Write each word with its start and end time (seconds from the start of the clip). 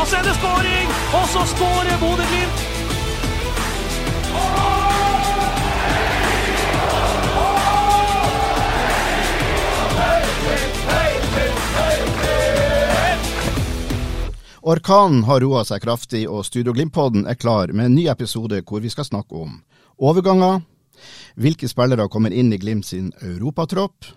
Så 0.00 0.16
er 0.16 0.22
det 0.22 0.32
skåring, 0.34 0.88
og 1.14 1.26
så 1.28 1.42
skårer 1.46 1.98
Bodø-Glimt. 2.00 2.62
Orkanen 14.62 15.22
har 15.28 15.40
roa 15.40 15.62
seg 15.68 15.84
kraftig, 15.84 16.24
og 16.28 16.42
Studio 16.48 16.72
Glimt-podden 16.72 17.28
er 17.28 17.38
klar 17.38 17.70
med 17.72 17.92
en 17.92 17.94
ny 17.94 18.08
episode 18.10 18.64
hvor 18.66 18.80
vi 18.80 18.90
skal 18.90 19.04
snakke 19.06 19.36
om 19.36 19.60
overganger, 20.00 20.60
hvilke 21.36 21.68
spillere 21.68 22.08
kommer 22.08 22.34
inn 22.34 22.50
i 22.52 22.58
Glimt 22.58 22.88
sin 22.88 23.12
europatropp, 23.20 24.10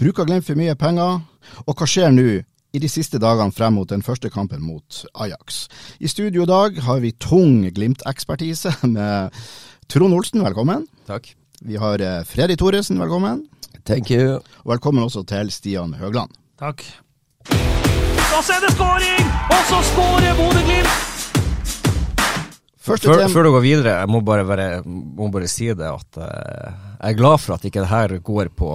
bruker 0.00 0.26
Glimt 0.26 0.48
for 0.48 0.58
mye 0.58 0.74
penger, 0.74 1.20
og 1.66 1.76
hva 1.76 1.86
skjer 1.86 2.10
nå 2.16 2.30
i 2.72 2.80
de 2.82 2.88
siste 2.90 3.20
dagene 3.22 3.54
frem 3.54 3.78
mot 3.78 3.88
den 3.88 4.04
første 4.04 4.30
kampen 4.32 4.60
mot 4.64 5.02
Ajax. 5.14 5.66
I 6.00 6.08
studio 6.10 6.44
i 6.44 6.50
dag 6.50 6.80
har 6.84 7.00
vi 7.04 7.14
tung 7.16 7.62
Glimt-ekspertise 7.74 8.74
med 8.96 9.36
Trond 9.88 10.14
Olsen, 10.14 10.44
velkommen. 10.44 10.86
Takk. 11.08 11.30
Vi 11.64 11.78
har 11.80 12.02
eh, 12.04 12.24
Freddy 12.28 12.58
Thoresen, 12.60 13.00
velkommen. 13.00 13.46
Thank 13.88 14.12
you. 14.12 14.38
Og 14.64 14.74
velkommen 14.74 15.06
også 15.06 15.24
til 15.26 15.50
Stian 15.50 15.96
Høgland. 15.96 16.34
Takk. 16.60 16.84
Og 17.48 18.44
så 18.44 18.58
er 18.58 18.66
det 18.66 18.74
skåring, 18.76 19.30
og 19.48 19.62
så 19.70 19.80
skårer 19.92 20.36
Bodø-Glimt. 20.38 21.06
Før, 22.88 23.26
før 23.28 23.44
du 23.44 23.50
går 23.52 23.64
videre, 23.64 23.96
jeg 24.00 24.08
må 24.08 24.20
bare, 24.24 24.44
bare, 24.48 24.68
må 24.84 25.28
bare 25.32 25.48
si 25.50 25.66
det 25.76 25.88
at 25.88 26.20
eh, 26.24 26.87
jeg 26.98 27.14
er 27.14 27.18
glad 27.18 27.38
for 27.38 27.54
at 27.54 27.64
ikke 27.64 27.84
det 27.84 27.90
her 27.92 28.12
går 28.26 28.48
på, 28.58 28.68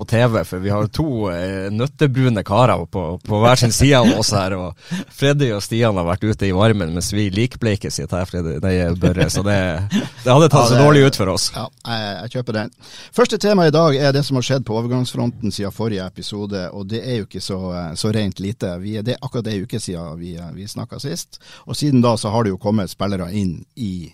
på 0.00 0.04
TV, 0.08 0.38
for 0.48 0.62
vi 0.64 0.70
har 0.72 0.86
to 0.96 1.26
eh, 1.28 1.66
nøttebrune 1.68 2.40
karer 2.46 2.86
på, 2.88 3.02
på 3.20 3.40
hver 3.42 3.60
sin 3.60 3.74
side 3.76 3.98
av 3.98 4.08
oss 4.16 4.30
her. 4.32 4.54
og 4.56 4.78
Freddy 5.12 5.50
og 5.52 5.60
Stian 5.60 5.98
har 6.00 6.06
vært 6.08 6.24
ute 6.24 6.48
i 6.48 6.54
varmen, 6.56 6.94
mens 6.96 7.10
vi 7.12 7.26
likbleike 7.34 7.92
sitter 7.92 8.22
her, 8.22 8.30
Freddy, 8.30 8.54
nei, 8.64 8.72
Børre. 9.02 9.28
Så 9.28 9.44
det, 9.44 9.58
det 9.92 10.32
hadde 10.32 10.48
tatt 10.48 10.70
Ja, 10.70 10.70
så 10.72 10.80
dårlig 10.80 11.04
ut 11.04 11.20
for 11.20 11.34
oss. 11.34 11.50
Ja, 11.52 11.66
jeg, 11.84 12.14
jeg 12.22 12.34
kjøper 12.38 12.58
den. 12.62 12.72
Første 13.20 13.40
tema 13.44 13.68
i 13.68 13.76
dag 13.76 14.00
er 14.00 14.16
det 14.16 14.24
som 14.24 14.40
har 14.40 14.48
skjedd 14.48 14.64
på 14.64 14.80
overgangsfronten 14.80 15.52
siden 15.52 15.76
forrige 15.76 16.08
episode, 16.08 16.64
og 16.72 16.88
det 16.88 17.04
er 17.04 17.20
jo 17.20 17.28
ikke 17.28 17.44
så, 17.44 17.60
så 17.92 18.14
rent 18.16 18.40
lite. 18.40 18.72
Vi, 18.80 18.96
det 19.04 19.18
er 19.18 19.20
akkurat 19.20 19.52
ei 19.52 19.60
uke 19.66 19.82
siden 19.84 20.16
vi, 20.22 20.32
vi 20.56 20.70
snakka 20.70 21.02
sist, 21.04 21.42
og 21.68 21.76
siden 21.76 22.00
da 22.00 22.16
så 22.16 22.32
har 22.32 22.48
det 22.48 22.56
jo 22.56 22.62
kommet 22.62 22.88
spillere 22.88 23.28
inn, 23.36 23.58
i, 23.76 24.08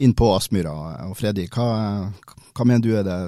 inn 0.00 0.16
på 0.16 0.32
Aspmyra. 0.32 0.72
Og 1.10 1.16
Freddy, 1.20 1.44
hva, 1.52 2.08
hva 2.60 2.68
mener 2.68 2.84
du 2.84 2.92
er 2.92 3.06
det 3.08 3.20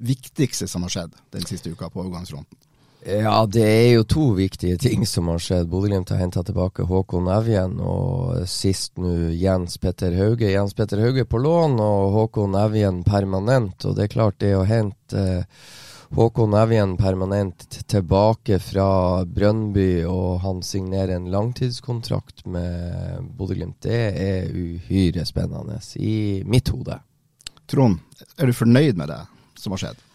viktigste 0.00 0.64
som 0.68 0.86
har 0.86 0.94
skjedd 0.94 1.16
den 1.36 1.44
siste 1.44 1.68
uka 1.68 1.90
på 1.92 2.00
overgangsfronten? 2.00 2.56
Ja, 3.00 3.46
det 3.48 3.64
er 3.64 3.94
jo 3.94 4.04
to 4.04 4.24
viktige 4.36 4.76
ting 4.80 5.06
som 5.08 5.30
har 5.32 5.40
skjedd. 5.40 5.68
Bodø-Glimt 5.72 6.10
har 6.12 6.20
henta 6.20 6.42
tilbake 6.44 6.84
Håkon 6.84 7.30
Evjen, 7.32 7.78
og 7.80 8.48
sist 8.48 9.00
nå 9.00 9.30
Jens 9.40 9.78
Petter 9.80 10.16
Hauge. 10.18 10.50
Jens 10.52 10.76
Petter 10.76 11.00
Hauge 11.00 11.24
på 11.24 11.40
lån 11.40 11.78
og 11.80 12.16
Håkon 12.16 12.58
Evjen 12.60 13.00
permanent. 13.04 13.88
Og 13.88 13.96
det 13.96 14.04
er 14.08 14.12
klart, 14.16 14.40
det 14.44 14.52
å 14.56 14.66
hente 14.68 15.24
eh, 15.40 15.64
Håkon 16.12 16.56
Evjen 16.60 16.96
permanent 17.00 17.64
tilbake 17.88 18.60
fra 18.60 19.24
Brønnby, 19.24 20.02
og 20.04 20.40
han 20.44 20.60
signerer 20.66 21.16
en 21.16 21.30
langtidskontrakt 21.32 22.44
med 22.50 23.30
Bodø-Glimt, 23.38 23.80
det 23.86 24.00
er 24.12 24.50
uhyre 24.52 25.24
spennende 25.28 25.80
i 25.96 26.42
mitt 26.44 26.68
hode. 26.74 27.00
Trond, 27.70 28.00
er 28.36 28.50
du 28.50 28.56
fornøyd 28.56 28.98
med 28.98 29.12
det 29.12 29.20
som 29.60 29.74
har 29.76 29.84
skjedd? 29.84 30.06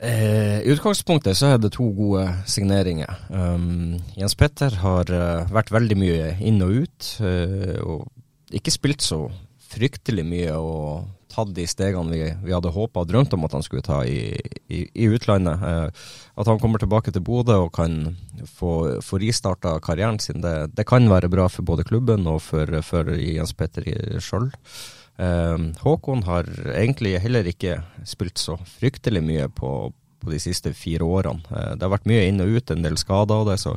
Eh, 0.00 0.62
I 0.64 0.72
utgangspunktet 0.72 1.36
så 1.36 1.52
er 1.52 1.60
det 1.60 1.74
to 1.76 1.90
gode 1.92 2.24
signeringer. 2.48 3.12
Um, 3.28 3.98
Jens 4.16 4.34
Petter 4.38 4.72
har 4.80 5.12
uh, 5.12 5.44
vært 5.52 5.72
veldig 5.74 5.98
mye 6.00 6.30
inn 6.40 6.62
og 6.64 6.86
ut, 6.86 7.08
uh, 7.20 7.76
og 7.84 8.56
ikke 8.56 8.72
spilt 8.72 9.04
så 9.04 9.26
fryktelig 9.70 10.24
mye 10.26 10.54
og 10.56 11.10
tatt 11.30 11.52
de 11.54 11.66
stegene 11.68 12.10
vi, 12.10 12.22
vi 12.42 12.54
hadde 12.56 12.72
håpa 12.74 13.04
og 13.04 13.10
drømt 13.10 13.36
om 13.36 13.44
at 13.46 13.52
han 13.54 13.62
skulle 13.62 13.84
ta 13.86 14.00
i, 14.08 14.32
i, 14.72 14.80
i 14.88 15.10
utlandet. 15.12 15.60
Uh, 15.60 16.08
at 16.40 16.48
han 16.48 16.62
kommer 16.62 16.80
tilbake 16.80 17.12
til 17.12 17.22
Bodø 17.26 17.58
og 17.66 17.74
kan 17.76 18.16
få, 18.48 19.02
få 19.04 19.20
ristarta 19.20 19.76
karrieren 19.84 20.18
sin, 20.18 20.40
det, 20.40 20.72
det 20.80 20.88
kan 20.88 21.12
være 21.12 21.28
bra 21.30 21.44
for 21.52 21.68
både 21.68 21.84
klubben 21.84 22.24
og 22.30 22.40
for, 22.46 22.80
for 22.88 23.12
Jens 23.20 23.52
Petter 23.52 23.84
sjøl. 24.24 24.48
Eh, 24.48 24.99
Håkon 25.20 26.22
har 26.24 26.46
egentlig 26.72 27.18
heller 27.20 27.48
ikke 27.50 27.80
spilt 28.08 28.40
så 28.40 28.56
fryktelig 28.78 29.20
mye 29.24 29.48
på, 29.52 29.72
på 30.20 30.30
de 30.32 30.38
siste 30.42 30.72
fire 30.76 31.04
årene. 31.04 31.42
Eh, 31.50 31.72
det 31.76 31.84
har 31.84 31.92
vært 31.92 32.08
mye 32.10 32.28
inn 32.28 32.42
og 32.44 32.54
ut, 32.56 32.70
en 32.70 32.86
del 32.86 32.96
skader 33.00 33.42
og 33.42 33.50
det, 33.50 33.58
så 33.60 33.74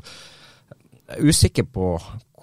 jeg 1.04 1.18
er 1.18 1.28
usikker 1.28 1.68
på 1.68 1.90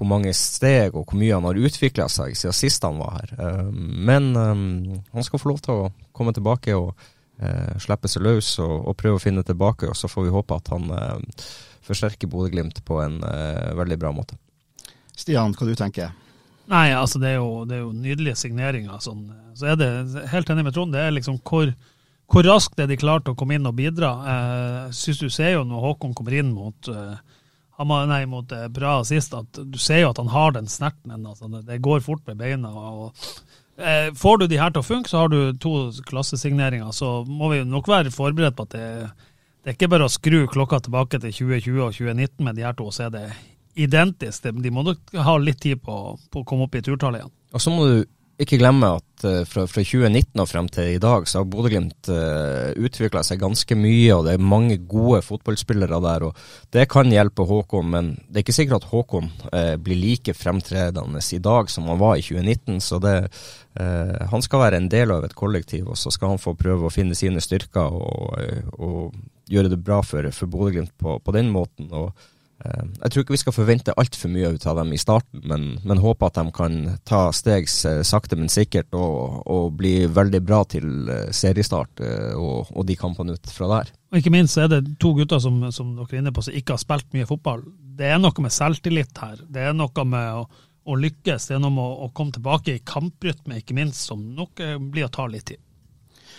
hvor 0.00 0.08
mange 0.08 0.32
steg 0.36 0.94
og 0.96 1.08
hvor 1.08 1.18
mye 1.20 1.34
han 1.36 1.46
har 1.48 1.58
utvikla 1.60 2.06
seg 2.12 2.36
siden 2.38 2.56
sist 2.56 2.84
han 2.86 3.00
var 3.00 3.18
her. 3.20 3.34
Eh, 3.38 3.72
men 4.10 4.30
eh, 4.36 5.00
han 5.14 5.26
skal 5.26 5.42
få 5.42 5.52
lov 5.52 5.64
til 5.64 5.86
å 5.86 5.90
komme 6.16 6.34
tilbake 6.36 6.76
og 6.76 6.92
eh, 7.40 7.76
slippe 7.82 8.08
seg 8.10 8.24
løs 8.28 8.54
og, 8.64 8.76
og 8.84 8.98
prøve 9.00 9.20
å 9.20 9.22
finne 9.22 9.44
tilbake, 9.46 9.90
og 9.90 9.98
så 9.98 10.10
får 10.12 10.28
vi 10.28 10.36
håpe 10.36 10.60
at 10.60 10.72
han 10.74 10.88
forsterker 11.90 12.30
Bodø-Glimt 12.30 12.84
på 12.86 13.00
en 13.02 13.20
eh, 13.26 13.70
veldig 13.76 13.98
bra 14.00 14.12
måte. 14.14 14.38
Stian, 15.16 15.54
hva 15.56 15.68
du 15.68 15.76
tenker 15.76 16.12
Nei, 16.70 16.90
altså 16.94 17.18
det 17.18 17.32
er 17.32 17.40
jo, 17.40 17.64
det 17.66 17.76
er 17.76 17.82
jo 17.82 17.94
nydelige 17.94 18.38
signeringer. 18.38 19.00
Sånn. 19.02 19.24
Så 19.58 19.72
er 19.72 19.78
det, 19.80 19.90
helt 20.30 20.50
enig 20.52 20.68
med 20.68 20.76
Trond, 20.76 20.94
det 20.94 21.02
er 21.02 21.16
liksom 21.16 21.40
hvor, 21.42 21.72
hvor 22.30 22.46
raskt 22.46 22.78
er 22.78 22.90
de 22.90 22.98
klart 23.00 23.28
å 23.30 23.34
komme 23.38 23.56
inn 23.58 23.66
og 23.66 23.74
bidra. 23.80 24.12
Eh, 24.32 24.84
synes 24.94 25.22
du 25.24 25.28
ser 25.34 25.56
jo 25.56 25.66
når 25.66 25.86
Håkon 25.88 26.14
kommer 26.14 26.36
inn 26.38 26.52
mot 26.54 26.90
eh, 26.92 27.40
nei, 27.90 28.22
mot 28.30 28.54
eh, 28.54 28.68
bra 28.70 29.00
sist, 29.08 29.34
at 29.34 29.62
du 29.66 29.80
ser 29.82 30.04
jo 30.04 30.12
at 30.12 30.22
han 30.22 30.30
har 30.30 30.54
den 30.54 30.70
snerten 30.70 31.16
ennå. 31.16 31.34
Altså, 31.34 31.50
det, 31.58 31.82
går 31.82 32.06
fort 32.06 32.22
med 32.30 32.38
beina. 32.38 32.70
og 32.70 33.18
Får 34.20 34.38
du 34.38 34.46
de 34.46 34.58
her 34.60 34.70
til 34.70 34.84
å 34.84 34.86
funke, 34.86 35.10
så 35.10 35.24
har 35.24 35.30
du 35.32 35.56
to 35.58 35.88
klassesigneringer. 36.06 36.92
Så 36.94 37.24
må 37.26 37.50
vi 37.50 37.64
nok 37.66 37.88
være 37.90 38.14
forberedt 38.14 38.58
på 38.58 38.68
at 38.68 38.76
det, 38.76 38.88
det 39.64 39.72
er 39.72 39.78
ikke 39.78 39.90
bare 39.90 40.06
å 40.06 40.12
skru 40.12 40.44
klokka 40.52 40.84
tilbake 40.84 41.18
til 41.18 41.32
2020 41.34 41.86
og 41.86 41.96
2019 41.96 42.44
med 42.46 42.60
de 42.60 42.68
her 42.68 42.76
to, 42.78 42.92
så 42.94 43.08
er 43.08 43.16
det 43.16 43.30
identisk. 43.84 44.48
De- 44.50 44.72
må 44.74 44.84
nok 44.86 45.12
ha 45.16 45.36
litt 45.40 45.60
tid 45.64 45.82
på, 45.82 45.98
på 46.30 46.42
å 46.42 46.46
komme 46.46 46.68
opp 46.68 46.78
i 46.78 46.84
turtallet 46.84 47.22
igjen. 47.22 47.36
Og 47.50 47.62
så 47.62 47.74
må 47.74 47.86
du 47.88 48.00
ikke 48.40 48.56
glemme 48.60 48.88
at 48.96 49.24
eh, 49.28 49.42
fra, 49.48 49.66
fra 49.68 49.82
2019 49.84 50.40
og 50.40 50.48
frem 50.48 50.68
til 50.72 50.94
i 50.94 51.00
dag, 51.02 51.26
så 51.28 51.42
har 51.42 51.48
Bodø-Glimt 51.50 52.08
uh, 52.08 52.70
utvikla 52.80 53.22
seg 53.26 53.42
ganske 53.42 53.76
mye, 53.76 54.14
og 54.16 54.24
det 54.26 54.36
er 54.36 54.50
mange 54.52 54.78
gode 54.88 55.20
fotballspillere 55.26 56.00
der. 56.06 56.24
og 56.30 56.72
Det 56.72 56.86
kan 56.90 57.12
hjelpe 57.12 57.44
Håkon, 57.48 57.90
men 57.92 58.10
det 58.28 58.40
er 58.40 58.46
ikke 58.46 58.56
sikkert 58.56 58.86
at 58.86 58.88
Håkon 58.94 59.28
uh, 59.52 59.76
blir 59.82 60.00
like 60.00 60.34
fremtredende 60.36 61.20
i 61.20 61.42
dag 61.44 61.72
som 61.72 61.90
han 61.92 62.00
var 62.00 62.16
i 62.16 62.24
2019. 62.24 62.80
så 62.80 63.00
det, 63.02 63.16
uh, 63.76 64.16
Han 64.32 64.46
skal 64.46 64.64
være 64.64 64.80
en 64.80 64.88
del 64.88 65.12
av 65.12 65.28
et 65.28 65.36
kollektiv, 65.36 65.92
og 65.92 66.00
så 66.00 66.12
skal 66.14 66.34
han 66.34 66.40
få 66.42 66.56
prøve 66.56 66.88
å 66.88 66.94
finne 66.94 67.18
sine 67.18 67.44
styrker 67.44 67.92
og, 67.92 68.40
eh, 68.40 68.64
og 68.80 69.12
gjøre 69.50 69.74
det 69.74 69.84
bra 69.84 70.00
for, 70.00 70.24
for 70.32 70.48
Bodø-Glimt 70.48 70.96
på, 70.96 71.18
på 71.20 71.36
den 71.36 71.52
måten. 71.52 71.92
og 71.92 72.14
Eh, 72.14 72.39
Jeg 72.60 73.12
tror 73.12 73.24
ikke 73.24 73.34
vi 73.34 73.40
skal 73.40 73.54
forvente 73.56 73.94
altfor 73.96 74.30
mye 74.32 74.50
ut 74.52 74.66
av 74.68 74.76
dem 74.80 74.92
i 74.92 75.00
starten, 75.00 75.40
men, 75.48 75.62
men 75.86 76.02
håper 76.02 76.28
at 76.28 76.40
de 76.40 76.52
kan 76.52 76.76
ta 77.08 77.22
steg 77.32 77.68
sakte, 77.70 78.36
men 78.36 78.52
sikkert 78.52 78.92
og, 78.96 79.40
og 79.48 79.70
bli 79.78 79.94
veldig 80.10 80.42
bra 80.44 80.60
til 80.68 81.08
eh, 81.08 81.30
seriestart 81.34 82.02
eh, 82.04 82.34
og, 82.36 82.72
og 82.74 82.86
de 82.88 82.98
kampene 83.00 83.36
ut 83.36 83.54
fra 83.54 83.70
der. 83.72 83.92
Og 84.10 84.20
ikke 84.20 84.34
minst 84.34 84.58
er 84.60 84.68
det 84.72 84.82
to 85.00 85.14
gutter 85.16 85.40
som, 85.42 85.62
som 85.72 85.94
dere 85.96 86.18
er 86.18 86.20
inne 86.24 86.34
på, 86.36 86.44
som 86.44 86.56
ikke 86.56 86.76
har 86.76 86.82
spilt 86.82 87.08
mye 87.16 87.28
fotball. 87.28 87.64
Det 88.00 88.10
er 88.10 88.20
noe 88.20 88.44
med 88.44 88.52
selvtillit 88.54 89.22
her. 89.22 89.40
Det 89.48 89.64
er 89.70 89.76
noe 89.76 90.06
med 90.08 90.42
å, 90.42 90.44
å 90.84 91.00
lykkes. 91.00 91.50
Med 91.56 91.80
å, 91.80 91.88
å 92.06 92.12
komme 92.16 92.36
tilbake 92.36 92.76
i 92.76 92.84
kamprytme, 92.84 93.62
ikke 93.62 93.78
minst, 93.78 94.04
som 94.10 94.22
nok 94.36 94.60
eh, 94.64 94.76
blir 94.80 95.08
å 95.08 95.14
ta 95.14 95.28
litt 95.30 95.48
tid. 95.54 95.64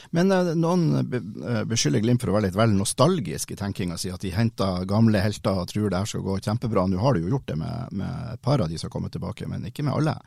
Men 0.10 0.32
eh, 0.32 0.54
noen 0.58 0.86
eh, 1.02 1.64
beskylder 1.70 2.04
Glimt 2.04 2.24
for 2.24 2.32
å 2.32 2.38
være 2.38 2.50
litt 2.50 2.60
vel 2.60 2.74
nostalgisk 2.76 3.54
i 3.54 3.60
tenkinga 3.60 4.00
si, 4.02 4.12
at 4.14 4.24
de 4.24 4.34
henter 4.36 4.88
gamle 4.90 5.22
helter 5.24 5.62
og 5.62 5.70
tror 5.72 5.92
det 5.92 6.02
her 6.02 6.10
skal 6.10 6.26
gå 6.26 6.40
kjempebra. 6.42 6.88
Nå 6.90 7.02
har 7.04 7.16
de 7.16 7.26
jo 7.26 7.36
gjort 7.36 7.52
det 7.52 7.60
med, 7.62 8.00
med 8.02 8.34
et 8.34 8.42
par 8.42 8.64
av 8.64 8.72
de 8.72 8.80
som 8.80 8.90
har 8.90 8.96
kommet 8.96 9.14
tilbake, 9.16 9.48
men 9.52 9.70
ikke 9.70 9.86
med 9.86 9.96
alle. 9.96 10.18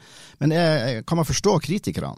Men 0.42 0.54
er, 0.54 1.02
kan 1.08 1.20
man 1.20 1.28
forstå 1.28 1.58
kritikerne? 1.64 2.14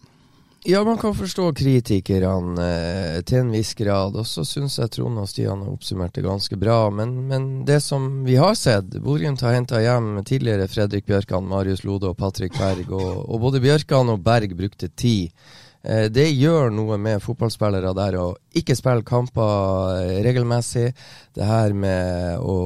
Ja, 0.69 0.85
man 0.85 0.99
kan 0.99 1.15
forstå 1.15 1.53
kritikerne 1.55 2.65
eh, 2.65 3.21
til 3.23 3.45
en 3.45 3.53
viss 3.55 3.71
grad. 3.79 4.17
Og 4.19 4.27
så 4.27 4.43
syns 4.43 4.81
jeg 4.81 4.91
Trond 4.97 5.21
og 5.23 5.29
Stian 5.31 5.63
har 5.63 5.71
oppsummert 5.71 6.17
det 6.17 6.25
ganske 6.27 6.59
bra. 6.59 6.89
Men, 6.91 7.13
men 7.29 7.45
det 7.69 7.79
som 7.85 8.25
vi 8.27 8.35
har 8.41 8.57
sett 8.59 8.97
Bodø-Glimt 8.97 9.45
har 9.47 9.55
henta 9.55 9.79
hjem 9.85 10.25
tidligere 10.27 10.67
Fredrik 10.67 11.07
Bjørkan, 11.07 11.47
Marius 11.47 11.85
Lode 11.87 12.11
og 12.11 12.19
Patrick 12.19 12.59
Berg. 12.59 12.91
Og, 12.91 13.13
og 13.29 13.45
både 13.47 13.63
Bjørkan 13.63 14.11
og 14.11 14.27
Berg 14.27 14.57
brukte 14.59 14.91
tid 14.91 15.31
Eh, 15.31 15.66
det 16.11 16.31
gjør 16.33 16.73
noe 16.75 16.97
med 16.99 17.23
fotballspillere 17.23 17.93
der 17.95 18.17
å 18.19 18.27
ikke 18.57 18.77
spille 18.77 19.05
kamper 19.07 20.01
eh, 20.01 20.21
regelmessig. 20.25 20.89
Det 21.37 21.47
her 21.47 21.75
med 21.77 22.41
å 22.41 22.57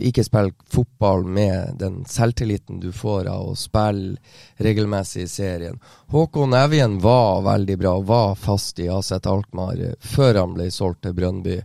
ikke 0.00 0.24
spille 0.24 0.54
fotball 0.70 1.24
med 1.26 1.76
den 1.80 2.02
selvtilliten 2.08 2.80
du 2.80 2.90
får 2.94 3.28
av 3.32 3.52
å 3.52 3.58
spille 3.58 4.16
regelmessig 4.62 5.26
i 5.26 5.30
serien. 5.30 5.80
Håkon 6.12 6.54
Evjen 6.56 7.00
var 7.02 7.42
veldig 7.46 7.78
bra, 7.80 7.96
var 8.00 8.36
fast 8.38 8.78
i 8.80 8.88
AZ 8.92 9.12
Alkmaar 9.18 9.80
eh, 9.80 9.98
før 9.98 10.42
han 10.44 10.56
ble 10.56 10.70
solgt 10.70 11.02
til 11.06 11.16
Brønnby. 11.18 11.58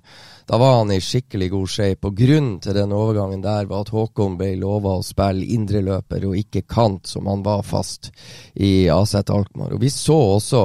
Da 0.47 0.57
var 0.57 0.77
han 0.77 0.91
i 0.91 1.01
skikkelig 1.03 1.49
god 1.51 1.67
shape, 1.67 2.07
og 2.07 2.15
grunnen 2.15 2.59
til 2.63 2.75
den 2.77 2.93
overgangen 2.95 3.41
der 3.43 3.67
var 3.67 3.83
at 3.83 3.89
Håkon 3.91 4.37
ble 4.39 4.53
lova 4.61 4.93
å 4.95 5.03
spille 5.03 5.43
indreløper 5.43 6.23
og 6.23 6.37
ikke 6.39 6.61
kant, 6.63 7.09
som 7.11 7.27
han 7.27 7.43
var 7.43 7.65
fast 7.67 8.13
i 8.55 8.87
AZ 8.87 9.17
Alkmaar. 9.19 9.75
Og 9.75 9.83
vi 9.83 9.91
så 9.91 10.15
også 10.37 10.63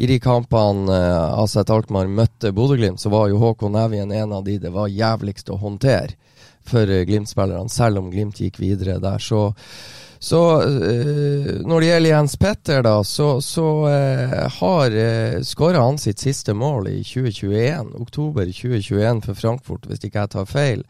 i 0.00 0.08
de 0.08 0.16
kampene 0.24 0.88
uh, 0.88 1.42
Aset 1.42 1.68
Alkmaar 1.68 2.08
møtte 2.08 2.54
Bodø-Glimt, 2.56 3.02
så 3.02 3.12
var 3.12 3.28
jo 3.28 3.42
Håkon 3.42 3.76
Evjen 3.76 4.14
en 4.16 4.32
av 4.38 4.46
de 4.46 4.56
det 4.62 4.72
var 4.72 4.88
jævligst 4.88 5.52
å 5.52 5.60
håndtere 5.60 6.16
for 6.64 6.88
uh, 6.88 7.02
Glimt-spillerne, 7.04 7.68
selv 7.68 8.00
om 8.00 8.08
Glimt 8.08 8.40
gikk 8.40 8.56
videre 8.62 8.96
der. 9.04 9.20
Så 9.20 9.50
så 10.20 10.62
øh, 10.62 11.60
når 11.64 11.80
det 11.80 11.86
gjelder 11.88 12.10
Jens 12.10 12.36
Petter, 12.36 12.82
da, 12.84 12.98
så, 13.04 13.28
så 13.40 13.66
øh, 13.88 14.34
har 14.52 14.96
uh, 14.96 15.40
skåra 15.48 15.80
han 15.80 15.96
sitt 15.98 16.20
siste 16.20 16.52
mål 16.52 16.90
i 16.92 16.98
2021. 17.00 17.94
Oktober 17.96 18.44
2021 18.44 19.22
for 19.24 19.38
Frankfurt, 19.38 19.88
hvis 19.88 20.04
ikke 20.04 20.20
jeg 20.20 20.32
tar 20.34 20.50
feil. 20.50 20.82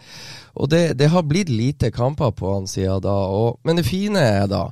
Og 0.59 0.73
det, 0.73 0.97
det 0.99 1.13
har 1.15 1.29
blitt 1.31 1.49
lite 1.49 1.93
kamper 1.95 2.35
på 2.35 2.57
han 2.57 2.67
siden 2.67 3.05
da. 3.07 3.15
Og, 3.31 3.61
men 3.63 3.79
det 3.79 3.87
fine 3.87 4.25
er 4.43 4.51
da 4.51 4.67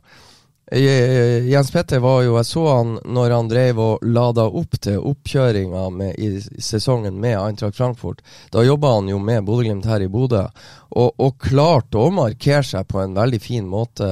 Jens 0.68 1.70
Petter 1.72 2.02
var 2.04 2.18
jo 2.26 2.34
Jeg 2.36 2.44
så 2.44 2.62
han 2.68 2.90
når 3.08 3.32
han 3.32 3.46
drev 3.48 3.78
og 3.80 4.02
lada 4.04 4.44
opp 4.44 4.76
til 4.84 4.98
oppkjøringa 5.00 6.10
i 6.20 6.28
sesongen 6.60 7.16
med 7.20 7.38
Eintracht 7.38 7.78
Frankfurt. 7.78 8.20
Da 8.52 8.66
jobba 8.66 8.98
han 8.98 9.08
jo 9.08 9.18
med 9.18 9.46
Bodø-Glimt 9.46 9.88
her 9.88 10.04
i 10.04 10.10
Bodø, 10.12 10.42
og, 10.90 11.14
og 11.16 11.38
klarte 11.40 12.02
å 12.02 12.10
markere 12.12 12.66
seg 12.66 12.84
på 12.90 13.00
en 13.00 13.16
veldig 13.16 13.40
fin 13.40 13.64
måte 13.64 14.10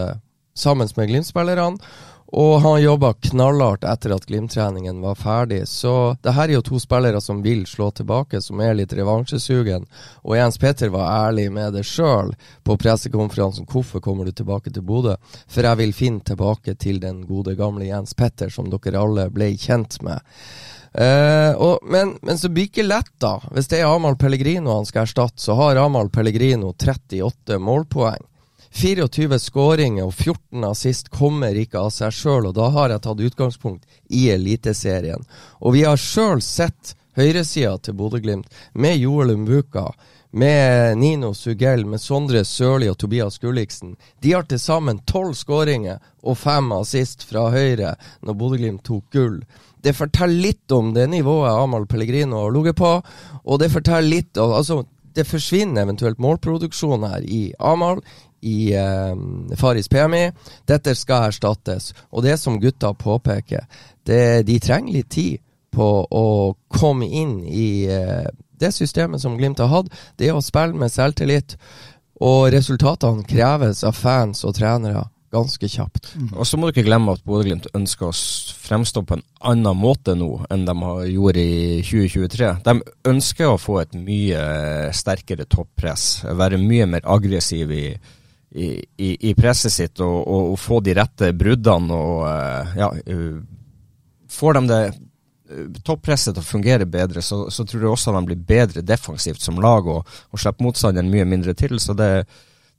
sammen 0.59 0.89
med 0.97 1.09
Glimt-spillerne. 1.09 1.79
Og 2.27 2.61
han 2.61 2.81
jobba 2.83 3.13
knallhardt 3.23 3.85
etter 3.87 4.11
at 4.17 4.25
Glimt-treningen 4.27 4.99
var 5.01 5.15
ferdig. 5.15 5.61
Så 5.71 6.17
det 6.23 6.35
her 6.35 6.49
er 6.49 6.57
jo 6.57 6.65
to 6.67 6.81
spillere 6.83 7.21
som 7.23 7.43
vil 7.45 7.63
slå 7.71 7.93
tilbake, 7.95 8.41
som 8.43 8.61
er 8.61 8.75
litt 8.75 8.93
revansjesugen. 8.99 9.87
Og 10.27 10.35
Jens 10.37 10.59
Petter 10.59 10.91
var 10.91 11.29
ærlig 11.29 11.47
med 11.55 11.79
det 11.79 11.85
sjøl 11.87 12.35
på 12.67 12.77
pressekonferansen. 12.83 13.69
Hvorfor 13.71 14.03
kommer 14.03 14.27
du 14.27 14.35
tilbake 14.35 14.75
til 14.75 14.83
Bodø? 14.83 15.15
For 15.47 15.71
jeg 15.71 15.83
vil 15.83 15.95
finne 15.95 16.27
tilbake 16.27 16.75
til 16.75 16.99
den 17.01 17.23
gode 17.31 17.55
gamle 17.55 17.87
Jens 17.87 18.17
Petter 18.19 18.51
som 18.51 18.73
dere 18.75 18.99
alle 18.99 19.31
ble 19.31 19.53
kjent 19.55 20.01
med. 20.03 20.19
Uh, 20.97 21.53
og, 21.61 21.83
men, 21.85 22.15
men, 22.25 22.39
så 22.41 22.49
blir 22.49 22.67
det 22.67 22.73
ikke 22.73 22.87
lett, 22.89 23.13
da. 23.21 23.37
Hvis 23.53 23.69
det 23.69 23.83
er 23.83 23.91
Amahl 23.91 24.17
Pellegrino 24.17 24.79
han 24.79 24.87
skal 24.89 25.05
erstatte, 25.05 25.43
så 25.45 25.55
har 25.59 25.77
Amahl 25.77 26.09
Pellegrino 26.11 26.73
38 26.73 27.59
målpoeng. 27.61 28.25
24 28.77 29.39
skåringer 29.41 30.05
og 30.05 30.13
14 30.13 30.65
assist 30.69 31.09
kommer 31.09 31.57
ikke 31.57 31.81
av 31.81 31.95
seg 31.95 32.13
sjøl, 32.13 32.51
og 32.51 32.59
da 32.59 32.69
har 32.75 32.93
jeg 32.93 33.03
tatt 33.07 33.23
utgangspunkt 33.25 33.87
i 34.13 34.27
Eliteserien. 34.35 35.23
Og 35.65 35.79
vi 35.79 35.87
har 35.87 35.97
sjøl 35.97 36.43
sett 36.45 36.93
høyresida 37.17 37.79
til 37.81 37.97
Bodø-Glimt 37.97 38.51
med 38.77 38.99
Joel 39.01 39.33
Umbuka, 39.33 39.87
med 40.37 40.99
Nino 41.01 41.31
Sugell, 41.33 41.87
med 41.89 42.03
Sondre 42.03 42.43
Sørli 42.45 42.91
og 42.93 42.99
Tobias 43.01 43.39
Gulliksen. 43.41 43.95
De 44.21 44.35
har 44.35 44.45
til 44.45 44.61
sammen 44.61 45.01
tolv 45.09 45.33
skåringer 45.39 46.03
og 46.21 46.37
fem 46.37 46.69
assist 46.77 47.25
fra 47.25 47.47
høyre 47.55 47.95
når 48.21 48.37
Bodø-Glimt 48.37 48.85
tok 48.85 49.07
gull. 49.17 49.39
Det 49.81 49.95
forteller 49.97 50.51
litt 50.51 50.75
om 50.75 50.93
det 50.93 51.07
nivået 51.15 51.57
Amahl 51.57 51.89
Pellegrino 51.89 52.43
har 52.43 52.53
ligget 52.53 52.77
på, 52.77 52.93
og 53.41 53.63
det 53.63 53.73
forteller 53.73 54.13
litt 54.19 54.43
om 54.43 54.53
altså, 54.59 54.83
det 55.17 55.25
forsvinner 55.25 55.87
eventuelt 55.87 56.21
målproduksjon 56.21 57.07
her 57.09 57.25
i 57.25 57.47
Amahl, 57.59 58.03
i 58.41 58.73
eh, 58.75 59.17
Faris 59.57 59.89
PMI. 59.89 60.31
Dette 60.69 60.95
skal 60.95 61.31
erstattes. 61.31 61.93
Og 62.11 62.25
det 62.27 62.37
som 62.41 62.61
gutta 62.61 62.93
påpeker, 62.95 63.67
det, 64.07 64.47
de 64.47 64.59
trenger 64.63 64.99
litt 64.99 65.11
tid 65.15 65.43
på 65.77 65.89
å 66.05 66.27
komme 66.73 67.09
inn 67.09 67.41
i 67.45 67.69
eh, 67.91 68.29
det 68.57 68.73
systemet 68.73 69.21
som 69.21 69.37
Glimt 69.37 69.61
har 69.61 69.73
hatt. 69.73 69.93
Det 70.17 70.33
å 70.33 70.45
spille 70.45 70.77
med 70.77 70.93
selvtillit. 70.93 71.59
Og 72.25 72.49
resultatene 72.55 73.27
kreves 73.29 73.83
av 73.85 73.93
fans 73.93 74.41
og 74.49 74.57
trenere 74.57 75.05
ganske 75.37 75.69
kjapt. 75.69 76.13
Mm. 76.17 76.31
Og 76.39 76.47
så 76.49 76.57
må 76.57 76.67
du 76.67 76.75
ikke 76.75 76.87
glemme 76.87 77.13
at 77.17 77.25
Bodø-Glimt 77.27 77.69
ønsker 77.77 78.09
å 78.09 78.15
fremstå 78.67 79.03
på 79.07 79.19
en 79.19 79.25
annen 79.51 79.79
måte 79.79 80.15
nå 80.19 80.31
enn 80.53 80.65
de 80.69 80.75
har 80.81 81.03
gjort 81.11 81.41
i 81.41 81.51
2023. 81.85 82.53
De 82.67 82.77
ønsker 83.13 83.51
å 83.51 83.61
få 83.61 83.81
et 83.83 83.97
mye 83.99 84.41
sterkere 84.97 85.49
toppress, 85.51 86.25
være 86.39 86.61
mye 86.63 86.89
mer 86.97 87.07
aggressiv 87.17 87.75
i, 87.75 87.87
i, 88.51 88.85
i, 88.97 89.31
i 89.31 89.35
presset 89.35 89.73
sitt 89.73 90.01
og, 90.01 90.17
og, 90.23 90.53
og, 90.53 90.59
få 90.61 90.81
de 90.85 90.95
rette 90.97 91.33
bruddene 91.37 91.97
og 91.97 92.23
uh, 92.25 92.79
ja, 92.79 92.91
uh, 93.13 93.43
Får 94.37 94.57
de 94.57 94.63
det 94.71 94.81
uh, 94.91 95.65
toppresset 95.87 96.35
til 96.35 96.43
å 96.43 96.47
fungere 96.47 96.87
bedre, 96.91 97.23
så, 97.23 97.47
så, 97.51 97.65
tror 97.65 97.85
jeg 97.85 97.93
også 97.93 98.15
de 98.17 98.25
blir 98.29 98.45
bedre 98.49 98.85
defensivt 98.87 99.43
som 99.43 99.61
lag 99.63 99.87
og, 99.87 100.07
og 100.31 100.43
slipper 100.43 100.67
motstanderen 100.67 101.11
mye 101.11 101.27
mindre 101.29 101.55
til. 101.59 101.79
Så 101.83 101.95
det, 101.97 102.11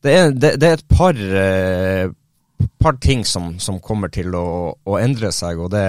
det, 0.04 0.14
er, 0.14 0.32
det, 0.36 0.54
det 0.62 0.70
er, 0.70 0.78
et 0.82 0.92
par, 0.92 1.22
par 2.84 3.00
ting 3.04 3.26
som, 3.26 3.56
som, 3.64 3.80
kommer 3.80 4.12
til 4.14 4.36
å, 4.36 4.76
å, 4.76 5.00
endre 5.00 5.32
seg. 5.36 5.60
og 5.60 5.72
det 5.76 5.88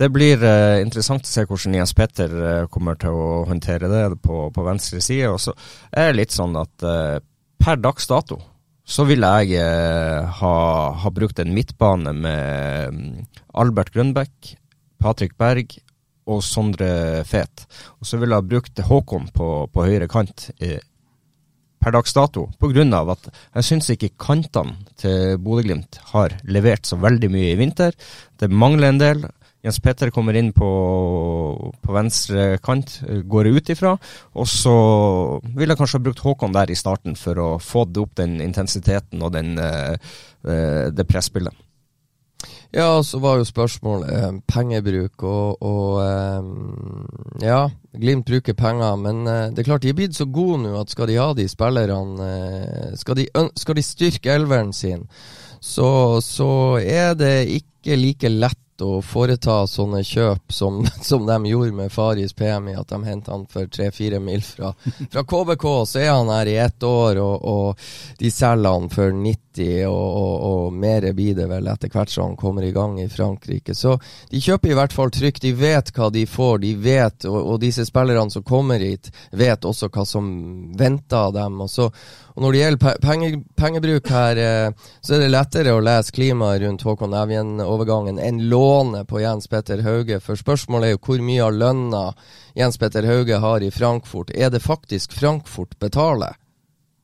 det 0.00 0.08
blir 0.08 0.40
uh, 0.40 0.80
interessant 0.80 1.26
å 1.26 1.28
se 1.28 1.42
hvordan 1.44 1.74
Jens 1.76 1.92
Petter 1.92 2.32
uh, 2.32 2.68
kommer 2.72 2.96
til 2.96 3.12
å 3.12 3.42
håndtere 3.44 3.90
det 3.92 4.04
på, 4.24 4.46
på 4.48 4.62
venstre 4.64 4.96
side. 5.04 5.28
Og 5.28 5.36
så 5.44 5.52
er 5.92 6.08
det 6.08 6.22
litt 6.22 6.32
sånn 6.32 6.56
at 6.56 6.86
uh, 6.88 7.18
per 7.60 7.76
dags 7.84 8.08
dato 8.08 8.38
så 8.90 9.06
ville 9.06 9.28
jeg 9.40 9.60
eh, 9.62 10.40
ha, 10.40 10.54
ha, 10.98 11.12
brukt 11.14 11.38
en 11.38 11.54
midtbane 11.54 12.12
med 12.16 12.96
mm, 12.96 13.16
Albert 13.62 13.92
Grønbæk, 13.94 14.54
Patrick 15.00 15.36
Berg 15.38 15.76
og 16.30 16.42
Sondre 16.44 17.22
Fet. 17.26 17.66
Og 18.00 18.08
så 18.08 18.18
ville 18.18 18.34
jeg 18.34 18.42
ha 18.42 18.50
brukt 18.50 18.82
Håkon 18.90 19.30
på, 19.34 19.50
på 19.70 19.86
høyre 19.86 20.10
kant 20.10 20.50
eh, 20.58 20.80
per 21.80 21.94
dags 21.94 22.12
dato, 22.12 22.48
pga. 22.60 22.84
at 23.14 23.30
jeg 23.30 23.64
syns 23.64 23.90
ikke 23.94 24.12
kantene 24.20 24.76
til 25.00 25.38
Bodø-Glimt 25.40 26.00
har 26.12 26.34
levert 26.44 26.84
så 26.84 26.98
veldig 27.00 27.30
mye 27.32 27.54
i 27.54 27.58
vinter. 27.60 27.94
Det 28.36 28.50
mangler 28.50 28.90
en 28.90 29.00
del. 29.00 29.24
Jens 29.60 29.80
Petter 29.84 30.10
kommer 30.10 30.36
inn 30.40 30.52
på, 30.56 30.68
på 31.84 31.92
venstre 31.92 32.56
kant, 32.64 32.94
går 33.28 33.50
ut 33.52 33.72
ifra. 33.74 33.96
Og 34.40 34.48
så 34.48 34.76
ville 35.44 35.74
jeg 35.74 35.80
kanskje 35.80 36.00
ha 36.00 36.04
brukt 36.06 36.22
Håkon 36.24 36.56
der 36.56 36.72
i 36.72 36.78
starten 36.78 37.18
for 37.18 37.40
å 37.40 37.48
få 37.60 37.84
opp 38.00 38.14
den 38.20 38.38
intensiteten 38.44 39.20
og 39.20 39.34
den, 39.36 39.58
eh, 39.60 39.98
eh, 40.48 40.86
det 40.94 41.08
presspillet. 41.08 41.66
Ja, 42.72 43.02
så 43.02 43.18
var 43.18 43.40
jo 43.40 43.44
spørsmålet 43.48 44.10
eh, 44.14 44.34
pengebruk, 44.46 45.24
og, 45.26 45.62
og 45.62 45.96
eh, 46.04 47.46
Ja, 47.48 47.64
Glimt 47.98 48.28
bruker 48.28 48.54
penger, 48.54 48.94
men 48.96 49.26
eh, 49.26 49.48
det 49.50 49.64
er 49.64 49.70
klart 49.72 49.82
de 49.82 49.90
er 49.90 49.98
blitt 49.98 50.14
så 50.14 50.28
gode 50.30 50.60
nå 50.62 50.76
at 50.78 50.92
skal 50.92 51.10
de 51.10 51.18
ha 51.18 51.32
de 51.34 51.48
spillerne 51.50 52.28
eh, 52.28 52.92
skal 53.00 53.18
de, 53.18 53.26
skal, 53.58 53.74
de, 53.74 53.84
styrke 53.84 54.30
elveren 54.30 54.70
sin, 54.72 55.02
så, 55.58 56.20
så 56.22 56.78
er 56.78 57.18
det 57.18 57.50
ikke 57.58 57.98
like 57.98 58.30
lett 58.30 58.62
å 58.84 59.00
foreta 59.04 59.62
sånne 59.68 60.02
kjøp 60.06 60.52
som, 60.52 60.80
som 61.02 61.26
de 61.26 61.38
gjorde 61.50 61.76
med 61.76 61.92
Faris 61.92 62.32
PMI, 62.36 62.76
at 62.80 62.88
de 62.92 63.00
hentet 63.04 63.32
han 63.32 63.46
for 63.50 63.70
tre-fire 63.70 64.20
mil 64.20 64.42
fra, 64.44 64.72
fra, 65.10 65.24
KBK. 65.24 65.66
Så 65.86 66.02
er 66.02 66.12
han 66.12 66.32
her 66.32 66.50
i 66.50 66.56
ett 66.60 66.82
år, 66.82 67.20
og, 67.22 67.44
og 67.44 68.18
de 68.18 68.30
selger 68.30 68.70
han 68.70 68.88
for 68.92 69.12
90, 69.16 69.72
og, 69.88 70.06
og, 70.22 70.34
og 70.50 70.78
mer 70.80 71.10
blir 71.16 71.36
det 71.36 71.48
vel 71.50 71.68
etter 71.68 71.92
hvert 71.92 72.12
som 72.12 72.30
han 72.30 72.38
kommer 72.40 72.66
i 72.66 72.72
gang 72.76 72.96
i 73.02 73.08
Frankrike. 73.10 73.74
Så 73.74 73.96
de 74.30 74.40
kjøper 74.40 74.72
i 74.72 74.78
hvert 74.78 74.96
fall 74.96 75.12
trygt. 75.14 75.42
De 75.44 75.52
vet 75.56 75.92
hva 75.96 76.10
de 76.14 76.24
får, 76.28 76.58
de 76.64 76.74
vet, 76.80 77.28
og, 77.28 77.58
disse 77.60 77.84
spillerne 77.88 78.30
som 78.32 78.46
kommer 78.46 78.80
hit, 78.80 79.12
vet 79.36 79.64
også 79.66 79.90
hva 79.92 80.06
som 80.08 80.30
venter 80.78 81.34
dem. 81.36 81.60
og 81.60 81.70
så 81.70 81.90
og 82.40 82.46
Når 82.46 82.52
det 82.52 82.60
gjelder 82.60 83.00
penge, 83.04 83.28
pengebruk 83.52 84.06
her, 84.08 84.38
eh, 84.40 84.72
så 85.04 85.14
er 85.14 85.20
det 85.20 85.32
lettere 85.34 85.74
å 85.76 85.82
lese 85.84 86.14
klimaet 86.16 86.62
rundt 86.62 86.80
Håkon 86.88 87.12
Evjen-overgangen 87.12 88.16
enn 88.16 88.38
lånet 88.48 89.10
på 89.10 89.20
Jens 89.20 89.44
Petter 89.46 89.82
Hauge. 89.84 90.22
For 90.24 90.40
spørsmålet 90.40 90.88
er 90.88 90.94
jo 90.94 91.02
hvor 91.04 91.20
mye 91.20 91.42
av 91.44 91.58
lønna 91.60 92.00
Jens 92.56 92.80
Petter 92.80 93.04
Hauge 93.04 93.42
har 93.44 93.60
i 93.60 93.68
Frankfurt. 93.70 94.32
Er 94.32 94.48
det 94.48 94.62
faktisk 94.64 95.12
Frankfurt 95.12 95.76
betaler? 95.84 96.40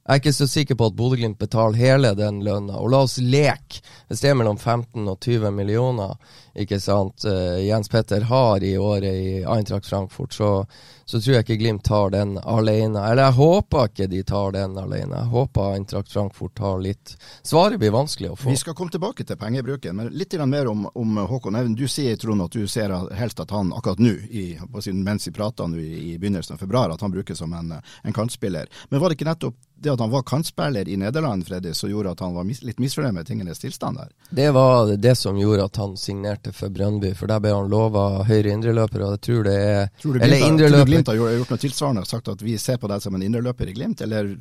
Jeg 0.07 0.15
er 0.15 0.23
ikke 0.23 0.33
så 0.33 0.47
sikker 0.49 0.77
på 0.79 0.89
at 0.89 0.97
Bodø-Glimt 0.97 1.39
betaler 1.39 1.77
hele 1.83 2.15
den 2.17 2.41
lønna. 2.47 2.81
Og 2.81 2.93
la 2.95 3.03
oss 3.05 3.19
leke, 3.21 3.83
hvis 4.09 4.25
det 4.25 4.31
er 4.31 4.37
mellom 4.41 4.57
15 4.57 5.05
og 5.05 5.19
20 5.21 5.51
millioner 5.53 6.15
ikke 6.57 6.79
sant, 6.81 7.27
uh, 7.27 7.59
Jens 7.61 7.93
Petter 7.93 8.25
har 8.31 8.65
i 8.65 8.77
året 8.79 9.13
i 9.13 9.33
Eintracht 9.45 9.91
Frankfurt, 9.91 10.33
så, 10.33 10.63
så, 11.07 11.21
tror 11.21 11.37
jeg 11.37 11.45
ikke 11.45 11.57
Glimt 11.57 11.85
tar 11.85 12.11
den 12.11 12.35
alene. 12.39 12.99
Eller 12.99 13.29
jeg 13.29 13.37
håper 13.39 13.91
ikke 13.91 14.09
de 14.11 14.23
tar 14.27 14.57
den 14.57 14.75
alene. 14.79 15.21
Jeg 15.21 15.31
håper 15.31 15.77
Eintracht 15.77 16.11
Frankfurt 16.13 16.57
tar 16.59 16.81
litt 16.83 17.15
Svaret 17.47 17.79
blir 17.79 17.95
vanskelig 17.95 18.33
å 18.33 18.39
få. 18.41 18.51
Vi 18.51 18.59
skal 18.59 18.75
komme 18.75 18.91
tilbake 18.91 19.25
til 19.25 19.39
pengebruken, 19.39 19.95
men 19.97 20.11
litt 20.11 20.35
mer 20.51 20.67
om, 20.67 20.89
om 20.95 21.23
Håkon 21.31 21.57
Even. 21.57 21.77
Du 21.79 21.87
sier 21.89 22.19
Trond 22.19 22.43
at 22.43 22.59
du 22.59 22.67
ser 22.69 22.91
helst 23.15 23.41
at 23.41 23.55
han 23.55 23.71
akkurat 23.73 24.03
nå, 24.03 24.17
i, 24.31 24.59
mens 24.93 25.29
vi 25.29 25.35
prater 25.37 25.71
nå 25.71 25.79
i, 25.79 25.93
i 26.11 26.19
begynnelsen 26.19 26.57
av 26.57 26.65
februar, 26.65 26.91
at 26.91 27.01
han 27.01 27.15
brukes 27.15 27.39
som 27.39 27.55
en, 27.55 27.77
en 27.79 28.17
kantspiller. 28.17 28.67
Men 28.91 29.01
var 29.01 29.11
det 29.11 29.21
ikke 29.21 29.31
nettopp 29.31 29.57
det 29.79 29.93
at 29.93 30.01
han 30.01 30.11
var 30.11 30.23
kantspiller 30.23 30.89
i 30.89 30.97
Nederland, 30.97 31.47
Freddy, 31.47 31.75
som 31.75 31.91
gjorde 31.91 32.11
at 32.11 32.21
han 32.21 32.35
var 32.35 32.45
mis 32.49 32.63
litt 32.65 32.79
misfornøyd 32.81 33.15
med 33.15 33.27
tingenes 33.29 33.61
tilstand 33.61 34.01
der? 34.01 34.13
Det 34.31 34.49
var 34.57 34.93
det 34.97 35.15
som 35.21 35.39
gjorde 35.39 35.67
at 35.69 35.77
han 35.77 35.97
signerte 36.01 36.53
for 36.57 36.73
Brønnby, 36.73 37.13
for 37.15 37.29
der 37.31 37.43
ble 37.45 37.53
han 37.53 37.69
lova 37.71 38.25
høyre 38.25 38.55
indreløper, 38.57 39.05
og 39.05 39.17
jeg 39.17 39.25
tror 39.29 39.47
det 39.47 39.57
er 39.61 39.91
Tror 40.01 40.17
tror 40.17 40.73
du 40.73 40.96
Glimt 40.97 41.11
har 41.13 41.19
gjort 41.21 41.53
noe 41.53 41.63
tilsvarende 41.63 42.03
og 42.05 42.11
sagt 42.11 42.31
at 42.33 42.43
vi 42.45 42.57
ser 42.61 42.81
på 42.83 42.91
deg 42.91 43.05
som 43.05 43.15
en 43.17 43.25
indreløper 43.27 43.71
i 43.71 43.77
Glimt, 43.77 44.03
eller 44.05 44.35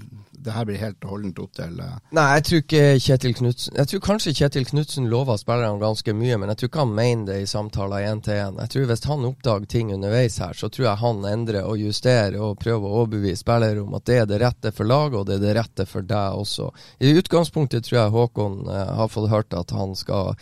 det 0.46 0.54
her 0.54 0.66
blir 0.68 0.80
helt 0.80 1.06
holdent 1.10 1.40
opp 1.42 1.56
til 1.58 1.80
uh... 1.82 1.98
Nei, 2.16 2.26
jeg 2.38 2.46
tror 2.48 2.62
ikke 2.62 2.84
Kjetil 3.02 3.36
Knutsen 3.40 3.80
Jeg 3.80 3.90
tror 3.90 4.04
kanskje 4.06 4.34
Kjetil 4.38 4.68
Knutsen 4.70 5.10
lover 5.10 5.40
spillerne 5.42 5.82
ganske 5.82 6.16
mye, 6.18 6.38
men 6.42 6.52
jeg 6.52 6.62
tror 6.62 6.72
ikke 6.72 6.84
han 6.84 6.94
mener 6.98 7.26
det 7.32 7.40
i 7.42 7.48
samtaler 7.50 8.06
én 8.10 8.22
til 8.26 8.38
én. 8.40 8.60
Jeg 8.62 8.74
tror 8.74 8.90
hvis 8.92 9.08
han 9.10 9.26
oppdager 9.30 9.70
ting 9.72 9.94
underveis 9.96 10.38
her, 10.44 10.54
så 10.58 10.70
tror 10.70 10.88
jeg 10.90 11.02
han 11.02 11.26
endrer 11.30 11.66
og 11.66 11.82
justerer 11.82 12.38
og 12.42 12.60
prøver 12.62 12.86
å 12.86 13.02
overbevise 13.02 13.42
spillere 13.42 13.82
om 13.84 13.98
at 13.98 14.06
det 14.10 14.20
er 14.22 14.30
det 14.30 14.42
rette 14.44 14.74
for 14.76 14.90
laget, 14.90 15.18
og 15.20 15.28
det 15.30 15.40
er 15.40 15.46
det 15.48 15.56
rette 15.60 15.88
for 15.90 16.06
deg 16.06 16.44
også. 16.44 16.70
I 17.02 17.16
utgangspunktet 17.20 17.88
tror 17.88 18.00
jeg 18.02 18.16
Håkon 18.16 18.62
uh, 18.70 18.84
har 19.02 19.12
fått 19.12 19.32
hørt 19.34 19.58
at 19.58 19.74
han 19.76 19.98
skal 19.98 20.36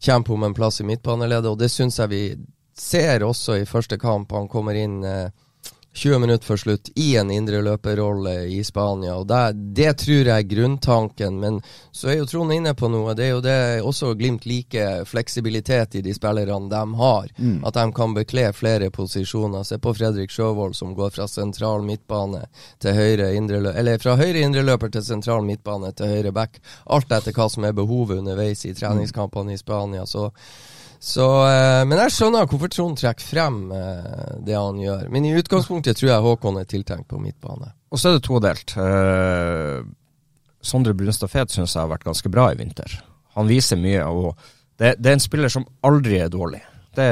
kjempe 0.00 0.32
om 0.32 0.46
en 0.46 0.54
plass 0.54 0.80
i 0.80 0.86
midtbaneleddet, 0.86 1.50
og 1.50 1.58
det 1.58 1.70
syns 1.72 1.98
jeg 1.98 2.12
vi 2.12 2.22
ser 2.78 3.24
også 3.26 3.58
i 3.58 3.66
første 3.66 3.98
kamp. 3.98 4.32
Han 4.32 4.50
kommer 4.50 4.78
inn 4.78 5.00
uh, 5.02 5.28
20 5.94 6.18
minutter 6.18 6.46
før 6.46 6.56
slutt 6.56 6.90
i 6.94 7.16
en 7.16 7.30
indreløperrolle 7.30 8.34
i 8.54 8.60
Spania. 8.64 9.16
og 9.16 9.26
det, 9.26 9.74
det, 9.74 9.92
tror 9.98 10.28
jeg 10.30 10.44
er 10.44 10.46
grunntanken. 10.46 11.40
Men 11.40 11.60
så 11.92 12.12
er 12.12 12.18
jo 12.20 12.26
Trond 12.26 12.52
inne 12.54 12.74
på 12.74 12.90
noe. 12.92 13.14
Det 13.18 13.24
er 13.26 13.32
jo 13.32 13.40
det 13.42 13.58
også 13.82 14.12
Glimt 14.18 14.46
liker 14.46 15.04
fleksibilitet 15.08 15.98
i 15.98 16.02
de 16.04 16.14
spillerne 16.14 16.70
de 16.70 16.82
har. 17.00 17.32
Mm. 17.36 17.64
At 17.66 17.74
de 17.74 17.86
kan 17.96 18.14
bekle 18.14 18.52
flere 18.52 18.90
posisjoner. 18.94 19.66
Se 19.66 19.78
på 19.82 19.94
Fredrik 19.94 20.30
Sjøvold 20.30 20.76
som 20.78 20.94
går 20.94 21.10
fra 21.16 21.26
sentral 21.28 21.82
midtbane 21.82 22.44
til 22.78 22.94
høyre 22.94 23.32
indreløper 23.34 23.78
Eller 23.78 23.98
fra 23.98 24.16
høyre 24.20 24.44
indreløper 24.44 24.92
til 24.94 25.04
sentral 25.04 25.42
midtbane 25.46 25.92
til 25.98 26.14
høyre 26.14 26.32
back. 26.32 26.60
Alt 26.86 27.10
etter 27.12 27.34
hva 27.34 27.48
som 27.50 27.66
er 27.66 27.74
behovet 27.74 28.22
underveis 28.22 28.64
i 28.68 28.74
treningskampene 28.76 29.56
i 29.56 29.58
Spania. 29.58 30.06
så 30.06 30.30
så, 30.98 31.26
eh, 31.46 31.84
men 31.86 32.00
jeg 32.02 32.14
skjønner 32.14 32.48
hvorfor 32.50 32.70
Trond 32.74 32.98
trekker 32.98 33.26
frem 33.26 33.58
eh, 33.74 34.38
det 34.44 34.56
han 34.58 34.80
gjør. 34.82 35.06
Men 35.14 35.28
i 35.28 35.34
utgangspunktet 35.38 35.98
tror 35.98 36.10
jeg 36.10 36.24
Håkon 36.24 36.58
er 36.58 36.66
tiltenkt 36.68 37.06
på 37.10 37.20
midtbane. 37.22 37.70
Og 37.94 38.00
så 38.00 38.10
er 38.10 38.18
det 38.18 38.26
todelt. 38.26 38.74
Eh, 38.82 39.84
Sondre 40.58 40.96
Brunstad 40.98 41.30
Fet 41.30 41.54
syns 41.54 41.76
jeg 41.76 41.84
har 41.84 41.92
vært 41.92 42.06
ganske 42.08 42.32
bra 42.32 42.48
i 42.50 42.58
vinter. 42.58 42.98
Han 43.38 43.46
viser 43.50 43.78
mye, 43.78 44.02
og 44.10 44.32
det, 44.80 44.96
det 44.98 45.12
er 45.12 45.18
en 45.20 45.22
spiller 45.22 45.52
som 45.54 45.68
aldri 45.86 46.18
er 46.18 46.32
dårlig. 46.34 46.64
Det, 46.98 47.06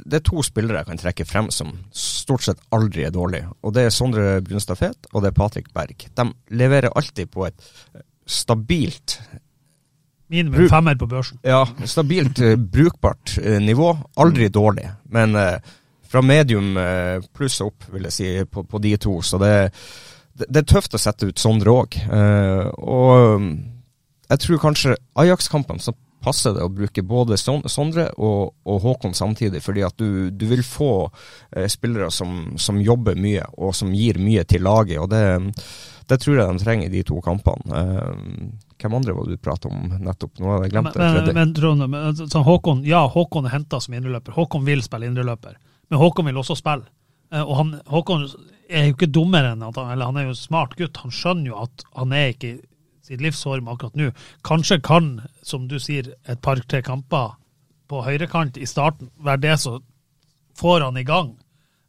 det, 0.00 0.16
er 0.16 0.24
to 0.24 0.40
spillere 0.40 0.80
jeg 0.80 0.88
kan 0.88 1.00
trekke 1.02 1.26
frem 1.28 1.50
som 1.52 1.74
stort 1.92 2.46
sett 2.46 2.62
aldri 2.72 3.04
er 3.04 3.12
dårlig. 3.12 3.42
Og 3.60 3.74
det 3.76 3.84
er 3.84 3.92
Sondre 3.92 4.38
Brunstad 4.40 4.80
Fet 4.80 5.10
og 5.12 5.20
det 5.20 5.34
er 5.34 5.36
Patrick 5.36 5.68
Berg. 5.76 6.08
De 6.16 6.30
leverer 6.56 6.94
alltid 6.96 7.28
på 7.34 7.44
et 7.44 7.68
stabilt 8.26 9.18
Minimum 10.28 10.68
femmer 10.68 10.96
på 10.98 11.06
børsen. 11.06 11.38
Ja, 11.42 11.66
stabilt 11.84 12.40
uh, 12.42 12.56
brukbart 12.56 13.38
uh, 13.38 13.58
nivå. 13.62 13.92
Aldri 14.14 14.48
dårlig, 14.48 14.88
men 15.14 15.36
uh, 15.38 15.58
fra 16.06 16.22
medium 16.22 16.76
pluss 17.34 17.58
opp, 17.60 17.88
vil 17.90 18.06
jeg 18.06 18.14
si, 18.14 18.28
på, 18.46 18.62
på 18.62 18.78
de 18.78 18.92
to. 19.02 19.16
Så 19.26 19.40
det, 19.42 19.50
det, 20.38 20.46
det, 20.46 20.60
er 20.62 20.68
tøft 20.70 20.94
å 20.94 21.00
sette 21.02 21.26
ut 21.26 21.42
Sondre 21.42 21.72
òg. 21.74 21.96
og 22.78 23.32
um, 23.34 23.48
jeg 24.30 24.42
tror 24.44 24.60
kanskje 24.62 24.94
Ajax-kampene 25.18 25.82
så 25.82 25.96
passer 26.22 26.54
det 26.54 26.62
å 26.62 26.70
bruke 26.70 27.02
både 27.02 27.36
Sondre 27.36 28.06
og, 28.22 28.54
og 28.62 28.78
Håkon 28.86 29.18
samtidig, 29.18 29.58
fordi 29.66 29.82
at 29.82 29.98
du, 29.98 30.30
du 30.30 30.46
vil 30.46 30.62
få 30.62 31.08
spillere 31.74 32.08
som, 32.14 32.54
som, 32.54 32.78
jobber 32.80 33.18
mye, 33.18 33.42
og 33.58 33.74
som 33.74 33.90
gir 33.90 34.22
mye 34.22 34.46
til 34.46 34.62
laget. 34.62 35.02
og 35.02 35.10
det 35.10 35.26
det 36.06 36.20
tror 36.22 36.38
jeg 36.38 36.46
de 36.54 36.62
trenger 36.62 36.86
i 36.86 36.94
de 36.94 37.02
to 37.06 37.18
kampene. 37.24 37.66
Uh, 37.66 38.50
hvem 38.80 38.94
andre 38.98 39.14
var 39.16 39.24
det 39.26 39.38
du 39.38 39.42
prata 39.42 39.70
om 39.70 39.88
nettopp? 40.04 40.34
Nå 40.38 40.50
hadde 40.52 40.66
jeg 40.66 40.74
glemt 40.74 40.92
det. 40.92 41.06
Men, 41.06 41.30
men, 41.38 41.54
Trond, 41.56 41.86
men, 41.86 42.02
altså, 42.10 42.42
Håkon, 42.44 42.84
ja, 42.86 43.02
Håkon 43.08 43.48
er 43.48 43.54
henta 43.56 43.80
som 43.80 43.96
indreløper. 43.96 44.36
Håkon 44.36 44.66
vil 44.66 44.84
spille 44.84 45.08
indreløper. 45.08 45.56
Men 45.88 46.02
Håkon 46.02 46.28
vil 46.28 46.40
også 46.42 46.58
spille. 46.58 46.88
Uh, 47.32 47.42
og 47.42 47.54
han, 47.60 47.74
Håkon 47.90 48.26
er 48.68 48.88
jo 48.88 48.96
ikke 48.96 49.10
dummere 49.10 49.54
enn 49.54 49.64
at 49.66 49.78
han, 49.80 49.90
eller 49.94 50.10
han 50.10 50.20
er 50.20 50.28
jo 50.28 50.34
en 50.34 50.40
smart 50.40 50.76
gutt. 50.78 51.00
Han 51.04 51.14
skjønner 51.14 51.52
jo 51.52 51.62
at 51.64 51.86
han 51.96 52.14
er 52.14 52.34
ikke 52.34 52.52
i 52.52 52.60
sitt 53.06 53.22
livsform 53.22 53.70
akkurat 53.70 53.98
nå. 53.98 54.10
Kanskje 54.46 54.80
kan, 54.84 55.10
som 55.46 55.66
du 55.70 55.78
sier, 55.82 56.12
et 56.26 56.42
par-tre 56.42 56.82
kamper 56.84 57.36
på 57.86 58.02
høyrekant 58.02 58.58
i 58.58 58.66
starten 58.66 59.12
være 59.22 59.44
det 59.44 59.58
som 59.62 59.82
får 60.58 60.88
han 60.88 60.98
i 60.98 61.06
gang. 61.06 61.36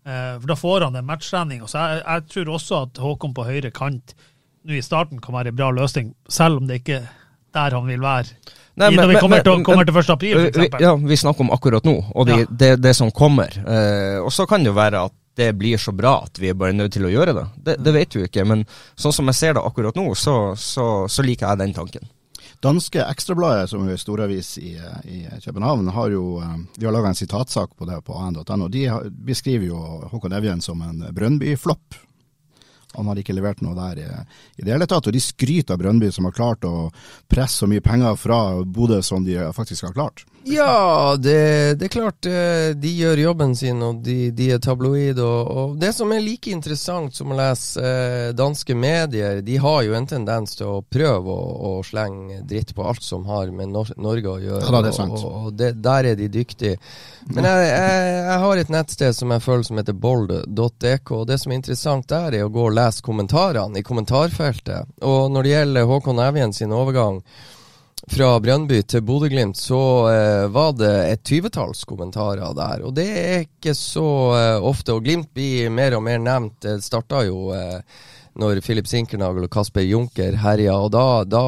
Eh, 0.05 0.33
for 0.39 0.47
Da 0.47 0.55
får 0.55 0.87
han 0.87 0.95
en 0.95 1.07
matchtrening. 1.07 1.65
Så 1.67 1.77
jeg, 1.77 2.03
jeg, 2.05 2.27
tror 2.33 2.53
også 2.53 2.81
at 2.85 3.01
Håkon 3.01 3.33
på 3.33 3.47
høyre 3.47 3.71
kant 3.71 4.15
nå 4.67 4.75
i 4.77 4.83
starten 4.83 5.21
kan 5.23 5.35
være 5.37 5.53
en 5.53 5.57
bra 5.57 5.71
løsning, 5.71 6.11
selv 6.29 6.61
om 6.61 6.67
det 6.67 6.81
ikke 6.81 7.01
er 7.01 7.11
der 7.57 7.75
han 7.77 7.87
vil 7.87 8.01
være. 8.03 8.35
Nei, 8.77 8.91
men, 8.91 8.99
når 8.99 9.07
vi 9.09 9.21
kommer, 9.21 9.39
men, 9.39 9.45
til, 9.45 9.63
kommer 9.65 9.87
til 9.87 9.95
1. 9.97 10.09
april, 10.13 10.41
f.eks. 10.51 10.81
Ja, 10.83 10.91
vi 11.01 11.17
snakker 11.17 11.47
om 11.47 11.53
akkurat 11.55 11.87
nå, 11.87 11.95
og 12.13 12.27
de, 12.29 12.41
ja. 12.43 12.49
det, 12.49 12.73
det, 12.83 12.93
som 12.93 13.09
kommer. 13.15 13.55
Eh, 13.57 14.19
og 14.21 14.29
så 14.33 14.45
kan 14.49 14.61
det 14.61 14.69
jo 14.69 14.77
være 14.77 15.07
at 15.09 15.15
det 15.37 15.51
blir 15.57 15.81
så 15.81 15.93
bra 15.93 16.19
at 16.25 16.37
vi 16.41 16.49
er 16.49 16.57
bare 16.57 16.75
nødt 16.77 16.93
til 16.93 17.07
å 17.07 17.13
gjøre 17.13 17.33
det. 17.37 17.47
Det, 17.65 17.77
det 17.85 17.95
vet 17.95 18.13
vi 18.13 18.21
jo 18.21 18.29
ikke, 18.29 18.45
men 18.45 18.67
sånn 18.97 19.15
som 19.15 19.31
jeg 19.31 19.39
ser 19.39 19.57
det 19.57 19.65
akkurat 19.65 19.97
nå, 19.97 20.05
så, 20.17 20.37
så, 20.57 20.85
så 21.09 21.25
liker 21.25 21.49
jeg 21.49 21.61
den 21.63 21.73
tanken. 21.77 22.05
Danske 22.61 23.03
Ekstrabladet, 23.05 23.69
som 23.69 23.85
er 23.85 23.99
storavis 24.01 24.55
i, 24.57 24.75
i 25.05 25.19
København, 25.43 25.89
har 25.93 26.13
jo 26.13 26.37
eh, 26.45 26.55
de 26.77 26.85
har 26.85 26.93
laga 26.93 27.13
en 27.13 27.17
sitatsak 27.17 27.73
på 27.77 27.89
det 27.89 27.97
på 28.05 28.17
an.no. 28.21 28.69
De 28.69 28.85
beskriver 29.25 29.71
jo 29.71 29.81
Håkon 30.13 30.37
Evjen 30.37 30.61
som 30.61 30.85
en 30.85 31.01
Brønnby-flopp. 31.17 31.97
Han 32.97 33.11
har 33.11 33.21
ikke 33.21 33.35
levert 33.37 33.61
noe 33.61 33.77
der 33.77 34.01
i, 34.01 34.07
i, 34.57 34.63
det 34.65 34.73
hele 34.73 34.87
tatt. 34.89 35.07
Og 35.07 35.15
de 35.15 35.21
skryter 35.23 35.75
av 35.75 35.81
Brønnby 35.81 36.11
som 36.13 36.27
har 36.27 36.35
klart 36.35 36.65
å 36.67 36.89
presse 37.29 37.63
så 37.63 37.69
mye 37.69 37.83
penger 37.85 38.17
fra 38.19 38.41
Bodø 38.65 39.01
som 39.05 39.25
de 39.25 39.39
faktisk 39.55 39.87
har 39.87 39.95
klart. 39.97 40.25
Ja, 40.43 41.15
det, 41.19 41.73
det, 41.73 41.85
er 41.85 41.91
klart 41.91 42.25
eh, 42.25 42.69
de 42.75 42.91
gjør 42.95 43.19
jobben 43.19 43.55
sin, 43.55 43.81
og 43.83 43.99
de, 44.05 44.29
de 44.31 44.49
er 44.55 44.61
tabloide. 44.63 45.23
Og, 45.23 45.49
og, 45.51 45.73
det 45.81 45.91
som 45.95 46.11
er 46.15 46.23
like 46.23 46.51
interessant 46.53 47.15
som 47.17 47.33
å 47.33 47.37
lese 47.37 47.83
eh, 47.83 48.29
danske 48.37 48.75
medier, 48.77 49.41
de 49.43 49.57
har 49.59 49.81
jo 49.83 49.95
en 49.97 50.07
tendens 50.07 50.55
til 50.55 50.69
å 50.71 50.77
prøve 50.81 51.33
å, 51.33 51.49
å 51.71 51.73
slenge 51.83 52.39
dritt 52.47 52.71
på 52.77 52.85
alt 52.87 53.03
som 53.03 53.25
har 53.27 53.51
med 53.51 53.73
Nor 53.73 53.91
Norge 53.99 54.31
å 54.31 54.37
gjøre. 54.43 54.63
Ja, 54.63 54.83
det 54.85 54.93
er 54.93 54.97
sant. 54.99 55.17
Og, 55.19 55.49
og 55.49 55.59
det, 55.59 55.73
der 55.83 56.13
er 56.13 56.19
de 56.19 56.29
dyktige. 56.31 56.79
Men 57.27 57.49
jeg, 57.49 57.67
jeg, 57.67 58.07
jeg, 58.15 58.39
har 58.45 58.63
et 58.63 58.73
nettsted 58.77 59.19
som 59.19 59.35
jeg 59.35 59.43
føler 59.43 59.67
som 59.67 59.81
heter 59.81 59.99
bold.dk, 60.07 61.13
og 61.17 61.27
det 61.27 61.41
som 61.41 61.51
er 61.51 61.59
interessant 61.59 62.07
der, 62.13 62.39
er 62.39 62.47
å 62.47 62.53
gå 62.53 62.69
og 62.69 62.77
lese 62.77 63.03
kommentarene 63.03 63.81
i 63.81 63.85
kommentarfeltet. 63.85 64.95
Og 65.03 65.31
når 65.33 65.43
det 65.43 65.55
gjelder 65.55 65.91
Håkon 65.91 66.23
Evjen 66.23 66.55
sin 66.55 66.75
overgang 66.75 67.21
fra 68.05 68.39
Brønnby 68.39 68.81
til 68.87 69.01
Bodø-Glimt, 69.01 69.57
så 69.57 69.79
eh, 70.11 70.45
var 70.53 70.75
det 70.77 70.93
et 71.11 71.23
tyvetalls 71.25 71.83
kommentarer 71.89 72.53
der. 72.55 72.83
Og 72.85 72.93
det 72.95 73.07
er 73.07 73.47
ikke 73.47 73.73
så 73.75 74.07
eh, 74.37 74.59
ofte. 74.63 74.95
Og 74.95 75.03
Glimt 75.07 75.33
blir 75.35 75.71
mer 75.73 75.97
og 75.97 76.05
mer 76.05 76.21
nevnt. 76.21 76.59
Det 76.63 76.77
starta 76.85 77.23
jo 77.27 77.49
eh, 77.57 77.81
når 78.37 78.61
Filip 78.65 78.87
Sinkernagel 78.89 79.47
og 79.47 79.51
Kasper 79.53 79.85
Junker 79.85 80.37
herja. 80.41 80.75
Og 80.77 80.91
da, 80.93 81.23
da 81.27 81.41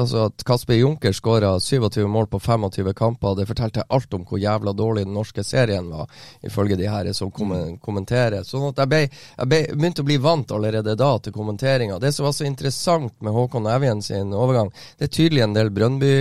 altså 0.00 0.26
At 0.28 0.44
Kasper 0.46 0.78
Junker 0.78 1.14
skåra 1.16 1.54
27 1.60 2.06
mål 2.10 2.28
på 2.32 2.40
25 2.40 2.92
kamper, 2.96 3.36
det 3.38 3.48
fortalte 3.50 3.84
alt 3.88 4.16
om 4.16 4.24
hvor 4.28 4.40
jævla 4.40 4.72
dårlig 4.72 5.04
den 5.06 5.14
norske 5.14 5.44
serien 5.44 5.90
var, 5.92 6.10
ifølge 6.42 6.78
de 6.80 6.88
her 6.90 7.12
som 7.12 7.30
kom 7.34 7.54
kommenterer. 7.84 8.42
Sånn 8.46 8.70
at 8.70 8.80
jeg, 8.82 8.90
be, 8.90 9.00
jeg 9.36 9.50
be, 9.50 9.62
begynte 9.74 10.02
å 10.02 10.08
bli 10.08 10.18
vant 10.22 10.52
allerede 10.54 10.96
da 10.98 11.12
til 11.22 11.36
kommenteringa. 11.36 12.00
Det 12.02 12.12
som 12.14 12.28
var 12.28 12.36
så 12.36 12.48
interessant 12.48 13.14
med 13.22 13.34
Håkon 13.36 13.70
Evjen 13.70 14.02
sin 14.02 14.34
overgang, 14.34 14.72
det 14.98 15.08
er 15.08 15.16
tydelig 15.20 15.44
en 15.44 15.56
del 15.56 15.72
Brønnby 15.74 16.14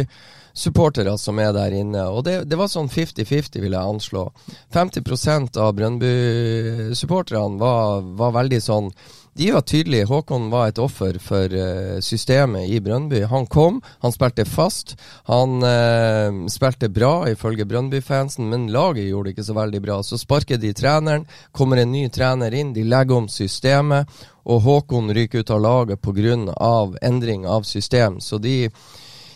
supportere 0.53 1.17
som 1.17 1.39
er 1.41 1.51
der 1.55 1.73
inne. 1.75 2.05
Og 2.13 2.23
det, 2.27 2.43
det 2.49 2.57
var 2.59 2.69
sånn 2.71 2.91
50-50, 2.91 3.59
vil 3.63 3.73
jeg 3.73 3.93
anslå. 3.95 4.27
50% 4.73 5.59
av 5.61 5.73
Brønnby-supporterne 5.79 7.59
var, 7.61 8.05
var, 8.19 8.35
veldig 8.37 8.61
sånn 8.61 8.91
de 9.33 9.51
var 9.51 9.61
tydelige. 9.61 10.05
Håkon 10.05 10.49
var 10.51 10.69
et 10.69 10.79
offer 10.81 11.17
for 11.21 11.53
uh, 11.57 11.99
systemet 12.05 12.69
i 12.69 12.79
Brønnby. 12.83 13.23
Han 13.31 13.47
kom, 13.49 13.79
han 14.03 14.13
spilte 14.13 14.45
fast. 14.45 14.95
Han 15.29 15.63
uh, 15.65 16.45
spilte 16.53 16.91
bra, 16.93 17.25
ifølge 17.31 17.65
Brønnby-fansen, 17.65 18.49
men 18.49 18.69
laget 18.73 19.09
gjorde 19.09 19.31
det 19.31 19.37
ikke 19.37 19.47
så 19.49 19.57
veldig 19.57 19.81
bra. 19.81 20.01
Så 20.05 20.21
sparker 20.21 20.61
de 20.61 20.73
treneren, 20.77 21.25
kommer 21.51 21.81
en 21.81 21.91
ny 21.91 22.05
trener 22.13 22.53
inn, 22.53 22.75
de 22.75 22.85
legger 22.85 23.23
om 23.23 23.29
systemet, 23.31 24.11
og 24.43 24.61
Håkon 24.67 25.09
ryker 25.15 25.41
ut 25.41 25.55
av 25.55 25.63
laget 25.63 26.01
pga. 26.01 26.93
endring 27.01 27.47
av 27.47 27.63
system. 27.63 28.19
Så 28.19 28.37
de 28.37 28.69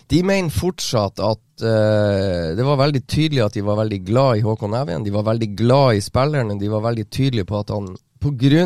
de 0.07 0.21
mener 0.23 0.53
fortsatt 0.53 1.19
at 1.19 1.63
uh, 1.63 2.55
det 2.55 2.63
var 2.63 2.79
veldig 2.79 3.01
tydelig 3.03 3.41
at 3.43 3.55
de 3.57 3.63
var 3.65 3.81
veldig 3.81 3.99
glad 4.07 4.37
i 4.39 4.43
Håkon 4.45 4.75
Evjen. 4.79 5.03
De 5.03 5.11
var 5.11 5.25
veldig 5.27 5.49
glad 5.57 5.97
i 5.97 6.03
spillerne. 6.05 6.55
De 6.59 6.69
var 6.71 6.85
veldig 6.85 7.09
tydelige 7.11 7.47
på 7.49 7.59
at 7.59 7.73
han 7.75 7.89
pga. 8.19 8.65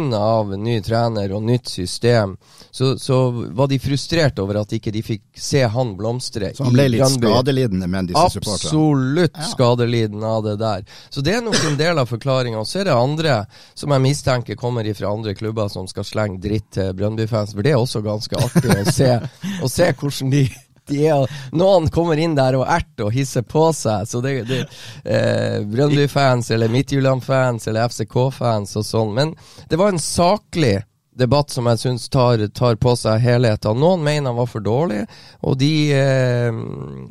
ny 0.58 0.82
trener 0.82 1.34
og 1.36 1.44
nytt 1.44 1.70
system, 1.70 2.38
så, 2.72 2.98
så, 3.00 3.20
var 3.32 3.68
de 3.68 3.80
frustrert 3.80 4.40
over 4.40 4.62
at 4.62 4.74
ikke 4.74 4.92
de 4.92 5.04
fikk 5.04 5.24
se 5.38 5.64
han 5.68 5.96
blomstre. 5.98 6.54
Så 6.56 6.66
han 6.68 6.74
ble 6.74 6.88
litt 6.90 7.04
Brandby. 7.04 7.28
skadelidende 7.28 7.88
med 7.92 8.12
disse 8.12 8.26
supporterne? 8.38 8.72
Absolutt 8.72 9.38
ja. 9.38 9.50
skadelidende 9.52 10.34
av 10.38 10.44
det 10.48 10.56
der. 10.62 10.88
Så 11.10 11.26
det 11.26 11.36
er 11.38 11.46
nok 11.46 11.60
en 11.68 11.78
del 11.80 12.02
av 12.02 12.10
forklaringa. 12.10 12.64
Så 12.66 12.82
er 12.82 12.90
det 12.90 12.98
andre 12.98 13.38
som 13.74 13.94
jeg 13.96 14.06
mistenker 14.08 14.60
kommer 14.60 14.88
fra 14.98 15.12
andre 15.12 15.36
klubber 15.38 15.70
som 15.72 15.88
skal 15.90 16.08
slenge 16.08 16.42
dritt 16.44 16.72
til 16.76 16.94
Brønnby-fans, 16.98 17.56
for 17.56 17.66
det 17.66 17.76
er 17.76 17.80
også 17.80 18.04
ganske 18.06 18.40
artig 18.40 18.76
å 18.76 18.92
se, 18.92 19.14
å 19.62 19.72
se 19.72 19.92
hvordan 19.92 20.34
de 20.34 20.46
er, 20.92 21.26
noen 21.56 21.90
kommer 21.94 22.20
inn 22.20 22.36
der 22.38 22.58
og 22.60 22.68
erter 22.68 23.08
og 23.08 23.16
hisser 23.16 23.46
på 23.48 23.70
seg. 23.76 24.08
Så 24.10 24.22
det, 24.24 24.36
det 24.50 24.62
eh, 25.04 25.60
Brøndby-fans 25.68 26.52
eller 26.52 26.72
Midtjylland-fans 26.72 27.68
eller 27.72 27.90
FCK-fans 27.92 28.78
og 28.80 28.88
sånn. 28.88 29.14
Men 29.18 29.36
det 29.70 29.80
var 29.82 29.94
en 29.94 30.02
saklig 30.02 30.80
debatt 31.12 31.52
som 31.52 31.68
jeg 31.68 31.80
syns 31.82 32.10
tar, 32.10 32.42
tar, 32.56 32.78
på 32.82 32.96
seg 32.96 33.22
helheten. 33.24 33.80
Noen 33.80 34.04
mener 34.04 34.32
han 34.32 34.40
var 34.40 34.50
for 34.50 34.64
dårlig, 34.64 35.04
og, 35.42 35.58
de, 35.60 35.74
eh, 35.96 36.62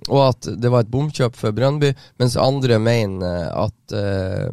og 0.08 0.20
at 0.25 0.50
det 0.56 0.72
var 0.72 0.84
et 0.84 0.92
bomkjøp 0.92 1.37
for 1.37 1.56
Brøndby, 1.56 1.92
mens 2.20 2.38
andre 2.40 2.80
mener 2.82 3.50
at 3.52 3.96
eh, 3.96 4.49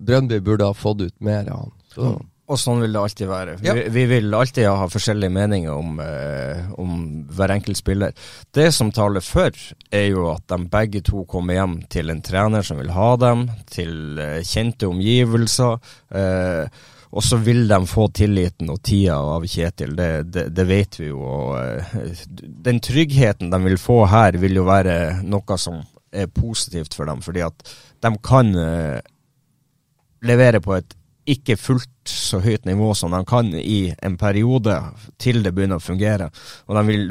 Brøndby 0.00 0.40
burde 0.44 0.68
ha 0.68 0.76
fått 0.76 1.06
ut 1.06 1.16
mer 1.22 1.48
av 1.48 1.64
han. 1.64 1.72
Så. 1.94 2.10
Mm. 2.14 2.26
Og 2.50 2.58
sånn 2.58 2.80
vil 2.82 2.94
det 2.94 3.00
alltid 3.00 3.28
være. 3.30 3.56
Ja. 3.62 3.74
Vi, 3.76 3.84
vi, 3.94 4.04
vil 4.10 4.34
alltid 4.34 4.66
ha 4.66 4.88
forskjellige 4.90 5.34
meninger 5.34 5.70
om, 5.70 6.00
eh, 6.02 6.70
om, 6.82 6.94
hver 7.30 7.54
enkelt 7.54 7.78
spiller. 7.78 8.14
Det 8.50 8.68
som 8.74 8.90
taler 8.94 9.22
for, 9.22 9.54
er 9.94 10.08
jo 10.08 10.26
at 10.32 10.48
de 10.50 10.58
begge 10.72 11.04
to 11.06 11.22
kommer 11.30 11.60
hjem 11.60 11.76
til 11.92 12.10
en 12.10 12.22
trener 12.26 12.66
som 12.66 12.80
vil 12.82 12.90
ha 12.96 13.10
dem, 13.22 13.46
til 13.70 14.18
eh, 14.18 14.40
kjente 14.46 14.90
omgivelser. 14.90 15.78
Eh, 16.10 16.80
og 17.10 17.24
så 17.26 17.40
vil 17.42 17.64
de 17.70 17.78
få 17.90 18.06
tilliten 18.14 18.70
og 18.70 18.82
tida 18.86 19.16
av 19.18 19.46
Kjetil, 19.50 19.96
det, 19.98 20.10
det, 20.30 20.44
det 20.54 20.66
vet 20.68 20.98
vi 21.00 21.08
jo. 21.08 21.22
Og, 21.26 21.56
eh, 21.58 22.20
den 22.66 22.78
tryggheten 22.82 23.50
de 23.50 23.62
vil 23.64 23.78
få 23.82 24.04
her, 24.10 24.38
vil 24.42 24.60
jo 24.60 24.66
være 24.68 24.98
noe 25.26 25.58
som 25.58 25.80
er 26.10 26.30
positivt 26.34 26.94
for 26.94 27.10
dem, 27.10 27.22
fordi 27.22 27.42
at 27.46 27.74
de 28.02 28.14
kan 28.26 28.54
eh, 28.58 29.00
levere 30.26 30.62
på 30.62 30.76
et 30.78 30.94
ikke 31.34 31.56
fullt 31.60 32.10
så 32.10 32.40
høyt 32.42 32.66
nivå 32.68 32.90
som 32.98 33.14
de 33.14 33.22
kan 33.28 33.52
i 33.54 33.92
en 34.02 34.18
periode, 34.20 34.76
til 35.20 35.42
det 35.44 35.54
begynner 35.56 35.80
å 35.80 35.84
fungere. 35.84 36.30
Og 36.68 36.78
de 36.78 36.84
vil, 36.88 37.06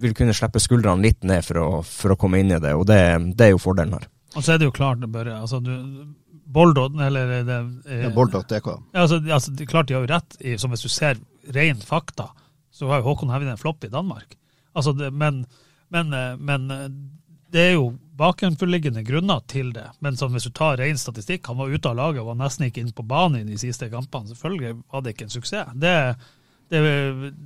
vil 0.00 0.16
kunne 0.16 0.36
slippe 0.36 0.62
skuldrene 0.62 1.04
litt 1.04 1.26
ned 1.26 1.44
for 1.46 1.62
å, 1.62 1.68
for 1.86 2.14
å, 2.14 2.18
komme 2.20 2.42
inn 2.42 2.54
i 2.54 2.60
det, 2.62 2.74
og 2.76 2.86
det, 2.90 3.00
det 3.36 3.48
er 3.48 3.54
jo 3.54 3.62
fordelen 3.62 3.98
her. 3.98 4.08
Og 4.36 4.44
så 4.46 4.54
er 4.54 4.60
det 4.62 4.68
jo 4.68 4.74
klart, 4.74 5.02
Børre. 5.10 5.40
altså 5.42 5.58
du, 5.64 5.72
Boldot, 6.50 6.94
eller 7.00 7.44
det, 7.46 7.58
eh, 7.86 8.04
ja, 8.04 8.10
Boldot.dk. 8.14 8.68
Ja, 8.92 9.04
altså, 9.04 9.20
altså, 9.30 9.52
klart 9.70 9.88
de 9.88 9.94
har 9.94 10.04
jo 10.04 10.10
rett, 10.10 10.36
i, 10.40 10.56
som 10.58 10.72
hvis 10.74 10.82
du 10.86 10.90
ser 10.90 11.18
ren 11.54 11.82
fakta, 11.86 12.30
så 12.74 12.90
har 12.90 13.00
jo 13.00 13.10
Håkon 13.10 13.30
Hevjen 13.30 13.52
en 13.52 13.60
flopp 13.60 13.86
i 13.86 13.92
Danmark. 13.92 14.34
Altså, 14.74 14.94
det, 14.98 15.12
men, 15.14 15.44
men, 15.94 16.14
eh, 16.14 16.34
men 16.38 16.70
eh, 16.74 16.88
det 17.52 17.62
er 17.66 17.74
jo 17.74 17.90
bakenforliggende 18.20 19.02
grunner 19.06 19.40
til 19.48 19.72
det. 19.74 19.86
Men 20.04 20.18
hvis 20.18 20.46
du 20.48 20.52
tar 20.54 20.78
ren 20.80 20.98
statistikk, 21.00 21.46
han 21.48 21.58
var 21.58 21.72
ute 21.72 21.88
av 21.88 21.96
laget 21.98 22.22
og 22.22 22.32
var 22.32 22.40
nesten 22.42 22.68
ikke 22.68 22.82
inn 22.84 22.92
på 22.96 23.06
banen 23.08 23.42
i 23.42 23.54
de 23.54 23.60
siste 23.60 23.88
kampene. 23.92 24.30
Selvfølgelig 24.30 24.74
var 24.92 25.04
det 25.04 25.14
ikke 25.14 25.26
en 25.28 25.34
suksess. 25.34 25.72
Det, 25.80 25.94
det, 26.72 26.82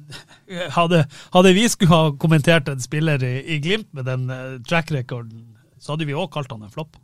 hadde, 0.79 1.05
hadde, 1.37 1.55
vi 1.57 1.69
skulle 1.71 1.95
ha 1.95 2.13
kommentert 2.21 2.69
en 2.73 2.83
spiller 2.83 3.23
i, 3.25 3.37
i 3.55 3.61
Glimt 3.65 3.93
med 3.95 4.09
den 4.11 4.27
uh, 4.33 4.59
track 4.67 4.93
recorden, 4.95 5.47
så 5.79 5.95
hadde 5.95 6.09
vi 6.09 6.17
òg 6.17 6.33
kalt 6.35 6.53
han 6.53 6.67
en 6.67 6.75
flopp. 6.75 6.99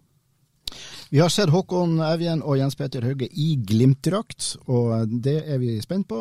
Vi 1.13 1.19
har 1.19 1.29
sett 1.29 1.51
Håkon 1.51 1.97
Evjen 2.07 2.39
og 2.47 2.55
Jens 2.61 2.77
Peter 2.79 3.03
Hauge 3.03 3.27
i 3.35 3.57
Glimt-drakt, 3.67 4.53
og 4.71 5.11
det 5.11 5.41
er 5.43 5.59
vi 5.59 5.73
spent 5.83 6.07
på. 6.07 6.21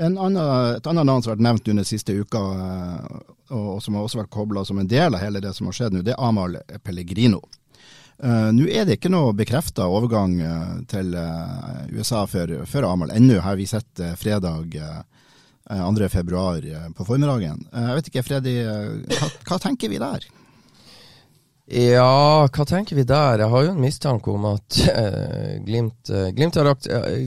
Annen, 0.00 0.38
et 0.78 0.88
annet 0.88 1.04
navn 1.04 1.20
som 1.20 1.28
har 1.28 1.36
vært 1.36 1.44
nevnt 1.44 1.68
under 1.68 1.84
siste 1.84 2.16
uka, 2.16 2.40
eh, 2.64 3.18
og 3.52 3.82
som 3.84 3.98
har 3.98 4.08
også 4.08 4.22
vært 4.22 4.32
kobla 4.32 4.64
som 4.64 4.80
en 4.80 4.88
del 4.88 5.12
av 5.12 5.20
hele 5.20 5.44
det 5.44 5.52
som 5.52 5.68
har 5.68 5.76
skjedd 5.76 5.98
nå, 5.98 6.00
det 6.06 6.16
er 6.16 6.24
Amahl 6.24 6.56
Pellegrino. 6.80 7.42
Uh, 8.20 8.48
Nå 8.56 8.64
er 8.68 8.88
det 8.88 8.96
ikke 8.96 9.12
noe 9.12 9.36
bekrefta 9.36 9.86
overgang 9.92 10.40
uh, 10.40 10.74
til 10.88 11.12
uh, 11.16 11.84
USA 11.92 12.24
for, 12.28 12.64
for 12.68 12.88
Amahl. 12.88 13.12
Ennå 13.12 13.42
har 13.44 13.60
vi 13.60 13.68
sett 13.68 14.00
fredag 14.20 14.72
2.2 15.68 16.92
på 16.96 17.04
formiddagen. 17.04 17.66
jeg 17.68 17.96
vet 17.96 18.08
ikke, 18.08 18.24
Freddy, 18.24 18.56
hva, 18.64 19.28
hva 19.48 19.60
tenker 19.60 19.92
vi 19.92 20.00
der? 20.00 20.24
Ja, 21.70 22.48
hva 22.50 22.64
tenker 22.66 22.98
vi 22.98 23.04
der? 23.06 23.44
Jeg 23.44 23.52
har 23.52 23.62
jo 23.62 23.70
en 23.70 23.82
mistanke 23.82 24.32
om 24.32 24.46
at 24.50 24.78
uh, 24.90 25.52
Glimt, 25.68 26.10
uh, 26.10 26.28
Glimt, 26.34 26.58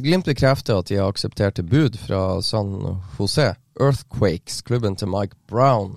Glimt 0.04 0.28
bekrefter 0.28 0.82
at 0.82 0.90
de 0.92 0.98
har 1.00 1.08
akseptert 1.08 1.62
et 1.62 1.70
bud 1.70 1.96
fra 1.96 2.42
San 2.44 2.74
José 3.16 3.54
Earthquakes, 3.80 4.62
klubben 4.68 5.00
til 5.00 5.08
Mike 5.14 5.40
Brown. 5.48 5.96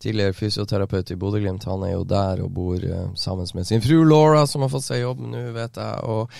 Tidligere 0.00 0.32
fysioterapeut 0.32 1.12
i 1.12 1.18
Bodø-Glimt. 1.20 1.68
Han 1.68 1.84
er 1.84 1.92
jo 1.92 2.06
der 2.08 2.40
og 2.42 2.54
bor 2.56 2.80
sammen 3.14 3.46
med 3.54 3.68
sin 3.68 3.84
fru 3.84 4.00
Laura, 4.02 4.46
som 4.50 4.64
har 4.64 4.72
fått 4.72 4.88
seg 4.88 5.04
jobb 5.04 5.20
nå, 5.22 5.44
vet 5.54 5.76
jeg. 5.78 6.00
og 6.08 6.32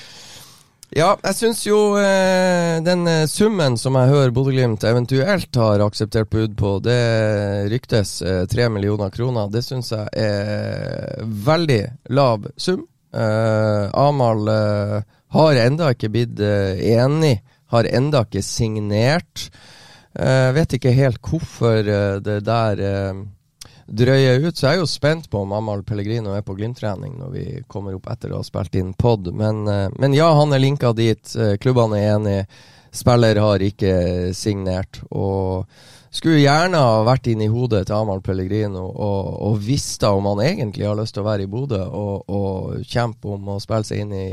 ja, 0.92 1.12
jeg 1.24 1.36
syns 1.38 1.62
jo 1.64 1.78
eh, 2.00 2.78
den 2.84 3.06
eh, 3.08 3.24
summen 3.30 3.78
som 3.80 3.96
jeg 3.96 4.10
hører 4.10 4.34
Bodø-Glimt 4.34 4.84
eventuelt 4.84 5.56
har 5.56 5.84
akseptert 5.84 6.30
bud 6.32 6.56
på, 6.58 6.74
det 6.84 7.68
ryktes 7.72 8.18
eh, 8.26 8.42
tre 8.50 8.68
millioner 8.72 9.12
kroner. 9.14 9.48
Det 9.52 9.64
syns 9.64 9.92
jeg 9.94 10.08
er 10.20 11.22
veldig 11.48 11.82
lav 12.12 12.48
sum. 12.56 12.86
Amahl 13.12 14.46
har 14.48 15.58
enda 15.60 15.90
ikke 15.92 16.08
blitt 16.14 16.38
enig, 16.40 17.34
har 17.68 17.88
enda 17.92 18.22
ikke 18.24 18.40
signert. 18.40 19.50
Vet 20.56 20.78
ikke 20.78 20.94
helt 20.96 21.20
hvorfor 21.20 21.84
det 22.24 22.38
der 22.46 22.80
drøye 23.92 24.38
ut. 24.40 24.56
Så 24.56 24.66
jeg 24.66 24.78
er 24.78 24.80
jo 24.80 24.88
spent 24.90 25.28
på 25.30 25.42
om 25.44 25.52
Amahl 25.56 25.84
Pellegrino 25.86 26.34
er 26.36 26.44
på 26.46 26.56
Glimt-trening 26.56 27.18
når 27.20 27.32
vi 27.34 27.46
kommer 27.70 27.96
opp 27.96 28.08
etter 28.12 28.32
å 28.32 28.40
ha 28.40 28.46
spilt 28.46 28.76
inn 28.78 28.94
pod. 28.98 29.28
Men, 29.36 29.66
eh, 29.68 29.88
men, 29.98 30.16
ja, 30.16 30.30
han 30.38 30.52
er 30.52 30.64
linka 30.64 30.92
dit. 30.96 31.22
Eh, 31.36 31.56
klubbene 31.60 32.00
er 32.00 32.14
enige. 32.16 32.46
Spiller 32.92 33.40
har 33.40 33.64
ikke 33.64 33.94
signert. 34.36 35.00
Og 35.10 35.68
skulle 36.12 36.42
gjerne 36.42 36.80
ha 36.80 36.98
vært 37.08 37.30
inni 37.32 37.48
hodet 37.48 37.86
til 37.88 37.96
Amahl 37.96 38.20
Pellegrino 38.24 38.84
og, 38.84 39.30
og 39.48 39.62
visst 39.64 40.04
om 40.04 40.28
han 40.28 40.42
egentlig 40.44 40.84
har 40.86 40.98
lyst 40.98 41.16
til 41.16 41.24
å 41.24 41.28
være 41.30 41.46
i 41.46 41.50
Bodø 41.50 41.80
og, 41.82 42.28
og 42.28 42.84
kjempe 42.84 43.32
om 43.32 43.48
å 43.54 43.60
spille 43.62 43.88
seg 43.88 44.04
inn 44.04 44.12
i 44.16 44.26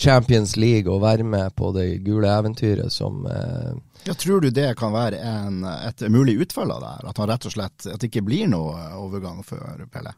Champions 0.00 0.56
League 0.56 0.88
og 0.90 1.02
være 1.04 1.26
med 1.28 1.52
på 1.58 1.74
det 1.76 2.00
gule 2.06 2.30
eventyret 2.32 2.92
som 2.94 3.26
eh, 3.28 3.76
ja, 4.06 4.16
Tror 4.16 4.40
du 4.40 4.48
det 4.48 4.72
kan 4.80 4.94
være 4.96 5.20
en, 5.20 5.60
et 5.68 6.06
mulig 6.08 6.38
utfall 6.40 6.72
av 6.72 6.80
det 6.80 6.94
her? 6.94 7.08
At 7.12 7.20
han 7.20 7.28
rett 7.28 7.46
og 7.50 7.52
slett, 7.52 7.84
at 7.84 8.00
det 8.00 8.08
ikke 8.08 8.24
blir 8.24 8.48
noe 8.48 8.88
overgang 8.96 9.44
for 9.44 9.84
Pelle? 9.92 10.14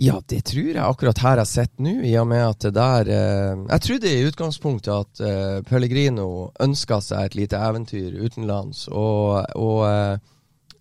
Ja, 0.00 0.22
det 0.26 0.40
tror 0.48 0.70
jeg 0.72 0.82
akkurat 0.82 1.20
her 1.20 1.40
jeg 1.42 1.50
sitter 1.50 1.84
nå, 1.84 1.92
i 2.08 2.14
og 2.18 2.26
med 2.30 2.42
at 2.46 2.64
det 2.64 2.72
der 2.74 3.08
eh, 3.12 3.64
Jeg 3.68 3.84
trodde 3.86 4.10
i 4.10 4.24
utgangspunktet 4.26 4.92
at 4.92 5.22
eh, 5.22 5.58
Pellegrino 5.68 6.28
ønska 6.64 6.98
seg 7.04 7.28
et 7.28 7.36
lite 7.42 7.60
eventyr 7.60 8.16
utenlands, 8.24 8.86
og, 8.88 9.44
og 9.54 9.82
eh, 9.88 10.14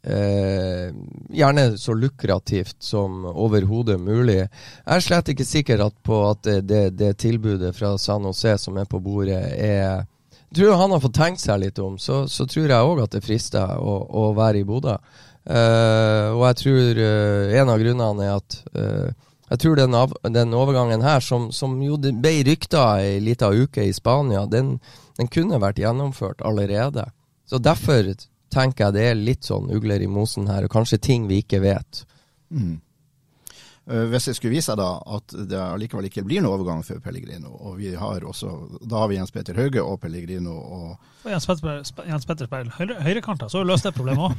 eh 0.02 0.88
gjerne 1.30 1.78
så 1.78 1.94
lukrativt 1.94 2.78
som 2.84 3.26
overhodet 3.30 4.00
mulig. 4.00 4.40
Jeg 4.40 4.96
er 4.96 5.04
slett 5.06 5.30
ikke 5.30 5.46
sikker 5.46 5.84
på 6.04 6.24
at 6.30 6.42
det, 6.48 6.62
det, 6.68 6.82
det 6.98 7.18
tilbudet 7.18 7.76
fra 7.76 7.98
San 7.98 8.26
Jose 8.26 8.58
som 8.58 8.78
er 8.78 8.90
på 8.90 9.00
bordet, 9.00 9.44
er 9.60 10.08
tror 10.56 10.76
han 10.76 10.92
har 10.92 11.00
fått 11.00 11.16
tenkt 11.16 11.42
seg 11.42 11.62
litt 11.62 11.80
om, 11.80 11.98
så, 12.00 12.26
så 12.28 12.46
tror 12.50 12.68
jeg 12.68 12.88
òg 12.88 13.04
at 13.04 13.14
det 13.16 13.24
frister 13.24 13.78
å, 13.80 13.98
å 14.10 14.32
være 14.36 14.62
i 14.62 14.68
Bodø. 14.68 14.98
Uh, 15.52 16.32
og 16.38 16.46
jeg 16.46 16.58
tror 16.62 17.00
uh, 17.02 17.54
en 17.60 17.70
av 17.74 17.82
grunnene 17.82 18.28
er 18.28 18.38
at 18.38 18.58
uh, 18.72 19.32
jeg 19.52 19.60
tror 19.60 19.76
den, 19.76 19.96
av, 19.98 20.14
den, 20.32 20.54
overgangen 20.56 21.02
her, 21.04 21.20
som, 21.20 21.50
som 21.52 21.74
jo 21.84 21.98
ble 22.00 22.38
rykta 22.48 22.86
ei 23.04 23.18
lita 23.20 23.50
uke 23.52 23.84
i 23.84 23.92
Spania, 23.92 24.46
den, 24.48 24.78
den, 25.20 25.28
kunne 25.28 25.60
vært 25.60 25.82
gjennomført 25.82 26.40
allerede. 26.48 27.04
Så 27.44 27.60
derfor 27.60 28.14
tenker 28.52 28.86
jeg 28.86 28.96
det 28.96 29.04
er 29.10 29.20
litt 29.20 29.50
sånn 29.50 29.68
ugler 29.76 30.00
i 30.00 30.08
mosen 30.08 30.48
her, 30.48 30.64
og 30.64 30.72
kanskje 30.72 31.02
ting 31.04 31.28
vi 31.28 31.42
ikke 31.44 31.60
vet. 31.66 32.06
Mm. 32.48 32.80
Eh, 33.90 34.04
hvis 34.12 34.28
det 34.30 34.36
skulle 34.38 34.54
vise 34.54 34.70
seg 34.70 34.78
da 34.78 34.92
at 35.18 35.34
det 35.50 35.58
allikevel 35.58 36.06
ikke 36.06 36.22
blir 36.26 36.44
noen 36.44 36.54
overgang 36.54 36.84
for 36.86 37.02
Pellegrino, 37.02 37.50
og 37.50 37.80
vi 37.80 37.96
har 37.98 38.26
også, 38.30 38.52
da 38.86 39.02
har 39.02 39.10
vi 39.10 39.18
Jens 39.18 39.34
Peter 39.34 39.58
Hauge 39.58 39.82
og 39.82 39.98
Pellegrino 40.04 40.54
og 40.54 40.92
Og 41.22 41.30
Jens 41.30 41.46
Petter, 41.46 41.82
Jens 42.10 42.26
Petter 42.26 42.48
Speil, 42.50 42.70
høyre, 42.78 42.96
høyrekanta, 43.06 43.50
så 43.50 43.64
løser 43.66 43.90
det 43.90 43.98
problemet 43.98 44.30
òg. 44.30 44.38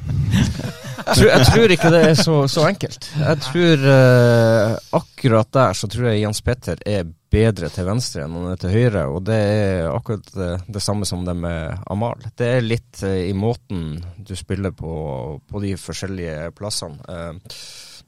Jeg 1.03 1.17
tror, 1.17 1.29
jeg 1.29 1.47
tror 1.49 1.73
ikke 1.75 1.91
det 1.91 2.01
er 2.07 2.13
så, 2.15 2.35
så 2.47 2.65
enkelt. 2.69 3.07
Jeg 3.19 3.39
tror 3.43 3.81
uh, 3.91 4.75
akkurat 4.95 5.49
der 5.57 5.75
så 5.75 5.89
tror 5.91 6.05
jeg 6.07 6.21
Jens 6.21 6.41
Petter 6.47 6.79
er 6.87 7.09
bedre 7.33 7.71
til 7.73 7.89
venstre 7.89 8.23
enn 8.23 8.37
han 8.37 8.53
er 8.53 8.61
til 8.61 8.75
høyre, 8.77 9.03
og 9.11 9.25
det 9.27 9.39
er 9.39 9.89
akkurat 9.91 10.29
det, 10.37 10.51
det 10.77 10.83
samme 10.85 11.09
som 11.09 11.25
det 11.27 11.35
med 11.35 11.83
Amal. 11.91 12.23
Det 12.39 12.51
er 12.59 12.63
litt 12.63 13.03
uh, 13.03 13.17
i 13.19 13.35
måten 13.35 13.97
du 14.19 14.35
spiller 14.39 14.75
på, 14.79 14.93
på 15.43 15.65
de 15.65 15.75
forskjellige 15.81 16.53
plassene. 16.55 17.03
Eh, 17.09 17.57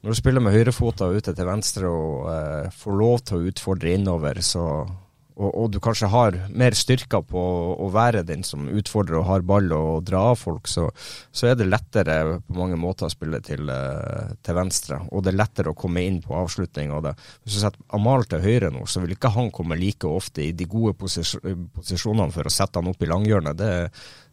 når 0.05 0.13
du 0.13 0.19
spiller 0.19 0.43
med 0.45 0.53
høyrefota 0.53 1.07
ute 1.09 1.33
til 1.33 1.47
venstre 1.49 1.89
og 1.89 2.27
eh, 2.29 2.67
får 2.77 2.97
lov 2.99 3.23
til 3.25 3.39
å 3.39 3.49
utfordre 3.49 3.95
innover, 3.97 4.37
så 4.45 4.65
og, 5.35 5.49
og 5.49 5.71
du 5.73 5.81
kanskje 5.83 6.07
har 6.13 6.35
mer 6.55 6.75
styrker 6.77 7.23
på 7.27 7.41
å 7.83 7.87
være 7.91 8.21
den 8.27 8.45
som 8.47 8.69
utfordrer 8.71 9.19
og 9.19 9.27
har 9.27 9.45
ball 9.47 9.67
og 9.75 10.05
dra 10.07 10.21
av 10.31 10.37
folk, 10.39 10.69
så, 10.71 10.85
så 11.35 11.49
er 11.49 11.57
det 11.59 11.67
lettere 11.67 12.37
på 12.45 12.55
mange 12.55 12.77
måter 12.79 13.09
å 13.09 13.11
spille 13.11 13.41
til, 13.43 13.67
eh, 13.71 14.35
til 14.45 14.55
venstre. 14.55 15.01
Og 15.11 15.25
det 15.25 15.33
er 15.33 15.41
lettere 15.41 15.73
å 15.73 15.79
komme 15.79 16.05
inn 16.07 16.21
på 16.23 16.37
avslutning. 16.39 16.93
av 16.95 17.03
det. 17.03 17.15
Hvis 17.43 17.57
du 17.57 17.63
setter 17.65 17.97
Amal 17.97 18.23
til 18.29 18.45
høyre 18.45 18.71
nå, 18.71 18.85
så 18.87 19.03
vil 19.03 19.17
ikke 19.17 19.33
han 19.35 19.51
komme 19.51 19.79
like 19.79 20.07
ofte 20.07 20.45
i 20.45 20.53
de 20.55 20.69
gode 20.69 20.95
posisjonene 21.01 22.31
for 22.31 22.47
å 22.47 22.53
sette 22.53 22.79
han 22.79 22.93
opp 22.93 23.03
i 23.03 23.09
langhjørnet. 23.11 23.59
Det, 23.59 23.73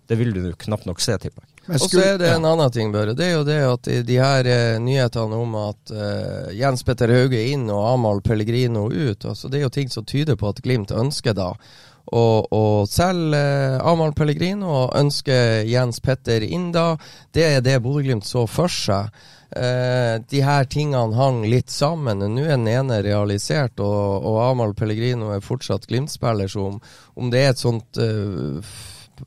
det 0.06 0.20
vil 0.20 0.36
du 0.36 0.52
knapt 0.54 0.86
nok 0.86 1.02
se, 1.02 1.18
tipper 1.18 1.42
jeg. 1.42 1.51
Og 1.68 1.84
så 1.84 2.00
er 2.02 2.18
det 2.18 2.32
en 2.32 2.46
annen 2.48 2.72
ting, 2.74 2.90
Børre. 2.94 3.14
Det 3.14 3.28
er 3.28 3.36
jo 3.36 3.44
det 3.46 3.60
at 3.62 3.86
de, 3.86 4.00
de 4.06 4.18
her 4.18 4.48
eh, 4.50 4.80
nyhetene 4.82 5.38
om 5.38 5.54
at 5.60 5.94
eh, 5.94 6.50
Jens 6.58 6.82
Petter 6.82 7.12
Hauge 7.14 7.38
inn 7.52 7.68
og 7.70 7.84
Amahl 7.92 8.22
Pellegrino 8.24 8.88
ut, 8.90 9.24
altså 9.24 9.50
det 9.50 9.60
er 9.60 9.68
jo 9.68 9.74
ting 9.76 9.92
som 9.92 10.06
tyder 10.08 10.38
på 10.40 10.50
at 10.50 10.62
Glimt 10.64 10.90
ønsker 10.90 11.38
da 11.38 11.52
å 12.10 12.24
å 12.50 12.64
selge 12.90 13.38
eh, 13.38 13.78
Amahl 13.88 14.14
Pellegrino 14.16 14.70
og 14.82 14.96
ønsker 14.98 15.62
Jens 15.68 16.02
Petter 16.02 16.42
inn 16.42 16.70
da. 16.74 16.96
Det 17.32 17.46
er 17.46 17.62
det 17.64 17.78
Bodø-Glimt 17.84 18.26
så 18.26 18.46
for 18.50 18.72
seg. 18.72 19.12
Eh, 19.52 20.16
de 20.28 20.40
her 20.44 20.64
tingene 20.64 21.16
hang 21.16 21.42
litt 21.48 21.70
sammen. 21.70 22.24
Nå 22.24 22.46
er 22.46 22.56
den 22.56 22.68
ene 22.72 23.02
realisert, 23.04 23.80
og, 23.80 24.24
og 24.28 24.40
Amahl 24.46 24.74
Pellegrino 24.74 25.32
er 25.34 25.44
fortsatt 25.44 25.86
Glimt-spiller. 25.90 26.50
Så 26.50 26.66
om, 26.72 26.80
om 27.14 27.32
det 27.32 27.44
er 27.44 27.54
et 27.54 27.62
sånt 27.62 28.00
eh, 28.00 28.74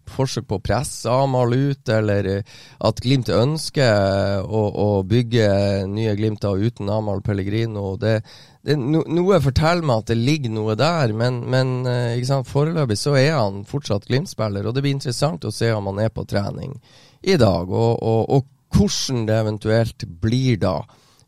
forsøk 0.10 0.48
på 0.50 0.60
å 0.60 0.64
presse 0.64 1.12
Amahl 1.12 1.54
ut, 1.54 1.90
eller 1.92 2.28
eh, 2.30 2.58
at 2.86 3.02
Glimt 3.04 3.30
ønsker 3.34 3.86
eh, 3.86 4.42
å, 4.44 4.64
å 4.86 4.88
bygge 5.08 5.48
nye 5.92 6.16
Glimter 6.18 6.62
uten 6.62 6.90
Amahl 6.92 7.24
Pellegrino. 7.26 7.96
Det, 8.02 8.18
det, 8.66 8.78
no, 8.80 9.04
noe 9.08 9.42
forteller 9.44 9.86
meg 9.86 10.04
at 10.04 10.12
det 10.14 10.20
ligger 10.20 10.56
noe 10.56 10.78
der, 10.80 11.16
men, 11.18 11.42
men 11.52 11.76
eh, 11.90 12.22
sant? 12.28 12.50
foreløpig 12.50 13.00
så 13.00 13.16
er 13.20 13.34
han 13.38 13.64
fortsatt 13.70 14.08
Glimt-spiller. 14.10 14.68
Og 14.68 14.76
det 14.76 14.86
blir 14.86 14.98
interessant 14.98 15.48
å 15.48 15.54
se 15.56 15.72
om 15.74 15.92
han 15.92 16.04
er 16.06 16.14
på 16.14 16.28
trening 16.30 16.78
i 17.26 17.40
dag, 17.42 17.72
og, 17.72 17.94
og, 18.06 18.22
og 18.30 18.76
hvordan 18.76 19.26
det 19.26 19.42
eventuelt 19.42 20.08
blir 20.22 20.60
da, 20.62 20.80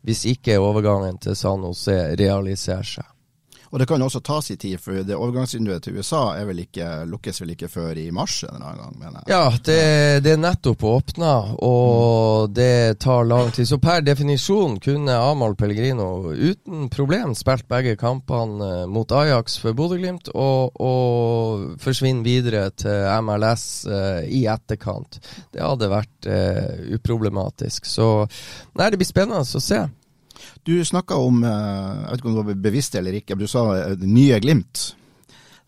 hvis 0.06 0.26
ikke 0.30 0.60
overgangen 0.62 1.18
til 1.22 1.36
San 1.38 1.64
Jose 1.66 1.96
realiserer 2.18 2.86
seg. 2.86 3.14
Og 3.70 3.80
det 3.80 3.86
kan 3.88 4.02
også 4.02 4.20
ta 4.24 4.40
sin 4.42 4.58
tid, 4.60 4.78
for 4.80 5.02
det 5.04 5.16
overgangsvinduet 5.16 5.84
til 5.84 5.98
USA 5.98 6.22
vel 6.48 6.62
ikke, 6.64 6.86
lukkes 7.08 7.42
vel 7.42 7.52
ikke 7.52 7.68
før 7.70 7.98
i 8.00 8.08
mars 8.14 8.40
en 8.46 8.54
eller 8.54 8.70
annen 8.70 8.82
gang, 8.82 8.94
mener 9.02 9.18
jeg. 9.20 9.32
Ja, 9.34 9.42
det, 9.68 9.80
det 10.24 10.32
er 10.34 10.40
nettopp 10.40 10.84
åpna, 10.88 11.32
og 11.64 12.54
det 12.56 13.00
tar 13.04 13.28
lang 13.28 13.52
tid. 13.52 13.68
Så 13.68 13.80
per 13.82 14.04
definisjon 14.06 14.78
kunne 14.84 15.18
Amahl 15.18 15.56
Pellegrino 15.58 16.08
uten 16.32 16.88
problem 16.92 17.34
spilt 17.36 17.68
begge 17.68 17.96
kampene 18.00 18.70
eh, 18.82 18.86
mot 18.88 19.12
Ajax 19.12 19.58
for 19.60 19.76
Bodø-Glimt, 19.76 20.32
og, 20.32 20.80
og 20.80 21.76
forsvinne 21.82 22.24
videre 22.24 22.68
til 22.78 23.04
MLS 23.24 23.66
uh, 23.88 24.24
i 24.24 24.44
etterkant. 24.48 25.20
Det 25.52 25.62
hadde 25.62 25.90
vært 25.92 26.28
uh, 26.28 26.94
uproblematisk. 26.96 27.88
Så 27.88 28.08
nei, 28.78 28.88
det 28.88 29.00
blir 29.00 29.08
spennende 29.08 29.44
å 29.44 29.62
se. 29.62 29.84
Du 30.68 30.84
snakka 30.84 31.16
om, 31.16 31.44
eh, 31.44 31.50
jeg 31.50 32.10
vet 32.10 32.20
ikke 32.20 32.28
om 32.28 32.34
det 32.34 32.44
var 32.44 32.56
bevisst 32.68 32.96
eller 32.98 33.14
ikke, 33.16 33.36
men 33.36 33.46
du 33.46 33.48
sa 33.48 33.62
eh, 33.72 34.02
nye 34.04 34.36
Glimt. 34.44 34.82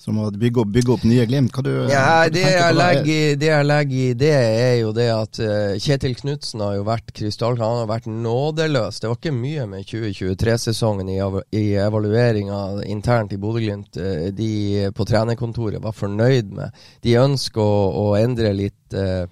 Som 0.00 0.18
å 0.20 0.26
bygge 0.32 0.60
opp, 0.60 0.68
bygge 0.74 0.92
opp 0.92 1.06
nye 1.08 1.24
Glimt. 1.28 1.54
Hva 1.56 1.64
du, 1.64 1.70
Ja, 1.88 2.02
hva 2.04 2.26
du 2.28 2.36
det 2.36 2.42
jeg, 2.44 2.76
legger 2.76 3.38
det 3.40 3.48
jeg 3.48 3.68
legger 3.70 4.02
i 4.02 4.18
det, 4.20 4.34
er 4.34 4.76
jo 4.82 4.92
det 4.96 5.08
at 5.14 5.40
eh, 5.40 5.80
Kjetil 5.80 6.18
Knutsen 6.20 6.60
har 6.66 6.76
jo 6.76 6.84
vært 6.84 7.14
krystallklar. 7.16 7.72
Han 7.72 7.82
har 7.86 7.90
vært 7.94 8.12
nådeløs. 8.12 9.00
Det 9.00 9.08
var 9.08 9.16
ikke 9.16 9.34
mye 9.40 9.66
med 9.72 9.88
2023-sesongen 9.88 11.08
i, 11.16 11.18
i 11.56 11.64
evalueringa 11.80 12.60
internt 12.84 13.32
i 13.32 13.40
Bodø-Glimt 13.40 13.96
de 14.36 14.52
på 14.92 15.08
trenerkontoret 15.08 15.80
var 15.80 15.96
fornøyd 15.96 16.52
med. 16.60 16.76
De 17.00 17.16
ønsker 17.24 17.64
å, 17.64 17.84
å 18.04 18.06
endre 18.20 18.52
litt 18.52 19.00
eh, 19.00 19.24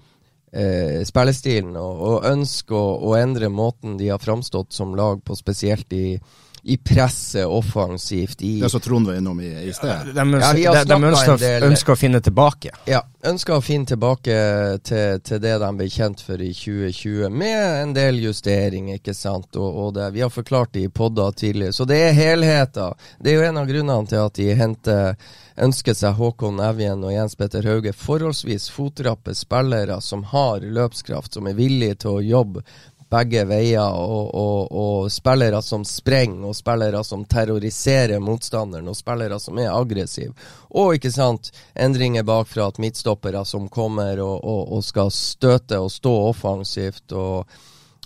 eh, 0.51 1.01
spillestilen, 1.07 1.75
og, 1.79 2.03
og 2.09 2.27
ønsker 2.29 2.77
å, 2.77 3.15
endre 3.19 3.49
måten 3.53 3.97
de 3.99 4.11
har 4.13 4.21
framstått 4.21 4.73
som 4.75 4.95
lag 4.97 5.23
på, 5.25 5.37
spesielt 5.37 5.93
i, 5.93 6.19
i 6.63 6.77
presset 6.77 7.45
offensivt. 7.45 8.41
I, 8.41 8.59
Det 8.61 8.69
som 8.69 8.81
Trond 8.81 9.07
var 9.07 9.15
innom 9.15 9.39
i, 9.41 9.47
i 9.69 9.73
sted. 9.73 10.11
De, 10.15 10.25
Ja, 10.61 10.73
de, 10.73 10.83
de 10.85 10.97
ønsker, 11.11 11.37
del- 11.37 11.63
ønsker 11.69 11.93
å 11.93 11.99
finne 11.99 12.19
tilbake. 12.21 12.71
Ja, 12.89 13.01
ønsker 13.25 13.55
å 13.57 13.61
finne 13.63 13.85
tilbake 13.89 14.35
til, 14.83 15.19
til 15.23 15.41
det 15.43 15.55
de 15.63 15.69
ble 15.79 15.87
kjent 15.91 16.21
for 16.25 16.41
i 16.43 16.51
2020, 16.53 17.29
med 17.31 17.81
en 17.83 17.93
del 17.95 18.19
justeringer, 18.23 18.99
ikke 18.99 19.15
sant. 19.15 19.55
Og, 19.55 19.79
og 19.85 19.93
det, 19.97 20.09
vi 20.17 20.21
har 20.25 20.33
forklart 20.33 20.73
det 20.75 20.85
i 20.87 20.91
podder 20.91 21.31
tidligere. 21.31 21.73
Så 21.75 21.87
det 21.89 22.01
er 22.09 22.17
helheten. 22.17 22.93
Det 23.19 23.31
er 23.33 23.39
jo 23.39 23.47
en 23.49 23.61
av 23.63 23.69
grunnene 23.71 24.07
til 24.11 24.23
at 24.25 24.35
de 24.39 24.49
henter 24.59 25.15
ønsker 25.59 25.95
seg 25.97 26.15
Håkon 26.15 26.59
Evjen 26.63 27.01
og 27.03 27.11
Jens 27.11 27.35
Petter 27.35 27.65
Hauge. 27.67 27.91
Forholdsvis 27.95 28.69
fotrappe 28.71 29.33
spillere 29.35 29.97
som 30.01 30.23
har 30.31 30.63
løpskraft, 30.63 31.33
som 31.35 31.47
er 31.51 31.57
villige 31.57 31.97
til 32.05 32.19
å 32.19 32.21
jobbe 32.23 32.63
begge 33.09 33.43
veier, 33.49 33.95
og, 33.95 34.29
og, 34.37 34.71
og 34.71 35.11
spillere 35.11 35.61
som 35.65 35.85
sprenger, 35.87 36.49
og 36.49 36.57
spillere 36.57 37.01
som 37.05 37.25
terroriserer 37.29 38.21
motstanderen, 38.21 38.89
og 38.89 38.97
spillere 38.97 39.39
som 39.41 39.57
er 39.61 39.71
aggressive. 39.73 40.35
Og 40.77 40.99
ikke 40.99 41.11
sant, 41.13 41.51
endringer 41.73 42.27
bakfra, 42.27 42.69
at 42.69 42.79
midtstoppere 42.81 43.41
som 43.45 43.69
kommer 43.73 44.21
og, 44.21 44.45
og, 44.45 44.85
skal 44.85 45.11
støte 45.13 45.81
og 45.81 45.91
stå 45.93 46.15
offensivt. 46.29 47.11
og 47.11 47.59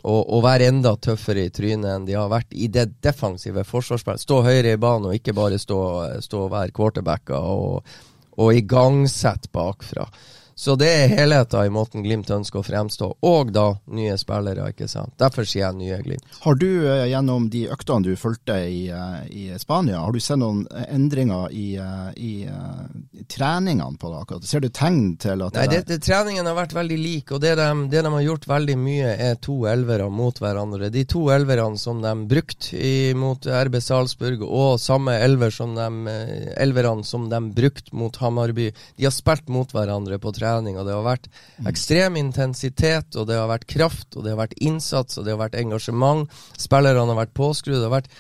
og, 0.04 0.34
og 0.36 0.42
være 0.44 0.68
enda 0.68 0.92
tøffere 1.00 1.46
i 1.48 1.52
trynet 1.54 1.88
enn 1.88 2.06
de 2.08 2.18
har 2.18 2.28
vært 2.28 2.50
i 2.52 2.68
det 2.68 2.90
defensive 3.06 3.64
forsvarsspillet. 3.64 4.26
Stå 4.26 4.42
høyere 4.44 4.74
i 4.76 4.82
banen 4.82 5.08
og 5.08 5.16
ikke 5.16 5.36
bare 5.38 5.60
stå, 5.62 5.78
stå 6.26 6.42
og 6.48 6.52
være 6.52 6.76
quarterbacker 6.76 7.40
og, 7.40 7.94
og 8.36 8.58
igangsette 8.58 9.48
bakfra. 9.56 10.10
Så 10.56 10.76
det 10.78 10.90
er 10.90 11.14
helheten 11.18 11.66
i 11.66 11.72
måten 11.74 12.04
Glimt 12.06 12.30
ønsker 12.34 12.62
å 12.62 12.66
fremstå, 12.66 13.10
og 13.26 13.52
da 13.56 13.66
nye 13.96 14.16
spillere, 14.22 14.70
ikke 14.74 14.88
sant. 14.92 15.16
Derfor 15.22 15.48
sier 15.48 15.66
jeg 15.66 15.80
nye 15.80 16.00
Glimt. 16.04 16.38
Har 16.44 16.58
du 16.60 16.68
eh, 16.86 17.08
gjennom 17.10 17.48
de 17.54 17.66
øktene 17.74 18.06
du 18.06 18.14
fulgte 18.20 18.58
i, 18.70 18.84
eh, 18.94 19.24
i 19.34 19.44
Spania, 19.60 20.04
har 20.04 20.14
du 20.14 20.22
sett 20.22 20.40
noen 20.42 20.66
endringer 20.86 21.54
i, 21.54 21.68
eh, 21.82 22.10
i, 22.18 22.34
i 23.18 23.26
treningene 23.30 23.98
på 24.00 24.12
det 24.12 24.22
akkurat? 24.22 24.48
Ser 24.50 24.64
du 24.64 24.70
tegn 24.70 25.16
til 25.22 25.46
at 25.46 25.58
Nei, 25.58 25.66
det 25.72 25.84
det, 25.90 26.00
treningen 26.06 26.48
har 26.50 26.58
vært 26.58 26.78
veldig 26.78 27.00
lik, 27.02 27.34
og 27.34 27.42
det 27.44 27.56
de, 27.60 27.70
det 27.92 28.06
de 28.06 28.14
har 28.14 28.26
gjort 28.28 28.48
veldig 28.52 28.78
mye, 28.84 29.16
er 29.30 29.40
to 29.42 29.58
elvere 29.70 30.10
mot 30.14 30.38
hverandre. 30.44 30.92
De 30.94 31.06
to 31.10 31.26
elverne 31.34 31.82
som 31.82 32.04
de 32.04 32.14
brukte 32.30 32.94
mot 33.18 33.42
RB 33.42 33.80
Salzburg, 33.82 34.46
og 34.46 34.78
samme 34.82 35.16
elver 35.24 35.54
som 35.54 35.74
de, 35.78 35.90
elverne 36.62 37.06
som 37.08 37.26
de 37.32 37.42
brukte 37.56 37.96
mot 37.98 38.16
Hamarby, 38.22 38.70
de 38.98 39.08
har 39.08 39.14
spilt 39.16 39.50
mot 39.54 39.70
hverandre 39.74 40.20
på 40.22 40.32
trening, 40.34 40.43
og 40.44 40.86
det 40.86 40.94
har 40.96 41.06
vært 41.06 41.30
ekstrem 41.70 42.20
intensitet, 42.20 43.16
og 43.16 43.28
det 43.30 43.40
har 43.40 43.50
vært 43.52 43.68
kraft, 43.70 44.14
og 44.16 44.26
det 44.26 44.34
har 44.34 44.44
vært 44.44 44.60
innsats, 44.60 45.18
og 45.18 45.26
det 45.26 45.36
har 45.36 45.42
vært 45.42 45.60
engasjement. 45.60 46.30
Spillerne 46.60 47.08
har 47.10 47.22
vært 47.24 47.36
påskrudd. 47.38 47.80
Det 47.82 47.90
har 47.90 47.98
vært 48.02 48.16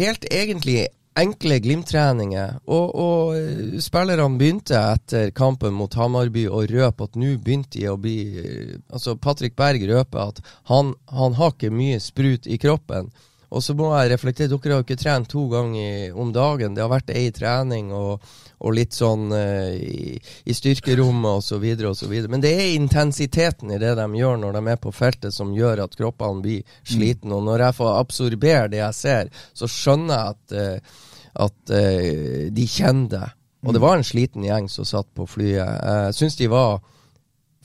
helt 0.00 0.26
egentlig 0.30 0.88
enkle 1.20 1.58
Glimt-treninger. 1.62 2.58
Og, 2.70 2.92
og 2.94 3.38
eh, 3.38 3.78
spillerne 3.82 4.28
begynte 4.38 4.78
etter 4.78 5.32
kampen 5.36 5.74
mot 5.76 5.94
Hamarby 5.98 6.46
å 6.48 6.62
røpe 6.70 7.08
at 7.08 7.18
nå 7.18 7.34
begynte 7.42 7.78
de 7.78 7.88
å 7.90 7.96
bli 8.00 8.18
eh, 8.40 8.76
Altså, 8.90 9.16
Patrick 9.16 9.56
Berg 9.58 9.84
røper 9.90 10.22
at 10.30 10.40
han, 10.70 10.94
han 11.10 11.36
har 11.38 11.54
ikke 11.54 11.72
mye 11.74 12.00
sprut 12.02 12.46
i 12.46 12.58
kroppen. 12.60 13.10
Og 13.50 13.64
så 13.66 13.74
må 13.74 13.90
jeg 13.96 14.12
reflektere, 14.12 14.50
dere 14.52 14.76
har 14.76 14.82
jo 14.82 14.86
ikke 14.86 15.00
trent 15.00 15.30
to 15.30 15.48
ganger 15.50 16.14
om 16.14 16.30
dagen. 16.34 16.76
Det 16.76 16.84
har 16.84 16.92
vært 16.92 17.10
ei 17.14 17.32
trening 17.34 17.90
og, 17.96 18.22
og 18.60 18.74
litt 18.76 18.92
sånn 18.96 19.30
uh, 19.32 19.72
i, 19.72 20.18
i 20.44 20.54
styrkerommet 20.56 21.40
osv. 21.40 21.64
osv. 21.88 22.12
Men 22.28 22.42
det 22.44 22.52
er 22.52 22.74
intensiteten 22.76 23.72
i 23.72 23.78
det 23.80 23.94
de 23.96 24.06
gjør 24.18 24.40
når 24.42 24.58
de 24.58 24.62
er 24.74 24.80
på 24.82 24.92
feltet 24.92 25.34
som 25.34 25.54
gjør 25.56 25.86
at 25.86 25.96
kroppene 25.96 26.44
blir 26.44 26.76
sliten. 26.84 27.32
Og 27.32 27.46
når 27.46 27.64
jeg 27.66 27.78
får 27.80 27.96
absorbere 27.96 28.68
det 28.72 28.82
jeg 28.82 28.98
ser, 28.98 29.32
så 29.56 29.68
skjønner 29.70 30.12
jeg 30.14 30.36
at, 30.36 30.56
uh, 30.60 31.08
at 31.46 31.72
uh, 31.72 32.48
de 32.52 32.66
kjenner 32.68 33.12
det. 33.16 33.26
Og 33.64 33.76
det 33.76 33.82
var 33.82 33.98
en 33.98 34.06
sliten 34.08 34.44
gjeng 34.44 34.70
som 34.72 34.86
satt 34.88 35.08
på 35.16 35.26
flyet. 35.28 35.60
Jeg 35.84 36.14
syns 36.16 36.36
de 36.38 36.46
var 36.48 36.78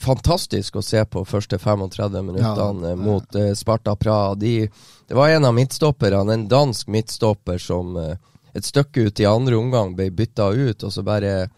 fantastisk 0.04 0.76
å 0.76 0.82
se 0.84 1.00
på 1.08 1.22
første 1.24 1.56
35 1.56 2.18
minuttene 2.20 2.90
Ja. 2.90 2.96
mot 3.00 3.38
Sparta 3.56 3.94
Praha. 3.96 4.34
De, 4.36 4.68
det 5.08 5.16
var 5.16 5.32
en 5.32 5.48
av 5.48 5.54
midtstopperne, 5.56 6.34
en 6.34 6.44
dansk 6.52 6.90
midtstopper, 6.92 7.56
som 7.56 7.96
et 8.56 8.66
stykke 8.66 9.08
ut 9.08 9.20
i 9.20 9.28
andre 9.28 9.58
omgang 9.58 9.94
ble 9.96 10.10
bytta 10.14 10.50
ut, 10.54 10.82
og 10.82 10.92
så 10.92 11.04
bare 11.06 11.48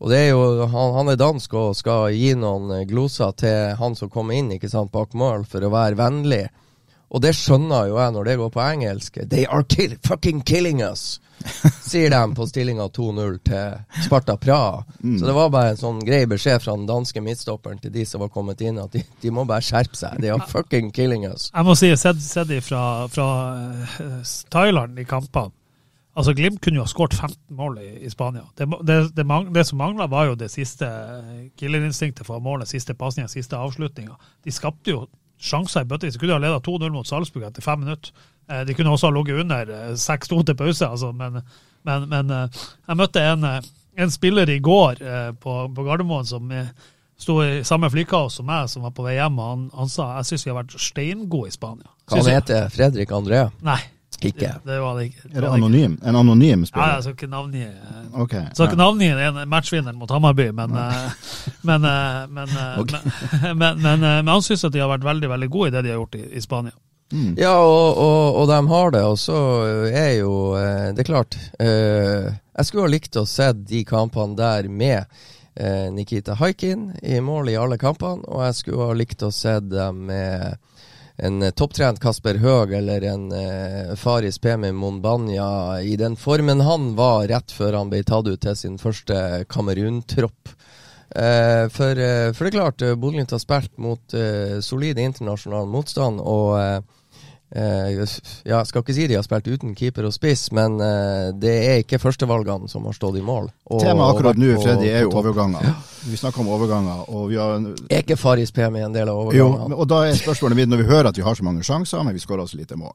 Og 0.00 0.08
det 0.08 0.16
er 0.16 0.28
jo, 0.30 0.64
han, 0.64 0.94
han 0.96 1.12
er 1.12 1.18
dansk 1.20 1.54
og 1.60 1.74
skal 1.76 2.14
gi 2.16 2.32
noen 2.32 2.70
eh, 2.72 2.86
gloser 2.88 3.34
til 3.36 3.74
han 3.76 3.96
som 3.98 4.08
kommer 4.08 4.38
inn 4.38 4.48
ikke 4.54 4.70
sant, 4.72 4.92
bak 4.94 5.12
mål, 5.12 5.44
for 5.44 5.60
å 5.60 5.68
være 5.74 5.98
vennlig. 5.98 6.46
Og 7.10 7.20
det 7.20 7.34
skjønner 7.34 7.90
jo 7.90 7.98
jeg 7.98 8.14
når 8.14 8.28
det 8.28 8.36
går 8.38 8.52
på 8.54 8.62
engelsk. 8.62 9.18
They 9.28 9.44
are 9.44 9.66
kill, 9.66 9.96
fucking 10.06 10.40
killing 10.46 10.80
us, 10.86 11.18
sier 11.82 12.12
de 12.14 12.20
på 12.38 12.46
stillinga 12.46 12.86
2-0 12.94 13.38
til 13.50 14.04
Sparta 14.06 14.36
Praha. 14.40 14.84
Så 15.02 15.26
det 15.26 15.34
var 15.34 15.50
bare 15.50 15.74
en 15.74 15.80
sånn 15.80 16.00
grei 16.06 16.22
beskjed 16.30 16.62
fra 16.62 16.78
den 16.78 16.86
danske 16.88 17.20
midtstopperen 17.24 17.82
til 17.82 17.92
de 17.92 18.06
som 18.06 18.22
var 18.22 18.30
kommet 18.32 18.62
inn, 18.62 18.78
at 18.78 18.94
de, 18.94 19.02
de 19.20 19.34
må 19.34 19.44
bare 19.44 19.64
skjerpe 19.66 19.98
seg. 19.98 20.20
They 20.22 20.30
are 20.30 20.46
fucking 20.48 20.94
killing 20.94 21.26
us. 21.28 21.50
Jeg 21.50 21.66
må 21.66 21.74
si, 21.76 21.90
sett, 21.98 22.22
sett 22.24 22.56
fra, 22.64 22.84
fra 23.10 23.30
eh, 24.00 24.36
Thailand 24.54 25.02
i 25.02 25.08
kampene. 25.08 25.50
Altså, 26.18 26.32
Glimt 26.34 26.58
kunne 26.60 26.80
jo 26.80 26.84
ha 26.84 26.90
skåret 26.90 27.14
15 27.14 27.38
mål 27.56 27.78
i, 27.84 27.88
i 28.06 28.10
Spania. 28.10 28.42
Det, 28.58 28.66
det, 28.86 28.96
det, 29.16 29.24
mang, 29.26 29.52
det 29.54 29.62
som 29.68 29.78
mangla, 29.78 30.08
var 30.10 30.26
jo 30.30 30.34
det 30.40 30.48
siste 30.50 30.86
eh, 30.88 31.48
killerinstinktet 31.60 32.26
for 32.26 32.42
målet, 32.42 32.68
siste 32.68 32.96
pasninga, 32.98 33.30
siste 33.30 33.56
avslutninga. 33.56 34.16
De 34.44 34.52
skapte 34.52 34.90
jo 34.90 35.04
sjanser 35.40 35.86
i 35.86 35.88
bøttevis. 35.88 36.16
De 36.18 36.20
kunne 36.22 36.34
ha 36.36 36.42
leda 36.42 36.58
2-0 36.66 36.90
mot 36.92 37.06
Salzburg 37.08 37.46
etter 37.46 37.62
fem 37.64 37.84
minutter. 37.84 38.10
Eh, 38.50 38.64
De 38.66 38.74
kunne 38.74 38.90
også 38.96 39.06
ha 39.08 39.14
ligget 39.14 39.44
under 39.44 39.70
eh, 39.76 39.92
6-2 39.94 40.40
til 40.50 40.58
pause, 40.58 40.88
altså, 40.88 41.12
men, 41.16 41.38
men, 41.86 42.08
men 42.10 42.34
eh, 42.40 42.64
jeg 42.90 42.98
møtte 43.00 43.22
en, 43.30 43.46
eh, 43.46 43.70
en 44.02 44.10
spiller 44.10 44.50
i 44.50 44.58
går 44.58 45.04
eh, 45.04 45.30
på, 45.38 45.54
på 45.76 45.86
Gardermoen 45.86 46.26
som 46.26 46.50
eh, 46.50 46.74
sto 47.20 47.38
i 47.44 47.62
samme 47.68 47.86
flykaos 47.92 48.40
som 48.40 48.46
meg, 48.50 48.66
som 48.72 48.82
var 48.82 48.92
på 48.96 49.06
vei 49.06 49.14
hjem, 49.20 49.38
og 49.38 49.48
han, 49.54 49.64
han 49.78 49.90
sa 49.92 50.10
jeg 50.18 50.32
syns 50.32 50.46
vi 50.46 50.52
har 50.52 50.58
vært 50.62 50.76
steingode 50.80 51.52
i 51.52 51.54
Spania. 51.54 51.90
Hva 52.10 52.18
han 52.24 52.34
heter 52.34 52.68
Fredrik 52.74 53.14
André? 53.14 53.46
Nei. 53.62 53.78
Ikke. 54.28 54.40
Det, 54.40 54.72
det 54.72 54.78
var 54.82 54.98
det 54.98 55.04
ikke. 55.08 55.28
Er 55.34 55.40
det 55.40 55.48
anonym? 55.50 55.94
En 56.04 56.16
anonym 56.16 56.60
Ja, 56.60 56.66
spiller? 56.66 56.92
jeg 56.94 57.02
skal 57.02 57.14
ikke 57.14 57.28
navngi 57.32 57.62
okay, 58.12 58.20
Ok. 58.22 58.34
skal 58.54 58.66
ikke 58.68 58.76
navngi 58.82 59.08
en 59.28 59.40
matchvinner 59.48 59.92
mot 59.96 60.10
Hammarby, 60.10 60.50
men 60.52 60.76
eh, 60.76 61.10
men, 61.62 61.84
eh, 61.84 62.26
men, 62.28 62.48
okay. 62.78 63.00
Men, 63.42 63.56
men, 63.62 63.80
men, 63.82 64.04
eh, 64.04 64.20
men 64.22 64.28
han 64.34 64.42
syns 64.42 64.64
at 64.68 64.72
de 64.76 64.80
har 64.84 64.90
vært 64.92 65.04
veldig 65.08 65.28
veldig 65.32 65.48
gode 65.50 65.68
i 65.68 65.74
det 65.78 65.82
de 65.86 65.92
har 65.94 66.00
gjort 66.02 66.14
i, 66.20 66.24
i 66.36 66.40
Spania. 66.44 66.72
Ja, 67.36 67.56
og, 67.58 67.96
og, 67.98 68.36
og 68.38 68.44
de 68.52 68.58
har 68.70 68.90
det, 68.94 69.00
og 69.02 69.16
så 69.18 69.34
er 69.90 70.12
jo 70.20 70.34
eh, 70.54 70.92
Det 70.94 71.02
er 71.02 71.08
klart. 71.08 71.34
eh, 71.58 72.28
jeg 72.60 72.66
skulle 72.68 72.84
ha 72.86 72.92
likt 72.92 73.16
å 73.18 73.24
se 73.26 73.48
de 73.56 73.80
kampene 73.88 74.36
der 74.38 74.68
med 74.70 75.06
eh, 75.56 75.88
Nikita 75.90 76.36
Haikin 76.38 76.92
i 77.02 77.18
mål 77.24 77.50
i 77.50 77.56
alle 77.58 77.78
kampene, 77.82 78.22
og 78.28 78.44
jeg 78.46 78.54
skulle 78.60 78.86
ha 78.92 78.94
likt 78.94 79.24
å 79.26 79.32
se 79.34 79.56
dem 79.64 80.04
med 80.06 80.54
en 81.22 81.42
eh, 81.42 81.52
topptrent 81.56 82.00
Kasper 82.00 82.40
Høeg 82.40 82.72
eller 82.80 83.04
en 83.10 83.28
eh, 83.36 83.92
Faris 84.00 84.38
Pemi 84.38 84.72
Monbanya 84.72 85.80
i 85.84 85.96
den 86.00 86.16
formen 86.16 86.62
han 86.64 86.94
var 86.96 87.28
rett 87.30 87.52
før 87.52 87.78
han 87.80 87.92
ble 87.92 88.02
tatt 88.06 88.28
ut 88.30 88.40
til 88.40 88.56
sin 88.56 88.78
første 88.80 89.44
Kamerun-tropp. 89.50 90.54
Eh, 91.10 91.66
for, 91.74 91.98
eh, 91.98 92.30
for 92.32 92.46
det 92.46 92.52
er 92.52 92.56
klart, 92.56 92.82
uh, 92.86 92.94
Bodø-Glimt 92.94 93.32
har 93.34 93.42
spilt 93.42 93.72
mot 93.82 94.14
eh, 94.14 94.60
solid 94.62 94.98
internasjonal 95.02 95.66
motstand, 95.66 96.22
og 96.22 96.86
eh, 97.54 98.06
ja, 98.46 98.62
skal 98.64 98.82
ikke 98.84 98.94
si 98.94 99.06
de 99.10 99.16
har 99.18 99.24
spilt 99.26 99.48
uten 99.50 99.74
keeper 99.74 100.06
og 100.08 100.12
spiss, 100.14 100.48
men 100.56 100.76
eh, 100.80 101.30
det 101.40 101.54
er 101.70 101.80
ikke 101.84 101.98
førstevalgene 102.02 102.68
som 102.70 102.84
har 102.86 102.96
stått 102.96 103.18
i 103.18 103.24
mål. 103.26 103.50
Og- 103.70 103.80
Temaet 103.82 104.14
akkurat 104.16 104.38
nå, 104.40 104.52
Freddy, 104.62 104.88
er 104.90 105.02
jo 105.06 105.10
overganger. 105.20 105.72
Vi 106.06 106.16
snakker 106.16 106.40
om 106.40 106.48
overganger, 106.48 107.02
og 107.12 107.26
vi 107.28 107.36
har 107.36 107.58
Er 107.90 108.00
ikke 108.04 108.16
Faris 108.16 108.50
PMI 108.52 108.84
en 108.86 108.92
del 108.94 109.08
av 109.08 109.34
Jo, 109.34 109.50
og 109.76 109.88
da 109.88 110.04
er 110.08 110.14
spørsmålet 110.16 110.56
mitt, 110.56 110.68
når 110.72 110.84
vi 110.84 110.88
hører 110.92 111.08
at 111.10 111.16
vi 111.18 111.22
har 111.26 111.34
så 111.34 111.44
mange 111.44 111.62
sjanser, 111.66 112.02
men 112.04 112.14
vi 112.14 112.20
skårer 112.22 112.46
så 112.48 112.56
lite 112.56 112.76
mål. 112.76 112.94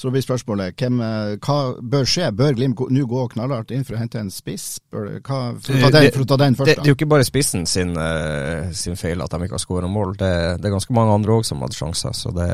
Så 0.00 0.08
blir 0.08 0.22
spørsmålet 0.24 0.74
hvem, 0.80 1.00
eh, 1.04 1.36
hva 1.44 1.56
bør 1.82 2.06
skje? 2.08 2.30
Bør 2.32 2.54
Glimt 2.56 2.74
gå- 2.78 2.88
nå 2.90 3.02
gå 3.06 3.26
knallhardt 3.34 3.70
inn 3.70 3.84
for 3.84 3.94
å 3.94 3.98
hente 4.00 4.18
en 4.18 4.30
spiss? 4.30 4.78
Bør, 4.90 5.20
hva, 5.20 5.40
for, 5.60 5.74
å 5.76 5.80
ta 5.82 5.90
den, 6.00 6.10
for 6.14 6.22
å 6.24 6.26
ta 6.30 6.36
den 6.40 6.54
det, 6.54 6.58
først, 6.58 6.70
det 6.70 6.78
er 6.78 6.88
jo 6.88 6.94
ikke 6.96 7.08
bare 7.10 7.26
spissen 7.28 7.66
sin, 7.68 7.92
eh, 7.98 8.70
sin 8.72 8.96
feil 8.96 9.20
at 9.20 9.30
de 9.30 9.36
ikke 9.44 9.58
har 9.58 9.62
skåra 9.66 9.90
mål. 9.90 10.16
Det, 10.16 10.30
det 10.62 10.70
er 10.70 10.72
ganske 10.72 10.94
mange 10.96 11.12
andre 11.12 11.36
òg 11.36 11.44
som 11.44 11.60
hadde 11.60 11.76
sjanser, 11.76 12.16
så 12.16 12.32
det, 12.32 12.48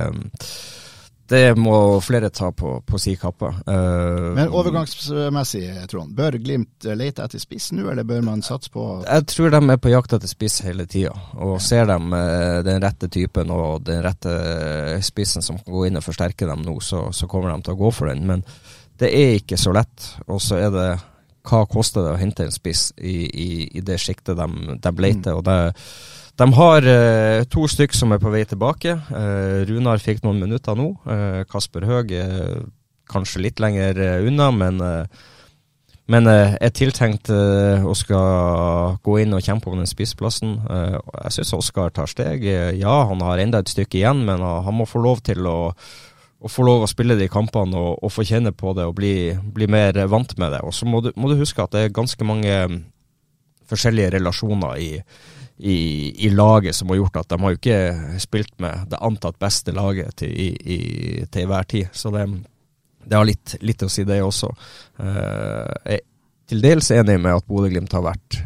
det 1.29 1.57
må 1.59 2.01
flere 2.05 2.31
ta 2.31 2.53
på, 2.55 2.77
på 2.87 2.99
si 3.03 3.17
kappe. 3.19 3.49
Uh, 3.67 4.35
Men 4.37 4.53
overgangsmessig, 4.55 5.65
Trond, 5.91 6.15
bør 6.15 6.39
Glimt 6.43 6.87
lete 6.87 7.25
etter 7.25 7.43
spiss 7.43 7.73
nå, 7.75 7.89
eller 7.91 8.07
bør 8.07 8.23
man 8.27 8.45
satse 8.47 8.71
på 8.71 8.85
Jeg 9.03 9.27
tror 9.33 9.51
de 9.55 9.61
er 9.73 9.81
på 9.83 9.91
jakt 9.91 10.15
etter 10.15 10.31
spiss 10.31 10.61
hele 10.67 10.87
tida, 10.91 11.15
og 11.35 11.59
ser 11.65 11.89
de 11.91 11.97
eh, 12.21 12.61
den 12.67 12.81
rette 12.85 13.11
typen 13.13 13.51
og 13.51 13.83
den 13.87 14.05
rette 14.07 14.37
spissen 15.07 15.43
som 15.43 15.59
kan 15.59 15.75
gå 15.75 15.87
inn 15.89 15.99
og 15.99 16.07
forsterke 16.07 16.47
dem 16.47 16.63
nå, 16.67 16.79
så, 16.85 17.09
så 17.11 17.29
kommer 17.31 17.55
de 17.55 17.67
til 17.67 17.75
å 17.75 17.81
gå 17.81 17.93
for 17.95 18.13
den. 18.13 18.23
Men 18.29 18.45
det 19.01 19.11
er 19.11 19.37
ikke 19.41 19.59
så 19.61 19.75
lett. 19.75 20.13
Og 20.31 20.41
så 20.43 20.61
er 20.61 20.71
det 20.75 20.89
hva 21.47 21.63
koster 21.71 22.07
det 22.07 22.15
å 22.15 22.21
hente 22.21 22.47
en 22.47 22.55
spiss 22.55 22.91
i, 22.99 23.19
i, 23.27 23.49
i 23.79 23.83
det 23.85 23.99
sjiktet 24.03 24.39
de, 24.39 24.79
de 24.83 24.95
leter. 25.03 25.35
og 25.35 25.45
det 25.47 25.59
de 26.37 26.47
har 26.53 26.85
eh, 26.85 27.45
to 27.49 27.65
stykk 27.71 27.95
som 27.97 28.13
er 28.13 28.21
på 28.21 28.33
vei 28.33 28.45
tilbake. 28.49 28.93
Eh, 28.93 29.61
Runar 29.69 30.03
fikk 30.03 30.21
noen 30.25 30.43
minutter 30.43 30.77
nå. 30.77 30.91
Eh, 31.09 31.45
Kasper 31.49 31.87
Høeg 31.89 32.13
kanskje 33.11 33.43
litt 33.45 33.63
lenger 33.63 33.99
eh, 34.03 34.27
unna, 34.27 34.51
men, 34.55 34.81
eh, 34.83 35.23
men 36.13 36.31
eh, 36.31 36.57
er 36.63 36.75
tiltenkt 36.75 37.31
å 37.31 37.95
skal 37.99 38.99
gå 39.05 39.21
inn 39.23 39.35
og 39.37 39.45
kjempe 39.45 39.71
om 39.71 39.81
den 39.81 39.91
spissplassen. 39.91 40.59
Jeg 40.69 41.35
syns 41.35 41.55
Oskar 41.57 41.95
tar 41.95 42.11
steg. 42.11 42.45
Ja, 42.79 42.99
han 43.11 43.25
har 43.27 43.43
enda 43.43 43.63
et 43.63 43.73
stykke 43.73 43.99
igjen, 43.99 44.23
men 44.29 44.43
han 44.43 44.77
må 44.77 44.87
få 44.87 45.03
lov 45.03 45.25
til 45.27 45.47
å, 45.51 45.73
å 45.73 46.53
få 46.53 46.67
lov 46.67 46.85
å 46.85 46.91
spille 46.91 47.19
de 47.19 47.27
kampene 47.33 47.79
og, 47.79 48.05
og 48.07 48.15
få 48.15 48.27
kjenne 48.29 48.55
på 48.55 48.77
det 48.79 48.87
og 48.87 48.95
bli, 49.01 49.17
bli 49.35 49.67
mer 49.71 49.99
vant 50.13 50.37
med 50.39 50.55
det. 50.55 50.63
Og 50.63 50.75
så 50.77 50.87
må 50.87 51.03
må 51.17 51.33
du 51.33 51.41
huske 51.41 51.65
at 51.65 51.75
det 51.75 51.89
er 51.89 51.97
ganske 51.99 52.29
mange 52.29 52.61
mm, 52.71 52.79
forskjellige 53.67 54.15
relasjoner 54.21 54.79
i, 54.79 54.93
i, 55.59 55.79
i 56.27 56.31
laget 56.31 56.77
som 56.77 56.91
har 56.93 57.01
gjort 57.01 57.17
at 57.23 57.31
de 57.33 57.39
har 57.41 57.55
jo 57.55 57.61
ikke 57.61 58.21
spilt 58.21 58.53
med 58.61 58.91
det 58.91 59.01
antatt 59.01 59.39
beste 59.41 59.73
laget 59.73 60.17
til, 60.21 60.33
i, 60.33 60.49
i, 60.53 60.81
til 61.33 61.49
hver 61.49 61.69
tid. 61.71 61.89
Så 61.97 62.13
det, 62.13 62.27
det 63.05 63.17
har 63.17 63.29
litt, 63.29 63.57
litt 63.65 63.87
å 63.87 63.89
si, 63.93 64.05
det 64.05 64.21
også. 64.25 64.53
Eh, 65.01 65.73
jeg 65.87 66.01
er 66.01 66.05
til 66.47 66.63
dels 66.63 66.93
enig 66.95 67.17
med 67.19 67.41
at 67.41 67.47
Bodø-Glimt 67.49 67.95
har 67.97 68.05
vært 68.07 68.41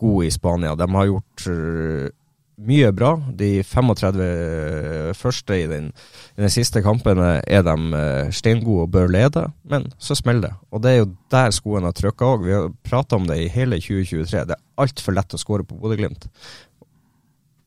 gode 0.00 0.26
i 0.26 0.32
Spania. 0.34 0.74
De 0.74 0.88
har 0.90 1.10
gjort 1.10 1.44
eh, 1.52 2.08
mye 2.56 2.90
bra. 2.94 3.14
De 3.34 3.62
35 3.66 5.14
første 5.18 5.56
i 5.58 5.66
den, 5.70 5.88
i 6.36 6.44
den 6.44 6.52
siste 6.52 6.82
kampen 6.84 7.20
er 7.22 7.64
de 7.66 7.76
eh, 7.98 8.32
steingode 8.34 8.86
og 8.86 8.92
bør 8.94 9.10
lede, 9.10 9.46
men 9.70 9.88
så 9.98 10.16
smeller 10.18 10.48
det. 10.48 10.52
Og 10.70 10.84
det 10.84 10.92
er 10.92 11.00
jo 11.00 11.10
der 11.34 11.54
skoen 11.54 11.88
har 11.88 11.96
trykka 11.96 12.34
òg. 12.34 12.44
Vi 12.46 12.54
har 12.54 12.70
prata 12.86 13.18
om 13.18 13.26
det 13.30 13.40
i 13.42 13.50
hele 13.52 13.80
2023. 13.82 14.44
Det 14.50 14.56
er 14.56 14.84
altfor 14.84 15.16
lett 15.16 15.34
å 15.34 15.40
skåre 15.40 15.66
på 15.66 15.78
Bodø-Glimt. 15.80 16.28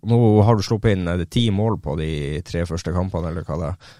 Nå 0.08 0.20
har 0.46 0.56
du 0.56 0.64
sluppet 0.64 0.96
inn 0.96 1.10
det 1.20 1.32
ti 1.34 1.50
mål 1.52 1.82
på 1.84 1.98
de 2.00 2.12
tre 2.48 2.64
første 2.70 2.94
kampene, 2.96 3.34
eller 3.34 3.48
hva 3.48 3.60
det 3.60 3.74
er. 3.74 3.92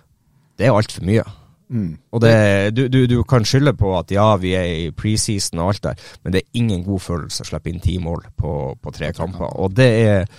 Det 0.58 0.66
er 0.68 0.78
altfor 0.78 1.06
mye. 1.06 1.26
Mm. 1.68 1.98
Og 2.16 2.22
det, 2.24 2.36
du, 2.78 2.86
du, 2.88 3.02
du 3.12 3.18
kan 3.28 3.44
skylde 3.46 3.74
på 3.76 3.92
at 3.98 4.12
ja, 4.14 4.30
vi 4.40 4.54
er 4.56 4.70
i 4.86 4.92
preseason 4.96 5.60
og 5.60 5.74
alt 5.74 5.84
der, 5.90 6.06
men 6.24 6.34
det 6.34 6.42
er 6.42 6.62
ingen 6.62 6.86
god 6.86 7.04
følelse 7.04 7.44
å 7.44 7.50
slippe 7.50 7.72
inn 7.72 7.84
ti 7.84 7.98
mål 8.00 8.24
på, 8.40 8.54
på 8.80 8.94
tre 8.96 9.12
kamper. 9.16 9.52
Og 9.60 9.76
det 9.76 9.90
er, 10.06 10.30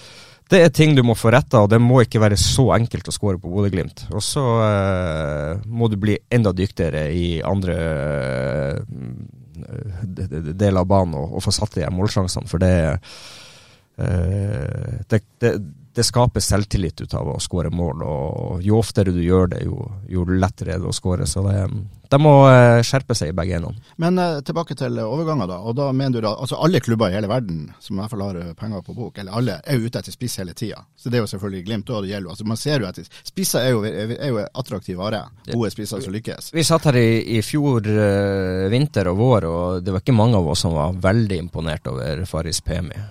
det 0.48 0.58
er 0.64 0.70
ting 0.72 0.94
du 0.96 1.02
må 1.04 1.12
få 1.18 1.28
retta, 1.34 1.60
og 1.64 1.68
det 1.72 1.78
må 1.82 2.00
ikke 2.04 2.20
være 2.22 2.36
så 2.40 2.70
enkelt 2.78 3.08
å 3.10 3.12
score 3.12 3.36
på 3.40 3.50
Bodø-Glimt. 3.52 4.06
Og 4.16 4.22
så 4.24 4.44
uh, 4.62 5.60
må 5.68 5.90
du 5.92 5.96
bli 6.00 6.14
enda 6.32 6.54
dyktigere 6.56 7.02
i 7.12 7.26
andre 7.44 7.74
eh, 7.78 8.78
de- 10.02 10.28
de- 10.30 10.54
deler 10.54 10.80
av 10.80 10.88
banen 10.88 11.18
og, 11.20 11.34
og 11.36 11.44
få 11.44 11.52
satt 11.52 11.76
igjen 11.80 11.92
målsjansene, 11.98 12.48
for 12.48 12.58
det 12.64 12.72
uh, 14.00 14.98
det, 15.10 15.20
det, 15.42 15.52
det 15.98 16.06
skaper 16.06 16.42
selvtillit 16.44 17.00
ut 17.00 17.14
av 17.18 17.26
å 17.32 17.38
skåre 17.42 17.72
mål, 17.74 18.02
og 18.06 18.62
jo 18.62 18.78
oftere 18.78 19.10
du 19.14 19.18
gjør 19.24 19.50
det, 19.50 19.64
jo, 19.66 19.82
jo 20.06 20.26
lettere 20.30 20.76
er 20.76 20.82
det 20.82 20.86
å 20.86 20.94
skåre. 20.94 21.26
Så 21.26 21.42
det, 21.42 21.64
de 22.08 22.20
må 22.22 22.32
eh, 22.46 22.78
skjerpe 22.86 23.16
seg 23.18 23.32
i 23.32 23.34
begge 23.36 23.58
endene. 23.58 23.82
Men 23.98 24.20
eh, 24.22 24.38
tilbake 24.46 24.76
til 24.78 25.00
overganger, 25.02 25.50
da. 25.50 25.58
Og 25.66 25.74
da 25.74 25.88
mener 25.90 26.20
du 26.20 26.28
da 26.28 26.36
altså 26.38 26.60
alle 26.62 26.78
klubber 26.84 27.10
i 27.10 27.18
hele 27.18 27.30
verden 27.30 27.66
som 27.82 27.98
i 27.98 28.02
hvert 28.02 28.14
fall 28.14 28.24
har 28.28 28.38
eh, 28.44 28.54
penger 28.60 28.86
på 28.86 28.94
bok, 28.94 29.18
eller 29.18 29.34
alle, 29.40 29.58
er 29.66 29.74
jo 29.74 29.90
ute 29.90 29.98
etter 29.98 30.14
spiss 30.14 30.38
hele 30.38 30.54
tida. 30.54 30.84
Så 30.94 31.10
det 31.10 31.18
er 31.18 31.26
jo 31.26 31.32
selvfølgelig 31.34 31.66
Glimt 31.66 31.90
òg 31.90 32.06
det 32.06 32.12
gjelder. 32.12 32.30
jo. 32.30 32.36
Altså, 32.36 32.46
man 32.46 32.62
ser 32.62 32.84
jo 32.84 32.88
etter 32.88 33.10
Spisser 33.26 33.66
er 33.66 33.74
jo, 33.74 33.82
er 33.82 34.30
jo 34.30 34.46
attraktiv 34.46 35.02
vare. 35.02 35.24
Gode 35.50 35.74
spisser 35.74 36.04
som 36.04 36.14
lykkes. 36.14 36.52
Vi 36.54 36.64
satt 36.64 36.86
her 36.92 37.02
i, 37.02 37.08
i 37.34 37.42
fjor 37.42 37.90
eh, 37.90 38.68
vinter 38.70 39.10
og 39.10 39.18
vår, 39.18 39.50
og 39.50 39.82
det 39.82 39.96
var 39.96 40.06
ikke 40.06 40.16
mange 40.16 40.38
av 40.38 40.54
oss 40.54 40.62
som 40.62 40.78
var 40.78 40.94
veldig 41.02 41.42
imponert 41.48 41.90
over 41.90 42.22
Faris 42.30 42.62
Pemi. 42.62 43.02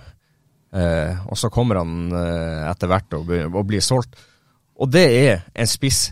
Eh, 0.76 1.28
og 1.28 1.40
så 1.40 1.50
kommer 1.54 1.80
han 1.82 2.12
eh, 2.12 2.68
etter 2.68 2.92
hvert 2.92 3.18
og, 3.20 3.32
og 3.48 3.64
blir 3.70 3.84
solgt. 3.84 4.18
Og 4.78 4.92
det 4.94 5.06
er 5.08 5.46
en 5.58 5.70
spiss 5.70 6.10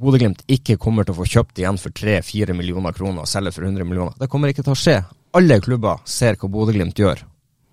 Bodø-Glimt 0.00 0.44
ikke 0.48 0.78
kommer 0.80 1.04
til 1.04 1.16
å 1.16 1.18
få 1.18 1.26
kjøpt 1.28 1.58
igjen 1.60 1.78
for 1.80 1.92
3-4 1.94 2.54
millioner 2.56 2.94
kroner 2.96 3.24
og 3.24 3.30
selge 3.30 3.52
for 3.56 3.66
100 3.66 3.84
millioner. 3.88 4.14
Det 4.20 4.30
kommer 4.30 4.52
ikke 4.52 4.62
til 4.62 4.76
å 4.76 4.78
skje. 4.78 4.96
Alle 5.36 5.58
klubber 5.62 6.02
ser 6.08 6.38
hva 6.38 6.50
Bodø-Glimt 6.50 6.98
gjør. 6.98 7.24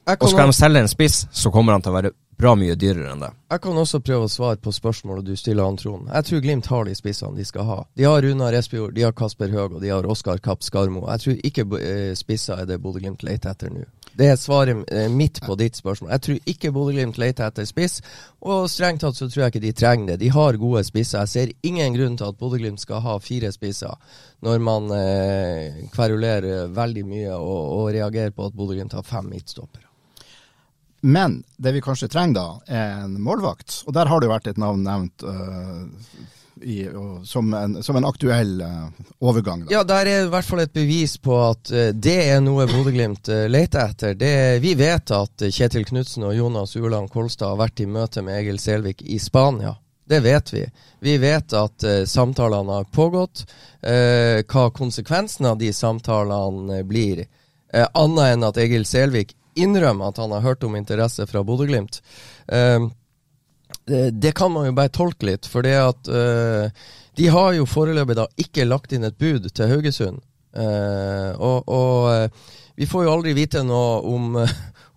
Og 0.07 0.29
skal 0.31 0.49
de 0.49 0.55
selge 0.55 0.81
en 0.81 0.89
spiss, 0.89 1.25
så 1.35 1.51
kommer 1.51 1.75
han 1.75 1.83
til 1.83 1.91
å 1.91 1.97
være 1.97 2.13
bra 2.37 2.53
mye 2.55 2.77
dyrere 2.79 3.11
enn 3.11 3.23
det. 3.25 3.31
Jeg 3.51 3.61
kan 3.63 3.79
også 3.81 3.99
prøve 4.05 4.27
å 4.27 4.31
svare 4.31 4.59
på 4.61 4.71
spørsmålet 4.71 5.25
du 5.25 5.33
stiller, 5.35 5.65
han 5.65 5.79
Trond. 5.79 6.07
Jeg 6.13 6.27
tror 6.29 6.43
Glimt 6.45 6.69
har 6.71 6.87
de 6.87 6.93
spissene 6.95 7.35
de 7.35 7.45
skal 7.47 7.67
ha. 7.67 7.77
De 7.97 8.05
har 8.07 8.21
Runar 8.23 8.55
Espejord, 8.55 8.93
de 8.95 9.03
har 9.07 9.15
Kasper 9.17 9.51
Høeg 9.51 9.77
og 9.77 9.81
de 9.83 9.91
har 9.91 10.07
Oskar 10.07 10.39
Kapp 10.43 10.63
Skarmo. 10.63 11.03
Jeg 11.11 11.23
tror 11.23 11.41
ikke 11.49 11.67
eh, 11.81 12.11
spisser 12.17 12.61
er 12.61 12.69
det 12.69 12.79
Bodø-Glimt 12.83 13.25
leter 13.25 13.51
etter 13.51 13.73
nå. 13.73 13.83
Det 14.17 14.31
er 14.31 14.39
svaret 14.39 14.89
eh, 14.89 15.07
mitt 15.13 15.37
på 15.45 15.55
ditt 15.59 15.77
spørsmål. 15.77 16.11
Jeg 16.15 16.23
tror 16.25 16.51
ikke 16.53 16.71
Bodø-Glimt 16.73 17.19
leter 17.21 17.51
etter 17.51 17.67
spiss, 17.69 17.99
og 18.41 18.65
strengt 18.71 19.03
tatt 19.05 19.17
så 19.17 19.27
tror 19.29 19.43
jeg 19.43 19.53
ikke 19.53 19.65
de 19.67 19.73
trenger 19.77 20.11
det. 20.11 20.19
De 20.23 20.31
har 20.33 20.57
gode 20.57 20.81
spisser. 20.87 21.21
Jeg 21.21 21.33
ser 21.33 21.69
ingen 21.69 21.93
grunn 21.93 22.17
til 22.17 22.31
at 22.31 22.39
Bodø-Glimt 22.39 22.81
skal 22.81 23.03
ha 23.05 23.17
fire 23.21 23.51
spisser, 23.53 23.93
når 24.45 24.63
man 24.65 24.89
eh, 24.95 25.83
kverulerer 25.93 26.71
veldig 26.73 27.05
mye 27.05 27.35
og, 27.35 27.59
og 27.77 27.91
reagerer 27.93 28.33
på 28.33 28.49
at 28.49 28.57
Bodø-Glimt 28.57 28.97
har 28.97 29.05
fem 29.05 29.29
midtstoppere. 29.29 29.85
Men 31.05 31.43
det 31.61 31.75
vi 31.75 31.83
kanskje 31.85 32.09
trenger 32.09 32.39
da, 32.39 32.47
er 32.73 33.03
en 33.03 33.19
målvakt. 33.21 33.83
Og 33.85 33.93
der 33.93 34.09
har 34.09 34.19
det 34.19 34.27
jo 34.27 34.33
vært 34.33 34.49
et 34.49 34.57
navn 34.57 34.81
nevnt 34.81 35.23
uh, 35.23 35.85
i, 36.61 36.89
som, 37.23 37.53
en, 37.53 37.83
som, 37.83 37.95
en, 37.95 38.05
aktuell 38.05 38.61
uh, 38.61 38.87
overgang. 39.19 39.65
Da. 39.65 39.71
Ja, 39.71 39.83
der 39.83 40.09
er 40.09 40.25
i 40.25 40.29
hvert 40.31 40.47
fall 40.47 40.63
et 40.63 40.73
bevis 40.73 41.17
på 41.21 41.37
at 41.41 41.71
uh, 41.73 41.89
det 41.93 42.17
er 42.27 42.41
noe 42.43 42.67
Bodø-Glimt 42.69 43.31
leter 43.49 43.91
etter. 43.91 44.15
Det, 44.17 44.33
vi 44.63 44.75
vet 44.79 45.13
at 45.15 45.47
Kjetil 45.47 45.87
Knutsen 45.87 46.27
og 46.27 46.35
Jonas 46.37 46.75
Uland 46.75 47.11
Kolstad 47.13 47.53
har 47.53 47.61
vært 47.61 47.83
i 47.83 47.89
møte 47.89 48.23
med 48.25 48.39
Egil 48.41 48.61
Selvik 48.61 49.03
i 49.05 49.19
Spania. 49.21 49.75
Det 50.07 50.21
vet 50.23 50.53
vi. 50.53 50.61
Vi 51.03 51.17
vet 51.19 51.51
at 51.51 51.83
samtalene 52.07 52.77
har 52.77 52.85
pågått. 52.95 53.41
hva 53.83 54.69
konsekvensen 54.71 55.49
av 55.49 55.57
de 55.59 55.73
samtalene 55.75 56.77
blir. 56.87 57.25
Annet 57.75 58.37
enn 58.37 58.45
at 58.47 58.59
Egil 58.63 58.87
Selvik 58.87 59.35
innrømmer 59.57 60.11
at 60.11 60.21
han 60.21 60.31
har 60.31 60.45
hørt 60.45 60.63
om 60.63 60.77
interesse 60.77 61.27
fra 61.27 61.43
Bodø-Glimt. 61.43 62.01
Uh, 62.47 62.87
det, 63.87 64.11
det, 64.21 64.31
kan 64.35 64.51
man 64.51 64.67
jo 64.67 64.75
bare 64.77 64.93
tolke 64.93 65.29
litt, 65.29 65.47
for 65.49 65.65
det 65.65 65.75
at 65.79 66.09
uh, 66.11 66.67
de 67.17 67.27
har 67.33 67.53
jo 67.57 67.67
foreløpig 67.69 68.17
da 68.19 68.27
ikke 68.39 68.67
lagt 68.67 68.93
inn 68.93 69.07
et 69.07 69.17
bud 69.17 69.47
til 69.49 69.71
Haugesund. 69.71 70.19
Uh, 70.57 71.31
og, 71.37 71.67
og 71.69 72.05
eh, 72.09 72.53
vi 72.79 72.87
får 72.89 73.03
jo 73.05 73.11
aldri 73.13 73.33
vite 73.37 73.61
noe 73.65 73.99
om 74.09 74.37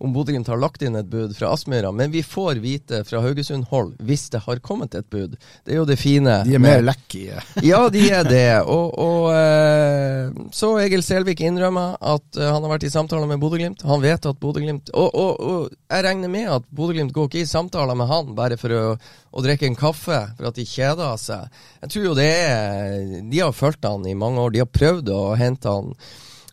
om 0.01 0.13
Bodø-Glimt 0.13 0.49
har 0.49 0.57
lagt 0.57 0.81
inn 0.81 0.97
et 0.97 1.09
bud 1.09 1.35
fra 1.37 1.51
Aspmyra, 1.53 1.91
men 1.93 2.09
vi 2.13 2.23
får 2.25 2.57
vite 2.63 3.03
fra 3.05 3.21
Haugesund-hold 3.21 3.93
hvis 4.01 4.29
det 4.33 4.41
har 4.47 4.61
kommet 4.65 4.95
et 4.97 5.05
bud. 5.13 5.35
Det 5.65 5.75
er 5.75 5.77
jo 5.77 5.85
det 5.85 5.99
fine. 6.01 6.39
De 6.47 6.55
er 6.57 6.63
mer 6.63 6.81
lekkige. 6.81 7.37
ja, 7.71 7.83
de 7.93 8.01
er 8.09 8.25
det. 8.25 8.47
Og, 8.65 8.97
og 8.97 9.27
eh, 9.35 10.31
så 10.57 10.71
Egil 10.81 11.05
Selvik 11.05 11.43
innrømmer 11.45 11.99
at 12.01 12.25
uh, 12.39 12.47
han 12.47 12.65
har 12.65 12.73
vært 12.73 12.87
i 12.89 12.93
samtaler 12.93 13.29
med 13.29 13.41
Bodø-Glimt. 13.43 13.85
Han 13.85 14.01
vet 14.01 14.25
at 14.25 14.41
Bodø-Glimt 14.41 14.89
og, 14.95 15.13
og, 15.13 15.37
og, 15.37 15.77
jeg 15.91 16.07
regner 16.07 16.33
med 16.33 16.49
at 16.57 16.65
Bodø-Glimt 16.73 17.13
går 17.13 17.29
ikke 17.29 17.43
i 17.43 17.51
samtaler 17.51 17.97
med 17.99 18.09
han 18.09 18.33
bare 18.37 18.57
for 18.57 18.73
å, 18.73 18.83
å 18.97 19.45
drikke 19.45 19.69
en 19.69 19.77
kaffe, 19.77 20.23
for 20.37 20.49
at 20.49 20.57
de 20.57 20.65
kjeder 20.65 21.13
seg. 21.21 21.61
Jeg 21.83 21.93
tror 21.93 22.09
jo 22.09 22.17
det 22.17 22.31
er 22.31 23.21
De 23.29 23.41
har 23.43 23.53
fulgt 23.55 23.85
han 23.85 24.09
i 24.09 24.17
mange 24.17 24.41
år. 24.41 24.55
De 24.55 24.65
har 24.65 24.73
prøvd 24.81 25.13
å 25.13 25.23
hente 25.37 25.77
han 25.77 25.93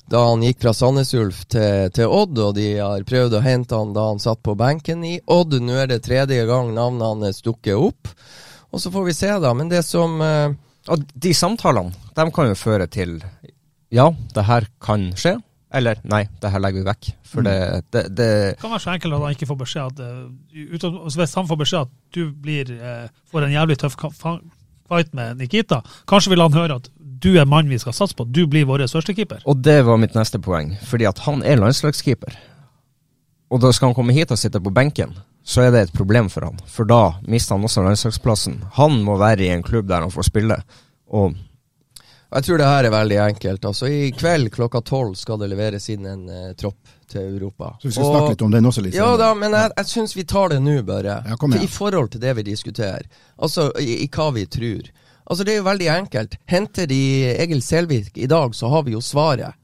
da 0.09 0.23
han 0.25 0.43
gikk 0.43 0.63
fra 0.63 0.73
Sandnes 0.73 1.11
Ulf 1.15 1.43
til, 1.53 1.91
til, 1.93 2.09
Odd, 2.09 2.39
og 2.41 2.55
de 2.57 2.69
har 2.79 3.05
prøvd 3.09 3.37
å 3.37 3.43
hente 3.45 3.77
han 3.77 3.93
da 3.97 4.07
han 4.09 4.23
satt 4.23 4.41
på 4.45 4.57
benken 4.59 5.05
i 5.05 5.19
Odd. 5.29 5.59
Nå 5.61 5.77
er 5.83 5.91
det 5.91 6.01
tredje 6.07 6.47
gang 6.49 6.73
navnet 6.77 7.27
hans 7.29 7.43
dukker 7.45 7.77
opp, 7.91 8.09
og 8.73 8.81
så 8.81 8.93
får 8.95 9.05
vi 9.09 9.17
se, 9.17 9.35
da. 9.43 9.53
Men 9.57 9.69
det 9.73 9.83
som 9.87 10.19
uh, 10.21 10.53
Og 10.89 11.05
de 11.13 11.35
samtalene, 11.37 11.93
de 12.17 12.25
kan 12.33 12.49
jo 12.49 12.57
føre 12.57 12.87
til 12.89 13.19
ja, 13.93 14.09
det 14.35 14.45
her 14.45 14.67
kan 14.85 15.11
skje. 15.17 15.39
Eller 15.73 16.01
nei, 16.09 16.23
det 16.41 16.51
her 16.53 16.63
legger 16.65 16.81
vi 16.81 16.89
vekk. 16.89 17.09
For 17.29 17.45
det, 17.45 17.57
mm. 17.57 17.89
det, 17.93 18.03
det, 18.09 18.29
det 18.57 18.61
kan 18.63 18.73
være 18.73 18.85
så 18.87 18.95
enkelt 18.95 19.17
at 19.17 19.25
han 19.27 19.37
ikke 19.37 19.49
får 19.51 19.59
beskjed 19.65 19.91
at 19.93 20.01
uh, 20.01 21.09
Hvis 21.13 21.37
han 21.37 21.51
får 21.51 21.61
beskjed 21.65 21.85
at 21.85 21.93
du 22.17 22.23
blir, 22.33 22.73
uh, 22.81 23.25
får 23.29 23.45
en 23.45 23.57
jævlig 23.59 23.77
tøff 23.83 23.99
fight 24.89 25.13
med 25.13 25.37
Nikita, 25.37 25.83
kanskje 26.09 26.33
vil 26.33 26.41
han 26.41 26.57
høre 26.57 26.79
at 26.81 26.89
du 27.23 27.33
er 27.39 27.49
mannen 27.49 27.73
vi 27.73 27.81
skal 27.83 27.97
satse 27.97 28.17
på. 28.17 28.25
Du 28.25 28.47
blir 28.51 28.69
vår 28.69 28.87
førstekeeper. 28.91 29.43
Og 29.49 29.63
det 29.65 29.81
var 29.87 29.99
mitt 30.01 30.15
neste 30.19 30.41
poeng, 30.43 30.75
fordi 30.87 31.09
at 31.09 31.25
han 31.27 31.43
er 31.43 31.61
landslagskeeper. 31.61 32.37
Og 33.49 33.63
da 33.65 33.73
skal 33.73 33.91
han 33.91 33.97
komme 33.97 34.15
hit 34.17 34.33
og 34.35 34.39
sitte 34.41 34.61
på 34.61 34.73
benken, 34.75 35.17
så 35.49 35.65
er 35.65 35.73
det 35.73 35.87
et 35.87 35.97
problem 35.97 36.29
for 36.29 36.45
han. 36.45 36.59
For 36.69 36.89
da 36.89 37.19
mister 37.25 37.57
han 37.57 37.65
også 37.65 37.85
landslagsplassen. 37.87 38.61
Han 38.77 39.01
må 39.07 39.17
være 39.21 39.47
i 39.47 39.53
en 39.55 39.65
klubb 39.65 39.89
der 39.89 40.05
han 40.05 40.13
får 40.13 40.29
spille. 40.29 40.61
Og 41.09 41.37
jeg 42.29 42.45
tror 42.45 42.61
det 42.61 42.69
her 42.69 42.85
er 42.85 42.93
veldig 42.93 43.19
enkelt. 43.25 43.65
Altså, 43.65 43.89
I 43.89 44.11
kveld 44.13 44.51
klokka 44.53 44.83
tolv 44.85 45.15
skal 45.17 45.39
det 45.41 45.49
leveres 45.49 45.89
inn 45.89 46.05
en 46.07 46.27
uh, 46.29 46.51
tropp 46.61 46.91
til 47.09 47.23
Europa. 47.25 47.73
Så 47.81 47.89
vi 47.89 47.95
skal 47.97 48.05
og, 48.05 48.13
snakke 48.13 48.35
litt 48.35 48.45
om 48.45 48.53
den 48.53 48.69
også 48.69 48.85
litt 48.85 48.99
Ja 48.99 49.09
da, 49.17 49.31
men 49.39 49.57
jeg, 49.57 49.73
jeg 49.79 49.91
syns 49.95 50.13
vi 50.17 50.27
tar 50.29 50.53
det 50.53 50.59
nå, 50.61 50.77
bare. 50.85 51.23
Ja, 51.25 51.39
I 51.57 51.71
forhold 51.73 52.13
til 52.13 52.21
det 52.21 52.35
vi 52.37 52.45
diskuterer. 52.51 53.09
Altså 53.41 53.71
i, 53.81 54.03
i 54.05 54.11
hva 54.13 54.29
vi 54.37 54.45
tror. 54.45 54.91
Altså, 55.29 55.45
det 55.45 55.53
er 55.53 55.61
jo 55.61 55.69
veldig 55.69 55.89
enkelt. 55.93 56.39
Henter 56.49 56.89
de 56.89 57.01
Egil 57.37 57.63
Selvik 57.63 58.17
i 58.17 58.27
dag, 58.27 58.55
så 58.57 58.69
har 58.73 58.87
vi 58.87 58.97
jo 58.97 59.05
svaret. 59.05 59.55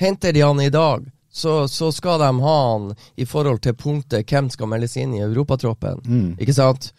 Henter 0.00 0.32
de 0.32 0.40
han 0.42 0.60
i 0.60 0.70
dag, 0.70 1.04
så, 1.32 1.68
så 1.68 1.92
skal 1.92 2.18
de 2.18 2.30
ha 2.42 2.56
han 2.72 2.94
i 3.14 3.26
forhold 3.26 3.60
til 3.62 3.76
punktet 3.78 4.26
hvem 4.26 4.48
skal 4.50 4.70
meldes 4.70 4.96
inn 4.98 5.14
i 5.14 5.22
europatroppen. 5.22 6.00
Mm. 6.06 6.32
Ikke 6.40 6.56
sant? 6.56 6.90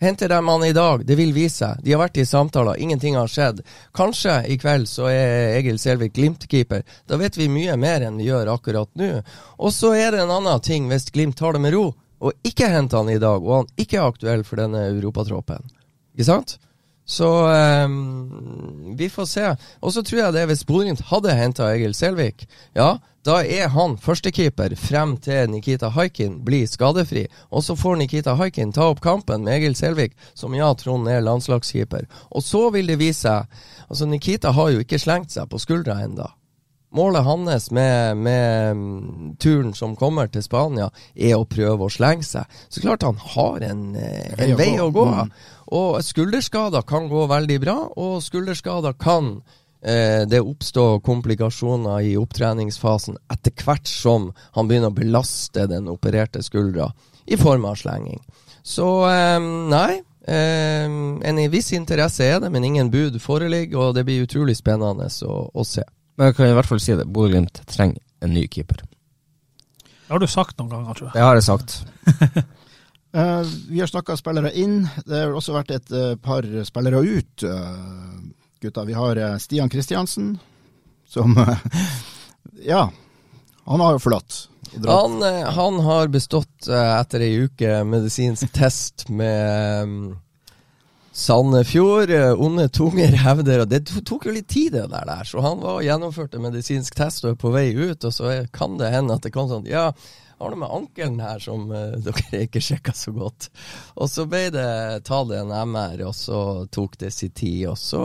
Henter 0.00 0.28
de 0.28 0.40
han 0.48 0.64
i 0.64 0.72
dag, 0.72 1.06
det 1.06 1.16
vil 1.16 1.32
vise 1.36 1.62
seg. 1.62 1.80
De 1.84 1.94
har 1.94 2.02
vært 2.02 2.20
i 2.20 2.26
samtaler, 2.28 2.76
ingenting 2.80 3.16
har 3.16 3.28
skjedd. 3.28 3.60
Kanskje 3.96 4.36
i 4.48 4.56
kveld 4.60 4.88
så 4.88 5.08
er 5.12 5.56
Egil 5.58 5.80
Selvik 5.80 6.14
Glimt-keeper. 6.16 6.84
Da 7.08 7.16
vet 7.20 7.36
vi 7.36 7.48
mye 7.52 7.76
mer 7.80 8.04
enn 8.04 8.20
vi 8.20 8.28
gjør 8.28 8.52
akkurat 8.54 8.92
nå. 9.00 9.10
Og 9.60 9.72
så 9.76 9.94
er 9.96 10.12
det 10.12 10.24
en 10.24 10.36
annen 10.40 10.64
ting 10.64 10.88
hvis 10.92 11.08
Glimt 11.12 11.40
tar 11.40 11.56
det 11.56 11.64
med 11.64 11.76
ro, 11.76 11.90
og 12.20 12.32
ikke 12.44 12.68
henter 12.68 13.00
han 13.00 13.12
i 13.12 13.20
dag, 13.20 13.44
og 13.44 13.62
han 13.62 13.70
ikke 13.80 14.00
er 14.00 14.08
aktuell 14.08 14.44
for 14.44 14.60
denne 14.60 14.88
europatroppen. 14.90 15.68
Ikke 16.20 16.28
sant? 16.28 16.58
Så 17.08 17.26
um, 17.26 18.94
vi 18.96 19.08
får 19.10 19.26
se. 19.26 19.46
Og 19.80 19.94
så 19.94 20.02
tror 20.04 20.20
jeg 20.20 20.34
det 20.36 20.42
hvis 20.50 20.66
Bodø-Glimt 20.68 21.00
hadde 21.08 21.32
henta 21.34 21.70
Egil 21.72 21.94
Selvik, 21.96 22.44
ja, 22.76 22.98
da 23.26 23.40
er 23.42 23.72
han 23.72 23.96
førstekeeper 24.00 24.76
frem 24.78 25.16
til 25.24 25.48
Nikita 25.50 25.90
Haikin 25.96 26.38
blir 26.44 26.68
skadefri. 26.70 27.24
Og 27.50 27.64
så 27.64 27.74
får 27.76 27.98
Nikita 28.02 28.36
Haikin 28.38 28.72
ta 28.76 28.90
opp 28.92 29.00
kampen 29.04 29.48
med 29.48 29.56
Egil 29.58 29.74
Selvik, 29.80 30.14
som 30.38 30.54
ja, 30.54 30.68
Trond 30.76 31.08
er 31.08 31.24
landslagskeeper. 31.24 32.04
Og 32.30 32.44
så 32.44 32.68
vil 32.76 32.92
det 32.92 33.00
vise 33.00 33.26
seg 33.26 33.68
Altså, 33.90 34.06
Nikita 34.06 34.52
har 34.54 34.68
jo 34.70 34.84
ikke 34.84 35.00
slengt 35.02 35.32
seg 35.34 35.48
på 35.50 35.58
skuldra 35.58 35.96
enda. 36.04 36.28
Målet 36.92 37.22
hans 37.22 37.70
med, 37.70 38.16
med, 38.16 38.70
mm, 38.76 39.36
turen 39.38 39.74
som 39.74 39.94
kommer 39.96 40.26
til 40.26 40.42
Spania, 40.42 40.88
er 41.14 41.36
å 41.38 41.46
prøve 41.46 41.86
å 41.86 41.92
slenge 41.92 42.26
seg. 42.26 42.60
Så 42.68 42.82
klart 42.82 43.06
han 43.06 43.20
har 43.34 43.62
en, 43.62 43.84
eh, 43.94 44.34
en 44.42 44.56
vei 44.58 44.72
å 44.82 44.90
gå. 44.90 45.06
Mm. 45.06 45.30
Og 45.78 46.00
skulderskader 46.02 46.82
kan 46.82 47.06
gå 47.08 47.26
veldig 47.30 47.60
bra, 47.62 47.76
og 47.94 48.18
skulderskader 48.26 48.98
kan 48.98 49.36
eh, 49.82 50.26
det 50.26 50.42
oppstå 50.42 50.98
komplikasjoner 51.06 52.10
i 52.10 52.16
opptreningsfasen 52.18 53.20
etter 53.30 53.54
hvert 53.62 53.86
som 53.86 54.32
han 54.58 54.66
begynner 54.66 54.90
å 54.90 54.98
belaste 54.98 55.68
den 55.70 55.86
opererte 55.92 56.42
skuldra 56.42 56.90
i 57.30 57.38
form 57.38 57.70
av 57.70 57.78
slenging. 57.78 58.18
Så 58.66 58.90
eh, 59.06 59.38
nei. 59.70 60.02
Eh, 60.26 60.84
en 61.30 61.38
viss 61.50 61.70
interesse 61.72 62.26
er 62.26 62.42
det, 62.42 62.50
men 62.50 62.66
ingen 62.66 62.90
bud 62.90 63.16
foreligger, 63.22 63.78
og 63.78 63.94
det 63.94 64.04
blir 64.10 64.26
utrolig 64.26 64.58
spennende 64.58 65.06
å, 65.26 65.40
å 65.54 65.64
se. 65.66 65.86
Men 66.16 66.30
jeg 66.30 66.36
kan 66.38 66.50
i 66.50 66.56
hvert 66.56 66.68
fall 66.68 66.80
si 66.82 66.96
det. 66.98 67.06
Bodø-Glimt 67.08 67.62
trenger 67.70 68.00
en 68.24 68.34
ny 68.34 68.46
keeper. 68.52 68.82
Det 69.84 70.14
har 70.14 70.22
du 70.22 70.26
sagt 70.30 70.58
noen 70.58 70.72
ganger, 70.72 70.96
tror 70.98 71.08
jeg. 71.08 71.14
Det 71.14 71.22
har 71.24 71.38
jeg 71.38 71.46
sagt. 71.46 71.76
Uh, 73.14 73.42
vi 73.70 73.80
har 73.80 73.90
snakka 73.90 74.16
spillere 74.18 74.52
inn. 74.58 74.82
Det 75.06 75.22
har 75.22 75.34
også 75.36 75.54
vært 75.54 75.74
et 75.76 75.92
uh, 75.94 76.14
par 76.20 76.46
spillere 76.66 77.02
ut, 77.06 77.44
uh, 77.46 78.18
gutta. 78.60 78.84
Vi 78.88 78.96
har 78.98 79.20
Stian 79.40 79.70
Kristiansen, 79.70 80.34
som 81.08 81.38
Ja, 82.66 82.88
han 83.64 83.84
har 83.84 83.94
jo 83.96 84.02
forlatt. 84.02 84.46
Han, 84.86 85.22
han, 85.22 85.78
har 85.82 86.10
bestått 86.12 86.68
etter 86.70 87.22
ei 87.24 87.46
uke 87.46 87.80
medisinsk 87.88 88.52
test 88.54 89.08
med 89.08 89.86
um, 89.86 90.02
Sandefjord. 91.12 92.12
Onde 92.38 92.68
tunger 92.72 93.16
hevder 93.24 93.64
og 93.64 93.70
Det 93.70 93.82
tok 94.06 94.26
jo 94.28 94.34
litt 94.34 94.48
tid, 94.48 94.72
det 94.76 94.88
der, 94.92 95.24
så 95.26 95.42
han 95.44 95.62
var 95.62 95.80
og 95.80 95.86
gjennomførte 95.86 96.42
medisinsk 96.42 96.96
test 96.98 97.24
og 97.26 97.34
er 97.34 97.40
på 97.40 97.54
vei 97.54 97.68
ut. 97.74 98.04
Og 98.04 98.14
så 98.14 98.34
kan 98.54 98.78
det 98.80 98.92
hende 98.94 99.16
at 99.16 99.26
det 99.26 99.34
kom 99.34 99.50
sånn 99.50 99.68
Ja, 99.70 99.90
har 100.40 100.54
noe 100.54 100.62
med 100.62 100.72
ankelen 100.72 101.20
her 101.20 101.42
som 101.42 101.68
uh, 101.72 101.98
dere 102.04 102.44
ikke 102.46 102.62
sjekka 102.64 102.94
så 102.96 103.12
godt. 103.16 103.50
Og 104.00 104.10
så 104.10 104.26
ble 104.30 104.46
det 104.54 104.70
tatt 105.08 105.34
en 105.36 105.52
MR, 105.52 106.06
og 106.08 106.16
så 106.16 106.40
tok 106.72 106.98
det 107.02 107.12
sin 107.14 107.34
tid, 107.34 107.66
og 107.72 107.78
så 107.80 108.04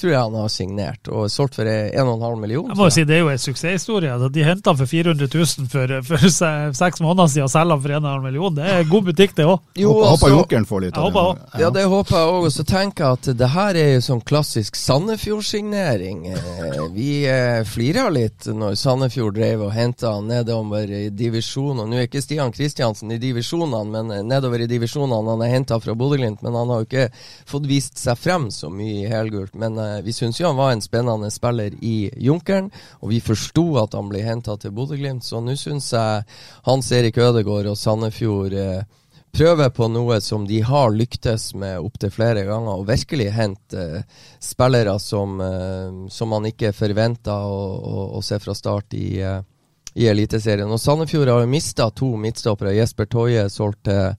tror 0.00 0.12
jeg 0.12 0.20
han 0.20 0.34
har 0.38 0.48
signert, 0.52 1.08
og 1.12 1.28
solgt 1.30 1.58
for 1.58 1.64
1,5 1.68 2.38
million. 2.40 2.68
Jeg 2.70 2.76
må 2.78 2.86
jo 2.88 2.94
si 2.94 3.04
Det 3.08 3.16
er 3.16 3.22
jo 3.24 3.28
en 3.32 3.38
suksesshistorie. 3.42 4.12
at 4.14 4.32
De 4.32 4.44
henta 4.46 4.74
for 4.76 4.86
400 4.86 5.28
000 5.34 5.68
for, 5.72 5.94
for 6.06 6.28
seks 6.28 7.00
måneder 7.04 7.28
siden 7.32 7.46
og 7.48 7.52
selger 7.52 7.74
han 7.76 7.82
for 7.82 7.96
1,5 7.98 8.22
million. 8.28 8.54
Det 8.58 8.64
er 8.74 8.84
god 8.90 9.04
butikk, 9.10 9.34
det 9.38 9.46
òg. 9.46 9.58
Jo, 9.76 9.92
Håper, 9.92 10.10
altså- 10.12 10.30
Jokeren 10.34 10.66
får 10.68 10.80
litt 10.86 10.98
av 10.98 11.12
det. 11.12 11.60
Ja, 11.62 11.70
det 11.74 11.84
håper 11.90 12.16
jeg 12.16 12.28
òg. 12.34 12.46
Og 12.48 12.52
så 12.52 12.64
tenker 12.68 13.04
jeg 13.04 13.18
at 13.18 13.38
det 13.42 13.48
her 13.54 13.74
er 13.82 13.90
jo 13.94 14.00
sånn 14.08 14.22
klassisk 14.24 14.76
Sandefjord-signering. 14.76 16.26
Eh, 16.26 16.88
Vi 16.92 17.26
eh, 17.28 17.62
flira 17.64 18.08
litt 18.10 18.46
når 18.46 18.74
Sandefjord 18.78 19.34
drev 19.36 19.62
og 19.66 19.72
henta 19.74 20.14
nedover 20.24 20.88
i 20.90 21.08
divisjonene. 21.14 21.86
Nå 21.88 21.98
er 22.00 22.06
ikke 22.08 22.22
Stian 22.24 22.52
Kristiansen 22.54 23.12
i 23.14 23.18
divisjonene, 23.22 23.84
men 23.92 24.10
eh, 24.14 24.22
nedover 24.26 24.62
i 24.64 24.68
divisjonene. 24.70 25.20
Han 25.28 25.42
er 25.44 25.52
henta 25.52 25.78
fra 25.82 25.94
Bodø-Glimt, 25.98 26.42
men 26.44 26.56
han 26.56 26.70
har 26.72 26.82
jo 26.82 26.88
ikke 26.88 27.08
fått 27.48 27.68
vist 27.68 27.98
seg 28.00 28.18
frem 28.20 28.48
så 28.54 28.70
mye 28.72 29.04
i 29.04 29.10
helgult. 29.10 29.54
Men 29.58 29.78
eh, 29.82 29.87
vi 30.04 30.14
syns 30.14 30.40
jo 30.40 30.48
han 30.50 30.58
var 30.58 30.74
en 30.74 30.84
spennende 30.84 31.30
spiller 31.34 31.74
i 31.84 32.10
Junkeren, 32.16 32.70
og 33.00 33.12
vi 33.12 33.22
forsto 33.24 33.66
at 33.82 33.96
han 33.98 34.10
ble 34.10 34.22
henta 34.26 34.56
til 34.60 34.74
Bodø-Glimt, 34.76 35.26
så 35.26 35.42
nå 35.42 35.56
syns 35.58 35.92
jeg 35.94 36.24
Hans 36.68 36.92
Erik 36.94 37.18
Ødegaard 37.18 37.70
og 37.70 37.78
Sandefjord 37.80 38.56
eh, 38.56 38.86
prøver 39.32 39.70
på 39.70 39.88
noe 39.92 40.20
som 40.20 40.46
de 40.48 40.60
har 40.64 40.90
lyktes 40.94 41.52
med 41.58 41.78
opptil 41.78 42.12
flere 42.12 42.44
ganger, 42.48 42.80
og 42.80 42.88
virkelig 42.88 43.30
hente 43.34 43.84
eh, 44.00 44.18
spillere 44.42 44.98
som, 45.02 45.40
eh, 45.40 46.08
som 46.12 46.32
man 46.32 46.48
ikke 46.48 46.74
forventa 46.76 47.40
å, 47.46 47.60
å, 47.78 48.04
å 48.18 48.22
se 48.24 48.40
fra 48.42 48.56
start 48.56 48.96
i, 48.98 49.20
eh, 49.22 49.40
i 49.98 50.08
Eliteserien. 50.10 50.70
Og 50.70 50.80
Sandefjord 50.82 51.32
har 51.32 51.44
jo 51.44 51.50
mista 51.50 51.90
to 51.90 52.14
midtstoppere. 52.20 52.76
Jesper 52.78 53.10
Toje 53.10 53.48
solgt 53.52 53.84
til 53.88 54.14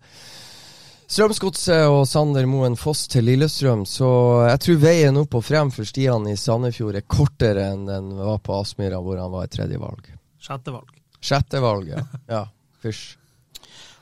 Strømsgodset 1.10 1.88
og 1.90 2.04
Sander 2.06 2.46
Moen 2.46 2.76
Foss 2.78 3.08
til 3.10 3.26
Lillestrøm, 3.26 3.82
så 3.90 4.10
jeg 4.46 4.60
tror 4.62 4.76
veien 4.84 5.16
opp 5.18 5.40
og 5.40 5.42
frem 5.42 5.72
for 5.74 5.88
Stian 5.90 6.28
i 6.30 6.36
Sandefjord 6.38 7.00
er 7.00 7.06
kortere 7.10 7.64
enn 7.72 7.88
den 7.88 8.12
var 8.14 8.38
på 8.46 8.54
Aspmyra, 8.60 9.00
hvor 9.02 9.18
han 9.18 9.32
var 9.34 9.48
et 9.48 9.56
tredje 9.56 9.80
valg. 9.82 10.12
Sjette 10.38 10.70
valg. 10.76 10.92
Sjette 11.18 11.62
valg, 11.64 11.90
ja. 11.96 12.04
ja. 12.36 12.44
Fysj. 12.86 13.08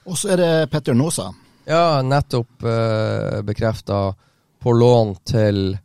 Og 0.03 0.19
så 0.19 0.33
er 0.35 0.41
det 0.41 0.49
Petter 0.73 0.97
Nåsa. 0.99 1.29
Ja, 1.67 2.01
nettopp 2.03 2.67
uh, 2.67 3.39
bekrefta 3.47 4.01
på 4.59 4.75
lån 4.75 5.15
til 5.31 5.77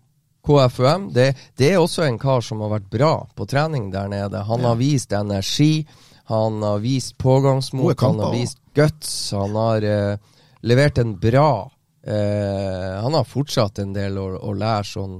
KFUM. 0.42 1.06
Det, 1.14 1.28
det 1.54 1.70
er 1.70 1.78
også 1.78 2.02
en 2.02 2.18
kar 2.18 2.42
som 2.42 2.66
har 2.66 2.74
vært 2.80 2.90
bra 2.90 3.12
på 3.38 3.46
trening 3.46 3.92
der 3.94 4.10
nede. 4.10 4.42
Han 4.50 4.66
har 4.66 4.74
vist 4.82 5.14
energi, 5.14 5.86
han 6.34 6.58
har 6.66 6.82
vist 6.82 7.14
pågangsmot, 7.22 7.94
han 8.02 8.18
har 8.26 8.34
vist 8.34 8.58
guts. 8.74 9.14
Han 9.38 9.54
har 9.58 9.86
eh, 9.86 10.30
levert 10.62 10.98
en 10.98 11.16
bra 11.18 11.72
eh, 12.06 13.02
Han 13.02 13.14
har 13.14 13.28
fortsatt 13.28 13.78
en 13.82 13.94
del 13.94 14.18
å, 14.18 14.28
å 14.38 14.52
lære 14.56 14.88
sånn 14.88 15.16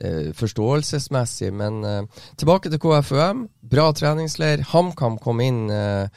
eh, 0.00 0.30
forståelsesmessig, 0.36 1.52
men 1.52 1.84
eh, 1.84 2.26
tilbake 2.40 2.72
til 2.72 2.80
KFUM. 2.82 3.46
Bra 3.60 3.90
treningsleir. 3.96 4.64
HamKam 4.72 5.18
kom 5.22 5.42
inn 5.44 5.66
eh, 5.74 6.08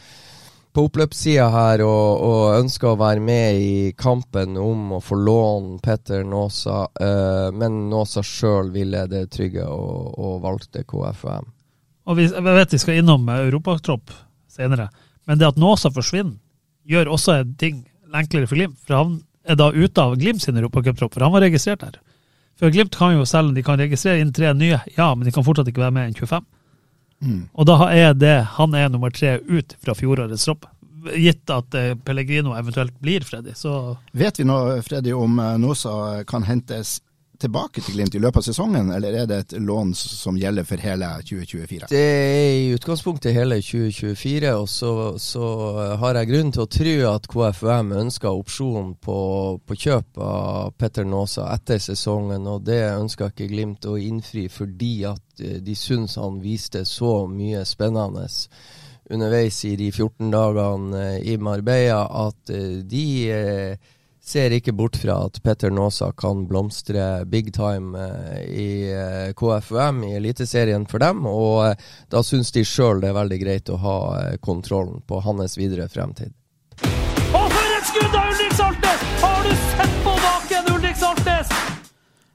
på 0.73 0.87
oppløpssida 0.87 1.49
her 1.53 1.83
og, 1.85 2.23
og 2.25 2.55
ønska 2.57 2.93
å 2.93 2.99
være 2.99 3.21
med 3.21 3.61
i 3.61 3.73
kampen 3.97 4.57
om 4.57 4.95
å 4.97 5.01
få 5.03 5.19
låne 5.21 5.77
Petter 5.83 6.23
Nåsa, 6.25 6.87
eh, 6.97 7.49
men 7.53 7.83
Nåsa 7.91 8.23
sjøl 8.25 8.71
ville 8.73 9.05
det 9.11 9.27
trygge 9.35 9.67
og, 9.69 10.13
og 10.17 10.39
valgte 10.45 10.85
KFUM. 10.87 11.51
Og 12.03 12.17
vi, 12.19 12.27
jeg 12.27 12.43
vet 12.43 12.73
vi 12.73 12.81
skal 12.81 12.99
innom 12.99 13.29
europatropp 13.31 14.11
senere, 14.51 14.89
men 15.29 15.39
det 15.39 15.53
at 15.53 15.61
Nåsa 15.61 15.93
forsvinner, 15.93 16.39
gjør 16.83 17.13
også 17.15 17.37
en 17.37 17.53
ting 17.55 17.77
enklere 18.21 18.49
for 18.49 18.59
Glimt. 18.59 18.79
For 18.87 18.99
han 18.99 19.21
er 19.43 19.59
da 19.59 19.69
ute 19.73 20.01
av 20.01 20.17
Glimt 20.21 20.43
sin 20.43 20.59
europacuptropp, 20.59 21.13
for 21.15 21.25
han 21.25 21.33
var 21.33 21.45
registrert 21.45 21.83
der. 21.83 22.01
For 22.59 22.73
Glimt 22.73 22.95
kan 22.95 23.15
jo 23.17 23.25
selv 23.25 23.51
om 23.51 23.55
de 23.57 23.63
kan 23.65 23.81
registrere 23.81 24.21
inn 24.21 24.33
tre 24.35 24.53
nye, 24.57 24.79
ja, 24.97 25.09
men 25.15 25.25
de 25.27 25.33
kan 25.33 25.45
fortsatt 25.45 25.69
ikke 25.71 25.83
være 25.83 25.95
med 25.95 26.11
enn 26.11 26.19
25. 26.19 26.45
Og 27.53 27.67
da 27.67 27.77
er 27.89 28.13
det 28.17 28.35
han 28.57 28.75
er 28.75 28.91
nummer 28.91 29.13
tre 29.13 29.37
ut 29.47 29.75
fra 29.83 29.95
fjorårets 29.97 30.45
tropp. 30.47 30.67
Gitt 31.19 31.51
at 31.51 31.75
eh, 31.75 31.93
Pellegrino 31.99 32.53
eventuelt 32.55 32.93
blir 33.03 33.25
Freddy, 33.27 33.55
så 33.59 33.97
Vet 34.15 34.39
vi 34.39 34.45
nå, 34.47 34.57
Freddy, 34.85 35.11
om 35.11 35.35
Nosa 35.35 35.57
Nåsa 35.59 36.23
kan 36.27 36.45
hentes 36.47 37.01
tilbake 37.43 37.83
til 37.83 37.97
Glimt 37.97 38.15
i 38.15 38.21
løpet 38.23 38.41
av 38.41 38.45
sesongen, 38.47 38.91
eller 38.95 39.17
er 39.21 39.29
det 39.29 39.39
et 39.43 39.55
lån 39.61 39.93
som 39.97 40.37
gjelder 40.39 40.67
for 40.67 40.83
hele 40.83 41.09
2024? 41.27 41.89
Det 41.91 42.01
er 42.01 42.57
i 42.57 42.69
utgangspunktet 42.75 43.35
hele 43.35 43.59
2024, 43.61 44.53
og 44.57 44.69
så, 44.71 44.93
så 45.21 45.47
har 46.01 46.19
jeg 46.19 46.31
grunn 46.31 46.53
til 46.55 46.65
å 46.65 46.69
tro 46.77 46.95
at 47.11 47.27
KFUM 47.33 47.91
ønsker 48.03 48.43
opsjon 48.43 48.93
på, 49.03 49.17
på 49.63 49.79
kjøp 49.85 50.21
av 50.23 50.73
Petter 50.79 51.07
Nåsa 51.07 51.49
etter 51.55 51.81
sesongen, 51.83 52.47
og 52.47 52.63
det 52.67 52.81
ønsker 52.93 53.33
ikke 53.33 53.51
Glimt 53.53 53.85
å 53.85 53.97
innfri 53.99 54.47
fordi 54.51 54.95
at 55.09 55.43
eh, 55.43 55.59
de 55.63 55.75
syns 55.77 56.15
han 56.21 56.39
viste 56.41 56.85
så 56.87 57.23
mye 57.29 57.65
spennende 57.67 58.27
underveis 59.11 59.63
i 59.65 59.75
de 59.79 59.89
14 59.91 60.31
dagene 60.31 61.01
eh, 61.01 61.33
i 61.33 61.37
Marbella 61.37 62.05
at 62.27 62.53
eh, 62.53 62.79
de 62.87 63.05
eh, 63.31 63.91
ser 64.23 64.55
ikke 64.55 64.71
bort 64.71 64.97
fra 64.97 65.17
at 65.27 65.41
Petter 65.43 65.71
Nåsa 65.73 66.11
kan 66.17 66.45
blomstre 66.47 67.25
big 67.25 67.51
time 67.53 67.99
eh, 67.99 68.43
i 68.47 68.69
eh, 68.91 69.33
KFUM 69.35 70.03
i 70.07 70.13
Eliteserien 70.15 70.85
for 70.87 71.03
dem, 71.03 71.25
og 71.27 71.65
eh, 71.67 71.89
da 72.09 72.23
syns 72.23 72.53
de 72.55 72.63
sjøl 72.67 73.03
det 73.03 73.11
er 73.11 73.19
veldig 73.19 73.41
greit 73.43 73.73
å 73.73 73.81
ha 73.83 73.97
kontrollen 74.43 75.03
på 75.07 75.19
hans 75.25 75.57
videre 75.59 75.89
fremtid. 75.91 76.31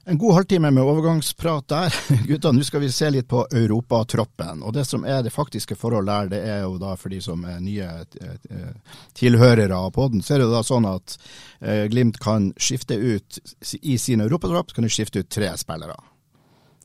En 0.09 0.17
god 0.17 0.33
halvtime 0.33 0.71
med 0.71 0.83
overgangsprat 0.83 1.67
der. 1.67 1.95
Gutta, 2.27 2.51
nå 2.51 2.63
skal 2.63 2.81
vi 2.81 2.87
se 2.91 3.11
litt 3.13 3.27
på 3.29 3.43
Europatroppen. 3.53 4.63
Og 4.65 4.73
det 4.73 4.87
som 4.89 5.03
er 5.05 5.21
det 5.21 5.29
faktiske 5.29 5.75
forhold 5.77 6.09
der, 6.09 6.31
det 6.31 6.39
er 6.49 6.63
jo 6.63 6.79
da 6.81 6.95
for 6.97 7.13
de 7.13 7.19
som 7.21 7.43
er 7.45 7.59
nye 7.61 7.89
eh, 8.17 8.71
tilhørere 9.13 9.77
av 9.77 9.91
podden, 9.93 10.23
så 10.25 10.33
er 10.33 10.41
det 10.41 10.49
da 10.49 10.63
sånn 10.65 10.89
at 10.89 11.13
eh, 11.61 11.83
Glimt 11.93 12.17
kan 12.23 12.49
skifte 12.57 12.97
ut 12.97 13.37
i 13.81 13.99
sin 14.01 14.25
europatropp, 14.25 14.73
kan 14.73 14.87
de 14.87 14.89
skifte 14.89 15.21
ut 15.21 15.29
tre 15.29 15.51
spillere. 15.61 15.99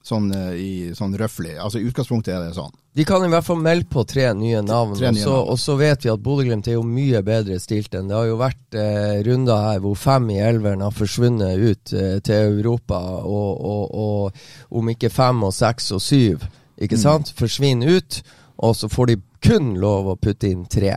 Sånn 0.04 0.28
i 0.60 0.92
sånn 0.92 1.16
røffelig. 1.16 1.56
Altså 1.56 1.80
i 1.80 1.88
utgangspunktet 1.88 2.34
er 2.36 2.44
det 2.44 2.58
sånn. 2.58 2.76
De 2.94 3.02
kan 3.04 3.24
i 3.26 3.28
hvert 3.28 3.42
fall 3.42 3.58
melde 3.58 3.88
på 3.90 4.04
tre 4.06 4.28
nye 4.38 4.60
navn, 4.62 4.92
Tre 4.94 5.08
nye 5.10 5.18
og, 5.18 5.24
så, 5.24 5.30
navn. 5.34 5.48
og 5.50 5.58
så 5.58 5.74
vet 5.80 6.04
vi 6.04 6.10
at 6.12 6.20
Bodø-Glimt 6.22 6.68
er 6.70 6.76
jo 6.76 6.84
mye 6.86 7.22
bedre 7.26 7.56
stilt 7.58 7.94
enn 7.98 8.06
det 8.06 8.14
har 8.14 8.28
jo 8.28 8.36
vært 8.38 8.76
eh, 8.78 9.16
runder 9.26 9.64
her 9.66 9.80
hvor 9.82 9.96
fem 9.98 10.28
i 10.30 10.38
elveren 10.38 10.84
har 10.86 10.94
forsvunnet 10.94 11.58
ut 11.58 11.92
eh, 11.98 12.20
til 12.22 12.60
Europa, 12.60 13.00
og, 13.26 13.64
og, 13.66 13.96
og 13.98 14.78
om 14.78 14.92
ikke 14.94 15.10
fem 15.10 15.42
og 15.42 15.52
seks 15.56 15.90
og 15.96 16.02
syv, 16.06 16.46
ikke 16.78 16.94
Mm. 16.94 17.02
sant, 17.02 17.34
forsvinner 17.38 17.96
ut, 17.98 18.20
og 18.62 18.76
så 18.78 18.88
får 18.90 19.06
de 19.10 19.18
kun 19.42 19.74
lov 19.82 20.12
å 20.14 20.16
putte 20.16 20.48
inn 20.54 20.62
tre. 20.70 20.94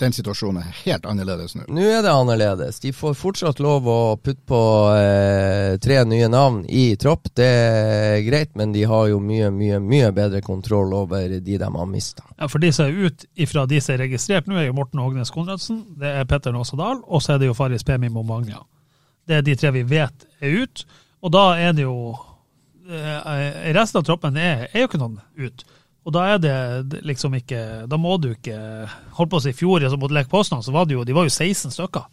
Den 0.00 0.14
situasjonen 0.16 0.62
er 0.62 0.76
helt 0.86 1.04
annerledes 1.04 1.52
nå. 1.58 1.66
Nå 1.68 1.82
er 1.84 2.00
det 2.04 2.12
annerledes. 2.12 2.78
De 2.80 2.92
får 2.96 3.18
fortsatt 3.20 3.58
lov 3.60 3.88
å 3.90 3.98
putte 4.16 4.40
på 4.48 4.60
eh, 4.96 5.74
tre 5.82 5.98
nye 6.08 6.28
navn 6.32 6.62
i 6.64 6.94
tropp. 7.00 7.28
Det 7.36 7.48
er 7.48 8.22
greit, 8.24 8.54
men 8.56 8.72
de 8.72 8.86
har 8.88 9.10
jo 9.10 9.18
mye, 9.20 9.50
mye 9.52 9.80
mye 9.84 10.08
bedre 10.16 10.40
kontroll 10.46 10.94
over 10.96 11.36
de 11.36 11.58
de 11.60 11.68
har 11.76 11.90
mista. 11.90 12.24
Ja, 12.38 12.48
For 12.48 12.62
de 12.62 12.72
som 12.72 12.88
er 12.88 13.10
ut 13.10 13.26
ifra 13.36 13.66
de 13.68 13.80
som 13.84 13.94
er 13.94 14.06
registrert 14.06 14.48
nå, 14.48 14.56
er 14.56 14.70
jo 14.70 14.78
Morten 14.78 15.02
Hognes 15.04 15.32
Konradsen, 15.34 15.82
det 16.00 16.14
er 16.22 16.28
Petter 16.30 16.56
Nåsadal, 16.56 17.02
og 17.04 17.20
så 17.20 17.34
er 17.34 17.42
det 17.42 17.50
jo 17.50 17.58
Faris 17.58 17.84
Pemi 17.84 18.08
Momagna. 18.08 18.62
Det 19.28 19.36
er 19.36 19.44
de 19.44 19.58
tre 19.58 19.74
vi 19.76 19.84
vet 19.86 20.26
er 20.40 20.62
ut. 20.64 20.86
Og 21.20 21.34
da 21.36 21.44
er 21.60 21.76
det 21.76 21.84
jo 21.84 22.14
eh, 22.88 23.68
Resten 23.76 24.00
av 24.00 24.08
troppen 24.08 24.40
er, 24.40 24.70
er 24.72 24.80
jo 24.80 24.88
ikke 24.88 25.02
noen 25.02 25.20
ut. 25.36 25.66
Og 26.06 26.14
da 26.16 26.24
er 26.32 26.38
det 26.40 27.02
liksom 27.04 27.34
ikke 27.36 27.84
Da 27.90 27.98
må 28.00 28.14
du 28.16 28.30
ikke 28.32 28.56
Holdt 29.18 29.32
på 29.32 29.40
å 29.40 29.42
si 29.44 29.52
i 29.52 29.56
fjor, 29.56 29.82
altså 29.84 29.98
mot 30.00 30.12
Lech 30.14 30.30
Poznan, 30.32 30.64
så 30.64 30.72
var 30.72 30.88
det 30.88 30.96
jo 30.96 31.04
De 31.04 31.16
var 31.16 31.28
jo 31.28 31.34
16 31.34 31.74
stykker. 31.74 32.06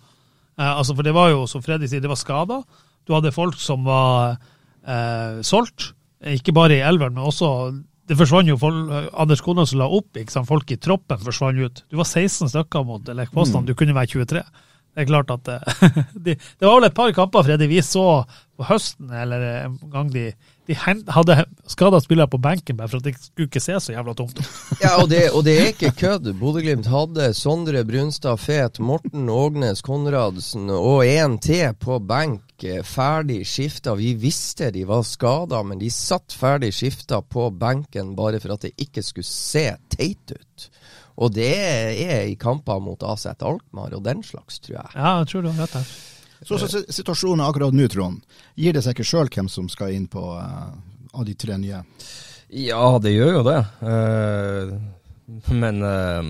Eh, 0.58 0.72
altså, 0.74 0.96
for 0.98 1.08
det 1.08 1.14
var 1.16 1.32
jo, 1.32 1.46
som 1.48 1.64
Freddy 1.64 1.88
sier, 1.90 2.04
det 2.04 2.12
var 2.12 2.20
skader. 2.20 2.64
Du 3.08 3.14
hadde 3.16 3.32
folk 3.36 3.60
som 3.62 3.86
var 3.88 4.40
eh, 4.84 5.40
solgt, 5.46 5.92
ikke 6.26 6.56
bare 6.58 6.80
i 6.80 6.84
elveren, 6.84 7.16
men 7.16 7.30
også 7.30 7.52
det 8.08 8.16
forsvant 8.16 8.48
jo 8.48 8.56
folk, 8.60 8.90
Anders 9.20 9.44
Konradsen 9.44 9.82
la 9.82 9.90
opp, 9.92 10.16
ikke 10.16 10.32
sant? 10.32 10.48
folk 10.48 10.70
i 10.72 10.80
troppen 10.80 11.20
forsvant 11.22 11.60
ut. 11.60 11.84
Du 11.92 11.98
var 12.00 12.08
16 12.08 12.50
stykker 12.54 12.86
mot 12.88 13.12
Lech 13.14 13.34
Poznan, 13.36 13.68
du 13.68 13.76
kunne 13.78 13.96
være 13.96 14.14
23. 14.16 14.44
Det 14.98 15.04
er 15.04 15.10
klart 15.12 15.30
at 15.30 15.50
eh, 15.54 15.98
de, 16.26 16.34
Det 16.34 16.66
var 16.66 16.80
vel 16.80 16.88
et 16.88 16.96
par 16.98 17.12
kamper 17.14 17.44
Freddy, 17.46 17.68
vi 17.70 17.84
så 17.86 18.24
på 18.58 18.66
høsten, 18.66 19.12
eller 19.14 19.44
en 19.68 19.76
gang 19.94 20.08
de, 20.10 20.32
de 20.66 20.74
hadde 20.74 21.36
skada 21.70 22.00
spillere 22.02 22.26
på 22.32 22.40
benken 22.42 22.80
bare 22.80 22.90
for 22.90 22.98
at 22.98 23.06
det 23.06 23.14
skulle 23.22 23.46
ikke 23.46 23.62
se 23.62 23.76
så 23.78 23.94
jævla 23.94 24.16
tomt 24.18 24.40
ut. 24.40 24.48
Ja, 24.82 24.96
og 25.04 25.12
det, 25.12 25.28
og 25.38 25.46
det 25.46 25.54
er 25.54 25.70
ikke 25.76 25.92
kødd. 26.00 26.32
Bodø-Glimt 26.40 26.90
hadde 26.90 27.30
Sondre 27.38 27.84
Brunstad 27.86 28.42
Fet, 28.42 28.82
Morten 28.82 29.30
Ågnes 29.30 29.86
Konradsen 29.86 30.72
og 30.74 31.06
en 31.06 31.38
til 31.46 31.78
på 31.78 32.00
benk, 32.02 32.50
eh, 32.66 32.82
ferdig 32.82 33.44
skifta. 33.46 33.94
Vi 34.02 34.16
visste 34.18 34.72
de 34.74 34.88
var 34.90 35.06
skada, 35.06 35.62
men 35.62 35.78
de 35.78 35.94
satt 35.94 36.34
ferdig 36.34 36.74
skifta 36.74 37.22
på 37.22 37.52
benken 37.54 38.16
bare 38.18 38.42
for 38.42 38.58
at 38.58 38.66
det 38.66 38.74
ikke 38.82 39.06
skulle 39.06 39.30
se 39.30 39.68
teit 39.94 40.34
ut. 40.34 40.70
Og 41.18 41.34
det 41.34 41.54
er 41.58 42.28
i 42.30 42.36
kamper 42.38 42.82
mot 42.84 43.02
AZ 43.04 43.26
Alkmaar 43.34 43.96
og 43.98 44.04
den 44.06 44.22
slags, 44.26 44.60
tror 44.62 44.78
jeg. 44.78 44.94
Ja, 44.94 45.16
jeg 45.22 45.32
tror 45.32 45.46
du 45.46 45.50
har 45.50 45.64
rett 45.66 45.80
her. 45.80 45.90
Så, 46.46 46.60
så 46.62 46.84
situasjonen 46.94 47.42
akkurat 47.46 47.74
nå, 47.74 47.88
Trond. 47.90 48.22
Gir 48.56 48.76
det 48.76 48.84
seg 48.86 48.94
ikke 48.94 49.08
sjøl 49.10 49.32
hvem 49.34 49.50
som 49.50 49.70
skal 49.72 49.96
inn 49.96 50.06
på 50.12 50.22
uh, 50.38 50.70
av 51.18 51.26
de 51.26 51.34
tre 51.34 51.58
nye? 51.58 51.82
Ja, 52.54 52.84
det 53.02 53.16
gjør 53.16 53.40
jo 53.40 53.44
det. 53.48 53.58
Uh, 53.82 54.76
men 55.58 55.82
uh, 55.82 56.22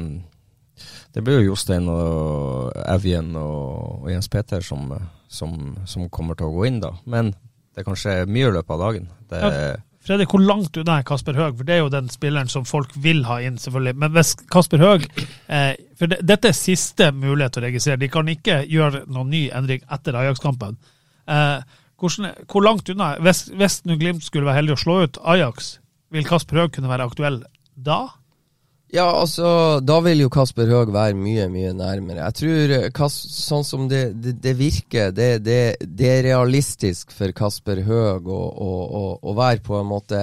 det 1.12 1.26
blir 1.26 1.42
jo 1.42 1.52
Jostein 1.52 1.90
og 1.92 2.72
Evjen 2.88 3.36
og, 3.36 4.06
og 4.06 4.10
Jens 4.14 4.32
Peter 4.32 4.64
som, 4.64 4.88
som, 5.28 5.76
som, 5.84 6.08
kommer 6.14 6.40
til 6.40 6.48
å 6.48 6.56
gå 6.56 6.70
inn, 6.70 6.80
da. 6.84 6.94
Men 7.10 7.34
det 7.76 7.84
kan 7.86 8.00
skje 8.00 8.22
mye 8.32 8.48
i 8.48 8.56
løpet 8.56 8.76
av 8.78 8.84
dagen. 8.86 9.12
Det, 9.28 9.44
ja. 9.44 9.76
Fredrik, 10.08 10.32
hvor 10.32 10.40
langt 10.40 10.78
unna 10.80 11.02
er 11.02 11.08
Kasper 11.08 11.36
Høeg? 11.36 11.58
For 11.60 11.68
det 11.68 11.74
er 11.76 11.82
jo 11.82 11.90
den 11.92 12.08
spilleren 12.12 12.48
som 12.52 12.64
folk 12.68 12.94
vil 13.04 13.26
ha 13.28 13.42
inn, 13.44 13.58
selvfølgelig. 13.60 13.98
Men 14.00 14.14
hvis 14.16 14.36
Kasper 14.54 14.80
Høeg 14.80 15.08
eh, 15.12 15.74
For 16.00 16.12
det, 16.12 16.22
dette 16.28 16.52
er 16.54 16.56
siste 16.56 17.10
mulighet 17.12 17.58
til 17.58 17.66
å 17.66 17.68
registrere. 17.68 18.00
De 18.00 18.10
kan 18.14 18.32
ikke 18.32 18.62
gjøre 18.72 19.04
noen 19.12 19.34
ny 19.34 19.48
endring 19.52 19.84
etter 19.92 20.16
Ajax-kampen. 20.16 20.78
Eh, 21.28 21.60
hvor 21.98 22.64
langt 22.64 22.90
unna 22.94 23.16
Hvis, 23.26 23.48
hvis 23.58 23.82
Glimt 23.84 24.24
skulle 24.24 24.48
være 24.48 24.62
heldig 24.62 24.78
å 24.78 24.80
slå 24.80 24.98
ut 25.04 25.20
Ajax, 25.34 25.76
vil 26.14 26.28
Kasper 26.28 26.62
Høeg 26.62 26.78
kunne 26.78 26.92
være 26.92 27.10
aktuell 27.10 27.42
da? 27.76 28.06
Ja, 28.88 29.04
altså, 29.20 29.48
da 29.84 29.98
vil 30.06 30.22
jo 30.24 30.30
Kasper 30.32 30.70
Høeg 30.72 30.94
være 30.96 31.16
mye, 31.20 31.50
mye 31.52 31.74
nærmere. 31.76 32.24
Jeg 32.30 32.36
tror, 32.40 32.74
Kas 32.96 33.18
sånn 33.36 33.66
som 33.68 33.90
det, 33.92 34.14
det, 34.24 34.38
det 34.44 34.54
virker, 34.56 35.10
det, 35.12 35.42
det, 35.44 36.08
er 36.08 36.24
realistisk 36.30 37.12
for 37.12 37.36
Kasper 37.36 37.84
Høeg 37.84 38.30
å, 38.32 38.38
å, 38.48 38.70
å, 38.88 39.02
å, 39.20 39.34
være 39.36 39.60
på 39.66 39.76
en 39.76 39.90
måte 39.90 40.22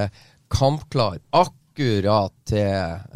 kampklar 0.49 1.21
akkurat 1.37 2.33
til 2.49 2.65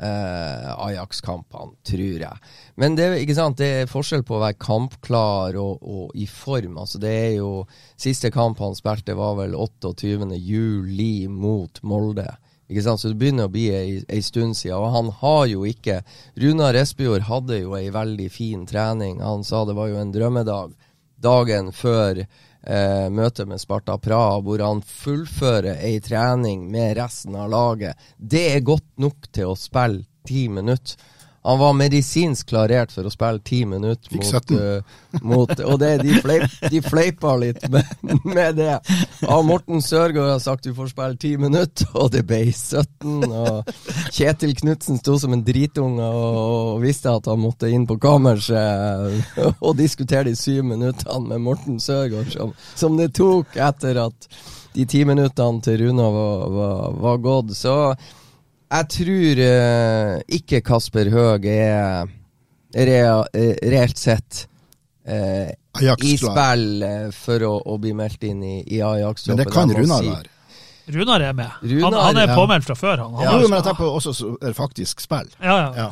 eh, 0.04 0.68
Ajax-kampene, 0.74 1.78
tror 1.94 2.24
jeg. 2.26 2.52
Men 2.76 2.98
det 2.98 3.08
er 3.08 3.88
forskjell 3.88 4.26
på 4.28 4.36
å 4.36 4.42
være 4.42 4.60
kampklar 4.60 5.56
og, 5.56 5.80
og, 5.80 6.12
i 6.12 6.28
form. 6.28 6.76
Altså, 6.76 7.00
det 7.00 7.14
er 7.22 7.32
jo 7.38 7.62
Siste 7.96 8.28
kamp 8.34 8.60
han 8.60 8.76
spilte, 8.76 9.16
var 9.16 9.40
vel 9.40 9.56
28. 9.56 10.28
juli 10.36 11.24
mot 11.32 11.80
Molde. 11.88 12.28
Ikke 12.68 12.84
sant? 12.84 13.00
Så 13.00 13.12
det 13.12 13.20
begynner 13.20 13.48
å 13.48 13.52
bli 13.52 13.68
ei, 13.72 14.00
ei 14.12 14.20
stund 14.24 14.56
siden. 14.58 14.76
Og 14.76 14.92
han 14.92 15.08
har 15.22 15.46
jo 15.48 15.64
ikke 15.68 16.02
Runar 16.40 16.76
Espejord 16.76 17.24
hadde 17.28 17.62
jo 17.62 17.76
ei 17.78 17.88
veldig 17.94 18.28
fin 18.32 18.66
trening. 18.68 19.22
Han 19.24 19.44
sa 19.46 19.64
det 19.64 19.76
var 19.78 19.88
jo 19.92 20.00
en 20.02 20.12
drømmedag 20.12 20.76
dagen 21.18 21.72
før 21.74 22.20
eh, 22.22 23.06
møtet 23.10 23.48
med 23.48 23.60
Sparta 23.62 23.96
Praha, 23.98 24.38
hvor 24.44 24.62
han 24.62 24.82
fullfører 24.84 25.80
ei 25.82 25.98
trening 26.04 26.68
med 26.70 26.96
resten 27.00 27.36
av 27.38 27.50
laget. 27.52 28.08
Det 28.16 28.44
er 28.52 28.66
godt 28.66 28.90
nok 29.00 29.30
til 29.32 29.52
å 29.52 29.58
spille 29.58 30.04
ti 30.28 30.46
minutter. 30.52 30.98
Han 31.46 31.58
var 31.58 31.72
medisinsk 31.72 32.48
klarert 32.50 32.90
for 32.92 33.06
å 33.06 33.12
spille 33.12 33.40
ti 33.46 33.60
minutter 33.68 34.16
mot, 34.18 34.50
uh, 34.50 35.20
mot, 35.22 35.52
Og 35.64 35.78
det, 35.80 35.92
de, 36.02 36.16
fleip, 36.20 36.56
de 36.72 36.80
fleipa 36.82 37.36
litt 37.38 37.62
med, 37.72 37.86
med 38.24 38.58
det. 38.58 38.74
Ja, 39.22 39.38
Morten 39.46 39.82
Sørgaard 39.84 40.32
har 40.34 40.42
sagt 40.42 40.66
du 40.66 40.74
får 40.76 40.90
spille 40.92 41.16
ti 41.20 41.36
minutter, 41.40 41.88
og 41.94 42.10
det 42.12 42.24
ble 42.28 42.42
17. 42.50 43.24
Og 43.28 43.70
Kjetil 44.10 44.56
Knutsen 44.58 45.00
sto 45.00 45.16
som 45.22 45.36
en 45.36 45.46
dritunge 45.46 46.04
og, 46.04 46.38
og, 46.42 46.82
visste 46.82 47.14
at 47.14 47.30
han 47.30 47.40
måtte 47.42 47.70
inn 47.70 47.86
på 47.88 47.98
kammerset 48.02 49.40
og 49.64 49.78
diskutere 49.78 50.28
de 50.28 50.36
syv 50.38 50.64
minuttene 50.74 51.32
med 51.32 51.44
Morten 51.46 51.80
Sørgaard, 51.82 52.32
som, 52.34 52.54
som, 52.74 52.98
det 52.98 53.12
tok 53.16 53.56
etter 53.56 54.02
at 54.08 54.30
de 54.74 54.84
ti 54.90 55.04
minuttene 55.06 55.62
til 55.64 55.84
Runa 55.84 56.08
var, 56.12 56.48
var, 56.54 56.96
var 57.02 57.20
gått. 57.22 57.54
Så 57.56 57.74
jeg 58.68 58.88
tror 58.92 59.40
uh, 59.40 60.14
ikke 60.38 60.60
Kasper 60.64 61.08
Høeg 61.12 61.46
er 61.48 62.08
rea, 62.76 63.20
uh, 63.24 63.52
reelt 63.72 64.00
sett 64.00 64.42
uh, 65.08 65.48
i 66.04 66.16
spill 66.20 66.82
for 67.16 67.44
å, 67.46 67.54
å, 67.64 67.78
bli 67.80 67.94
meldt 67.96 68.26
inn 68.28 68.42
i, 68.44 68.56
i 68.66 68.82
Ajax-troppen. 68.84 69.38
Men 69.38 69.46
det 69.46 69.54
kan 69.54 69.72
Runar 69.72 70.02
si. 70.04 70.10
være. 70.12 70.34
Runar 70.98 71.24
er 71.24 71.36
med. 71.36 71.62
Runar, 71.62 71.86
han, 71.86 72.04
han, 72.08 72.20
er 72.24 72.34
påmeldt 72.34 72.68
fra 72.68 72.76
før. 72.76 73.04
Han, 73.04 73.16
han 73.20 73.28
ja, 73.28 73.32
men 73.44 73.56
jeg 73.60 73.66
tenker 73.68 73.88
også 73.88 74.34
er 74.42 74.56
faktisk 74.56 75.04
spill. 75.04 75.30
Ja, 75.40 75.56
ja. 75.62 75.72
ja. 75.76 75.88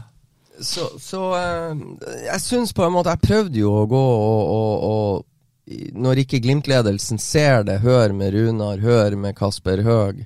Så, 0.56 0.88
så 1.00 1.20
jeg 1.36 2.40
syns 2.40 2.70
på 2.72 2.80
en 2.86 2.94
måte 2.94 3.12
Jeg 3.12 3.20
prøvde 3.26 3.58
jo 3.60 3.74
å 3.76 3.82
gå 3.90 4.00
og, 4.00 4.52
og, 4.54 4.86
og 4.88 5.98
Når 6.00 6.22
ikke 6.22 6.40
Glimt-ledelsen 6.40 7.20
ser 7.20 7.66
det, 7.68 7.82
hør 7.82 8.14
med 8.16 8.32
Runar, 8.32 8.80
hør 8.80 9.18
med 9.20 9.36
Kasper 9.36 9.84
Høeg 9.84 10.22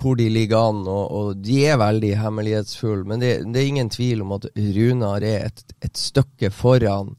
hvor 0.00 0.16
de 0.16 0.28
ligger 0.32 0.70
an, 0.70 0.84
og, 0.88 1.10
og 1.10 1.42
de 1.44 1.58
er 1.68 1.80
veldig 1.80 2.12
hemmelighetsfulle. 2.20 3.04
Men 3.08 3.22
det, 3.22 3.32
det, 3.52 3.60
er 3.60 3.72
ingen 3.72 3.90
tvil 3.92 4.22
om 4.24 4.36
at 4.38 4.46
Runar 4.56 5.24
er 5.26 5.50
et, 5.50 5.64
et 5.84 5.96
stykke 5.98 6.52
foran 6.54 7.14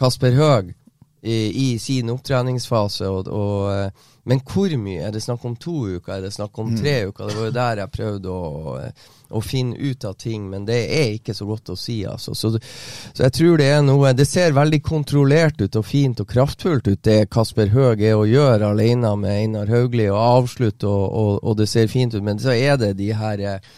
Kasper 0.00 0.34
Høeg 0.38 0.72
i, 1.22 1.36
i, 1.36 1.66
sin 1.78 2.10
opptreningsfase. 2.10 3.08
Og, 3.08 3.28
og, 3.28 3.68
eh, 3.74 4.08
men 4.28 4.42
hvor 4.46 4.70
mye? 4.78 5.00
Er 5.08 5.14
det 5.14 5.24
snakk 5.24 5.44
om 5.48 5.56
to 5.58 5.74
uker? 5.96 6.14
Er 6.14 6.26
det 6.26 6.34
snakk 6.34 6.58
om 6.62 6.76
tre 6.76 7.00
mm. 7.02 7.08
uker? 7.10 7.28
Det 7.28 7.38
var 7.38 7.48
jo 7.48 7.56
der 7.56 7.82
jeg 7.82 7.94
prøvde 7.96 8.36
å 8.36 8.76
å 9.32 9.40
finne 9.40 9.76
ut 9.76 10.04
av 10.04 10.14
ting, 10.20 10.44
men 10.50 10.64
det 10.68 10.78
er 10.92 11.14
ikke 11.16 11.34
så 11.34 11.46
godt 11.48 11.72
å 11.72 11.76
si. 11.78 12.02
Altså. 12.08 12.34
Så, 12.36 12.52
så, 13.12 13.22
jeg 13.24 13.34
tror 13.38 13.60
det 13.60 13.68
er 13.72 13.82
noe 13.84 14.12
Det 14.16 14.26
ser 14.28 14.54
veldig 14.56 14.82
kontrollert 14.84 15.60
ut 15.62 15.78
og 15.78 15.86
fint 15.86 16.20
og 16.22 16.28
kraftfullt 16.28 16.90
ut, 16.90 17.02
det 17.04 17.30
Kasper 17.32 17.72
Høeg 17.72 18.04
er 18.04 18.18
å 18.18 18.28
gjøre 18.28 18.72
alene 18.74 19.14
med 19.18 19.38
Einar 19.38 19.72
Hauglie, 19.72 20.10
og 20.12 20.20
avslutte, 20.20 20.88
og, 20.88 21.06
og, 21.08 21.32
og, 21.42 21.56
det 21.60 21.68
ser 21.70 21.90
fint 21.92 22.14
ut. 22.14 22.22
Men 22.24 22.40
så 22.42 22.54
er 22.54 22.78
det 22.80 22.94
de 23.00 23.12
her 23.16 23.42
eh, 23.42 23.70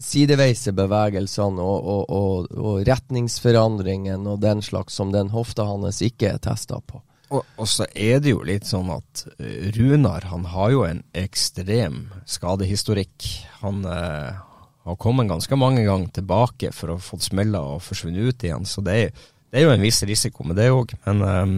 sideveise 0.00 0.74
bevegelsene 0.76 1.62
og, 1.62 2.10
og, 2.10 2.78
retningsforandringen 2.88 4.26
og 4.26 4.40
den 4.42 4.62
slags 4.64 4.96
som 4.98 5.12
den 5.14 5.30
hofta 5.34 5.68
hans 5.68 6.02
ikke 6.04 6.34
er 6.34 6.42
testa 6.42 6.80
på. 6.80 7.02
Og, 7.34 7.42
og, 7.58 7.66
så 7.66 7.86
er 7.98 8.20
det 8.22 8.30
jo 8.30 8.44
litt 8.46 8.68
sånn 8.68 8.92
at 8.94 9.24
eh, 9.40 9.70
Runar 9.74 10.28
han 10.30 10.46
har 10.52 10.70
jo 10.70 10.84
en 10.86 11.02
ekstrem 11.18 12.04
skadehistorikk. 12.30 13.26
Han, 13.64 13.82
eh, 13.90 14.42
har 14.84 14.96
kommet 14.96 15.28
ganske 15.28 15.56
mange 15.56 15.84
ganger 15.84 16.10
tilbake 16.12 16.70
for 16.76 16.92
å 16.92 17.00
få 17.00 17.16
smella 17.22 17.62
og 17.74 17.82
forsvunnet 17.86 18.28
ut 18.28 18.44
igjen. 18.44 18.66
Så 18.68 18.84
det 18.84 18.96
er, 19.00 19.22
det 19.48 19.60
er 19.60 19.64
jo 19.64 19.72
en 19.72 19.84
viss 19.84 20.02
risiko 20.04 20.44
med 20.44 20.58
det 20.60 20.68
òg. 20.74 20.92
Men 21.06 21.22
um, 21.24 21.54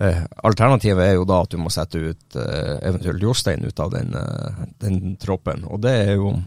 eh, 0.00 0.22
alternativet 0.48 1.10
er 1.10 1.18
jo 1.18 1.26
da 1.28 1.42
at 1.44 1.52
du 1.52 1.58
må 1.60 1.72
sette 1.72 2.00
ut 2.00 2.38
eh, 2.40 2.78
eventuelt 2.88 3.20
Jostein 3.22 3.68
ut 3.68 3.84
av 3.84 3.92
den, 3.92 4.16
eh, 4.16 4.62
den, 4.80 5.18
troppen. 5.20 5.66
Og 5.68 5.82
det 5.84 5.94
er 6.06 6.14
jo 6.16 6.38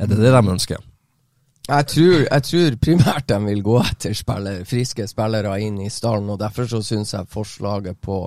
Er 0.00 0.08
det 0.08 0.16
det 0.16 0.30
de 0.32 0.40
ønsker? 0.48 0.84
Jeg 1.70 1.86
tror, 1.86 2.16
jeg 2.24 2.42
tror, 2.48 2.76
primært 2.82 3.28
de 3.30 3.36
vil 3.44 3.60
gå 3.62 3.76
etter 3.84 4.14
spiller, 4.18 4.64
friske 4.66 5.06
spillere 5.06 5.54
inn 5.62 5.78
i 5.84 5.90
stallen, 5.92 6.32
og 6.32 6.40
derfor 6.40 6.66
så 6.66 6.80
syns 6.82 7.14
jeg 7.14 7.30
forslaget 7.30 8.00
på 8.02 8.24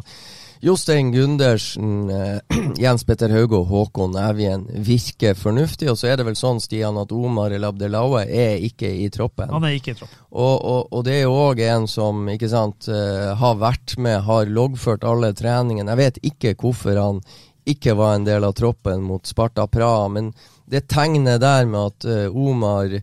Jostein 0.63 1.11
Gundersen, 1.11 2.09
eh, 2.09 2.39
Jens 2.83 3.03
Petter 3.03 3.33
Hauge 3.35 3.57
og 3.57 3.67
Håkon 3.67 4.15
Evjen 4.15 4.63
virker 4.87 5.35
fornuftig. 5.35 5.89
Og 5.91 5.97
så 5.99 6.13
er 6.13 6.21
det 6.21 6.27
vel 6.29 6.37
sånn, 6.39 6.61
Stian, 6.63 6.95
at 7.01 7.11
Omar 7.11 7.51
El 7.51 7.67
Abdelaue 7.67 8.21
er 8.23 8.63
ikke 8.63 8.87
i 8.87 9.09
troppen. 9.11 9.51
Han 9.51 9.67
er 9.67 9.75
ikke 9.75 9.91
i 9.91 9.97
troppen. 9.99 10.21
Og, 10.31 10.53
og, 10.55 10.93
og 10.95 11.03
det 11.03 11.17
er 11.17 11.25
jo 11.25 11.35
òg 11.49 11.59
en 11.67 11.89
som 11.91 12.23
ikke 12.31 12.47
sant, 12.53 12.87
uh, 12.87 13.33
har 13.41 13.59
vært 13.59 13.97
med, 13.99 14.21
har 14.23 14.55
loggført 14.55 15.03
alle 15.03 15.33
treningene. 15.35 15.91
Jeg 15.91 15.99
vet 15.99 16.21
ikke 16.31 16.55
hvorfor 16.63 17.01
han 17.01 17.19
ikke 17.67 17.97
var 17.99 18.15
en 18.15 18.27
del 18.27 18.47
av 18.47 18.55
troppen 18.55 19.03
mot 19.03 19.27
Sparta 19.27 19.67
Praha, 19.67 20.07
men 20.15 20.31
det 20.71 20.85
tegnet 20.91 21.43
der 21.43 21.67
med 21.67 21.91
at 21.91 22.07
uh, 22.07 22.39
Omar, 22.39 22.95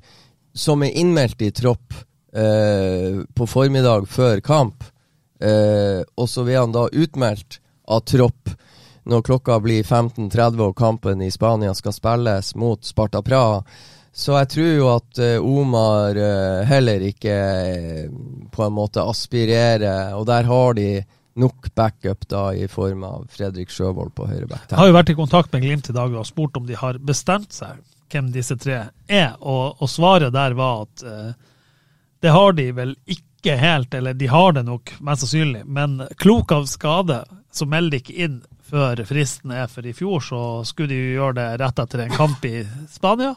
som 0.60 0.84
er 0.84 0.96
innmeldt 1.00 1.40
i 1.42 1.50
tropp 1.56 1.96
eh, 2.36 3.22
på 3.34 3.48
formiddag 3.48 4.08
før 4.12 4.42
kamp, 4.44 4.84
Eh, 5.40 6.02
og 6.20 6.28
så 6.28 6.44
blir 6.44 6.60
han 6.60 6.74
da 6.74 6.86
utmeldt 6.92 7.60
av 7.88 8.04
tropp 8.04 8.52
når 9.08 9.22
klokka 9.24 9.56
blir 9.64 9.86
15.30 9.86 10.60
og 10.66 10.76
kampen 10.76 11.22
i 11.24 11.30
Spania 11.32 11.72
skal 11.74 11.96
spilles 11.96 12.52
mot 12.60 12.84
Sparta 12.84 13.22
Praha. 13.24 13.62
Så 14.12 14.34
jeg 14.36 14.50
tror 14.52 14.68
jo 14.68 14.88
at 14.90 15.20
uh, 15.22 15.46
Omar 15.46 16.18
uh, 16.18 16.66
heller 16.66 17.00
ikke 17.06 17.34
uh, 17.38 18.10
på 18.52 18.64
en 18.66 18.74
måte 18.74 19.04
aspirerer, 19.06 20.12
og 20.18 20.26
der 20.28 20.48
har 20.50 20.74
de 20.76 20.88
nok 21.40 21.70
backup 21.78 22.26
da 22.28 22.48
i 22.52 22.66
form 22.68 23.06
av 23.06 23.28
Fredrik 23.32 23.70
Sjøvold 23.72 24.12
på 24.18 24.26
høyre 24.28 24.50
back. 24.50 24.66
Jeg 24.68 24.80
har 24.82 24.90
jo 24.90 24.98
vært 24.98 25.14
i 25.14 25.16
kontakt 25.16 25.54
med 25.54 25.64
Glimt 25.64 25.88
i 25.88 25.96
dag 25.96 26.12
og 26.12 26.26
spurt 26.28 26.58
om 26.58 26.66
de 26.68 26.76
har 26.76 26.98
bestemt 27.00 27.54
seg 27.56 27.78
hvem 28.12 28.30
disse 28.34 28.56
tre 28.60 28.82
er, 29.06 29.32
og, 29.40 29.80
og 29.80 29.90
svaret 29.90 30.34
der 30.34 30.56
var 30.58 30.86
at 30.86 31.04
det 32.20 32.32
har 32.34 32.52
de 32.52 32.66
vel 32.76 32.94
ikke 33.08 33.56
helt, 33.56 33.94
eller 33.94 34.14
de 34.14 34.28
har 34.28 34.52
det 34.52 34.64
nok, 34.66 34.92
mest 35.00 35.24
sannsynlig, 35.24 35.62
men 35.64 36.02
klok 36.20 36.52
av 36.52 36.66
skade, 36.68 37.22
så 37.52 37.66
melder 37.66 37.96
de 37.96 38.00
ikke 38.02 38.18
inn 38.26 38.40
før 38.70 39.02
fristen 39.08 39.54
er. 39.54 39.68
For 39.70 39.86
i 39.86 39.94
fjor 39.96 40.22
så 40.24 40.40
skulle 40.68 40.92
de 40.92 40.98
jo 41.00 41.14
gjøre 41.20 41.38
det 41.40 41.46
rett 41.62 41.82
etter 41.82 42.04
en 42.04 42.14
kamp 42.14 42.44
i 42.46 42.62
Spania. 42.92 43.34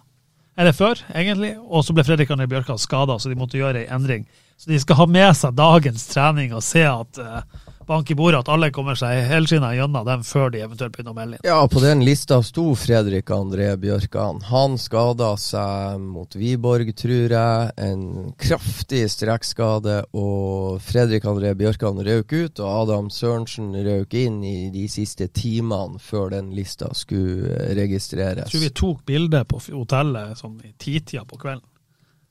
Eller 0.60 0.76
før, 0.78 1.00
egentlig. 1.16 1.56
Og 1.64 1.86
så 1.86 1.96
ble 1.96 2.06
Fredrik 2.06 2.32
Arne 2.34 2.48
Bjørkan 2.50 2.82
skada, 2.82 3.18
så 3.18 3.32
de 3.32 3.38
måtte 3.40 3.58
gjøre 3.58 3.82
ei 3.82 3.88
en 3.88 4.02
endring. 4.02 4.28
Så 4.58 4.70
de 4.70 4.80
skal 4.80 5.00
ha 5.00 5.08
med 5.10 5.32
seg 5.38 5.56
dagens 5.58 6.06
trening 6.12 6.54
og 6.54 6.62
se 6.64 6.84
at 6.86 7.20
uh, 7.20 7.63
bank 7.88 8.12
i 8.12 8.16
bordet 8.18 8.44
at 8.44 8.50
alle 8.54 8.70
kommer 8.74 8.98
seg 9.00 9.24
helskinna 9.30 9.74
gjennom 9.76 10.06
dem 10.08 10.24
før 10.28 10.52
de 10.54 10.62
eventuelt 10.64 10.94
begynner 10.96 11.14
å 11.14 11.18
melde 11.18 11.38
inn. 11.38 11.48
Ja, 11.48 11.60
på 11.70 11.82
den 11.84 12.04
lista 12.06 12.40
sto 12.46 12.66
Fredrik 12.80 13.32
André 13.34 13.70
Bjørkan. 13.80 14.42
Han 14.50 14.78
skada 14.82 15.34
seg 15.42 16.02
mot 16.04 16.38
Wiborg, 16.38 16.94
tror 17.00 17.36
jeg. 17.36 17.74
En 17.78 18.34
kraftig 18.40 19.04
strekkskade. 19.14 20.00
Og 20.18 20.82
Fredrik 20.84 21.28
André 21.30 21.54
Bjørkan 21.60 22.02
røk 22.06 22.34
ut, 22.34 22.64
og 22.64 22.70
Adam 22.70 23.12
Sørensen 23.14 23.74
røk 23.86 24.18
inn 24.20 24.42
i 24.48 24.70
de 24.74 24.88
siste 24.92 25.30
timene 25.34 26.02
før 26.02 26.32
den 26.34 26.52
lista 26.56 26.92
skulle 26.98 27.74
registreres. 27.78 28.50
Jeg 28.50 28.54
tror 28.54 28.66
vi 28.68 28.74
tok 28.84 29.06
bilde 29.10 29.44
på 29.50 29.62
hotellet 29.70 30.40
sånn 30.40 30.60
i 30.64 30.74
titida 30.78 31.26
på 31.28 31.40
kvelden. 31.42 31.68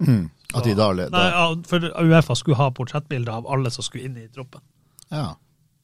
Mm. 0.03 0.31
At 0.55 0.65
de 0.67 0.75
da, 0.77 0.91
da. 0.93 1.09
Nei, 1.13 1.27
ja, 1.31 1.45
For 1.69 1.89
Uefa 2.03 2.37
skulle 2.37 2.59
ha 2.61 2.69
portrettbilder 2.75 3.41
av 3.41 3.49
alle 3.51 3.71
som 3.73 3.85
skulle 3.87 4.11
inn 4.11 4.19
i 4.21 4.29
troppen. 4.33 4.61
Ja. 5.13 5.29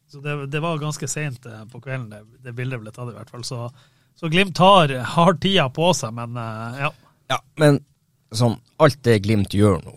Så 0.09 0.23
det, 0.25 0.47
det 0.47 0.61
var 0.65 0.81
ganske 0.81 1.09
seint 1.09 1.47
eh, 1.47 1.65
på 1.69 1.83
kvelden 1.85 2.09
det, 2.11 2.23
det, 2.45 2.57
bildet 2.57 2.81
ble 2.81 2.93
tatt, 2.93 3.13
i 3.13 3.17
hvert 3.19 3.31
fall. 3.31 3.45
Så, 3.45 3.69
så 4.17 4.33
Glimt 4.33 4.59
har, 4.59 4.95
har, 5.15 5.37
tida 5.37 5.69
på 5.75 5.93
seg, 5.97 6.15
men 6.17 6.37
eh, 6.41 6.83
ja. 6.87 6.93
Ja, 7.29 7.43
men 7.61 7.83
sånn, 8.33 8.57
alt 8.81 9.03
det 9.05 9.19
Glimt 9.27 9.53
gjør 9.53 9.83
nå, 9.85 9.93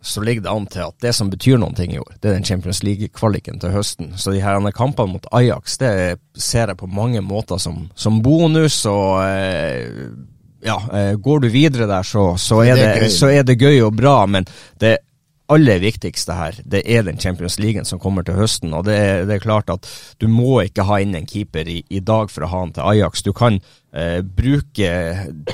så 0.00 0.22
ligger 0.24 0.46
det 0.46 0.54
an 0.54 0.66
til 0.72 0.86
at 0.86 0.96
det 1.04 1.12
som 1.12 1.28
betyr 1.28 1.60
noen 1.60 1.76
ting 1.76 1.92
i 1.92 2.00
år, 2.00 2.14
det 2.16 2.30
er 2.30 2.38
den 2.38 2.48
Champions 2.48 2.80
League-kvaliken 2.86 3.60
til 3.60 3.74
høsten. 3.74 4.14
Så 4.16 4.32
de 4.32 4.40
her 4.40 4.64
kampene 4.72 5.18
mot 5.18 5.28
Ajax, 5.36 5.76
det 5.82 5.92
ser 6.32 6.72
jeg 6.72 6.80
på 6.80 6.88
mange 6.88 7.20
måter 7.20 7.60
som, 7.60 7.90
som 7.92 8.22
bonus 8.24 8.80
og 8.88 9.20
eh, 9.26 10.08
ja, 10.64 10.80
eh, 10.96 11.12
går 11.20 11.44
du 11.44 11.48
videre 11.52 11.88
der, 11.88 12.08
så, 12.08 12.34
så, 12.40 12.62
er 12.64 12.80
det, 12.80 13.12
så, 13.12 13.28
er 13.28 13.44
det, 13.44 13.60
gøy 13.60 13.82
og 13.84 13.94
bra, 13.96 14.24
men 14.26 14.48
det 14.80 14.98
aller 15.50 15.80
viktigste 15.82 16.36
her, 16.36 16.56
det 16.64 16.82
er 16.86 17.04
den 17.06 17.18
Champions 17.20 17.58
League 17.58 17.84
som 17.84 18.00
kommer 18.00 18.22
til 18.26 18.38
høsten. 18.38 18.74
og 18.74 18.84
det 18.86 18.96
er, 18.96 19.24
det 19.26 19.36
er, 19.36 19.44
klart 19.44 19.70
at 19.70 19.88
Du 20.20 20.28
må 20.28 20.60
ikke 20.62 20.84
ha 20.86 21.00
inn 21.00 21.14
en 21.14 21.26
keeper 21.26 21.68
i, 21.68 21.82
i 21.90 22.00
dag 22.00 22.30
for 22.30 22.44
å 22.44 22.50
ha 22.50 22.60
han 22.64 22.72
til 22.72 22.86
Ajax. 22.86 23.22
Du 23.22 23.32
kan 23.32 23.58
eh, 23.92 24.20
bruke 24.22 24.90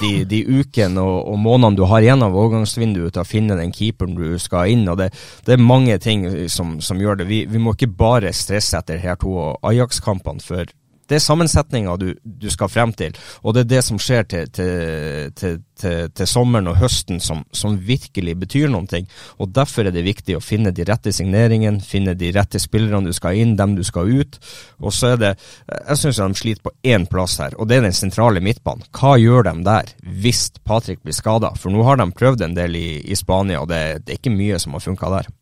de, 0.01 0.12
de 0.28 0.42
ukene 0.44 1.01
og, 1.01 1.18
og, 1.32 1.38
månedene 1.38 1.76
du 1.76 1.84
har 1.88 2.05
igjen 2.05 2.24
av 2.26 2.36
overgangsvinduet 2.36 3.14
til 3.16 3.24
å 3.24 3.28
finne 3.28 3.59
den 3.59 3.72
keeperen 3.72 4.16
du 4.18 4.38
skal 4.42 4.72
inn. 4.72 4.88
og 4.88 4.99
Det, 5.01 5.12
det 5.47 5.57
er 5.57 5.62
mange 5.62 5.99
ting 5.99 6.26
som, 6.53 6.78
som 6.80 7.01
gjør 7.01 7.22
det. 7.22 7.30
Vi, 7.30 7.44
vi, 7.51 7.62
må 7.62 7.76
ikke 7.76 7.92
bare 7.92 8.34
stresse 8.36 8.78
etter 8.78 9.01
her 9.03 9.16
to 9.20 9.55
Ajax-kampene. 9.62 10.44
for 10.44 10.66
det 11.09 11.19
er 11.19 11.23
sammensetninga 11.23 11.95
du, 12.01 12.09
du, 12.23 12.49
skal 12.51 12.71
frem 12.71 12.93
til, 12.97 13.15
og 13.43 13.55
det 13.55 13.65
er 13.65 13.71
det 13.77 13.83
som 13.87 13.99
skjer 14.03 14.27
til, 14.31 14.51
til, 14.51 15.61
til, 15.79 16.11
til 16.11 16.29
sommeren 16.29 16.71
og 16.71 16.79
høsten 16.81 17.21
som, 17.23 17.45
som, 17.55 17.79
virkelig 17.87 18.35
betyr 18.41 18.71
noen 18.73 18.89
ting. 18.91 19.07
Og 19.39 19.53
Derfor 19.57 19.87
er 19.87 19.95
det 19.95 20.07
viktig 20.07 20.37
å 20.37 20.43
finne 20.43 20.73
de 20.75 20.85
rette 20.89 21.13
signeringene, 21.15 21.85
finne 21.85 22.17
de 22.19 22.33
rette 22.35 22.61
spillerne 22.63 23.07
du 23.07 23.17
skal 23.17 23.39
inn, 23.39 23.55
dem 23.59 23.77
du 23.79 23.85
skal 23.87 24.11
ut. 24.11 24.39
Og 24.83 24.95
så 24.95 25.15
er 25.15 25.23
det 25.23 25.33
Jeg 25.37 26.01
syns 26.01 26.21
de 26.21 26.41
sliter 26.41 26.67
på 26.67 26.75
én 26.85 27.07
plass 27.11 27.39
her, 27.43 27.55
og 27.57 27.69
det 27.69 27.79
er 27.79 27.87
den 27.87 27.97
sentrale 27.97 28.43
midtbanen. 28.43 28.87
Hva 28.97 29.17
gjør 29.21 29.51
de 29.51 29.57
der 29.67 29.95
hvis 30.23 30.49
Patrick 30.65 31.03
blir 31.05 31.17
skada? 31.17 31.55
For 31.57 31.73
nå 31.73 31.87
har 31.87 32.01
de 32.01 32.11
prøvd 32.17 32.47
en 32.47 32.59
del 32.59 32.77
i, 32.79 32.89
i 33.07 33.19
Spania, 33.19 33.63
og 33.63 33.71
det, 33.71 34.07
det 34.07 34.17
er 34.17 34.23
ikke 34.23 34.37
mye 34.37 34.61
som 34.63 34.75
har 34.77 34.85
funka 34.85 35.13
der. 35.19 35.35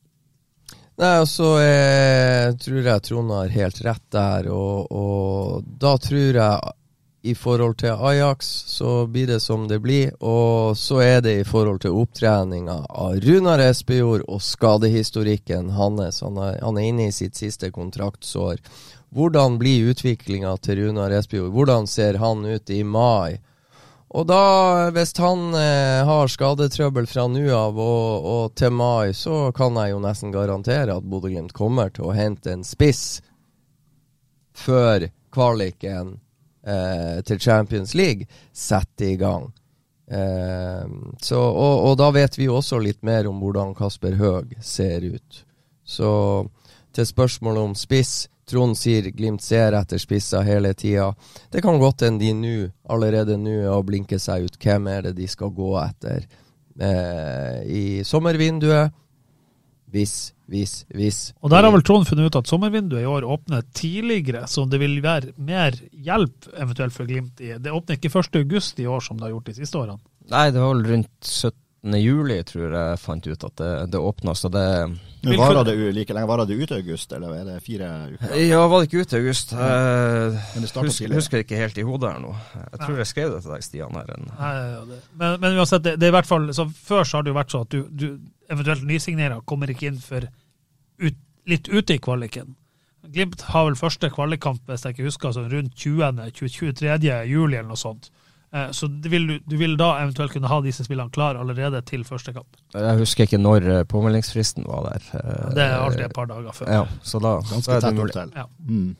Nei, 0.94 1.14
og 1.18 1.26
så 1.26 1.56
eh, 1.58 2.52
tror 2.62 2.86
jeg 2.86 3.02
Trond 3.02 3.32
har 3.34 3.50
helt 3.50 3.80
rett 3.82 4.04
der, 4.14 4.46
og, 4.54 4.92
og, 4.94 5.64
da 5.66 5.96
tror 5.98 6.38
jeg 6.38 6.74
i 7.24 7.32
forhold 7.34 7.78
til 7.80 7.96
Ajax 8.04 8.50
så 8.70 9.06
blir 9.10 9.26
det 9.26 9.40
som 9.42 9.64
det 9.66 9.80
blir, 9.82 10.12
og 10.22 10.76
så 10.78 11.00
er 11.02 11.22
det 11.24 11.32
i 11.40 11.46
forhold 11.48 11.80
til 11.82 11.96
opptreninga 11.98 12.76
av 12.92 13.16
Runar 13.24 13.62
Espejord 13.64 14.26
og 14.28 14.42
skadehistorikken 14.44 15.72
hans. 15.74 16.20
Han 16.22 16.38
er, 16.38 16.60
han 16.60 16.78
er 16.78 16.90
inne 16.90 17.08
i 17.08 17.16
sitt 17.16 17.40
siste 17.40 17.72
kontraktsår. 17.74 18.60
Hvordan 19.14 19.56
blir 19.58 19.88
utviklinga 19.90 20.52
til 20.62 20.84
Runar 20.84 21.16
Espejord? 21.16 21.50
Hvordan 21.56 21.88
ser 21.90 22.20
han 22.20 22.44
ut 22.44 22.70
i 22.70 22.82
mai? 22.84 23.40
Og 24.14 24.26
da, 24.30 24.90
hvis 24.94 25.10
han 25.18 25.48
eh, 25.58 26.06
har 26.06 26.30
skadetrøbbel 26.30 27.08
fra 27.10 27.26
nå 27.26 27.48
av 27.50 27.78
og, 27.82 28.26
og, 28.30 28.44
til 28.54 28.70
mai, 28.70 29.10
så 29.10 29.48
kan 29.56 29.74
jeg 29.80 29.90
jo 29.90 30.02
nesten 30.04 30.34
garantere 30.34 30.94
at 30.94 31.08
Bodø-Glimt 31.10 31.54
kommer 31.56 31.90
til 31.90 32.06
å 32.06 32.14
hente 32.14 32.52
en 32.54 32.62
spiss 32.66 33.18
før 34.54 35.08
kvaliken 35.34 36.20
eh, 36.62 37.18
til 37.26 37.42
Champions 37.42 37.96
League 37.98 38.30
setter 38.54 39.10
i 39.10 39.18
gang. 39.18 39.50
Eh, 40.06 40.86
så, 41.18 41.40
og, 41.40 41.74
og, 41.88 41.96
da 41.98 42.12
vet 42.14 42.38
vi 42.38 42.46
også 42.46 42.78
litt 42.78 43.02
mer 43.02 43.26
om 43.26 43.42
hvordan 43.42 43.74
Kasper 43.74 44.14
Høeg 44.20 44.54
ser 44.62 45.10
ut. 45.10 45.42
Så 45.82 46.12
til 46.94 47.10
spørsmålet 47.10 47.66
om 47.66 47.74
spiss 47.74 48.28
Trond 48.48 48.76
sier 48.78 49.08
Glimt 49.16 49.42
ser 49.42 49.76
etter 49.78 50.00
spisser 50.00 50.44
hele 50.46 50.74
tida. 50.76 51.10
Det 51.52 51.62
kan 51.64 51.80
godt 51.80 52.04
hende 52.06 52.24
de 52.24 52.32
nå, 52.36 52.56
allerede 52.92 53.38
nå, 53.40 53.60
er 53.64 53.72
å 53.72 53.84
blinke 53.86 54.18
seg 54.20 54.48
ut. 54.48 54.58
Hvem 54.60 54.90
er 54.92 55.08
det 55.08 55.14
de 55.20 55.28
skal 55.30 55.52
gå 55.54 55.70
etter 55.80 56.26
eh, 56.80 57.62
i 57.64 57.84
sommervinduet? 58.06 58.94
Hvis, 59.94 60.34
hvis, 60.50 60.72
hvis. 60.90 61.18
Og 61.38 61.52
Der 61.52 61.62
har 61.62 61.70
vel 61.70 61.84
Trond 61.86 62.08
funnet 62.08 62.26
ut 62.26 62.38
at 62.40 62.48
sommervinduet 62.50 63.04
i 63.04 63.06
år 63.06 63.22
åpner 63.30 63.62
tidligere, 63.78 64.42
så 64.50 64.64
det 64.66 64.80
vil 64.82 64.96
være 65.04 65.36
mer 65.38 65.76
hjelp 65.92 66.48
eventuelt 66.50 66.96
for 66.96 67.06
Glimt. 67.06 67.38
i. 67.38 67.54
Det 67.62 67.70
åpner 67.70 68.00
ikke 68.00 68.10
1.8 68.10 68.82
i 68.82 68.88
år 68.90 69.04
som 69.06 69.20
det 69.20 69.28
har 69.28 69.36
gjort 69.36 69.52
de 69.52 69.54
siste 69.60 69.78
årene. 69.78 70.02
Nei, 70.32 70.48
det 70.50 70.58
var 70.58 70.74
vel 70.74 70.88
rundt 70.88 71.14
17 71.22 71.54
juli, 71.92 72.38
tror 72.48 72.72
jeg 72.72 73.00
fant 73.02 73.26
ut 73.26 73.44
at 73.44 73.56
det, 73.60 73.72
det 73.92 74.00
åpna. 74.00 74.32
Så 74.34 74.48
det 74.48 74.64
Men 75.24 75.36
Varer 75.40 75.64
det 75.68 75.74
like 75.96 76.14
lenge? 76.16 76.28
Varer 76.28 76.48
det 76.48 76.56
ut 76.56 76.70
i 76.70 76.78
august, 76.78 77.12
eller 77.12 77.34
er 77.36 77.44
det 77.48 77.56
fire 77.64 77.90
uker? 78.14 78.32
Ja, 78.40 78.62
var 78.68 78.80
det 78.80 78.88
ikke 78.88 79.04
ut 79.04 79.12
i 79.12 79.20
august? 79.20 79.52
Jeg 79.52 80.64
husker, 80.64 81.14
husker 81.14 81.44
ikke 81.44 81.60
helt 81.60 81.78
i 81.78 81.84
hodet 81.84 82.14
her 82.14 82.24
nå. 82.24 82.32
Jeg 82.56 82.80
tror 82.80 82.96
jeg 83.02 83.10
skrev 83.12 83.34
det 83.34 83.42
til 83.44 83.54
deg, 83.54 83.66
Stian. 83.66 84.00
her. 84.00 84.16
Nei, 84.24 84.98
men, 85.12 85.38
men, 85.40 85.60
uansett, 85.60 85.84
det, 85.84 85.96
det, 86.00 86.08
er 86.08 86.14
i 86.14 86.18
hvert 86.18 86.30
fall, 86.30 86.48
så 86.56 86.68
før 86.68 87.04
så 87.04 87.18
har 87.18 87.26
det 87.26 87.34
jo 87.34 87.38
vært 87.38 87.54
sånn 87.54 87.68
at 87.68 87.76
du, 87.76 87.80
du 87.88 88.08
eventuelt 88.52 88.84
nysignerer 88.88 89.44
kommer 89.48 89.72
ikke 89.72 89.88
inn 89.92 90.00
for 90.02 90.28
ut, 91.04 91.22
litt 91.48 91.68
ute 91.68 91.96
i 91.96 92.02
kvaliken. 92.02 92.56
Glimt 93.14 93.44
har 93.52 93.68
vel 93.68 93.76
første 93.76 94.08
kvalikkamp 94.12 94.64
hvis 94.68 94.84
jeg 94.86 94.96
ikke 94.96 95.08
husker, 95.10 95.36
sånn 95.36 95.52
rundt 95.52 95.76
20. 95.76 96.30
23. 96.32 96.94
juli 97.28 97.58
eller 97.58 97.72
noe 97.74 97.80
sånt. 97.80 98.08
Eh, 98.54 98.70
så 98.70 98.86
du 98.86 99.08
vil, 99.10 99.40
du 99.46 99.56
vil, 99.58 99.76
da 99.80 99.90
eventuelt 100.02 100.32
kunne 100.32 100.50
ha 100.50 100.60
disse 100.62 100.86
spillene 100.86 101.10
klar 101.14 101.38
allerede 101.40 101.80
til 101.88 102.04
første 102.06 102.34
kamp? 102.36 102.58
Jeg 102.74 102.98
husker 103.00 103.26
ikke 103.26 103.40
når 103.42 103.70
eh, 103.70 103.86
påmeldingsfristen 103.90 104.68
var 104.68 104.92
der. 104.92 105.08
Det 105.56 105.64
er 105.64 105.78
alltid 105.80 106.06
et 106.06 106.14
par 106.14 106.30
dager 106.30 106.54
før. 106.54 106.70
Ja, 106.70 106.84
så 107.02 107.22
da, 107.22 107.40
Ganske 107.50 107.80
tett 107.82 108.04
opp 108.04 108.14
til. 108.14 108.36
Ja. 108.38 108.46
Mm. 108.68 108.92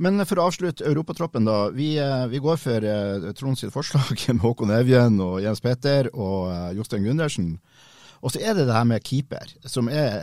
Men 0.00 0.22
for 0.28 0.40
å 0.40 0.46
avslutte 0.48 0.86
europatroppen, 0.86 1.48
da. 1.48 1.58
Vi, 1.74 1.94
eh, 2.00 2.26
vi 2.30 2.40
går 2.40 2.60
for 2.60 2.84
uh, 2.84 3.30
Trond 3.36 3.58
sitt 3.58 3.72
forslag 3.74 4.12
med 4.28 4.44
Håkon 4.44 4.72
Evjen 4.76 5.18
og 5.24 5.40
Jens 5.44 5.64
Petter 5.64 6.12
og 6.12 6.52
uh, 6.52 6.68
Jostein 6.76 7.08
Gundersen. 7.08 7.54
Og 8.20 8.34
så 8.34 8.42
er 8.44 8.54
det 8.56 8.68
det 8.68 8.76
her 8.76 8.84
med 8.84 9.04
keeper, 9.04 9.48
som 9.64 9.88
er 9.88 10.20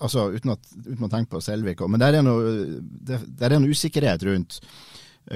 altså 0.00 0.30
Uten, 0.32 0.54
at, 0.56 0.70
uten 0.88 1.04
å 1.04 1.10
tenke 1.12 1.34
på 1.34 1.40
Selvik, 1.44 1.82
men 1.86 2.00
der 2.00 2.16
er 2.18 2.24
noe, 2.24 2.54
det, 2.80 3.20
der 3.38 3.52
er 3.52 3.60
noe 3.60 3.76
usikkerhet 3.76 4.24
rundt 4.26 4.56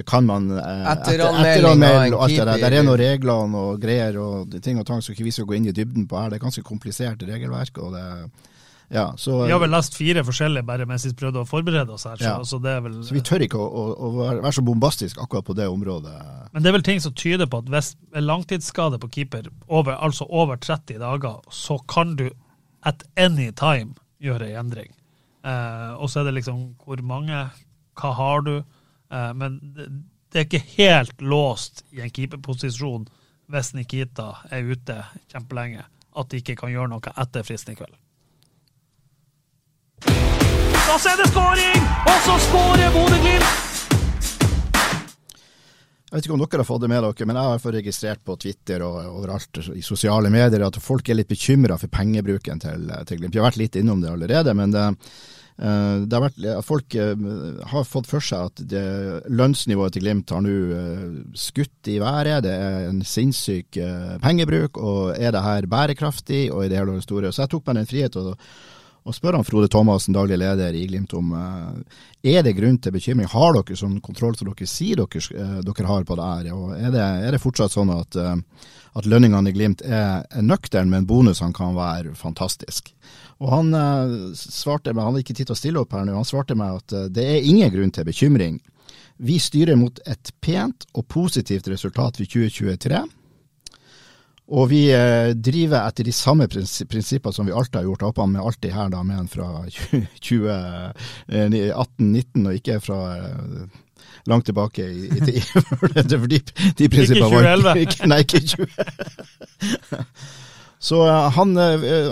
kan 0.04 0.26
man 0.28 0.50
eh, 0.52 0.84
etteranmelde 0.92 2.16
og 2.16 2.26
alt 2.26 2.36
det 2.36 2.44
der. 2.44 2.60
Det 2.60 2.78
er 2.80 2.84
noen 2.84 3.00
regler 3.00 3.32
og 3.34 3.50
noen 3.54 3.80
greier 3.80 4.20
og 4.20 4.58
ting 4.64 4.80
og 4.80 4.86
tang 4.88 5.00
som 5.04 5.14
ikke 5.14 5.26
vi 5.26 5.32
skal 5.32 5.48
gå 5.48 5.56
inn 5.56 5.70
i 5.70 5.74
dybden 5.74 6.06
på 6.10 6.18
her. 6.20 6.30
Det 6.32 6.38
er 6.38 6.44
ganske 6.44 6.64
komplisert 6.66 7.24
regelverk. 7.24 7.80
og 7.80 7.96
det 7.96 8.04
ja, 8.90 9.14
så, 9.16 9.44
vi 9.44 9.52
har 9.52 9.60
vel 9.60 9.72
lest 9.72 9.96
fire 9.98 10.22
forskjellige 10.24 10.64
bare 10.64 10.86
mens 10.88 11.04
vi 11.04 11.12
prøvde 11.16 11.42
å 11.42 11.48
forberede 11.48 11.92
oss 11.92 12.06
her. 12.08 12.16
Så, 12.16 12.24
ja. 12.24 12.36
så, 12.48 12.58
det 12.64 12.72
er 12.72 12.84
vel, 12.86 12.94
så 13.04 13.16
vi 13.16 13.22
tør 13.24 13.44
ikke 13.44 13.60
å, 13.60 13.66
å, 13.68 13.82
å, 13.92 14.10
være 14.40 14.52
så 14.56 14.64
bombastisk 14.64 15.20
akkurat 15.20 15.44
på 15.44 15.56
det 15.58 15.66
området. 15.68 16.14
Men 16.54 16.64
det 16.64 16.70
er 16.70 16.76
vel 16.78 16.86
ting 16.86 17.02
som 17.04 17.12
tyder 17.12 17.50
på 17.52 17.60
at 17.60 17.68
hvis 17.72 17.92
langtidsskade 18.16 19.00
på 19.02 19.10
keeper, 19.12 19.50
over, 19.66 19.92
altså 19.92 20.24
over 20.28 20.56
30 20.56 21.02
dager, 21.04 21.36
så 21.52 21.76
kan 21.88 22.16
du 22.16 22.30
at 22.88 23.04
any 23.20 23.50
time 23.52 23.92
gjøre 24.24 24.48
en 24.54 24.64
endring. 24.64 24.94
Eh, 25.44 25.92
og 26.00 26.08
så 26.08 26.22
er 26.22 26.30
det 26.30 26.38
liksom 26.40 26.64
hvor 26.86 27.04
mange, 27.04 27.44
hva 28.00 28.14
har 28.16 28.44
du? 28.48 28.54
Eh, 29.12 29.34
men 29.34 29.60
det 30.32 30.40
er 30.40 30.46
ikke 30.46 30.64
helt 30.76 31.22
låst 31.24 31.84
i 31.90 32.02
en 32.04 32.12
keeperposisjon 32.12 33.06
hvis 33.48 33.72
Nikita 33.72 34.34
er 34.52 34.66
ute 34.68 34.98
kjempelenge, 35.32 35.86
at 35.88 36.28
de 36.28 36.42
ikke 36.42 36.58
kan 36.60 36.72
gjøre 36.72 36.90
noe 36.92 37.14
etter 37.16 37.46
fristen 37.46 37.72
i 37.72 37.78
kveld. 37.78 37.94
Så 40.98 41.12
er 41.12 41.20
det 41.20 41.28
skåring! 41.30 41.88
Og 42.10 42.20
så 42.26 42.36
skårer 42.48 42.92
Bodø-Glimt! 42.92 43.64
Jeg 46.08 46.16
vet 46.16 46.24
ikke 46.24 46.34
om 46.34 46.40
dere 46.40 46.62
har 46.62 46.66
fått 46.68 46.80
det 46.80 46.88
med 46.88 47.02
dere, 47.04 47.26
men 47.28 47.36
jeg 47.36 47.48
har 47.52 47.74
registrert 47.74 48.22
på 48.24 48.36
Twitter 48.40 48.84
og 48.84 48.94
overalt 49.20 49.58
i 49.76 49.82
sosiale 49.84 50.30
medier 50.32 50.64
at 50.64 50.78
folk 50.80 51.08
er 51.08 51.18
litt 51.18 51.28
bekymra 51.28 51.76
for 51.80 51.92
pengebruken 51.92 52.60
til, 52.64 52.86
til 53.08 53.20
Glimt. 53.20 53.36
Vi 53.36 53.40
har 53.40 53.48
vært 53.50 53.60
litt 53.60 53.76
innom 53.76 54.00
det 54.00 54.14
allerede, 54.14 54.54
men 54.56 54.72
det, 54.72 54.86
Eh, 54.88 55.37
det 55.58 56.14
har 56.14 56.22
vært, 56.22 56.38
folk 56.62 56.94
eh, 56.94 57.26
har 57.66 57.86
fått 57.88 58.06
for 58.06 58.22
seg 58.22 58.46
at 58.52 58.60
det, 58.70 58.82
lønnsnivået 59.26 59.96
til 59.96 60.04
Glimt 60.04 60.30
har 60.30 60.44
nå 60.44 60.54
eh, 60.76 61.04
skutt 61.34 61.90
i 61.90 61.98
været. 61.98 62.44
Det 62.46 62.54
er 62.54 62.86
en 62.86 63.02
sinnssyk 63.02 63.80
pengebruk, 64.22 64.78
og 64.78 65.18
er 65.18 65.34
det 65.34 65.42
her 65.42 65.66
bærekraftig 65.66 66.46
og 66.52 66.64
i 66.64 66.70
det 66.70 66.78
hele 66.78 67.00
store. 67.02 67.32
Så 67.34 67.42
jeg 67.44 67.56
tok 67.56 67.66
meg 67.66 67.80
den 67.80 67.90
frihet 67.90 68.20
å, 68.22 68.36
spørre 68.38 69.16
spør 69.18 69.38
han 69.38 69.46
Frode 69.48 69.70
Thomassen, 69.72 70.14
daglig 70.14 70.38
leder 70.38 70.78
i 70.78 70.86
Glimt, 70.86 71.14
om 71.16 71.34
er 71.34 72.42
det 72.44 72.54
grunn 72.54 72.78
til 72.78 72.94
bekymring. 72.94 73.30
Har 73.32 73.56
dere 73.56 73.78
sånn 73.78 73.98
kontroll 74.04 74.36
som 74.38 74.50
dere 74.50 74.68
sier 74.68 75.00
dere, 75.00 75.62
dere 75.64 75.90
har 75.90 76.04
på 76.04 76.18
det 76.18 76.26
her? 76.28 76.50
Og 76.54 76.74
er 76.76 76.92
det, 76.92 77.06
er 77.24 77.34
det 77.34 77.42
fortsatt 77.42 77.74
sånn 77.74 77.90
at, 77.96 78.18
at 78.20 79.08
lønningene 79.08 79.50
i 79.50 79.56
Glimt 79.56 79.82
er, 79.82 80.22
er 80.28 80.44
nøkterne, 80.44 80.92
men 80.92 81.08
bonusene 81.08 81.56
kan 81.56 81.74
være 81.78 82.14
fantastiske? 82.20 82.94
Og 83.38 83.52
han 83.52 83.68
svarte 84.34 84.90
meg, 84.90 85.04
han 85.04 85.12
hadde 85.12 85.22
ikke 85.22 85.36
tid 85.38 85.46
til 85.46 85.54
å 85.54 85.58
stille 85.60 85.82
opp 85.84 85.92
her 85.94 86.02
nå, 86.08 86.16
han 86.16 86.26
svarte 86.26 86.56
meg 86.58 86.80
at 86.80 86.94
det 87.14 87.22
er 87.22 87.46
ingen 87.46 87.70
grunn 87.70 87.92
til 87.94 88.08
bekymring. 88.08 88.56
Vi 89.18 89.38
styrer 89.42 89.78
mot 89.78 90.00
et 90.06 90.32
pent 90.42 90.86
og 90.94 91.06
positivt 91.10 91.68
resultat 91.70 92.18
for 92.18 92.26
2023. 92.26 93.04
Og 94.48 94.70
vi 94.70 94.86
eh, 94.94 95.34
driver 95.36 95.82
etter 95.84 96.06
de 96.08 96.12
samme 96.14 96.46
prinsipper 96.48 97.34
som 97.36 97.46
vi 97.46 97.52
alltid 97.52 97.82
har 97.82 97.88
gjort, 97.90 98.06
opp 98.08 98.20
med 98.24 98.40
alltid 98.40 98.72
her 98.72 98.88
da, 98.94 99.02
med 99.04 99.18
en 99.20 99.28
fra 99.28 99.48
2018-19, 100.28 100.96
eh, 101.28 102.46
og 102.46 102.54
ikke 102.56 102.78
fra 102.80 103.00
eh, 103.18 103.66
langt 104.30 104.48
tilbake 104.48 104.86
i, 104.88 105.08
i 105.12 105.20
tid. 105.20 105.42
For 105.82 105.92
de, 105.92 106.40
de 106.78 106.88
prinsippene 106.88 107.28
var 107.60 107.76
ikke 107.76 108.08
Nei, 108.12 108.22
ikke 108.24 108.40
20. 108.54 108.68
Så 110.78 111.00
han, 111.10 111.56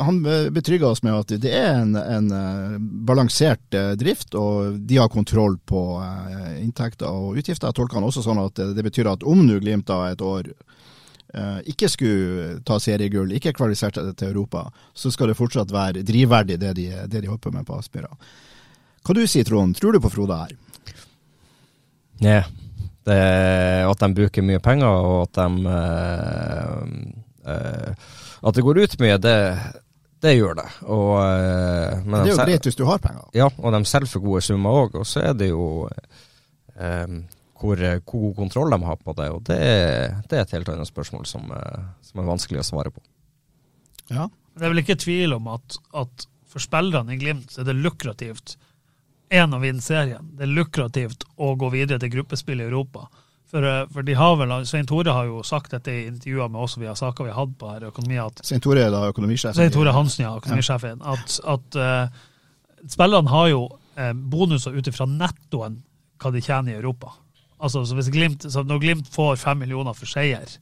han 0.03 0.17
betrygger 0.51 0.89
oss 0.89 1.05
med 1.07 1.14
at 1.14 1.35
det 1.39 1.53
er 1.55 1.77
en, 1.85 1.93
en 1.95 2.33
balansert 3.07 3.77
drift, 3.95 4.35
og 4.35 4.81
de 4.91 4.99
har 4.99 5.12
kontroll 5.12 5.55
på 5.62 5.83
inntekter 6.59 7.07
og 7.07 7.39
utgifter. 7.39 7.71
Jeg 7.71 7.79
tolker 7.79 8.01
han 8.01 8.09
også 8.09 8.25
sånn 8.27 8.43
at 8.43 8.59
det 8.75 8.83
betyr 8.83 9.12
at 9.12 9.23
om 9.23 9.45
nå 9.47 9.61
Glimt 9.62 9.87
da 9.87 10.01
et 10.11 10.25
år 10.25 10.51
Eh, 11.37 11.59
ikke 11.73 11.89
skulle 11.91 12.45
ta 12.64 12.79
seriegull, 12.81 13.33
ikke 13.37 13.53
kvalifisert 13.57 13.99
til 14.17 14.29
Europa, 14.31 14.62
så 14.95 15.11
skal 15.12 15.29
det 15.29 15.37
fortsatt 15.37 15.73
være 15.75 16.05
drivverdig 16.07 16.57
det 16.62 16.73
de, 16.79 16.87
det 17.11 17.21
de 17.25 17.29
holder 17.29 17.43
på 17.43 17.53
med 17.53 17.67
på 17.67 17.77
Aspmyra. 17.77 18.12
Hva 19.05 19.14
du 19.14 19.21
sier 19.29 19.45
Trond, 19.45 19.77
tror 19.77 19.93
du 19.93 20.01
på 20.01 20.12
Frode 20.14 20.39
her? 20.39 20.55
Nei, 22.25 22.39
er 23.12 23.85
at 23.85 24.01
de 24.01 24.09
bruker 24.17 24.47
mye 24.47 24.62
penger, 24.64 24.89
og 24.89 25.27
at 25.27 25.43
de 25.43 25.75
øh, 25.75 26.81
øh, 27.53 28.09
At 28.43 28.57
det 28.57 28.64
går 28.66 28.82
ut 28.84 28.99
mye, 29.01 29.16
det, 29.22 29.37
det 30.24 30.34
gjør 30.37 30.59
det. 30.61 30.66
Og, 30.84 31.12
øh, 31.22 32.05
det 32.05 32.20
er 32.20 32.30
jo 32.32 32.37
greit 32.41 32.68
hvis 32.68 32.78
du 32.78 32.84
har 32.89 33.01
penger. 33.03 33.24
Ja, 33.37 33.49
og 33.59 33.74
de 33.74 33.82
selger 33.89 34.12
for 34.12 34.24
gode 34.24 34.45
summer 34.45 34.82
òg. 34.84 35.01
Og 35.01 35.09
så 35.09 35.24
er 35.30 35.37
det 35.39 35.51
jo 35.51 35.87
hvor, 35.87 35.97
eh, 36.76 37.18
hvor, 37.61 37.82
god 38.12 38.37
kontroll 38.37 38.72
de 38.72 38.80
har 38.84 38.97
på 38.97 39.16
det. 39.18 39.28
Og 39.30 39.43
det, 39.49 39.61
det 40.30 40.39
er 40.39 40.45
et 40.45 40.57
helt 40.59 40.72
annet 40.72 40.89
spørsmål 40.89 41.26
som, 41.28 41.51
eh, 41.53 41.84
som, 42.03 42.20
er 42.20 42.30
vanskelig 42.30 42.62
å 42.62 42.68
svare 42.70 42.95
på. 42.95 43.05
Ja. 44.11 44.28
Det 44.57 44.64
er 44.64 44.72
vel 44.72 44.80
ikke 44.80 44.97
tvil 44.97 45.34
om 45.37 45.51
at, 45.53 45.76
at 45.93 46.28
for 46.49 46.64
spillerne 46.64 47.12
i 47.12 47.18
Glimt 47.20 47.51
så 47.53 47.61
er 47.61 47.66
det 47.68 47.76
lukrativt 47.76 48.55
én 49.28 49.53
å 49.53 49.61
vinne 49.61 49.84
serien. 49.84 50.30
Det 50.32 50.47
er 50.47 50.55
lukrativt 50.55 51.26
å 51.37 51.51
gå 51.61 51.68
videre 51.74 52.01
til 52.01 52.14
gruppespill 52.14 52.62
i 52.62 52.68
Europa. 52.68 53.05
For, 53.51 53.62
eh, 53.62 53.84
for 53.92 54.03
de 54.03 54.14
har 54.18 54.36
vel, 54.40 54.55
Svein 54.66 54.86
Tore 54.86 55.12
har 55.14 55.28
jo 55.28 55.42
sagt 55.47 55.70
dette 55.70 55.92
i 55.92 56.07
intervjuer 56.09 56.49
med 56.51 56.64
oss 56.66 56.76
via 56.80 56.94
saker 56.99 57.28
vi 57.28 57.30
har 57.30 57.44
hatt 57.44 57.59
på 57.59 57.70
her 57.70 57.86
økonomi. 57.90 58.18
at 58.18 58.42
Svein 58.44 58.61
Tore 58.61 58.82
er 58.82 58.90
da 58.90 59.05
økonomisjefen? 59.12 59.55
Svein 59.55 59.74
Tore 59.74 59.94
Hansen, 59.94 60.24
ja. 60.26 60.32
Økonomisjefen. 60.40 61.05
Ja. 61.05 61.14
At, 61.14 61.36
at 61.55 61.78
uh, 61.78 62.88
spillerne 62.90 63.30
har 63.30 63.49
jo 63.53 63.62
uh, 63.70 64.12
bonuser 64.12 64.74
ut 64.74 64.90
ifra 64.90 65.07
nettoen 65.07 65.78
hva 66.18 66.32
de 66.34 66.42
tjener 66.42 66.74
i 66.74 66.80
Europa. 66.80 67.14
Altså, 67.62 67.84
så 67.86 68.11
Glimt, 68.11 68.51
så 68.53 68.64
Når 68.66 68.82
Glimt 68.82 69.09
får 69.09 69.36
fem 69.36 69.59
millioner 69.62 69.94
for 69.94 70.11
seier, 70.11 70.59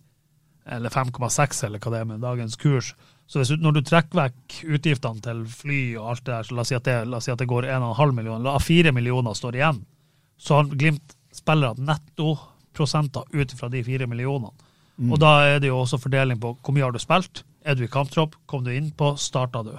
eller 0.66 0.90
5,6 0.90 1.64
eller 1.66 1.80
hva 1.80 1.90
det 1.92 2.00
er 2.00 2.08
med 2.08 2.20
dagens 2.20 2.56
kurs, 2.56 2.94
så 3.26 3.40
hvis, 3.40 3.54
når 3.56 3.78
du 3.78 3.80
trekker 3.80 4.18
vekk 4.18 4.60
utgiftene 4.76 5.24
til 5.24 5.44
fly 5.48 5.80
og 5.96 6.10
alt 6.12 6.24
det 6.26 6.32
der, 6.34 6.46
så 6.46 6.54
la 6.54 6.64
oss 6.64 6.70
si 6.72 6.76
at 6.76 6.88
det, 6.88 7.22
si 7.24 7.32
at 7.32 7.40
det 7.40 7.48
går 7.48 7.68
1,5 7.72 8.12
millioner, 8.12 8.44
la 8.44 8.58
4 8.60 8.92
millioner 8.92 9.36
står 9.36 9.56
igjen, 9.56 9.84
så 10.36 10.60
har 10.60 10.72
Glimt 10.76 11.16
spillere 11.34 11.80
nettoprosenter 12.74 13.22
ut 13.32 13.52
fra 13.52 13.68
de 13.68 13.82
fire 13.84 14.06
millionene. 14.06 14.52
Mm. 14.96 15.12
Og 15.12 15.18
da 15.18 15.46
er 15.46 15.60
det 15.60 15.68
jo 15.68 15.80
også 15.80 15.98
fordeling 15.98 16.40
på 16.40 16.56
hvor 16.62 16.74
mye 16.74 16.84
har 16.84 16.92
du 16.92 16.98
spilt, 16.98 17.44
er 17.64 17.74
du 17.74 17.84
i 17.84 17.88
kamptropp, 17.88 18.36
kom 18.46 18.64
du 18.64 18.70
innpå, 18.70 19.16
starta 19.16 19.62
du. 19.62 19.74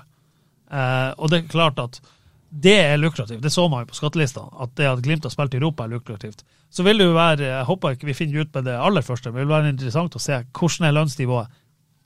Eh, 0.72 1.14
og 1.18 1.30
det 1.30 1.44
er 1.44 1.48
klart 1.48 1.80
at 1.80 2.02
det 2.50 2.76
er 2.80 2.98
lukrativt. 2.98 3.42
Det 3.42 3.52
så 3.52 3.68
man 3.68 3.84
jo 3.84 3.92
på 3.92 3.96
skattelista, 3.96 4.42
at 4.62 4.76
det 4.76 4.88
at 4.88 5.02
Glimt 5.04 5.24
har 5.24 5.32
spilt 5.32 5.54
i 5.54 5.58
Europa 5.58 5.84
er 5.84 5.94
lukrativt. 5.94 6.44
Så 6.70 6.84
vil 6.84 6.98
det 6.98 7.06
jo 7.06 7.16
være, 7.16 7.44
jeg 7.44 7.66
håper 7.66 7.96
ikke 7.96 8.08
vi 8.08 8.14
finner 8.14 8.42
ut 8.42 8.54
med 8.54 8.66
det 8.66 8.76
aller 8.76 9.02
første, 9.02 9.32
men 9.32 9.40
det 9.40 9.46
vil 9.46 9.56
være 9.56 9.70
interessant 9.70 10.16
å 10.16 10.20
se 10.20 10.42
hvordan 10.52 10.88
er 10.88 10.96
lønnsnivået 10.96 11.48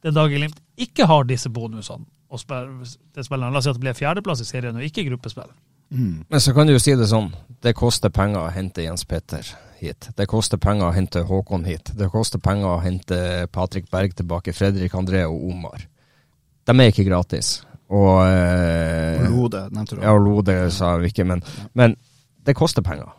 den 0.04 0.16
dagen 0.16 0.38
Glimt 0.38 0.62
ikke 0.78 1.06
har 1.06 1.26
disse 1.28 1.50
bonusene 1.50 2.06
og 2.30 2.40
spiller, 2.40 2.86
spiller, 3.26 3.50
La 3.50 3.58
oss 3.58 3.66
si 3.66 3.72
at 3.72 3.78
det 3.80 3.82
blir 3.82 3.98
fjerdeplass 3.98 4.44
i 4.44 4.46
serien 4.46 4.78
og 4.78 4.86
ikke 4.86 5.08
gruppespill. 5.08 5.50
Mm. 5.92 6.26
Men 6.30 6.42
så 6.42 6.54
kan 6.54 6.68
du 6.68 6.74
jo 6.74 6.82
si 6.82 6.94
det 6.96 7.08
sånn, 7.10 7.32
det 7.64 7.74
koster 7.78 8.12
penger 8.14 8.46
å 8.46 8.54
hente 8.54 8.86
Jens 8.86 9.06
Petter 9.10 9.48
hit. 9.80 10.10
Det 10.16 10.28
koster 10.30 10.60
penger 10.62 10.90
å 10.90 10.96
hente 10.96 11.24
Håkon 11.28 11.66
hit. 11.68 11.92
Det 11.98 12.10
koster 12.14 12.42
penger 12.44 12.76
å 12.76 12.82
hente 12.84 13.48
Patrick 13.52 13.90
Berg 13.92 14.16
tilbake, 14.18 14.54
Fredrik 14.54 14.96
André 14.96 15.26
og 15.28 15.50
Omar. 15.52 15.88
De 16.68 16.76
er 16.76 16.92
ikke 16.92 17.08
gratis. 17.08 17.60
Og, 17.90 18.22
eh, 18.28 19.24
og 19.24 19.32
Lode, 19.34 19.66
nevnte 19.74 19.98
du. 19.98 20.04
Ja, 20.06 20.14
Lode 20.14 20.58
sa 20.72 20.94
vi 21.02 21.10
ikke, 21.10 21.26
men, 21.26 21.42
ja. 21.42 21.70
men, 21.74 21.96
det 22.46 22.56
koster 22.58 22.86
penger. 22.86 23.10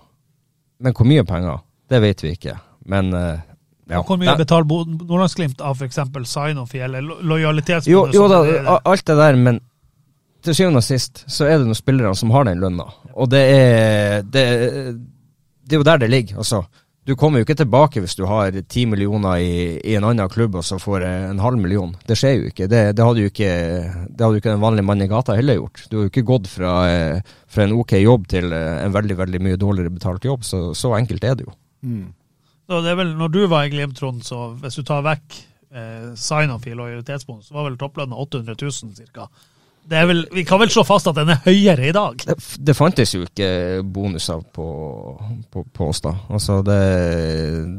Men 0.80 0.94
hvor 0.96 1.08
mye 1.08 1.24
penger, 1.26 1.64
det 1.90 2.00
vet 2.04 2.22
vi 2.22 2.34
ikke. 2.36 2.54
Men 2.90 3.10
eh, 3.16 3.40
ja. 3.90 4.04
Hvor 4.06 4.20
mye 4.20 4.36
betaler 4.38 4.68
Nordlandsglimt 4.70 5.60
av 5.66 5.74
f.eks. 5.74 5.98
sign-off 6.30 6.74
eller 6.78 7.02
lojalitetsbonus? 7.02 8.14
Jo, 8.14 8.22
jo 8.22 8.28
da, 8.30 8.78
alt 8.86 9.06
det 9.06 9.16
der, 9.18 9.38
men 9.40 9.58
til 10.44 10.56
syvende 10.56 10.82
og 10.82 10.86
sist 10.86 11.24
så 11.30 11.46
er 11.46 11.58
det 11.58 11.68
noen 11.68 11.78
spillere 11.78 12.12
som 12.18 12.32
har 12.34 12.46
den 12.48 12.62
lønna. 12.62 12.86
Og 13.14 13.30
det 13.32 13.42
er, 13.54 14.22
det, 14.22 14.44
det 15.64 15.76
er 15.76 15.82
jo 15.82 15.88
der 15.88 16.00
det 16.02 16.10
ligger. 16.12 16.40
altså. 16.42 16.64
Du 17.08 17.14
kommer 17.16 17.40
jo 17.40 17.46
ikke 17.46 17.56
tilbake 17.58 18.02
hvis 18.04 18.14
du 18.18 18.26
har 18.28 18.54
ti 18.68 18.84
millioner 18.86 19.40
i, 19.40 19.54
i, 19.80 19.94
en 19.96 20.04
annen 20.04 20.28
klubb 20.30 20.58
og 20.60 20.64
så 20.66 20.78
får 20.78 21.04
en 21.08 21.40
halv 21.42 21.58
million. 21.58 21.94
Det 22.06 22.16
skjer 22.18 22.36
jo 22.36 22.50
ikke. 22.52 22.68
Det, 22.70 22.82
det 22.96 23.06
hadde 23.06 23.24
jo 23.24 23.32
ikke 23.32 23.50
det 23.50 24.20
hadde 24.20 24.36
jo 24.36 24.42
ikke 24.42 24.54
en 24.54 24.62
vanlig 24.62 24.84
mann 24.86 25.02
i 25.02 25.08
gata 25.10 25.34
heller 25.38 25.58
gjort. 25.58 25.82
Du 25.88 25.96
har 25.96 26.06
jo 26.06 26.12
ikke 26.12 26.26
gått 26.28 26.50
fra, 26.52 26.74
fra 27.50 27.66
en 27.66 27.76
ok 27.80 27.96
jobb 27.98 28.28
til 28.30 28.52
en 28.52 28.94
veldig 28.94 29.18
veldig 29.24 29.42
mye 29.48 29.60
dårligere 29.60 29.96
betalt 29.96 30.28
jobb. 30.28 30.44
Så, 30.46 30.62
så 30.78 30.92
enkelt 30.98 31.24
er 31.24 31.38
det 31.40 31.48
jo. 31.48 31.56
Mm. 31.82 32.10
Så 32.70 32.82
det 32.84 32.92
er 32.92 33.00
vel, 33.00 33.16
når 33.18 33.32
du 33.34 33.40
var 33.50 33.66
i 33.66 33.70
Glimt, 33.72 33.96
Trond, 33.98 34.20
så 34.22 34.52
hvis 34.60 34.76
du 34.78 34.84
tar 34.86 35.02
vekk 35.02 35.40
eh, 35.74 36.12
sign-off 36.14 36.68
i 36.70 36.76
lojalitetsbonus, 36.78 37.48
så 37.48 37.56
var 37.56 37.66
vel 37.66 37.78
topplønna 37.80 38.14
800 38.14 38.54
000 38.60 39.08
ca. 39.16 39.26
Vel, 39.90 40.28
vi 40.30 40.44
kan 40.46 40.60
vel 40.60 40.70
slå 40.70 40.84
fast 40.86 41.08
at 41.10 41.16
den 41.18 41.32
er 41.34 41.40
høyere 41.42 41.88
i 41.88 41.94
dag? 41.94 42.20
Det, 42.22 42.36
det 42.62 42.74
fantes 42.78 43.10
jo 43.16 43.24
ikke 43.24 43.48
bonuser 43.82 44.44
på, 44.54 44.66
på, 45.50 45.64
på 45.66 45.88
oss 45.90 46.04
da. 46.04 46.12
Altså 46.30 46.60
det, 46.62 46.78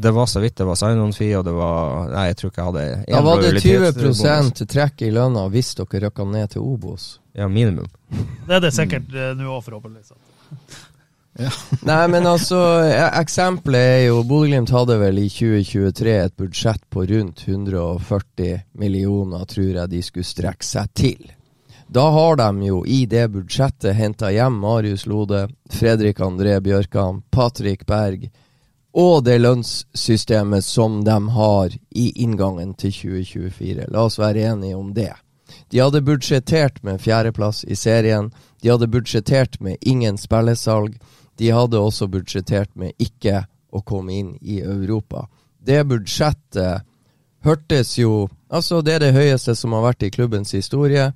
det, 0.03 0.11
var 0.11 0.27
så 0.27 0.43
vidt 0.43 0.57
det 0.59 0.67
var 0.67 0.79
sign-on-fee, 0.81 1.31
og 1.39 1.47
det 1.47 1.55
var 1.55 2.11
Nei, 2.11 2.27
jeg 2.33 2.39
tror 2.41 2.51
ikke 2.51 2.61
jeg 2.61 2.69
hadde 2.73 3.15
Da 3.15 3.23
var 3.23 3.45
det 3.45 3.63
20 3.63 4.67
trekk 4.75 5.07
i 5.07 5.13
lønna 5.15 5.47
hvis 5.53 5.71
dere 5.79 6.03
røkka 6.05 6.27
ned 6.27 6.51
til 6.57 6.67
Obos? 6.67 7.09
Ja, 7.31 7.47
minimum. 7.47 7.87
Det 8.11 8.57
er 8.57 8.63
det 8.65 8.75
sikkert 8.75 9.07
mm. 9.07 9.39
nå 9.39 9.47
òg, 9.55 9.63
forhåpentligvis. 9.69 10.11
Ja. 11.39 11.51
Nei, 11.87 12.01
men 12.11 12.27
altså, 12.27 12.59
e, 12.83 13.05
eksempelet 13.21 13.91
er 13.95 14.01
jo 14.09 14.23
Bodø-Glimt 14.27 14.75
hadde 14.75 14.99
vel 14.99 15.21
i 15.23 15.29
2023 15.31 16.15
et 16.25 16.35
budsjett 16.35 16.83
på 16.91 17.05
rundt 17.07 17.45
140 17.47 18.65
millioner, 18.83 19.47
tror 19.47 19.69
jeg 19.79 19.93
de 19.93 20.01
skulle 20.03 20.27
strekke 20.27 20.67
seg 20.67 20.91
til. 20.91 21.31
Da 21.91 22.09
har 22.09 22.35
de 22.35 22.63
jo 22.63 22.85
i 22.85 23.05
det 23.05 23.25
budsjettet 23.27 23.95
henta 23.95 24.29
hjem 24.31 24.61
Marius 24.63 25.05
Lode, 25.05 25.49
Fredrik 25.69 26.19
André 26.23 26.59
Bjørkan, 26.63 27.21
Patrick 27.29 27.85
Berg 27.85 28.29
og 28.91 29.25
det 29.25 29.41
lønnssystemet 29.41 30.63
som 30.63 31.01
de 31.03 31.17
har 31.35 31.73
i 31.89 32.05
inngangen 32.23 32.71
til 32.79 32.93
2024. 32.95 33.89
La 33.91 34.05
oss 34.07 34.15
være 34.19 34.45
enige 34.53 34.77
om 34.79 34.93
det. 34.95 35.11
De 35.67 35.81
hadde 35.83 35.99
budsjettert 36.07 36.79
med 36.83 37.01
fjerdeplass 37.03 37.65
i 37.67 37.75
serien. 37.75 38.29
De 38.63 38.71
hadde 38.71 38.87
budsjettert 38.87 39.59
med 39.59 39.75
ingen 39.81 40.15
spillesalg. 40.17 40.95
De 41.35 41.49
hadde 41.51 41.79
også 41.79 42.07
budsjettert 42.07 42.71
med 42.75 42.95
ikke 43.03 43.43
å 43.71 43.81
komme 43.83 44.15
inn 44.15 44.31
i 44.39 44.61
Europa. 44.63 45.25
Det 45.59 45.83
budsjettet 45.91 46.87
hørtes 47.43 47.97
jo 47.99 48.29
Altså, 48.51 48.81
det 48.81 48.93
er 48.93 48.99
det 48.99 49.13
høyeste 49.15 49.53
som 49.55 49.71
har 49.71 49.85
vært 49.85 50.03
i 50.03 50.09
klubbens 50.11 50.51
historie. 50.51 51.13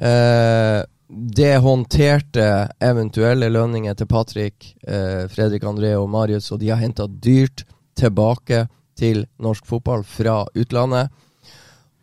Eh, 0.00 0.82
det 1.08 1.56
håndterte 1.62 2.68
eventuelle 2.82 3.48
lønninger 3.48 3.94
til 3.94 4.08
Patrick, 4.10 4.74
eh, 4.86 5.28
Fredrik 5.28 5.62
André 5.62 5.94
og 5.94 6.10
Marius, 6.10 6.50
og 6.52 6.60
de 6.60 6.68
har 6.68 6.82
henta 6.82 7.06
dyrt 7.06 7.64
tilbake 7.96 8.66
til 8.98 9.26
norsk 9.38 9.66
fotball 9.66 10.04
fra 10.04 10.44
utlandet. 10.54 11.08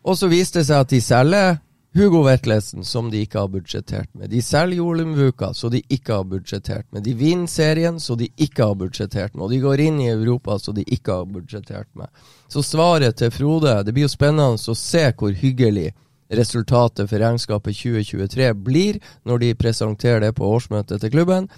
Og 0.04 0.18
så 0.18 0.28
viste 0.28 0.60
det 0.60 0.68
seg 0.68 0.84
at 0.84 0.90
de 0.90 1.02
selger 1.02 1.60
Hugo 1.94 2.24
Vetlesen, 2.26 2.84
som 2.84 3.12
de 3.12 3.22
ikke 3.22 3.40
har 3.44 3.52
budsjettert 3.54 4.10
med. 4.18 4.32
De 4.32 4.42
selger 4.42 4.80
Jolumvuka, 4.80 5.52
så 5.54 5.70
de 5.70 5.84
ikke 5.94 6.16
har 6.18 6.24
budsjettert 6.26 6.88
med. 6.92 7.04
De 7.06 7.14
vinner 7.14 7.48
serien, 7.48 8.00
så 8.00 8.16
de 8.18 8.32
ikke 8.42 8.66
har 8.66 8.80
budsjettert 8.80 9.36
med. 9.36 9.44
Og 9.46 9.52
de 9.54 9.60
går 9.62 9.84
inn 9.84 10.00
i 10.02 10.10
Europa, 10.10 10.58
så 10.60 10.74
de 10.74 10.86
ikke 10.90 11.20
har 11.20 11.30
budsjettert 11.30 11.92
med. 11.94 12.10
Så 12.50 12.64
svaret 12.66 13.18
til 13.18 13.32
Frode 13.32 13.84
Det 13.84 13.94
blir 13.94 14.08
jo 14.08 14.10
spennende 14.16 14.58
å 14.58 14.78
se 14.78 15.06
hvor 15.18 15.38
hyggelig 15.38 15.92
resultatet 16.38 17.10
for 17.10 17.22
regnskapet 17.22 17.78
2023 17.78 18.52
blir, 18.66 19.00
når 19.28 19.44
de 19.44 19.54
presenterer 19.60 20.24
det 20.28 20.34
på 20.38 20.48
årsmøtet 20.48 21.02
til 21.02 21.14
klubben. 21.14 21.50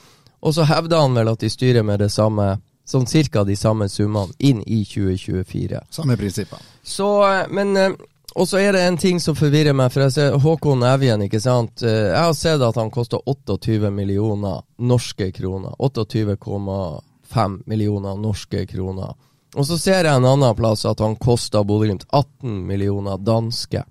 Og 0.46 0.54
så 0.54 0.66
hevder 0.70 1.02
han 1.02 1.16
vel 1.18 1.32
at 1.32 1.42
de 1.42 1.50
styrer 1.50 1.86
med 1.86 2.04
det 2.04 2.12
samme, 2.14 2.58
sånn 2.86 3.08
cirka 3.10 3.44
de 3.48 3.56
samme 3.58 3.88
summene 3.90 4.36
inn 4.40 4.62
i 4.66 4.84
2024. 4.86 5.82
Samme 5.96 6.18
prinsipper. 6.20 6.62
Så, 6.84 7.10
eh, 7.26 7.48
men 7.50 7.78
eh, 7.78 7.96
og 8.36 8.50
så 8.50 8.60
er 8.60 8.76
det 8.76 8.82
en 8.84 8.98
ting 9.00 9.20
som 9.24 9.36
forvirrer 9.36 9.74
meg. 9.74 9.92
for 9.92 10.04
jeg 10.04 10.12
ser 10.12 10.38
Håkon 10.44 10.84
Evjen, 10.84 11.24
ikke 11.24 11.40
sant. 11.40 11.82
Eh, 11.82 12.12
jeg 12.12 12.20
har 12.20 12.34
sett 12.34 12.62
at 12.62 12.76
han 12.76 12.92
koster 12.92 13.22
28 13.26 13.90
millioner 13.92 14.62
norske 14.78 15.32
kroner. 15.32 15.72
28,5 15.80 17.62
millioner 17.66 18.20
norske 18.20 18.66
kroner. 18.68 19.16
Og 19.56 19.66
så 19.66 19.78
ser 19.80 20.04
jeg 20.04 20.12
en 20.12 20.28
annen 20.28 20.56
plass 20.56 20.84
at 20.86 21.00
han 21.00 21.16
koster 21.16 21.64
Bodø-Glimt 21.64 22.04
18 22.12 22.66
millioner 22.68 23.18
danske. 23.18 23.86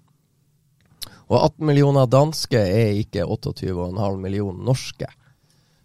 Og 1.30 1.36
18 1.38 1.66
millioner 1.66 2.08
danske 2.10 2.58
er 2.58 2.98
ikke 3.00 3.24
28,5 3.24 4.18
millioner 4.20 4.66
norske. 4.66 5.08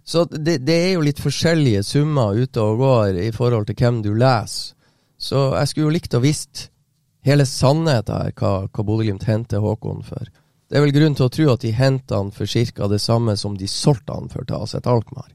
Så 0.03 0.25
det, 0.25 0.57
det, 0.65 0.73
er 0.73 0.91
jo 0.95 1.05
litt 1.05 1.21
forskjellige 1.21 1.83
summer 1.85 2.33
ute 2.33 2.63
og 2.63 2.81
går 2.81 3.19
i 3.27 3.31
forhold 3.35 3.69
til 3.69 3.77
hvem 3.77 4.01
du 4.03 4.11
leser. 4.17 4.75
Så 5.19 5.49
jeg 5.51 5.69
skulle 5.69 5.89
jo 5.89 5.95
likt 5.97 6.15
å 6.15 6.23
visst 6.23 6.69
hele 7.27 7.45
sannheten 7.45 8.15
her, 8.15 8.31
hva, 8.39 8.53
hva 8.71 8.85
Bodø-Glimt 8.87 9.27
henter 9.27 9.61
Håkon 9.63 10.01
for. 10.07 10.29
Det 10.69 10.77
er 10.77 10.85
vel 10.85 10.95
grunn 10.95 11.17
til 11.17 11.27
å 11.27 11.33
tro 11.33 11.47
at 11.51 11.65
de 11.65 11.73
henter 11.75 12.21
han 12.21 12.31
for 12.33 12.47
ca. 12.47 12.87
det 12.87 13.01
samme 13.03 13.35
som 13.37 13.57
de 13.59 13.67
solgte 13.67 14.15
han 14.15 14.31
for 14.31 14.47
til 14.47 14.63
Aset 14.63 14.87
Alkmaar. 14.87 15.29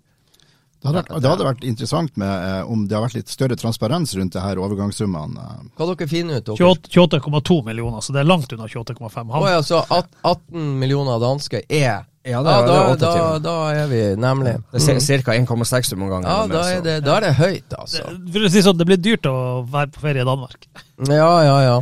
Det 0.85 0.91
hadde, 0.91 1.01
vært, 1.01 1.23
det 1.23 1.31
hadde, 1.31 1.45
vært, 1.47 1.63
interessant 1.65 2.19
med 2.21 2.29
eh, 2.29 2.69
om 2.69 2.83
det 2.85 2.93
har 2.93 3.07
vært 3.07 3.15
litt 3.17 3.31
større 3.33 3.57
transparens 3.57 4.11
rundt 4.19 4.35
det 4.37 4.43
her 4.45 4.59
overgangssummene. 4.61 5.45
Hva 5.79 5.87
dere 5.89 6.09
finner 6.11 6.43
ut? 6.43 6.51
28,2 6.61 7.57
millioner, 7.65 8.03
så 8.05 8.13
det 8.13 8.21
er 8.21 8.29
langt 8.29 8.53
unna 8.53 8.69
28,5. 8.69 9.31
Oh, 9.33 9.47
ja, 9.49 9.63
så 9.65 9.81
18 9.89 10.75
millioner 10.83 11.23
danske 11.23 11.63
er 11.65 12.05
ja, 12.25 12.43
det, 12.45 12.53
ja 12.53 12.61
da, 12.69 12.75
da, 13.01 13.15
da, 13.41 13.55
er 13.73 13.89
vi 13.89 14.03
nemlig. 14.21 14.59
Det 14.73 14.83
er 14.93 15.25
ca. 15.25 15.39
1,6 15.39 15.95
du 15.95 16.05
ganger. 16.05 16.29
ja. 16.29 16.37
Da 16.53 16.67
er, 16.69 16.85
det, 16.85 16.99
da 17.05 17.17
er 17.17 17.27
det 17.31 17.33
høyt, 17.41 17.77
altså. 17.77 18.05
Det, 18.13 18.33
for 18.37 18.45
å 18.45 18.53
si 18.53 18.65
sånn, 18.65 18.79
det 18.81 18.89
blir 18.89 19.01
dyrt 19.01 19.29
å 19.29 19.37
være 19.73 19.93
på 19.93 20.05
ferie 20.05 20.25
i 20.25 20.29
Danmark. 20.29 20.69
Ja, 21.09 21.33
ja, 21.49 21.57
ja. 21.65 21.79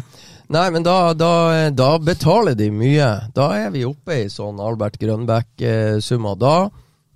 Nei, 0.53 0.65
men 0.75 0.87
da, 0.87 0.97
da, 1.19 1.33
da 1.75 1.91
betaler 2.03 2.55
de 2.59 2.71
mye. 2.71 3.11
Da 3.35 3.51
er 3.59 3.75
vi 3.75 3.83
oppe 3.89 4.23
i 4.25 4.31
sånn 4.31 4.63
Albert 4.63 4.99
Grønbæk-summa. 5.03 6.35
Da 6.39 6.57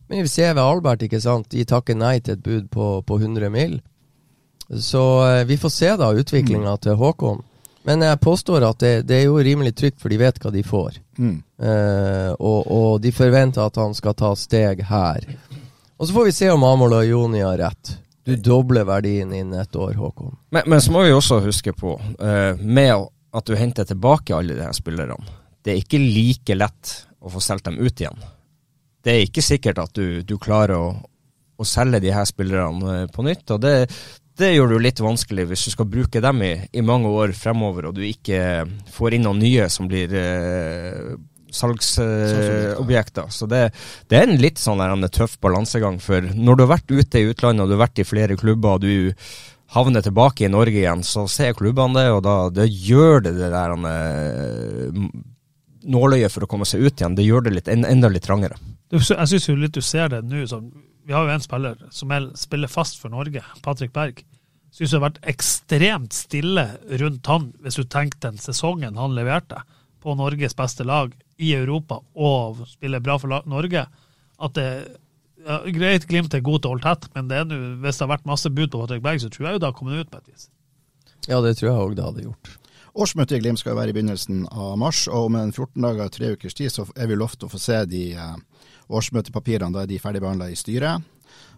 men 0.09 0.22
vi 0.22 0.28
ser 0.28 0.54
ved 0.54 0.62
Albert, 0.62 1.02
ikke 1.02 1.20
sant. 1.20 1.50
De 1.50 1.64
takker 1.66 1.98
nei 1.98 2.18
til 2.20 2.36
et 2.36 2.42
bud 2.42 2.70
på, 2.70 2.88
på 3.07 3.18
100 3.18 3.50
mil. 3.50 3.80
Så 4.68 5.02
eh, 5.26 5.44
vi 5.44 5.59
får 5.59 5.72
se 5.74 5.90
da 5.98 6.12
utviklinga 6.14 6.76
mm. 6.76 6.82
til 6.82 6.98
Håkon. 7.00 7.42
Men 7.86 8.02
jeg 8.02 8.18
påstår 8.18 8.64
at 8.66 8.80
det, 8.82 8.94
det, 9.07 9.20
er 9.20 9.28
jo 9.28 9.38
rimelig 9.38 9.76
trygt, 9.78 10.00
for 10.02 10.11
de 10.11 10.18
vet 10.18 10.38
hva 10.42 10.50
de 10.50 10.62
får. 10.66 10.98
Mm. 11.18 11.36
Eh, 11.62 12.32
og, 12.34 12.66
og, 12.66 12.88
de 13.02 13.12
forventer 13.14 13.62
at 13.62 13.78
han 13.78 13.94
skal 13.94 14.16
ta 14.18 14.32
steg 14.38 14.82
her. 14.88 15.26
Og 15.96 16.09
så 16.09 16.16
får 16.16 16.26
vi 16.28 16.34
se 16.34 16.50
om 16.50 16.66
Amol 16.66 16.96
og 16.98 17.07
Joni 17.07 17.44
har 17.46 17.59
rett. 17.62 17.96
Du 18.26 18.34
dobler 18.34 18.86
verdien 18.88 19.30
innen 19.30 19.61
et 19.62 19.78
år, 19.78 19.94
Håkon. 19.98 20.34
Men, 20.50 20.66
men 20.66 20.82
så 20.82 20.94
må 20.94 21.04
vi 21.07 21.14
også 21.14 21.38
huske 21.46 21.74
på, 21.78 21.94
eh, 22.18 22.59
med 22.59 23.07
at 23.36 23.46
du 23.46 23.54
henter 23.59 23.86
tilbake 23.86 24.34
alle 24.34 24.57
de 24.59 24.66
her 24.66 24.74
spillerne, 24.74 25.18
det 25.62 25.74
er 25.74 25.82
ikke 25.82 25.98
like 25.98 26.54
lett 26.54 26.92
å 27.22 27.30
få 27.30 27.42
solgt 27.42 27.66
dem 27.66 27.78
ut 27.82 28.02
igjen 28.02 28.18
det 29.07 29.14
er 29.14 29.24
ikke 29.26 29.44
sikkert 29.44 29.78
at 29.78 29.94
du, 29.94 30.22
du 30.26 30.34
klarer 30.42 30.76
å, 30.80 30.86
å, 31.57 31.66
selge 31.66 32.02
de 32.02 32.11
her 32.14 32.26
spillerne 32.26 33.02
eh, 33.02 33.09
på 33.12 33.22
nytt. 33.26 33.46
og 33.54 33.62
det, 33.62 33.76
det 34.36 34.50
gjør 34.52 34.68
det 34.68 34.76
jo 34.76 34.82
litt 34.88 35.00
vanskelig 35.04 35.46
hvis 35.52 35.68
du 35.68 35.74
skal 35.76 35.88
bruke 35.88 36.20
dem 36.22 36.42
i, 36.44 36.52
i, 36.74 36.82
mange 36.84 37.12
år 37.14 37.32
fremover, 37.38 37.88
og 37.88 37.96
du 37.96 38.02
ikke 38.04 38.66
får 38.92 39.16
inn 39.16 39.26
noen 39.28 39.40
nye 39.44 39.68
som 39.72 39.88
blir 39.88 40.12
eh, 40.18 41.14
salgsobjekter. 41.54 43.30
Så 43.32 43.48
det, 43.48 43.62
det, 44.11 44.18
er 44.18 44.26
en 44.26 44.42
litt 44.42 44.61
sånn 44.61 44.82
en 44.82 45.09
tøff 45.09 45.38
balansegang. 45.40 46.00
For 46.02 46.26
når 46.34 46.59
du 46.59 46.66
har 46.66 46.74
vært 46.74 46.92
ute 46.92 47.22
i 47.22 47.30
utlandet, 47.30 47.64
og 47.64 47.70
du 47.70 47.78
har 47.78 47.86
vært 47.86 48.02
i 48.02 48.09
flere 48.09 48.36
klubber, 48.36 48.76
og 48.76 48.84
du 48.84 49.14
havner 49.76 50.04
tilbake 50.04 50.46
i 50.46 50.52
Norge 50.52 50.82
igjen, 50.82 51.02
så 51.07 51.24
ser 51.30 51.57
klubbene 51.57 52.02
det, 52.02 52.11
og 52.14 52.22
da 52.26 52.36
det 52.54 52.68
gjør 52.70 53.24
det 53.24 53.36
det 53.38 53.54
der 53.54 53.78
eh, 53.78 55.04
nåløyet 55.86 56.34
for 56.34 56.44
å 56.44 56.50
komme 56.50 56.68
seg 56.68 56.84
ut 56.84 56.98
igjen. 56.98 57.16
Det 57.16 57.26
gjør 57.26 57.46
det 57.46 57.57
litt, 57.57 57.70
enda 57.72 58.11
litt 58.12 58.26
trangere. 58.26 58.59
Jeg 58.95 59.28
syns 59.30 59.49
litt 59.59 59.74
du 59.74 59.82
ser 59.82 60.11
det 60.12 60.22
nå. 60.26 60.45
Sånn, 60.51 60.70
vi 61.07 61.14
har 61.14 61.26
jo 61.26 61.34
en 61.34 61.43
spiller 61.43 61.80
som 61.95 62.12
er, 62.14 62.30
spiller 62.39 62.70
fast 62.70 63.01
for 63.01 63.12
Norge, 63.12 63.43
Patrick 63.64 63.95
Berg. 63.95 64.22
Syns 64.74 64.93
det 64.93 64.99
har 64.99 65.07
vært 65.07 65.22
ekstremt 65.32 66.14
stille 66.14 66.66
rundt 67.01 67.30
han, 67.30 67.51
hvis 67.64 67.78
du 67.80 67.87
tenker 67.89 68.20
den 68.28 68.39
sesongen 68.43 68.99
han 69.01 69.16
leverte 69.16 69.62
på 70.03 70.14
Norges 70.18 70.55
beste 70.55 70.84
lag 70.87 71.14
i 71.43 71.55
Europa 71.57 71.99
og 72.14 72.62
spiller 72.68 73.03
bra 73.03 73.16
for 73.18 73.32
Norge. 73.49 73.87
At 74.37 74.55
det 74.59 74.68
ja, 75.47 75.61
Greit, 75.70 76.07
Glimt 76.11 76.34
er 76.34 76.45
god 76.45 76.62
til 76.62 76.68
å 76.68 76.74
holde 76.74 76.87
tett, 76.87 77.09
men 77.14 77.30
det 77.30 77.45
nu, 77.49 77.57
hvis 77.82 77.99
det 77.99 78.05
har 78.05 78.12
vært 78.16 78.28
masse 78.28 78.51
bud 78.51 78.70
på 78.72 78.82
Patrick 78.82 79.03
Berg, 79.05 79.22
så 79.22 79.30
tror 79.32 79.49
jeg 79.49 79.57
jo 79.57 79.62
det 79.62 79.68
har 79.68 79.76
kommet 79.78 80.03
ut 80.03 80.12
på 80.12 80.20
et 80.20 80.30
vis. 80.32 80.49
Ja, 81.26 81.41
det 81.43 81.57
tror 81.59 81.70
jeg 81.70 81.82
òg 81.82 81.97
det 81.99 82.07
hadde 82.07 82.26
gjort. 82.26 82.53
Årsmøtet 82.97 83.37
i 83.37 83.41
Glimt 83.45 83.61
skal 83.61 83.76
være 83.76 83.93
i 83.93 83.97
begynnelsen 83.97 84.47
av 84.49 84.76
mars, 84.80 85.05
og 85.11 85.28
om 85.28 85.39
en 85.39 85.53
14 85.53 85.84
dager, 85.84 86.12
tre 86.12 86.32
ukers 86.34 86.57
tid, 86.57 86.72
så 86.72 86.87
er 86.97 87.11
vi 87.11 87.18
lovt 87.18 87.45
å 87.45 87.51
få 87.53 87.61
se 87.61 87.82
de 87.91 88.05
eh, 88.16 88.37
årsmøtepapirene. 88.91 89.72
Da 89.74 89.84
er 89.84 89.91
de 89.91 90.01
ferdigbehandla 90.03 90.51
i 90.51 90.59
styret. 90.59 91.03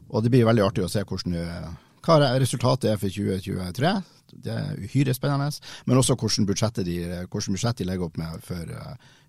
Og 0.08 0.24
det 0.24 0.32
blir 0.32 0.46
veldig 0.48 0.64
artig 0.64 0.84
å 0.84 0.90
se 0.90 1.04
hvordan, 1.04 1.34
eh, 1.36 1.68
hva 2.06 2.38
resultatet 2.40 2.92
er 2.92 2.96
for 2.96 3.08
2023. 3.08 4.02
Det 4.32 4.52
er 4.52 4.76
uhyre 4.80 5.14
spennende. 5.14 5.60
Men 5.86 5.98
også 5.98 6.16
hvordan 6.16 6.46
budsjettet 6.46 6.84
de, 6.84 6.98
hvordan 7.28 7.56
budsjettet 7.56 7.84
de 7.84 7.90
legger 7.90 8.08
opp 8.08 8.18
med 8.18 8.42
for 8.44 8.64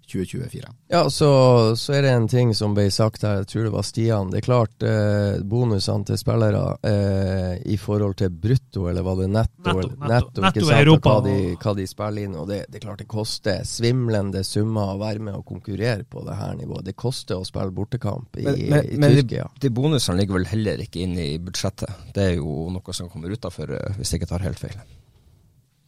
2024. 0.10 0.66
Eh, 0.68 0.76
ja, 0.96 1.10
så, 1.10 1.30
så, 1.76 1.94
er 1.94 2.06
det 2.06 2.14
en 2.16 2.28
ting 2.32 2.54
som 2.58 2.74
ble 2.78 2.88
sagt 2.92 3.24
her, 3.28 3.42
jeg 3.42 3.50
tror 3.52 3.68
det 3.68 3.74
var 3.76 3.86
Stian. 3.88 4.32
Det 4.34 4.42
er 4.42 4.46
klart 4.46 4.86
eh, 4.86 5.40
bonusene 5.46 6.08
til 6.10 6.20
spillere 6.20 6.64
eh, 6.90 7.56
i 7.70 7.78
forhold 7.80 8.18
til 8.22 8.34
brutto, 8.34 8.88
eller 8.92 9.06
var 9.06 9.22
det 9.22 9.30
netto? 9.34 9.66
Netto, 9.70 9.88
netto, 9.88 10.12
netto, 10.14 10.46
netto 10.48 10.66
i 10.68 10.76
Europa. 10.80 11.16
Hva 11.20 11.26
de, 11.28 11.56
hva 11.56 11.76
de, 11.80 11.88
spiller 11.90 12.28
inn. 12.28 12.38
og 12.40 12.50
det, 12.52 12.62
det, 12.68 12.82
er 12.82 12.86
klart 12.88 13.04
det 13.04 13.10
koster 13.12 13.66
svimlende 13.68 14.44
summer 14.48 14.96
å 14.96 15.02
være 15.02 15.26
med 15.30 15.40
og 15.40 15.46
konkurrere 15.50 16.06
på 16.10 16.26
det 16.28 16.38
her 16.40 16.56
nivået. 16.60 16.88
Det 16.90 16.98
koster 17.00 17.40
å 17.40 17.48
spille 17.48 17.76
bortekamp 17.76 18.40
i, 18.40 18.48
men, 18.50 18.94
men, 19.00 19.18
i 19.18 19.22
Tyrkia. 19.22 19.50
Men 19.50 19.60
de, 19.60 19.68
de 19.68 19.76
bonusene 19.80 20.20
ligger 20.22 20.40
vel 20.40 20.50
heller 20.54 20.86
ikke 20.86 21.06
inne 21.06 21.28
i 21.36 21.38
budsjettet. 21.42 22.10
Det 22.16 22.32
er 22.32 22.40
jo 22.40 22.70
noe 22.74 22.96
som 22.96 23.12
kommer 23.12 23.32
utafor, 23.34 23.76
eh, 23.78 24.00
hvis 24.00 24.14
jeg 24.14 24.22
ikke 24.22 24.34
tar 24.34 24.48
helt 24.48 24.62
feil. 24.62 24.80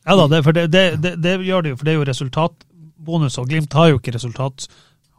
Ja 0.06 0.16
da, 0.18 0.26
det, 0.28 0.42
for 0.44 0.58
det, 0.58 0.68
det, 0.74 1.16
det, 1.22 1.36
gjør 1.46 1.62
det 1.62 1.74
jo, 1.74 1.78
for 1.78 1.86
det 1.86 1.94
er 1.94 2.00
jo 2.00 2.06
resultatbonus, 3.02 3.38
og 3.38 3.48
Glimt 3.50 3.74
har 3.74 3.90
jo 3.90 4.00
ikke 4.00 4.16
resultat 4.16 4.68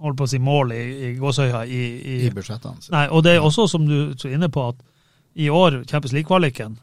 holdt 0.02 0.18
på 0.18 0.24
å 0.24 0.30
si 0.30 0.38
mål 0.38 0.72
i, 0.72 1.10
i 1.10 1.18
gåsøya 1.18 1.64
i, 1.66 1.82
i, 2.02 2.26
I 2.26 2.30
budsjettene. 2.30 2.80
Nei, 2.90 3.08
og 3.10 3.22
det 3.24 3.36
er 3.36 3.42
også, 3.42 3.68
som 3.68 3.86
du 3.86 4.14
er 4.14 4.34
inne 4.34 4.48
på, 4.50 4.68
at 4.68 4.76
i 5.34 5.48
år, 5.48 5.84
Champions 5.88 6.12
League-kvaliken, 6.12 6.78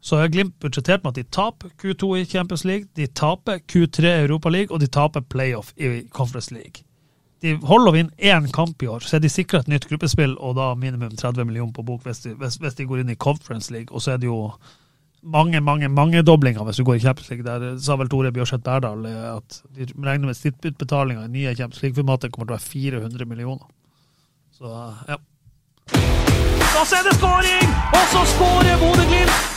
så 0.00 0.18
har 0.18 0.28
Glimt 0.28 0.58
budsjettert 0.58 1.04
med 1.04 1.12
at 1.12 1.20
de 1.20 1.30
taper 1.30 1.68
Q2 1.78 2.16
i 2.18 2.24
Champions 2.24 2.64
League, 2.64 2.88
de 2.96 3.06
taper 3.06 3.60
Q3 3.70 4.06
i 4.06 4.24
Europa 4.24 4.48
League, 4.48 4.72
og 4.72 4.80
de 4.80 4.88
taper 4.88 5.20
playoff 5.20 5.72
i 5.76 6.08
Conference 6.10 6.52
League. 6.54 6.82
De 7.42 7.56
holder 7.66 7.90
å 7.90 7.94
vinne 7.94 8.14
én 8.18 8.48
kamp 8.54 8.82
i 8.82 8.88
år, 8.88 9.02
så 9.02 9.16
er 9.16 9.22
de 9.22 9.30
sikra 9.30 9.60
et 9.60 9.68
nytt 9.68 9.88
gruppespill 9.90 10.36
og 10.38 10.56
da 10.56 10.72
minimum 10.78 11.14
30 11.18 11.44
millioner 11.44 11.74
på 11.74 11.82
bok 11.86 12.06
hvis 12.06 12.22
de, 12.22 12.36
hvis, 12.38 12.58
hvis 12.62 12.78
de 12.78 12.86
går 12.86 13.02
inn 13.02 13.10
i 13.14 13.18
Conference 13.18 13.72
League. 13.74 13.90
Og 13.90 14.02
så 14.02 14.14
er 14.14 14.22
det 14.22 14.30
jo 14.30 14.52
mange 15.22 15.60
mange, 15.60 15.88
mange 15.88 16.22
doblinger 16.22 16.64
hvis 16.64 16.76
du 16.76 16.84
går 16.84 16.94
i 16.94 17.04
Champions 17.04 17.30
League. 17.30 17.46
Der 17.46 17.78
sa 17.78 17.96
vel 17.96 18.08
Tore 18.10 18.32
Bjørseth 18.32 18.62
Berdal 18.62 19.06
eh, 19.06 19.36
at 19.36 19.62
de 19.76 19.86
regner 19.86 20.26
med 20.26 20.38
snittutbetalinger 20.38 21.24
i 21.24 21.32
nye 21.32 21.54
Champions 21.54 21.82
League-formatet 21.82 22.32
kommer 22.32 22.50
til 22.50 22.56
å 22.56 22.58
være 22.58 23.06
400 23.06 23.28
millioner. 23.30 23.68
Så 24.58 24.72
ja. 25.08 25.18
Da 26.72 26.82
er 26.98 27.06
det 27.06 27.16
skåring! 27.18 27.72
Og 27.92 28.04
så 28.12 28.26
skårer 28.34 28.78
Bodø-Glimt! 28.80 29.48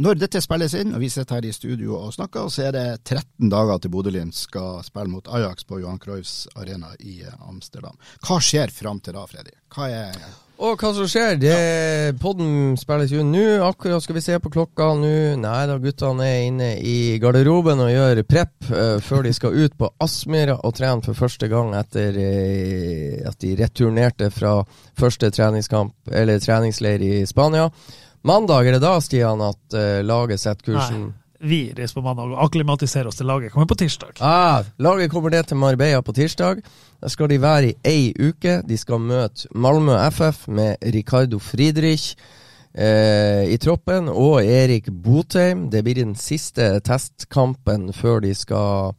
Når 0.00 0.16
dette 0.16 0.40
spilles 0.40 0.72
inn, 0.80 0.94
og 0.96 1.02
vi 1.02 1.10
sitter 1.12 1.36
her 1.36 1.44
i 1.44 1.52
studio 1.52 1.98
og 1.98 2.14
snakker, 2.16 2.46
så 2.48 2.70
er 2.70 2.72
det 2.72 2.84
13 3.04 3.50
dager 3.52 3.82
til 3.82 3.92
Bodø-Glimt 3.92 4.38
skal 4.38 4.80
spille 4.86 5.12
mot 5.12 5.28
Ajax 5.28 5.66
på 5.68 5.82
Johan 5.82 6.00
Cruyffs 6.00 6.46
arena 6.56 6.94
i 7.04 7.18
Amsterdam. 7.36 7.98
Hva 8.24 8.38
skjer 8.40 8.72
fram 8.72 9.02
til 9.04 9.18
da, 9.18 9.26
Freddy? 9.28 9.52
Hva 9.74 9.90
er 9.92 10.16
og 10.60 10.80
hva 10.80 10.90
som 10.92 11.06
skjer? 11.08 11.38
Det, 11.40 11.54
podden 12.20 12.74
spilles 12.80 13.12
jo 13.14 13.22
nå. 13.24 13.44
Akkurat 13.64 14.04
skal 14.04 14.18
vi 14.18 14.22
se 14.24 14.36
på 14.42 14.52
klokka 14.52 14.90
nå. 15.00 15.12
Nei 15.40 15.60
da, 15.70 15.78
guttene 15.80 16.26
er 16.28 16.42
inne 16.50 16.68
i 16.84 17.16
garderoben 17.22 17.80
og 17.80 17.88
gjør 17.92 18.20
prep 18.28 18.68
uh, 18.68 18.98
før 19.04 19.24
de 19.24 19.32
skal 19.36 19.56
ut 19.56 19.78
på 19.80 19.88
Aspmyra 20.04 20.58
og 20.60 20.76
trene 20.76 21.04
for 21.06 21.16
første 21.16 21.48
gang 21.48 21.72
etter 21.78 22.18
uh, 22.20 23.30
at 23.30 23.40
de 23.40 23.54
returnerte 23.62 24.28
fra 24.34 24.58
første 25.00 25.32
treningskamp, 25.32 25.96
eller 26.12 26.42
treningsleir 26.44 27.06
i 27.08 27.14
Spania. 27.28 27.70
Mandag 28.28 28.68
er 28.68 28.76
det 28.76 28.84
da, 28.84 28.98
Stian, 29.00 29.40
at 29.40 29.78
uh, 29.78 30.04
laget 30.04 30.44
setter 30.44 30.74
kursen? 30.74 31.08
Nei. 31.08 31.16
Vi 31.40 31.60
reiser 31.72 31.96
på 31.96 32.02
mandag 32.04 32.34
og 32.34 32.40
akklimatiserer 32.44 33.08
oss 33.08 33.16
til 33.16 33.30
laget. 33.30 33.54
Kommer 33.54 33.68
på 33.70 33.78
tirsdag. 33.80 34.18
Ah, 34.20 34.66
laget 34.76 35.08
kommer 35.08 35.32
ned 35.32 35.48
til 35.48 35.56
Marbella 35.56 36.02
på 36.04 36.12
tirsdag. 36.12 36.60
Der 37.00 37.08
skal 37.08 37.30
de 37.30 37.40
være 37.40 37.70
i 37.70 37.76
ei 37.84 38.28
uke. 38.28 38.60
De 38.68 38.76
skal 38.76 39.00
møte 39.00 39.48
Malmö 39.56 39.96
FF 40.10 40.48
med 40.48 40.76
Ricardo 40.94 41.38
Friedrich 41.38 42.16
eh, 42.74 43.48
i 43.48 43.56
troppen 43.56 44.08
og 44.08 44.44
Erik 44.44 44.90
Botheim. 45.04 45.70
Det 45.70 45.84
blir 45.84 45.96
den 45.96 46.14
siste 46.14 46.80
testkampen 46.84 47.92
før 47.96 48.20
de 48.20 48.34
skal 48.34 48.92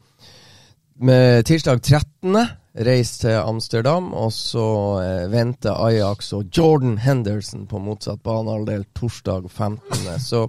med 1.01 1.43
tirsdag 1.43 1.81
13. 1.81 2.35
reise 2.85 3.19
til 3.19 3.37
Amsterdam, 3.41 4.13
og 4.13 4.33
så 4.33 4.65
eh, 5.01 5.31
venter 5.31 5.73
Ajax 5.73 6.33
og 6.33 6.45
Jordan 6.57 6.97
Henderson 6.97 7.67
på 7.67 7.81
motsatt 7.81 8.21
banehalvdel 8.23 8.85
torsdag 8.95 9.49
15. 9.49 10.19
Så 10.19 10.47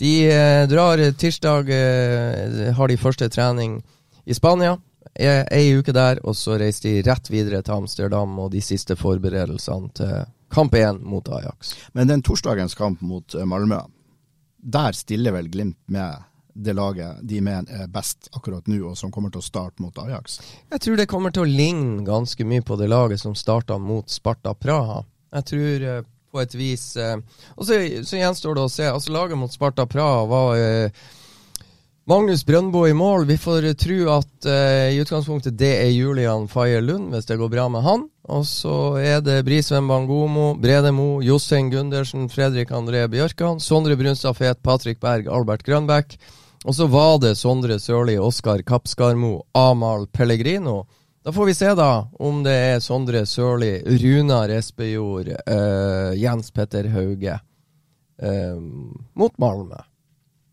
de 0.00 0.12
eh, 0.30 0.66
drar 0.70 1.02
tirsdag 1.18 1.70
eh, 1.70 2.74
Har 2.74 2.86
de 2.86 2.96
første 2.96 3.28
trening 3.28 3.82
i 4.26 4.34
Spania. 4.34 4.76
Ei, 5.14 5.70
uke 5.78 5.92
der, 5.94 6.20
og 6.26 6.36
så 6.36 6.58
reiser 6.60 6.88
de 6.88 7.04
rett 7.08 7.30
videre 7.30 7.62
til 7.62 7.78
Amsterdam 7.78 8.38
og 8.38 8.52
de 8.52 8.62
siste 8.64 8.96
forberedelsene 8.98 9.92
til 9.96 10.16
kamp 10.52 10.74
én 10.74 11.00
mot 11.04 11.28
Ajax. 11.28 11.74
Men 11.92 12.08
den 12.08 12.22
torsdagens 12.22 12.74
kamp 12.74 13.00
mot 13.00 13.34
eh, 13.34 13.44
Malmö, 13.44 13.82
der 14.58 14.92
stiller 14.92 15.32
vel 15.32 15.48
Glimt 15.48 15.78
med 15.86 16.24
det 16.58 16.74
laget 16.74 17.20
de 17.22 17.40
mener 17.40 17.82
er 17.82 17.90
best 17.92 18.30
akkurat 18.32 18.66
nå, 18.66 18.80
og 18.90 18.96
som 18.98 19.12
kommer 19.14 19.30
til 19.30 19.42
å 19.42 19.46
starte 19.46 19.82
mot 19.82 19.98
Ajax? 20.02 20.40
Jeg 20.72 20.82
tror 20.82 20.98
det 20.98 21.06
kommer 21.10 21.34
til 21.34 21.44
å 21.44 21.50
ligne 21.50 22.02
ganske 22.06 22.44
mye 22.44 22.64
på 22.66 22.78
det 22.80 22.88
laget 22.90 23.22
som 23.22 23.36
starta 23.38 23.78
mot 23.78 24.10
Sparta 24.10 24.54
Praha. 24.58 25.04
Jeg 25.38 25.48
tror 25.52 25.86
eh, 25.92 26.02
på 26.32 26.42
et 26.42 26.54
vis 26.56 26.82
eh, 27.00 27.16
Og 27.56 27.68
så, 27.68 27.78
så, 28.04 28.18
gjenstår 28.18 28.56
det 28.56 28.64
å 28.64 28.72
se. 28.72 28.88
Altså 28.88 29.12
Laget 29.14 29.38
mot 29.40 29.52
Sparta 29.52 29.86
Praha 29.86 30.24
var 30.28 30.56
Magnus 32.08 32.46
Brøndbo 32.46 32.86
i 32.88 32.94
mål. 32.96 33.26
Vi 33.28 33.34
får 33.36 33.66
tro 33.76 33.96
at 34.14 34.46
uh, 34.48 34.86
i 34.88 34.96
utgangspunktet 34.96 35.58
det 35.60 35.74
er 35.76 35.90
Julian 35.92 36.46
Faye 36.48 36.78
Lund, 36.80 37.10
hvis 37.12 37.26
det 37.28 37.36
går 37.36 37.50
bra 37.52 37.66
med 37.68 37.84
han. 37.84 38.06
Og 38.32 38.46
så 38.48 38.76
er 38.96 39.20
det 39.20 39.42
Brisveen 39.44 39.84
Bangomo, 39.90 40.54
Brede 40.56 40.88
Mo, 40.96 41.18
Jostein 41.20 41.68
Gundersen, 41.68 42.30
Fredrik 42.32 42.72
André 42.72 43.02
Bjørkan, 43.12 43.60
Sondre 43.60 43.98
Brunstad 44.00 44.38
Fet, 44.38 44.62
Patrick 44.64 45.02
Berg, 45.04 45.28
Albert 45.28 45.66
Grønbæk. 45.68 46.16
Og 46.64 46.78
så 46.78 46.88
var 46.88 47.18
det 47.20 47.34
Sondre 47.36 47.76
Sørli, 47.76 48.16
Oskar 48.16 48.64
Kapskarmo, 48.64 49.42
Amahl 49.52 50.08
Pellegrino. 50.08 50.86
Da 51.20 51.36
får 51.36 51.50
vi 51.50 51.58
se 51.60 51.74
da 51.76 51.90
om 52.16 52.40
det 52.46 52.56
er 52.70 52.80
Sondre 52.80 53.26
Sørli, 53.28 53.82
Runar 53.84 54.56
Espejord, 54.56 55.28
uh, 55.44 56.16
Jens 56.16 56.56
Petter 56.56 56.88
Hauge 56.96 57.36
uh, 57.36 58.56
mot 59.12 59.36
Malmö. 59.36 59.84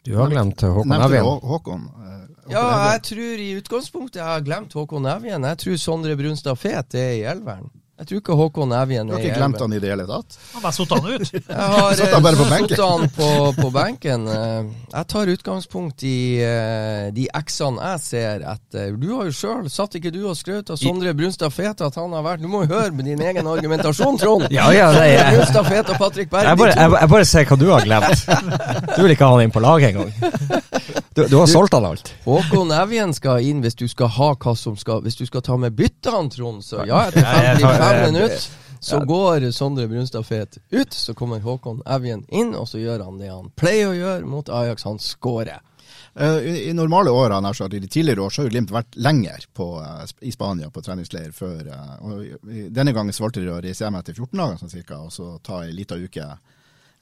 Du 0.06 0.14
har 0.20 0.30
glemt 0.30 0.62
Håkon 0.62 0.92
Evjen. 1.02 1.26
Håkon. 1.42 1.88
Eh, 2.06 2.52
ja, 2.54 2.66
jeg 2.92 3.02
tror 3.10 3.42
i 3.42 3.48
utgangspunktet 3.58 4.20
jeg 4.22 4.28
har 4.30 4.44
glemt 4.46 4.76
Håkon 4.78 5.08
Evjen. 5.10 5.48
Jeg 5.50 5.62
tror 5.64 5.80
Sondre 5.82 6.18
Brunstad 6.20 6.60
Fet 6.62 6.98
er 7.00 7.16
i 7.18 7.24
elveren. 7.26 7.72
Jeg 7.96 8.08
tror 8.10 8.20
ikke 8.20 8.36
Håkon 8.36 8.74
Evjen 8.76 9.08
er 9.08 9.14
Du 9.14 9.16
har 9.16 9.22
ikke 9.24 9.38
glemt 9.40 9.62
han 9.64 9.74
i 9.74 9.78
det 9.80 9.92
hele 9.94 10.04
tatt? 10.10 10.34
Han 10.52 10.64
bare 10.66 10.76
satt 10.76 10.90
han 10.92 11.06
ut. 11.08 11.30
Jeg 11.36 11.46
har 11.56 11.94
satt 11.96 12.12
han 12.12 12.26
bare 12.26 12.40
på 12.42 12.48
benken. 12.50 12.74
Satt 12.76 12.90
han 12.90 13.14
på, 13.16 13.30
på, 13.56 13.70
benken. 13.72 14.26
Eh, 14.28 14.74
jeg 14.96 15.08
tar 15.14 15.32
utgangspunkt 15.32 16.04
i 16.08 16.18
uh, 16.44 17.08
de 17.16 17.26
x-ene 17.40 17.94
jeg 17.94 18.04
ser 18.04 18.44
etter. 18.52 18.92
Du 19.00 19.08
har 19.14 19.30
jo 19.30 19.36
sjøl, 19.36 19.70
satt 19.72 19.96
ikke 20.00 20.12
du 20.12 20.22
og 20.28 20.36
skrøt 20.36 20.74
av 20.76 20.80
Sondre 20.80 21.16
Brunstad 21.16 21.56
Fete 21.56 21.88
at 21.88 22.00
han 22.00 22.12
har 22.16 22.24
vært 22.26 22.44
Du 22.44 22.50
må 22.52 22.66
jo 22.66 22.72
høre 22.74 22.92
med 22.96 23.08
din 23.08 23.24
egen 23.24 23.48
argumentasjon, 23.48 24.20
Trond. 24.20 24.48
Ja, 24.56 24.68
ja, 24.76 24.92
det 24.96 25.08
er 25.16 25.32
Brunstad 25.38 25.72
Fete 25.72 25.96
og 25.96 26.04
Patrick 26.04 26.32
Berg. 26.36 26.52
Jeg 26.52 26.64
bare, 26.66 26.76
jeg, 26.76 26.96
jeg 27.00 27.14
bare 27.16 27.32
ser 27.32 27.50
hva 27.50 27.60
du 27.64 27.68
har 27.72 27.88
glemt. 27.88 28.30
Du 28.92 29.04
vil 29.06 29.16
ikke 29.16 29.28
ha 29.28 29.38
han 29.38 29.48
inn 29.48 29.56
på 29.56 29.64
laget 29.64 29.96
engang. 29.96 31.05
Du, 31.16 31.24
du 31.32 31.36
har 31.40 31.48
solgt 31.48 31.74
han 31.74 31.86
alt. 31.88 32.10
Håkon 32.26 32.74
Evjen 32.76 33.14
skal 33.16 33.46
inn 33.48 33.62
hvis 33.64 33.78
du 33.80 33.86
skal 33.88 34.10
ha 34.18 34.34
hva 34.36 34.52
som 34.60 34.76
skal 34.76 35.00
Hvis 35.06 35.16
du 35.16 35.24
skal 35.30 35.46
ta 35.46 35.56
med 35.56 35.72
byttene, 35.78 36.28
Trond, 36.34 36.60
så 36.66 36.84
ja, 36.84 37.06
etter 37.08 37.24
55 37.24 38.02
minutter 38.10 38.48
så 38.86 39.00
går 39.08 39.48
Sondre 39.56 39.88
Brunstad 39.88 40.28
Fet 40.28 40.58
ut. 40.70 40.94
Så 40.94 41.16
kommer 41.18 41.40
Håkon 41.40 41.80
Evjen 41.90 42.26
inn, 42.30 42.52
og 42.54 42.68
så 42.70 42.78
gjør 42.78 43.06
han 43.08 43.16
det 43.18 43.32
han 43.32 43.48
pleier 43.58 43.90
å 43.90 43.96
gjøre 43.96 44.28
mot 44.30 44.52
Ajax. 44.52 44.84
Han 44.86 45.00
skårer. 45.02 45.64
Uh, 46.20 46.38
I, 46.38 46.70
I, 46.70 46.74
normale 46.74 47.10
år, 47.10 47.34
sagt, 47.54 47.74
i 47.74 47.80
de 47.80 47.88
tidligere 47.88 48.22
år, 48.22 48.30
så 48.30 48.42
har 48.42 48.50
jo 48.50 48.54
Glimt 48.54 48.72
vært 48.72 48.96
lenger 48.96 49.48
på, 49.54 49.70
uh, 49.82 50.04
i 50.22 50.32
Spania 50.32 50.70
på 50.70 50.84
treningsleir 50.86 51.32
før. 51.36 51.72
Uh, 51.72 51.96
og 52.06 52.46
Denne 52.76 52.94
gangen 52.94 53.16
valgte 53.20 53.42
de 53.44 53.52
å 53.52 53.58
reise 53.64 53.88
hjem 53.88 53.98
etter 54.00 54.16
14 54.16 54.38
dager, 54.38 54.62
sånn 54.62 54.76
cirka, 54.76 55.00
og 55.02 55.16
så 55.16 55.34
ta 55.44 55.64
ei 55.66 55.74
lita 55.76 55.98
uke 55.98 56.30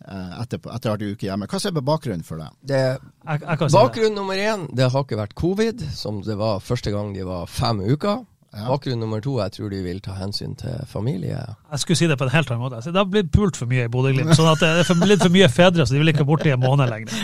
etter, 0.04 0.60
etter 0.76 0.93
at 0.93 1.06
uke 1.06 1.28
hjemme. 1.28 1.47
Hva 1.47 1.60
er 1.60 1.80
bakgrunnen 1.80 2.26
for 2.28 2.41
det? 2.41 2.49
det 2.68 2.82
jeg, 2.82 3.39
jeg 3.43 3.72
bakgrunn 3.72 4.16
nummer 4.18 4.39
én, 4.39 4.68
det 4.76 4.91
har 4.91 5.06
ikke 5.06 5.20
vært 5.20 5.36
covid, 5.39 5.84
som 5.95 6.22
det 6.26 6.38
var 6.39 6.64
første 6.64 6.91
gang 6.93 7.14
de 7.16 7.26
var 7.28 7.47
fem 7.51 7.80
uker. 7.84 8.24
Ja. 8.54 8.68
Bakgrunn 8.70 8.99
nummer 9.01 9.22
to, 9.24 9.39
jeg 9.41 9.56
tror 9.56 9.72
de 9.74 9.82
vil 9.82 10.01
ta 10.04 10.14
hensyn 10.14 10.54
til 10.60 10.84
familie. 10.86 11.39
Jeg 11.72 11.82
skulle 11.82 11.97
si 11.97 12.10
det 12.10 12.20
på 12.20 12.28
en 12.28 12.34
helt 12.36 12.51
annen 12.51 12.62
måte. 12.62 12.84
Det 12.86 12.99
har 12.99 13.10
blitt 13.10 13.32
pult 13.34 13.58
for 13.58 13.70
mye 13.72 13.88
i 13.88 13.91
Bodø-Glimt. 13.91 14.36
Sånn 14.38 14.51
at 14.51 14.62
det 14.62 14.70
er 14.84 14.99
blitt 15.01 15.26
for 15.26 15.34
mye 15.34 15.49
fedre, 15.49 15.88
så 15.88 15.95
de 15.95 16.04
vil 16.04 16.14
ikke 16.14 16.28
borte 16.28 16.51
i 16.51 16.56
en 16.56 16.64
måned 16.64 16.91
lenger. 16.91 17.14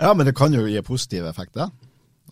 Ja, 0.00 0.14
men 0.16 0.24
det 0.24 0.32
kan 0.32 0.48
jo 0.48 0.62
gi 0.64 0.80
positiv 0.80 1.26
effekt, 1.28 1.52
det. 1.58 1.66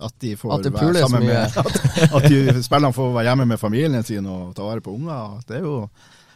At 0.00 0.14
de 0.22 0.30
får 0.40 0.54
at 0.54 0.68
være 0.72 1.02
sammen 1.02 1.26
med 1.26 1.36
At, 1.36 1.74
at 2.16 2.28
de, 2.30 2.62
spillerne 2.62 2.94
får 2.96 3.10
være 3.12 3.24
hjemme 3.28 3.46
med 3.50 3.60
familien 3.60 4.06
sin 4.06 4.24
og 4.30 4.54
ta 4.56 4.64
vare 4.64 4.80
på 4.80 4.94
unger. 4.94 5.40
Det 5.48 5.58
er 5.58 5.66
jo 5.66 5.74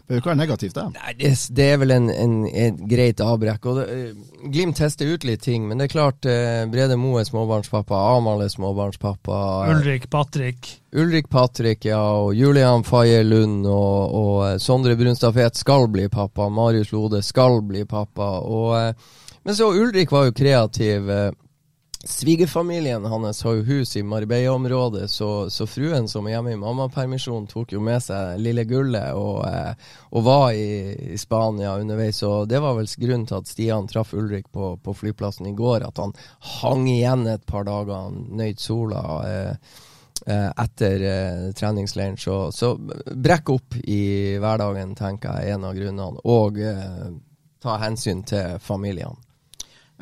det 0.08 0.20
kan 0.20 0.32
være 0.32 0.40
negativt, 0.42 0.74
det. 0.74 0.84
Nei, 0.96 1.12
det, 1.18 1.30
det 1.56 1.66
er 1.72 1.78
vel 1.80 1.94
en, 1.94 2.08
en, 2.10 2.34
en 2.48 2.78
greit 2.90 3.20
avbrekk. 3.22 3.68
Og 3.70 3.78
det, 3.78 3.86
uh, 3.88 4.48
Glimt 4.52 4.76
tester 4.76 5.08
ut 5.08 5.24
litt 5.24 5.44
ting, 5.44 5.68
men 5.68 5.78
det 5.78 5.86
er 5.86 5.92
klart 5.92 6.26
eh, 6.26 6.64
Brede 6.70 6.96
Moe 6.98 7.20
er 7.22 7.28
småbarnspappa, 7.28 8.00
Amahl 8.16 8.42
er 8.42 8.50
småbarnspappa. 8.50 9.36
Ulrik 9.70 10.08
Patrick. 10.10 10.72
Ulrik 10.98 11.30
Patrick, 11.30 11.86
ja, 11.86 12.00
og 12.18 12.34
Julian 12.34 12.82
Faye 12.84 13.22
Lund 13.22 13.68
og, 13.70 14.16
og 14.18 14.60
Sondre 14.60 14.96
Brunstad 14.98 15.36
Fet 15.38 15.60
skal 15.60 15.86
bli 15.94 16.08
pappa. 16.12 16.50
Marius 16.50 16.90
Lode 16.92 17.22
skal 17.22 17.60
bli 17.64 17.86
pappa. 17.86 18.32
Og, 18.42 19.06
men 19.46 19.56
så 19.56 19.70
Ulrik 19.70 20.12
var 20.12 20.26
jo 20.26 20.36
kreativ. 20.36 21.14
Svigerfamilien 22.04 23.04
hans 23.04 23.42
har 23.42 23.54
jo 23.54 23.62
hus 23.62 23.96
i 23.96 24.02
Marbella-området, 24.02 25.10
så, 25.10 25.50
så, 25.50 25.66
fruen 25.66 26.08
som 26.08 26.26
er 26.26 26.34
hjemme 26.34 26.56
i 26.56 26.58
mammapermisjon, 26.58 27.46
tok 27.46 27.76
jo 27.76 27.82
med 27.84 28.02
seg 28.02 28.40
lille 28.42 28.64
Gullet 28.66 29.14
og, 29.14 29.44
eh, 29.46 29.92
og 30.10 30.26
var 30.26 30.48
i, 30.58 31.14
Spania 31.18 31.76
underveis. 31.78 32.18
Og 32.26 32.50
det 32.50 32.58
var 32.64 32.74
vel 32.74 32.90
grunnen 32.90 33.28
til 33.30 33.38
at 33.38 33.52
Stian 33.52 33.86
traff 33.86 34.16
Ulrik 34.18 34.50
på, 34.50 34.74
på, 34.82 34.96
flyplassen 34.98 35.46
i 35.46 35.54
går, 35.54 35.86
at 35.86 36.02
han 36.02 36.16
hang 36.58 36.88
igjen 36.90 37.26
et 37.30 37.46
par 37.46 37.70
dager, 37.70 37.94
han 37.94 38.26
nøyt 38.34 38.60
sola. 38.60 39.06
Eh, 39.30 39.80
eh 40.26 40.50
etter 40.66 41.02
eh, 41.06 41.50
treningsleiren. 41.54 42.18
Så, 42.18 42.48
så, 42.50 42.74
brekk 43.14 43.54
opp 43.54 43.78
i 43.84 44.38
hverdagen, 44.42 44.98
tenker 44.98 45.38
jeg 45.38 45.54
er 45.54 45.60
en 45.60 45.70
av 45.70 45.78
grunnene. 45.78 46.26
Og 46.26 46.58
eh, 46.58 47.12
ta 47.62 47.78
hensyn 47.78 48.26
til 48.26 48.58
familiene. 48.58 49.22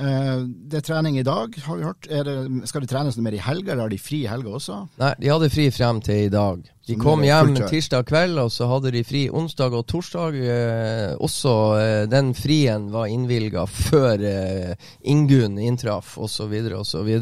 Uh, 0.00 0.46
det 0.48 0.78
er 0.80 0.84
trening 0.86 1.18
i 1.20 1.24
dag, 1.26 1.52
har 1.66 1.76
vi 1.76 1.84
hørt. 1.84 2.06
Det, 2.08 2.34
skal 2.70 2.84
det 2.84 2.88
trenes 2.88 3.18
noe 3.18 3.26
mer 3.26 3.36
i 3.36 3.42
helga, 3.44 3.74
eller 3.74 3.84
har 3.84 3.92
de 3.92 3.98
fri 4.00 4.22
i 4.24 4.30
helga 4.30 4.54
også? 4.56 4.78
Nei, 5.00 5.10
de 5.20 5.28
hadde 5.28 5.50
fri 5.52 5.66
frem 5.74 6.00
til 6.04 6.22
i 6.24 6.30
dag. 6.32 6.62
De 6.88 6.96
kom 6.98 7.20
hjem 7.22 7.52
tirsdag 7.68 8.08
kveld, 8.08 8.40
og 8.40 8.48
så 8.54 8.70
hadde 8.70 8.94
de 8.94 9.04
fri 9.04 9.26
onsdag 9.28 9.76
og 9.76 9.84
torsdag. 9.92 10.38
Eh, 10.40 11.12
også 11.20 11.52
eh, 11.76 12.06
den 12.10 12.32
frien 12.34 12.88
var 12.90 13.12
innvilga 13.12 13.66
før 13.70 14.24
Ingunn 15.04 15.60
inntraff, 15.60 16.16
osv., 16.18 16.56
osv. 16.80 17.12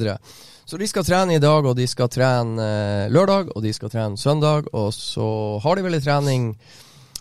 Så, 0.69 0.79
de 0.79 0.89
skal 0.89 1.05
trene 1.05 1.37
i 1.37 1.43
dag, 1.43 1.67
og 1.67 1.77
de 1.77 1.89
skal 1.91 2.13
trene 2.13 2.71
lørdag, 3.13 3.53
og 3.57 3.67
de 3.67 3.75
skal 3.75 3.93
trene 3.93 4.21
søndag. 4.21 4.71
Og 4.73 4.93
så 4.95 5.29
har 5.65 5.77
de 5.77 5.85
vel 5.89 5.99
en 5.99 6.07
trening 6.07 6.51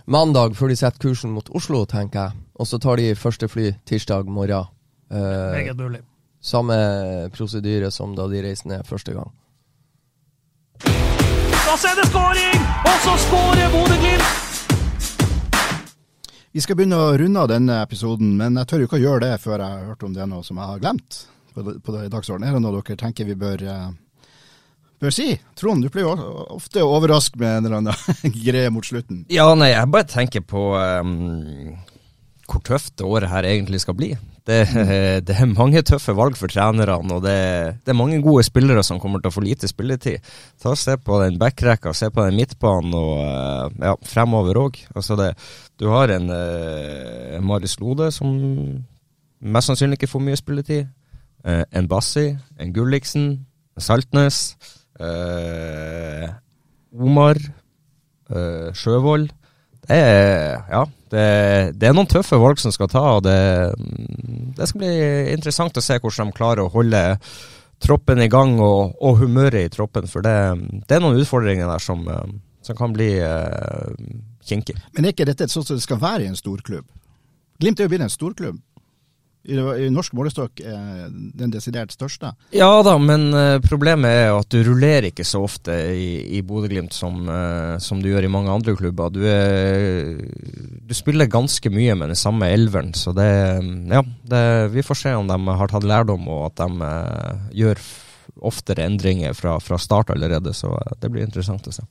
mandag 0.06 0.56
før 0.56 0.72
de 0.72 0.80
setter 0.80 1.02
kursen 1.04 1.34
mot 1.36 1.50
Oslo, 1.56 1.84
tenker 1.90 2.28
jeg. 2.30 2.44
Og 2.58 2.68
så 2.70 2.80
tar 2.82 3.02
de 3.02 3.14
første 3.16 3.50
fly 3.52 3.72
tirsdag 3.86 4.30
morgen. 4.32 4.77
Uh, 5.12 5.52
Meget 5.54 5.78
mulig. 5.80 6.02
Samme 6.42 6.78
prosedyre 7.34 7.92
som 7.92 8.16
da 8.16 8.28
de 8.32 8.42
reiste 8.44 8.70
ned 8.70 8.86
første 8.88 9.14
gang. 9.16 9.32
Da 10.84 11.76
er 11.76 11.96
det 12.00 12.10
skåring! 12.10 12.68
Og 12.88 13.00
så 13.04 13.16
skårer 13.28 13.72
Bodø-Glimt! 13.74 14.44
Vi 16.56 16.64
skal 16.64 16.78
begynne 16.80 16.98
å 16.98 17.16
runde 17.20 17.42
av 17.44 17.50
denne 17.52 17.82
episoden, 17.84 18.32
men 18.40 18.56
jeg 18.58 18.70
tør 18.70 18.82
jo 18.82 18.88
ikke 18.88 18.98
å 18.98 19.02
gjøre 19.04 19.26
det 19.28 19.42
før 19.44 19.62
jeg 19.62 19.74
har 19.76 19.90
hørt 19.92 20.06
om 20.08 20.14
det 20.16 20.24
er 20.24 20.30
noe 20.32 20.46
som 20.48 20.58
jeg 20.58 20.72
har 20.72 20.80
glemt 20.82 21.18
på, 21.54 21.66
på 21.84 21.98
dagsordenen. 22.10 22.48
Er 22.50 22.56
det 22.56 22.62
noe 22.64 22.80
dere 22.80 22.98
tenker 22.98 23.28
vi 23.28 23.36
bør, 23.38 23.66
uh, 23.68 24.32
bør 25.04 25.14
si? 25.14 25.28
Trond, 25.60 25.86
du 25.86 25.92
pleier 25.94 26.08
jo 26.08 26.48
ofte 26.56 26.82
å 26.82 26.96
overraske 26.96 27.38
med 27.42 27.60
en 27.60 27.68
eller 27.68 27.82
annen 27.82 28.34
greie 28.48 28.72
mot 28.74 28.88
slutten. 28.88 29.26
Ja, 29.34 29.52
nei, 29.60 29.74
jeg 29.74 29.92
bare 29.94 30.10
tenker 30.10 30.46
på 30.48 30.72
um, 30.80 31.76
hvor 32.48 32.64
tøft 32.64 32.96
det 32.98 33.06
året 33.06 33.30
her 33.30 33.46
egentlig 33.46 33.82
skal 33.84 33.96
bli. 33.98 34.14
Det, 34.48 34.62
det, 35.28 35.36
er 35.36 35.50
mange 35.52 35.82
tøffe 35.84 36.16
valg 36.16 36.38
for 36.40 36.52
trenerne, 36.52 36.96
og 36.96 37.24
det, 37.26 37.38
det, 37.84 37.92
er 37.92 38.00
mange 38.00 38.22
gode 38.24 38.46
spillere 38.48 38.84
som 38.88 39.02
kommer 39.04 39.20
til 39.20 39.32
å 39.32 39.36
få 39.36 39.44
lite 39.44 39.68
spilletid. 39.68 40.24
Ta 40.64 40.72
og 40.72 40.80
Se 40.80 40.96
på 40.98 41.20
den 41.24 41.40
backrekka, 41.42 41.92
se 41.94 42.10
på 42.14 42.24
den 42.24 42.40
midtbanen 42.40 42.96
og 42.96 43.18
eh, 43.26 43.90
ja, 43.90 43.96
fremover 44.08 44.62
òg. 44.64 44.80
Altså 44.96 45.18
du 45.20 45.90
har 45.92 46.14
en 46.16 46.32
eh, 46.32 47.42
Marius 47.44 47.78
Lode 47.84 48.10
som 48.16 48.32
mest 49.44 49.70
sannsynlig 49.70 50.00
ikke 50.00 50.14
får 50.16 50.24
mye 50.30 50.40
spilletid. 50.40 50.88
Eh, 51.48 51.64
en 51.72 51.88
Bassi, 51.88 52.32
en 52.60 52.74
Gulliksen, 52.74 53.28
en 53.76 53.84
Saltnes, 53.84 54.58
eh, 55.00 56.30
Omar, 56.98 57.38
eh, 58.30 58.74
Sjøvold. 58.74 59.30
Det 59.88 59.98
ja, 59.98 60.82
det, 61.10 61.26
det, 61.80 61.88
er 61.88 61.96
noen 61.96 62.10
tøffe 62.12 62.40
valg 62.42 62.60
som 62.60 62.74
skal 62.76 62.90
ta, 62.92 63.04
og 63.18 63.24
det, 63.24 63.38
det, 64.58 64.68
skal 64.68 64.82
bli 64.84 64.96
interessant 65.32 65.80
å 65.80 65.84
se 65.84 66.00
hvordan 66.02 66.32
de 66.32 66.38
klarer 66.38 66.66
å 66.66 66.74
holde 66.74 67.04
troppen 67.84 68.20
i 68.24 68.30
gang 68.32 68.58
og, 68.60 68.98
og 69.00 69.22
humøret 69.22 69.70
i 69.70 69.72
troppen. 69.72 70.10
For 70.12 70.26
det, 70.26 70.36
det, 70.84 70.98
er 70.98 71.04
noen 71.04 71.22
utfordringer 71.22 71.70
der 71.70 71.84
som, 71.84 72.04
eh, 72.10 72.36
som 72.66 72.78
kan 72.80 72.96
bli 72.96 73.12
uh, 73.22 73.94
kinkige. 74.44 74.82
Men 74.98 75.06
er 75.06 75.16
ikke 75.16 75.30
dette 75.30 75.48
sånn 75.52 75.66
som 75.68 75.78
det 75.78 75.86
skal 75.86 76.02
være 76.02 76.26
i 76.26 76.32
en 76.32 76.40
storklubb? 76.40 76.88
Glimt 77.62 77.80
er 77.80 77.88
jo 77.88 77.94
blitt 77.94 78.06
en 78.06 78.14
storklubb 78.14 78.60
i, 79.48 79.58
i 79.58 79.90
norsk 79.94 80.16
målestokk 80.18 80.60
den 81.38 81.52
desidert 81.54 81.94
største. 81.96 82.34
Ja 82.56 82.70
da, 82.86 82.98
men 83.00 83.30
uh, 83.36 83.58
problemet 83.64 84.12
er 84.12 84.32
at 84.36 84.50
du 84.52 84.60
rullerer 84.68 85.10
ikke 85.10 85.26
så 85.28 85.44
ofte 85.46 85.76
i, 85.94 86.10
i 86.38 86.42
Bodø-Glimt 86.46 86.96
som, 86.96 87.22
uh, 87.30 87.78
som, 87.84 88.02
du 88.02 88.10
gjør 88.12 88.28
i 88.28 88.32
mange 88.32 88.54
andre 88.54 88.76
klubber. 88.78 89.14
Du, 89.14 89.22
er, 89.28 90.18
du 90.88 90.94
spiller 90.98 91.32
ganske 91.32 91.72
mye 91.74 91.96
med 92.00 92.14
den 92.14 92.20
samme 92.20 92.52
elveren, 92.54 92.94
så 92.98 93.16
det 93.16 93.28
Ja, 93.28 94.02
det, 94.28 94.42
vi 94.74 94.84
får 94.86 95.00
se 95.00 95.14
om 95.16 95.30
de 95.30 95.38
har 95.60 95.72
tatt 95.72 95.88
lærdom, 95.88 96.28
og 96.32 96.50
at 96.50 96.60
de 96.64 96.84
uh, 96.84 97.48
gjør 97.56 97.82
oftere 98.48 98.86
endringer 98.86 99.34
fra, 99.34 99.58
fra 99.64 99.80
start 99.82 100.12
allerede. 100.14 100.54
Så 100.54 100.74
det 101.02 101.12
blir 101.12 101.26
interessant 101.26 101.68
å 101.68 101.74
se. 101.74 101.86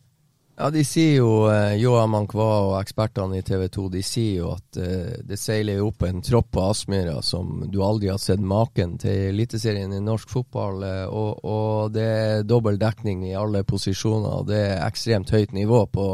Ja, 0.58 0.70
de 0.72 0.80
sier 0.88 1.18
jo, 1.18 1.30
Johan 1.50 1.74
Joa 1.76 2.04
Mankwa 2.08 2.46
og 2.64 2.74
ekspertene 2.78 3.42
i 3.42 3.44
TV 3.44 3.66
2 3.74 3.82
de 3.92 4.00
sier 4.06 4.38
jo 4.38 4.54
at 4.54 4.78
eh, 4.80 5.18
det 5.28 5.36
seiler 5.36 5.82
opp 5.84 6.06
en 6.08 6.22
tropp 6.24 6.48
på 6.56 6.62
Aspmyra 6.64 7.18
som 7.20 7.66
du 7.68 7.82
aldri 7.84 8.08
har 8.08 8.20
sett 8.22 8.40
maken 8.40 8.94
til 9.02 9.34
Eliteserien 9.34 9.92
i 9.92 10.00
norsk 10.00 10.32
fotball. 10.32 10.80
Eh, 10.80 11.04
og, 11.12 11.44
og, 11.44 11.92
det 11.92 12.06
er 12.08 12.48
dobbel 12.48 12.80
dekning 12.80 13.26
i 13.28 13.36
alle 13.36 13.66
posisjoner. 13.68 14.38
og 14.40 14.48
Det 14.48 14.62
er 14.62 14.86
ekstremt 14.86 15.34
høyt 15.36 15.52
nivå 15.52 15.82
på, 15.92 16.08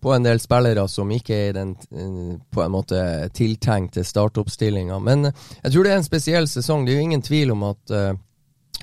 på 0.00 0.16
en 0.16 0.24
del 0.24 0.40
spillere 0.40 0.88
som 0.88 1.12
ikke 1.12 1.36
er 1.36 1.52
i 1.52 1.56
den 1.58 1.76
eh, 1.92 2.34
på 2.48 2.64
en 2.64 2.72
måte 2.72 3.02
tiltenkte 3.36 4.08
startoppstillinga. 4.08 4.96
Men 5.04 5.28
jeg 5.28 5.68
tror 5.68 5.84
det 5.84 5.92
er 5.92 6.00
en 6.00 6.08
spesiell 6.08 6.48
sesong. 6.48 6.88
Det 6.88 6.94
er 6.94 7.02
jo 7.02 7.10
ingen 7.10 7.28
tvil 7.28 7.52
om 7.52 7.68
at 7.74 7.92
eh, 7.92 8.14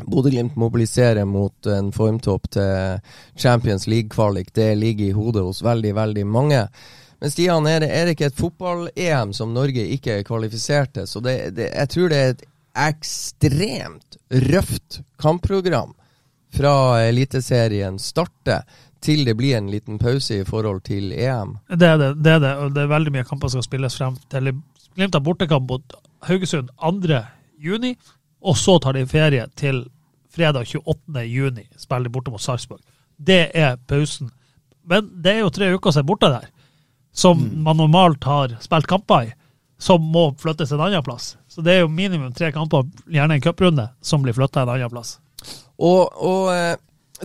Bodø-Glimt 0.01 0.55
mobiliserer 0.55 1.25
mot 1.25 1.65
en 1.69 1.91
formtopp 1.93 2.49
til 2.55 2.99
Champions 3.35 3.87
League-kvalik. 3.87 4.53
Det 4.53 4.75
ligger 4.75 5.05
i 5.05 5.15
hodet 5.15 5.43
hos 5.45 5.61
veldig, 5.63 5.95
veldig 5.95 6.25
mange. 6.27 6.67
Men 7.21 7.31
Stian, 7.31 7.67
er 7.69 7.83
det, 7.83 7.89
er 7.93 8.05
det 8.05 8.15
ikke 8.17 8.31
et 8.31 8.39
fotball-EM 8.39 9.33
som 9.37 9.53
Norge 9.55 9.85
ikke 9.95 10.17
er 10.17 10.25
kvalifisert 10.27 10.95
til? 10.97 11.07
Så 11.07 11.21
det, 11.23 11.37
det, 11.57 11.69
jeg 11.71 11.91
tror 11.93 12.09
det 12.11 12.21
er 12.21 12.33
et 12.33 12.47
ekstremt 12.83 14.17
røft 14.49 15.01
kampprogram 15.21 15.93
fra 16.53 16.73
Eliteserien 17.05 17.99
starter 18.01 18.65
til 19.03 19.25
det 19.27 19.35
blir 19.37 19.57
en 19.57 19.69
liten 19.71 19.99
pause 19.99 20.39
i 20.41 20.47
forhold 20.47 20.81
til 20.87 21.11
EM. 21.11 21.57
Det 21.69 21.87
er 21.87 21.97
det, 21.99 22.11
det 22.23 22.37
er 22.37 22.43
det. 22.43 22.51
Og 22.63 22.75
det 22.75 22.83
er 22.83 22.91
veldig 22.91 23.13
mye 23.15 23.27
kamper 23.27 23.51
som 23.51 23.61
skal 23.61 23.71
spilles 23.71 23.97
frem 23.99 24.17
til 24.31 24.53
Glimt 24.93 25.15
har 25.15 25.23
bortekamp 25.25 25.71
mot 25.71 25.95
Haugesund 26.27 26.69
2.6 26.77 28.13
og 28.43 28.57
så 28.59 28.77
tar 28.79 28.97
de 28.97 29.05
ferie 29.07 29.45
til 29.59 29.85
fredag 30.33 30.67
28. 30.67 31.23
juni, 31.29 31.67
spiller 31.77 32.09
de 32.09 32.13
borte 32.13 32.33
mot 32.33 32.41
Sarpsborg. 32.41 32.81
Det 33.17 33.51
er 33.55 33.77
pausen. 33.87 34.31
Men 34.83 35.07
det 35.23 35.35
er 35.35 35.43
jo 35.43 35.53
tre 35.53 35.69
uker 35.75 35.93
siden 35.95 36.09
borte 36.09 36.31
der, 36.33 36.49
som 37.13 37.39
mm. 37.39 37.61
man 37.63 37.79
normalt 37.79 38.23
har 38.27 38.57
spilt 38.61 38.89
kamper 38.89 39.29
i, 39.29 39.33
som 39.79 40.03
må 40.03 40.31
flyttes 40.39 40.71
en 40.71 40.81
annen 40.83 41.03
plass. 41.05 41.35
Så 41.47 41.63
det 41.63 41.75
er 41.75 41.83
jo 41.83 41.91
minimum 41.91 42.33
tre 42.35 42.51
kamper, 42.55 42.87
gjerne 43.07 43.37
en 43.37 43.43
cuprunde, 43.43 43.87
som 44.01 44.23
blir 44.23 44.35
flytta 44.35 44.63
en 44.63 44.73
annen 44.75 44.91
plass. 44.91 45.17
Og, 45.77 46.11
og 46.19 46.51
eh, 46.53 46.75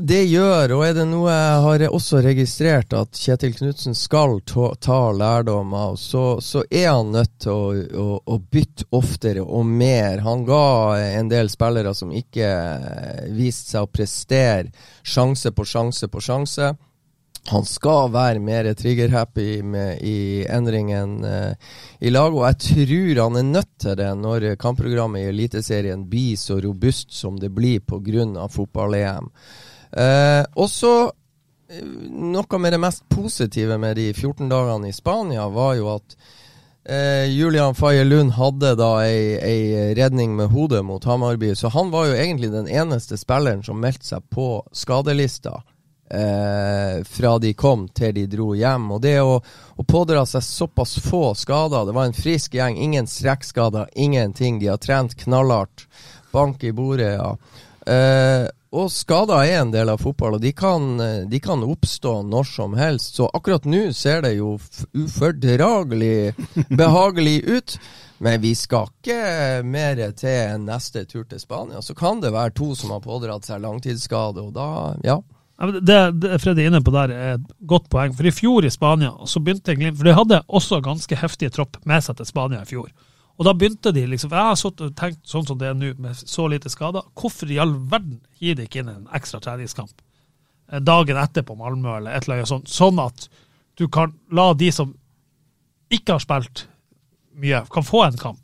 det 0.00 0.22
gjør, 0.24 0.72
og 0.76 0.82
er 0.86 0.94
det 0.96 1.04
noe 1.08 1.32
jeg 1.32 1.60
har 1.64 1.82
også 1.88 2.20
registrert 2.24 2.94
at 2.96 3.18
Kjetil 3.18 3.54
Knutsen 3.56 3.96
skal 3.98 4.38
ta, 4.46 4.70
ta 4.80 4.98
lærdom 5.14 5.74
av, 5.76 5.96
så, 6.00 6.38
så, 6.44 6.64
er 6.70 6.90
han 6.90 7.12
nødt 7.14 7.34
til 7.42 7.52
å, 7.52 7.68
å, 7.74 8.08
å, 8.24 8.38
bytte 8.38 8.88
oftere 8.96 9.44
og 9.44 9.66
mer. 9.68 10.22
Han 10.26 10.44
ga 10.48 10.98
en 11.18 11.30
del 11.30 11.50
spillere 11.52 11.94
som 11.96 12.12
ikke 12.14 12.50
viste 13.36 13.74
seg 13.74 13.86
å 13.86 13.92
prestere, 13.92 14.72
sjanse 15.02 15.52
på 15.54 15.66
sjanse 15.66 16.10
på 16.12 16.22
sjanse. 16.22 16.72
Han 17.48 17.64
skal 17.64 18.10
være 18.12 18.42
mer 18.44 18.66
trigger-happy 18.76 19.46
i 20.04 20.18
endringen 20.52 21.14
uh, 21.24 21.54
i 22.04 22.10
lag, 22.12 22.34
og 22.34 22.44
jeg 22.44 22.58
tror 22.66 23.22
han 23.22 23.40
er 23.40 23.48
nødt 23.54 23.72
til 23.80 23.96
det 23.96 24.10
når 24.20 24.50
kampprogrammet 24.60 25.24
i 25.24 25.30
Eliteserien 25.30 26.04
blir 26.10 26.36
så 26.36 26.58
robust 26.60 27.14
som 27.16 27.38
det 27.40 27.48
blir 27.56 27.80
pga. 27.80 28.48
fotball-EM. 28.52 29.32
Eh, 29.92 30.44
og 30.54 30.68
så 30.70 30.92
eh, 31.06 31.84
Noe 31.84 32.58
med 32.60 32.74
det 32.74 32.80
mest 32.82 33.06
positive 33.08 33.78
med 33.80 33.96
de 33.96 34.10
14 34.12 34.48
dagene 34.50 34.90
i 34.90 34.96
Spania, 34.96 35.48
var 35.48 35.74
jo 35.78 35.88
at 35.94 36.16
eh, 36.88 37.24
Julian 37.32 37.74
Faye 37.74 38.04
Lund 38.04 38.34
hadde 38.36 38.74
da 38.80 38.90
ei, 39.04 39.38
ei, 39.38 39.94
redning 39.96 40.36
med 40.36 40.52
hodet 40.52 40.84
mot 40.84 41.04
Hamarby, 41.04 41.54
så 41.56 41.72
han 41.72 41.92
var 41.94 42.10
jo 42.10 42.20
egentlig 42.20 42.52
den 42.52 42.68
eneste 42.68 43.16
spilleren 43.20 43.64
som 43.64 43.80
meldte 43.80 44.12
seg 44.12 44.30
på 44.34 44.52
skadelista. 44.72 45.60
Eh, 46.10 47.04
fra 47.04 47.38
de 47.38 47.52
kom 47.54 47.82
til 47.92 48.14
de 48.16 48.24
dro 48.32 48.54
hjem. 48.56 48.86
Og 48.96 49.02
det 49.04 49.18
å, 49.20 49.36
å, 49.76 49.84
pådra 49.84 50.24
seg 50.26 50.40
såpass 50.44 50.94
få 51.04 51.34
skader 51.36 51.84
Det 51.84 51.92
var 51.92 52.08
en 52.08 52.16
frisk 52.16 52.56
gjeng, 52.56 52.78
ingen 52.80 53.06
strekkskader, 53.06 53.90
ingenting. 53.92 54.58
De 54.58 54.70
har 54.72 54.80
trent 54.80 55.16
knallhardt. 55.20 55.84
Bank 56.32 56.64
i 56.64 56.72
bordet, 56.72 57.14
ja. 57.18 57.34
Eh, 57.88 58.46
og 58.78 58.90
skader 58.92 59.46
er 59.46 59.62
en 59.62 59.70
del 59.72 59.88
av 59.88 60.02
fotball, 60.02 60.36
og 60.36 60.42
de 60.44 60.50
kan, 60.52 60.98
de 61.30 61.38
kan, 61.40 61.62
oppstå 61.64 62.18
når 62.28 62.50
som 62.50 62.74
helst. 62.76 63.16
Så 63.16 63.30
akkurat 63.32 63.64
nå 63.64 63.86
ser 63.96 64.20
det 64.26 64.34
jo 64.36 64.58
ufordragelig 64.92 66.34
behagelig 66.82 67.38
ut. 67.48 67.78
Men 68.18 68.40
vi 68.42 68.52
skal 68.58 68.90
ikke 68.90 69.62
mer 69.64 70.00
til 70.18 70.60
neste 70.66 71.04
tur 71.08 71.24
til 71.30 71.40
Spania. 71.40 71.80
Så 71.82 71.94
kan 71.96 72.20
det 72.20 72.34
være 72.34 72.56
to 72.58 72.72
som 72.76 72.92
har 72.92 73.02
pådratt 73.04 73.46
seg 73.46 73.62
langtidsskade, 73.62 74.42
og 74.42 74.52
da, 74.58 74.68
ja. 75.06 75.20
Det, 75.58 75.98
det 76.22 76.38
Freddy 76.38 76.62
er 76.62 76.70
inne 76.70 76.82
på 76.86 76.92
der 76.94 77.12
er 77.14 77.32
et 77.34 77.46
godt 77.66 77.88
poeng. 77.90 78.12
For 78.14 78.26
i 78.28 78.34
fjor 78.34 78.66
i 78.66 78.70
Spania 78.70 79.14
så 79.26 79.40
begynte 79.42 79.74
Glimt 79.74 79.98
For 79.98 80.06
de 80.06 80.14
hadde 80.14 80.42
også 80.46 80.78
ganske 80.84 81.18
heftige 81.18 81.50
tropp 81.54 81.80
med 81.88 82.04
seg 82.04 82.18
til 82.20 82.28
Spania 82.28 82.62
i 82.62 82.68
fjor. 82.68 82.92
Og 83.38 83.46
da 83.46 83.54
begynte 83.54 83.92
de 83.94 84.02
liksom 84.10 84.32
Jeg 84.34 84.50
har 84.50 84.64
og 84.66 84.94
tenkt 84.98 85.20
sånn 85.30 85.46
som 85.46 85.58
det 85.60 85.70
er 85.70 85.76
nå, 85.78 85.92
med 86.02 86.18
så 86.18 86.48
lite 86.50 86.70
skader. 86.72 87.06
Hvorfor 87.18 87.50
i 87.50 87.60
all 87.62 87.76
verden 87.90 88.18
gir 88.42 88.58
de 88.58 88.66
ikke 88.66 88.82
inn 88.82 88.90
en 88.92 89.06
ekstra 89.14 89.40
treningskamp 89.44 89.94
eh, 90.72 90.82
dagen 90.82 91.20
etter 91.22 91.46
på 91.46 91.56
Malmö 91.58 91.96
eller 92.00 92.16
et 92.16 92.26
eller 92.26 92.40
annet 92.40 92.50
sånt, 92.50 92.72
sånn 92.72 92.98
at 93.02 93.28
du 93.78 93.86
kan 93.94 94.16
la 94.34 94.50
de 94.58 94.72
som 94.74 94.90
ikke 95.94 96.16
har 96.16 96.24
spilt 96.24 96.66
mye, 97.38 97.62
kan 97.70 97.86
få 97.86 98.02
en 98.08 98.18
kamp. 98.18 98.42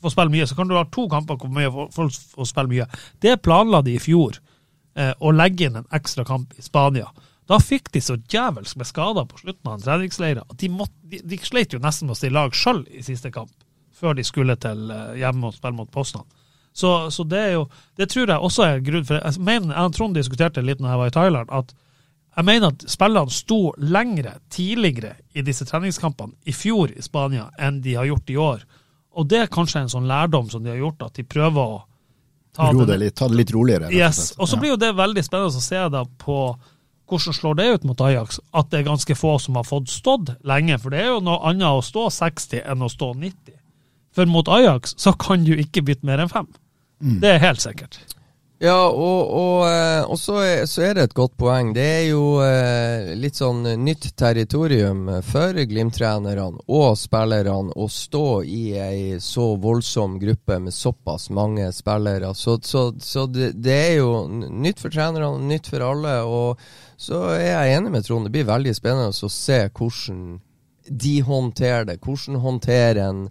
Få 0.00 0.12
spille 0.14 0.30
mye. 0.30 0.46
Så 0.46 0.54
kan 0.54 0.70
du 0.70 0.76
ha 0.78 0.84
to 0.86 1.08
kamper 1.10 1.40
hvor 1.40 1.50
mye 1.52 1.72
folk 1.92 2.14
får 2.14 2.48
spille 2.52 2.70
mye. 2.70 2.86
Det 3.20 3.40
planla 3.42 3.82
de 3.82 3.96
i 3.96 4.02
fjor, 4.02 4.38
eh, 4.94 5.10
å 5.18 5.34
legge 5.34 5.66
inn 5.66 5.82
en 5.82 5.90
ekstra 5.98 6.24
kamp 6.24 6.54
i 6.54 6.62
Spania. 6.62 7.10
Da 7.50 7.58
fikk 7.62 7.90
de 7.94 8.02
så 8.02 8.14
djevelsk 8.16 8.78
med 8.78 8.86
skader 8.86 9.26
på 9.26 9.42
slutten 9.42 9.66
av 9.66 9.76
en 9.76 9.82
treningsleir 9.82 10.38
at 10.42 10.56
de, 10.62 10.70
måtte, 10.70 10.94
de, 11.02 11.18
de 11.26 11.42
sleit 11.42 11.74
jo 11.74 11.82
nesten 11.82 12.06
med 12.06 12.14
å 12.14 12.20
stille 12.22 12.38
lag 12.38 12.54
sjøl 12.54 12.86
i 12.94 13.02
siste 13.06 13.34
kamp 13.34 13.50
før 13.96 14.16
de 14.16 14.24
skulle 14.26 14.56
til 14.60 14.90
eh, 14.92 15.16
hjemme 15.22 15.48
og 15.48 15.56
spille 15.56 15.76
mot 15.76 15.90
Poznan. 15.90 16.26
Så, 16.76 17.10
så, 17.10 17.24
det 17.24 17.38
er 17.40 17.52
jo 17.54 17.62
Det 17.96 18.10
tror 18.12 18.28
jeg 18.28 18.36
også 18.36 18.62
er 18.66 18.82
grunn 18.84 19.04
for 19.08 19.16
Jeg 19.16 19.40
mener, 19.40 19.70
jeg 19.72 19.88
og 19.88 19.94
Trond 19.96 20.14
diskuterte 20.18 20.60
litt 20.60 20.82
når 20.82 20.90
jeg 20.90 21.00
var 21.00 21.08
i 21.08 21.14
Thailand, 21.14 21.52
at 21.56 21.72
jeg 22.36 22.44
mener 22.44 22.74
at 22.74 22.82
spillerne 22.92 23.32
sto 23.32 23.60
lengre, 23.80 24.34
tidligere, 24.52 25.14
i 25.32 25.40
disse 25.40 25.64
treningskampene 25.64 26.36
i 26.44 26.52
fjor 26.52 26.92
i 26.92 27.00
Spania 27.00 27.46
enn 27.56 27.80
de 27.80 27.94
har 27.96 28.04
gjort 28.10 28.32
i 28.32 28.36
år. 28.36 28.66
Og 29.16 29.28
det 29.30 29.38
er 29.40 29.52
kanskje 29.52 29.86
en 29.86 29.92
sånn 29.94 30.08
lærdom 30.10 30.50
som 30.52 30.60
de 30.60 30.74
har 30.74 30.82
gjort, 30.82 31.06
at 31.06 31.16
de 31.16 31.24
prøver 31.24 31.72
å 31.78 31.78
ta, 32.52 32.68
det, 32.76 32.98
litt, 33.00 33.16
ta 33.16 33.30
det 33.32 33.40
litt 33.40 33.54
roligere. 33.56 33.88
Yes. 33.88 34.34
Og 34.36 34.50
så 34.50 34.60
blir 34.60 34.74
jo 34.74 34.80
det 34.80 34.92
veldig 34.98 35.24
spennende 35.24 35.56
å 35.56 35.64
se 35.64 35.80
da 35.96 36.04
på 36.04 36.40
hvordan 37.08 37.36
slår 37.38 37.56
det 37.56 37.66
ut 37.72 37.86
mot 37.88 38.00
Ajax, 38.04 38.40
at 38.52 38.68
det 38.68 38.82
er 38.82 38.90
ganske 38.90 39.16
få 39.16 39.38
som 39.40 39.56
har 39.56 39.64
fått 39.64 39.88
stått 39.88 40.34
lenge. 40.44 40.76
For 40.82 40.92
det 40.92 41.04
er 41.06 41.14
jo 41.14 41.22
noe 41.24 41.40
annet 41.48 41.70
å 41.70 41.84
stå 41.84 42.10
60 42.12 42.66
enn 42.66 42.84
å 42.84 42.90
stå 42.92 43.14
90. 43.16 43.56
For 44.16 44.28
mot 44.30 44.48
Ajax 44.48 44.96
så 45.00 45.12
kan 45.12 45.44
du 45.44 45.52
ikke 45.60 45.84
bytte 45.84 46.08
mer 46.08 46.24
enn 46.24 46.32
fem. 46.32 46.48
Mm. 47.04 47.18
Det 47.20 47.34
er 47.34 47.42
helt 47.42 47.60
sikkert. 47.60 47.98
Ja, 48.56 48.86
og, 48.88 49.32
og, 49.36 49.66
eh, 49.68 50.02
og 50.08 50.16
så, 50.16 50.38
er, 50.40 50.62
så, 50.64 50.80
er, 50.86 50.94
det 50.96 51.02
et 51.04 51.16
godt 51.18 51.34
poeng. 51.36 51.74
Det 51.76 51.84
er 51.84 52.04
jo 52.06 52.38
eh, 52.40 53.10
litt 53.20 53.36
sånn 53.36 53.60
nytt 53.82 54.06
territorium 54.16 55.02
for 55.28 55.60
Glimt-trenerne 55.68 56.62
og 56.64 56.96
spillerne 56.96 57.76
å 57.76 57.88
stå 57.92 58.24
i 58.48 58.62
ei 58.80 59.02
så 59.20 59.50
voldsom 59.60 60.16
gruppe 60.22 60.56
med 60.64 60.72
såpass 60.72 61.28
mange 61.36 61.68
spillere. 61.76 62.32
Så, 62.32 62.56
så, 62.64 62.86
så 62.96 63.26
det, 63.28 63.52
det, 63.60 63.76
er 63.90 63.94
jo 63.98 64.24
nytt 64.32 64.80
for 64.80 64.94
trenerne, 64.94 65.36
nytt 65.52 65.68
for 65.74 65.84
alle. 65.84 66.16
Og 66.24 66.66
så 66.96 67.26
er 67.36 67.50
jeg 67.50 67.76
enig 67.76 67.92
med 67.92 68.08
Trond, 68.08 68.24
det 68.24 68.38
blir 68.38 68.48
veldig 68.48 68.72
spennende 68.78 69.12
å 69.12 69.34
se 69.36 69.66
hvordan 69.68 70.38
de 70.88 71.20
håndterer 71.20 71.84
det. 71.84 72.00
Hvordan 72.00 72.40
håndterer 72.40 73.00
en, 73.04 73.22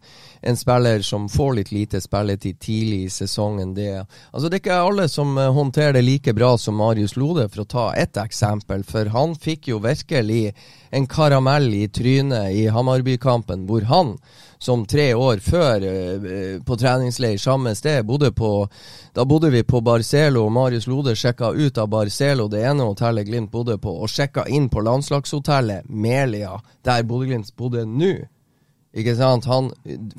en, 0.46 0.58
spiller 0.58 1.02
som 1.02 1.30
får 1.30 1.54
litt 1.56 1.72
lite 1.72 2.02
spilletid 2.02 2.60
tidlig 2.60 3.04
i 3.04 3.10
sesongen 3.10 3.74
det? 3.74 4.06
Altså 4.32 4.50
Det 4.50 4.58
er 4.58 4.64
ikke 4.64 4.80
alle 4.88 5.08
som 5.10 5.38
eh, 5.38 5.52
håndterer 5.54 5.98
det 5.98 6.06
like 6.06 6.34
bra 6.34 6.58
som 6.58 6.76
Marius 6.80 7.16
Lode, 7.16 7.50
for 7.50 7.64
å 7.64 7.70
ta 7.70 7.86
ett 7.94 8.18
eksempel. 8.18 8.84
For 8.84 9.12
han 9.14 9.36
fikk 9.36 9.70
jo 9.74 9.80
virkelig 9.84 10.56
en 10.96 11.08
karamell 11.08 11.74
i 11.74 11.88
trynet 11.88 12.52
i 12.56 12.68
Hamarbykampen, 12.72 13.66
hvor 13.68 13.88
han 13.90 14.16
som 14.58 14.86
tre 14.86 15.14
år 15.14 15.42
før 15.44 15.84
eh, 15.86 16.62
på 16.66 16.78
treningsleir 16.80 17.38
samme 17.42 17.76
sted. 17.76 18.06
Bodde 18.06 18.32
på, 18.32 18.68
da 19.14 19.26
bodde 19.26 19.52
vi 19.54 19.64
på 19.64 19.82
Barcelo, 19.82 20.46
og 20.46 20.54
Marius 20.56 20.88
Lode 20.88 21.16
sjekka 21.16 21.52
ut 21.52 21.78
av 21.78 21.90
Barcelo, 21.92 22.48
det 22.52 22.64
ene 22.66 22.88
hotellet 22.88 23.28
Glimt 23.28 23.52
bodde 23.52 23.78
på, 23.82 23.92
og 23.92 24.12
sjekka 24.12 24.48
inn 24.48 24.70
på 24.70 24.84
landslagshotellet 24.86 25.90
Melia, 25.90 26.56
der 26.86 27.04
Bodø-Glimt 27.04 27.54
bodde 27.58 27.86
nå. 27.90 28.16
Ikke 28.96 29.12
sant? 29.18 29.44
Han 29.52 29.74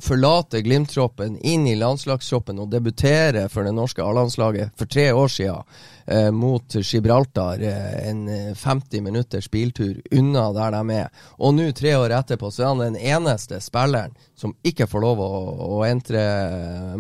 forlater 0.05 0.61
Glimt-troppen 0.61 1.39
inn 1.41 1.65
i 1.65 1.79
landslagstroppen 1.81 2.59
og 2.61 2.69
debuterer 2.75 3.49
for 3.49 3.65
det 3.65 3.73
norske 3.73 4.05
A-landslaget 4.05 4.75
for 4.77 4.91
tre 4.93 5.07
år 5.17 5.31
siden 5.33 5.63
eh, 6.05 6.29
mot 6.29 6.77
Gibraltar. 6.77 7.63
Eh, 7.65 8.11
en 8.11 8.27
50 8.53 8.99
eh, 8.99 9.03
minutters 9.03 9.49
biltur 9.51 9.97
unna 10.13 10.51
der 10.53 10.77
de 10.77 10.99
er. 10.99 11.25
Og 11.41 11.57
nå, 11.57 11.71
tre 11.73 11.95
år 11.97 12.19
etterpå, 12.19 12.51
så 12.53 12.67
er 12.67 12.69
han 12.75 12.85
den 12.85 13.01
eneste 13.01 13.63
spilleren 13.65 14.13
som 14.37 14.53
ikke 14.61 14.89
får 14.93 15.05
lov 15.07 15.25
å, 15.25 15.31
å 15.79 15.81
entre 15.89 16.27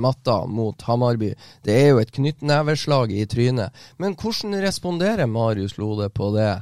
matta 0.00 0.38
mot 0.48 0.80
Hamarby. 0.88 1.34
Det 1.60 1.76
er 1.76 1.90
jo 1.90 2.00
et 2.00 2.14
knyttneveslag 2.16 3.12
i 3.12 3.28
trynet. 3.28 3.84
Men 4.00 4.16
hvordan 4.16 4.56
responderer 4.64 5.28
Marius 5.28 5.76
Lode 5.76 6.08
på 6.08 6.32
det? 6.38 6.54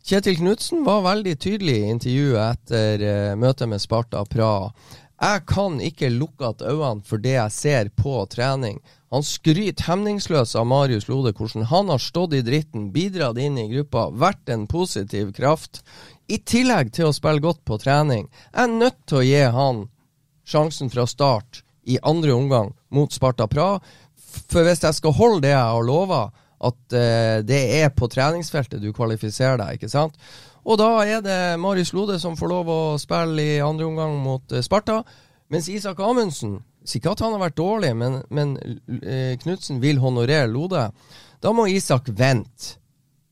Kjetil 0.00 0.38
Knutsen 0.40 0.84
var 0.84 1.02
veldig 1.04 1.36
tydelig 1.38 1.76
i 1.76 1.90
intervjuet 1.92 2.40
etter 2.40 3.02
uh, 3.04 3.36
møtet 3.38 3.68
med 3.68 3.82
Sparta 3.82 4.24
Praha. 4.24 4.70
Jeg 5.20 5.42
kan 5.44 5.76
ikke 5.84 6.08
lukke 6.14 6.48
at 6.48 6.62
øynene 6.64 7.04
for 7.04 7.20
det 7.20 7.34
jeg 7.34 7.52
ser 7.52 7.90
på 7.92 8.14
trening. 8.32 8.78
Han 9.12 9.26
skryter 9.26 9.84
hemningsløst 9.90 10.56
av 10.56 10.64
Marius 10.70 11.08
Lode, 11.10 11.34
hvordan 11.36 11.66
han 11.68 11.92
har 11.92 12.00
stått 12.00 12.38
i 12.38 12.40
dritten, 12.46 12.88
bidratt 12.94 13.36
inn 13.42 13.58
i 13.60 13.68
gruppa, 13.68 14.06
vært 14.08 14.48
en 14.48 14.64
positiv 14.70 15.34
kraft. 15.36 15.82
I 16.30 16.38
tillegg 16.38 16.94
til 16.96 17.10
å 17.10 17.14
spille 17.14 17.44
godt 17.44 17.60
på 17.68 17.76
trening. 17.82 18.30
Jeg 18.54 18.62
er 18.64 18.72
nødt 18.72 19.00
til 19.04 19.20
å 19.20 19.26
gi 19.26 19.42
han 19.52 19.82
sjansen 20.48 20.88
fra 20.94 21.04
start 21.10 21.60
i 21.84 21.98
andre 22.00 22.32
omgang 22.32 22.72
mot 22.88 23.12
Sparta 23.12 23.50
Praha. 23.50 23.82
For 24.48 24.64
hvis 24.64 24.86
jeg 24.86 24.96
skal 24.96 25.18
holde 25.18 25.44
det 25.44 25.52
jeg 25.52 25.74
har 25.74 25.84
lova, 25.84 26.28
at 26.60 26.96
eh, 26.96 27.40
det 27.46 27.60
er 27.80 27.92
på 27.96 28.08
treningsfeltet 28.12 28.82
du 28.82 28.90
kvalifiserer 28.96 29.60
deg, 29.62 29.78
ikke 29.78 29.92
sant? 29.92 30.18
Og 30.68 30.76
da 30.80 30.90
er 31.08 31.22
det 31.24 31.38
Marius 31.60 31.94
Lode 31.96 32.18
som 32.20 32.36
får 32.36 32.52
lov 32.52 32.68
å 32.68 32.80
spille 33.00 33.46
i 33.56 33.62
andre 33.64 33.88
omgang 33.88 34.18
mot 34.20 34.52
eh, 34.52 34.64
Sparta. 34.64 35.00
Mens 35.50 35.70
Isak 35.72 36.02
Amundsen 36.04 36.60
Sier 36.80 37.02
ikke 37.02 37.12
at 37.12 37.20
han 37.20 37.34
har 37.34 37.42
vært 37.42 37.58
dårlig, 37.58 37.90
men, 37.92 38.14
men 38.32 38.54
eh, 39.04 39.34
Knutsen 39.42 39.82
vil 39.82 39.98
honorere 40.00 40.48
Lode. 40.48 40.86
Da 41.44 41.52
må 41.52 41.66
Isak 41.68 42.08
vente 42.16 42.80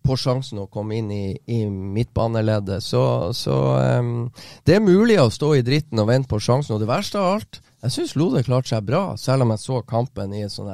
på 0.04 0.16
sjansen 0.20 0.60
å 0.62 0.68
komme 0.72 0.98
inn 0.98 1.08
i, 1.12 1.32
i 1.52 1.62
midtbaneleddet. 1.68 2.84
Så, 2.84 3.02
så 3.36 3.56
um, 4.00 4.28
det 4.68 4.78
er 4.78 4.84
mulig 4.84 5.18
å 5.20 5.30
stå 5.32 5.54
i 5.58 5.64
dritten 5.64 6.00
og 6.00 6.08
vente 6.08 6.30
på 6.30 6.40
sjansen. 6.40 6.76
Og 6.76 6.82
det 6.84 6.90
verste 6.90 7.20
av 7.20 7.38
alt, 7.38 7.60
jeg 7.84 7.94
syns 7.94 8.14
Lode 8.20 8.44
klarte 8.46 8.72
seg 8.72 8.86
bra, 8.88 9.02
selv 9.20 9.44
om 9.44 9.52
jeg 9.54 9.64
så 9.64 9.82
kampen 9.88 10.32
i 10.36 10.44
sånn, 10.52 10.70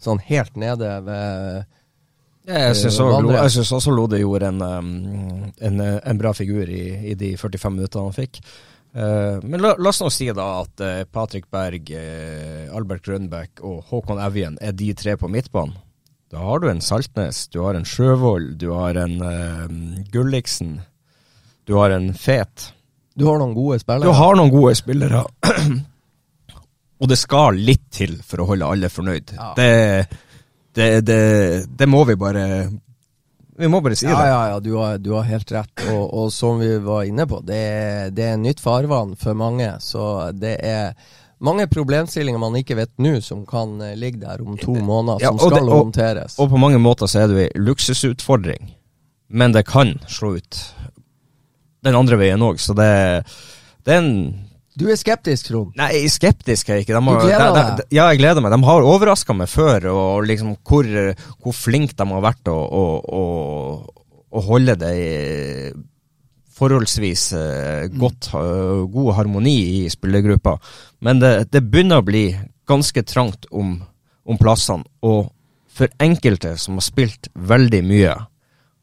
sånn 0.00 0.20
helt 0.28 0.56
nede 0.60 0.90
ved 1.06 1.77
jeg 2.48 3.52
syns 3.54 3.72
også, 3.76 3.92
Lode 3.92 4.20
gjorde 4.22 4.48
en, 4.48 4.62
um, 4.62 4.90
en, 5.52 5.80
en, 5.84 6.20
bra 6.20 6.32
figur 6.36 6.68
i, 6.68 6.84
i, 7.12 7.16
de 7.18 7.34
45 7.36 7.74
minuttene 7.76 8.08
han 8.08 8.16
fikk. 8.16 8.40
Men 8.98 9.60
la, 9.60 9.74
la, 9.76 9.90
oss 9.92 10.00
nå 10.00 10.08
si 10.10 10.30
da 10.34 10.46
at 10.62 10.80
Patrick 11.12 11.44
Berg, 11.52 11.90
Albert 12.74 13.04
Grønbæk 13.04 13.60
og 13.68 13.92
Håkon 13.92 14.18
Evjen 14.24 14.56
er 14.64 14.72
de 14.74 14.88
tre 14.96 15.12
på 15.20 15.28
midtbanen. 15.30 15.76
Da 16.28 16.38
har 16.44 16.60
du 16.60 16.68
en 16.68 16.80
Saltnes, 16.84 17.46
du 17.48 17.62
har 17.64 17.74
en 17.74 17.86
Sjøvold, 17.88 18.58
du 18.60 18.68
har 18.76 18.98
en 19.00 19.14
uh, 19.22 19.68
Gulliksen, 20.12 20.74
du 21.64 21.78
har 21.78 21.90
en 21.90 22.10
Fet. 22.14 22.72
Du 23.16 23.24
har 23.24 23.40
noen 23.40 23.54
gode 23.56 23.78
spillere? 23.80 24.04
Du 24.04 24.16
har 24.16 24.36
noen 24.36 24.52
gode 24.52 24.74
spillere. 24.76 25.22
og 27.00 27.08
det 27.08 27.16
skal 27.18 27.56
litt 27.56 27.86
til 27.96 28.18
for 28.20 28.44
å 28.44 28.48
holde 28.50 28.68
alle 28.68 28.90
fornøyd. 28.92 29.32
Ja. 29.38 29.48
Det 29.56 29.70
det, 30.78 31.00
det, 31.06 31.22
det, 31.78 31.86
må 31.90 32.04
vi 32.06 32.14
bare 32.16 32.70
Vi 33.58 33.68
må 33.68 33.80
bare 33.82 33.96
si 33.98 34.06
ja, 34.06 34.14
det. 34.14 34.28
Ja, 34.30 34.42
ja, 34.52 34.58
du 34.62 34.72
har, 34.78 34.98
du 35.02 35.10
har 35.16 35.26
helt 35.26 35.52
rett. 35.52 35.86
Og, 35.90 36.04
og, 36.06 36.28
som 36.32 36.60
vi 36.62 36.76
var 36.78 37.02
inne 37.08 37.26
på, 37.26 37.40
det, 37.42 38.14
det 38.14 38.28
er 38.32 38.38
nytt 38.38 38.62
farvann 38.62 39.16
for 39.18 39.34
mange. 39.38 39.72
Så 39.82 40.30
det 40.38 40.54
er 40.62 40.94
mange 41.42 41.66
problemstillinger 41.70 42.38
man 42.38 42.56
ikke 42.58 42.78
vet 42.78 42.94
nå, 43.02 43.18
som 43.22 43.44
kan 43.46 43.80
eh, 43.82 43.96
ligge 43.98 44.22
der 44.22 44.42
om 44.42 44.58
to 44.58 44.74
måneder, 44.74 45.22
ja, 45.22 45.32
som 45.32 45.42
skal 45.42 45.56
det, 45.58 45.66
og, 45.66 45.84
håndteres. 45.84 46.38
Og 46.38 46.50
på 46.54 46.62
mange 46.62 46.80
måter 46.82 47.10
så 47.10 47.24
er 47.24 47.32
det 47.32 47.44
ei 47.48 47.62
luksusutfordring, 47.62 48.72
men 49.28 49.54
det 49.54 49.66
kan 49.68 49.96
slå 50.10 50.36
ut 50.38 50.60
den 51.86 51.98
andre 51.98 52.18
veien 52.20 52.42
òg. 52.42 52.58
Så 52.62 52.74
det, 52.78 52.90
det, 53.86 53.94
er 53.94 54.02
en 54.02 54.14
du 54.78 54.86
er 54.92 54.98
skeptisk, 55.00 55.50
Trond? 55.50 55.74
Nei, 55.78 56.04
skeptisk 56.12 56.70
er 56.70 56.78
jeg 56.78 56.86
ikke. 56.86 56.94
De 56.94 57.02
har, 57.02 57.20
du 57.20 57.26
gleder 57.26 57.54
de, 57.56 57.76
deg? 57.80 57.92
ja, 57.96 58.06
jeg 58.12 58.20
gleder 58.20 58.44
meg. 58.44 58.54
De 58.54 58.68
har 58.68 58.88
overraska 58.94 59.34
meg 59.36 59.50
før, 59.50 59.90
og 59.90 60.26
liksom 60.28 60.54
hvor, 60.62 60.88
hvor 61.42 61.56
flinke 61.56 61.96
de 61.98 62.06
har 62.12 62.24
vært 62.24 62.50
å, 62.52 62.56
å, 62.56 62.84
å, 63.18 63.22
å 64.30 64.44
holde 64.48 64.76
det 64.78 64.92
i 64.98 65.08
forholdsvis 66.58 67.24
uh, 67.38 67.86
godt, 67.94 68.30
uh, 68.34 68.84
god 68.90 69.14
harmoni 69.18 69.56
i 69.80 69.82
spillergruppa. 69.92 70.56
Men 71.06 71.22
det, 71.22 71.32
det, 71.52 71.64
begynner 71.66 72.02
å 72.02 72.06
bli 72.06 72.26
ganske 72.68 73.04
trangt 73.06 73.48
om, 73.50 73.76
om 74.26 74.40
plassene. 74.40 74.86
Og 75.06 75.30
for 75.78 75.90
enkelte 76.02 76.56
som 76.58 76.78
har 76.80 76.86
spilt 76.86 77.30
veldig 77.34 77.82
mye, 77.86 78.14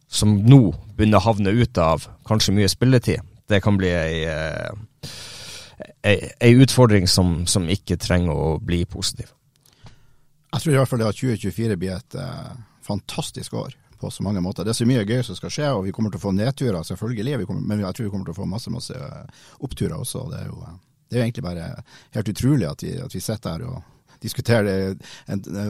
som 0.07 0.37
nå 0.47 0.61
begynner 0.95 1.19
å 1.19 1.27
havne 1.27 1.55
ut 1.55 1.79
av 1.81 2.07
kanskje 2.27 2.55
mye 2.55 2.71
spilletid, 2.71 3.23
det 3.51 3.59
kan 3.61 3.77
bli 3.77 3.91
ei 3.93 4.21
uh, 4.29 4.71
ei 6.05 6.53
utfordring 6.61 7.07
som, 7.09 7.47
som, 7.49 7.65
ikke 7.69 7.97
trenger 7.97 8.35
å 8.35 8.51
bli 8.61 8.83
positiv. 8.85 9.31
Jeg 10.53 10.61
tror 10.61 10.73
i 10.73 10.77
hvert 10.77 10.91
fall 10.91 11.03
at 11.03 11.17
2024 11.17 11.77
blir 11.81 11.95
et 11.97 12.17
uh, 12.21 12.53
fantastisk 12.85 13.57
år 13.59 13.73
på 13.99 14.11
så 14.11 14.23
mange 14.23 14.41
måter. 14.41 14.63
Det 14.63 14.73
er 14.75 14.79
så 14.79 14.87
mye 14.87 15.05
gøy 15.07 15.23
som 15.25 15.37
skal 15.37 15.53
skje, 15.53 15.71
og 15.73 15.85
vi 15.87 15.93
kommer 15.95 16.13
til 16.13 16.21
å 16.21 16.25
få 16.27 16.33
nedturer, 16.35 16.83
selvfølgelig. 16.85 17.45
Kommer, 17.47 17.63
men 17.65 17.83
jeg 17.83 17.97
tror 17.97 18.07
vi 18.07 18.11
kommer 18.13 18.27
til 18.27 18.35
å 18.35 18.39
få 18.41 18.47
masse 18.49 18.73
masse 18.73 18.95
eh, 18.95 19.43
oppturer 19.65 19.97
også. 19.97 20.25
Det 20.31 20.41
er 20.43 20.49
jo, 20.51 20.61
eh, 20.61 20.77
det 21.09 21.17
er 21.17 21.21
jo 21.21 21.25
egentlig 21.25 21.45
bare 21.47 21.69
helt 22.17 22.31
utrolig 22.33 22.67
at 22.69 22.83
vi, 22.85 22.95
at 23.01 23.15
vi 23.15 23.23
sitter 23.23 23.55
her 23.55 23.67
og 23.69 23.94
diskutere 24.21 24.95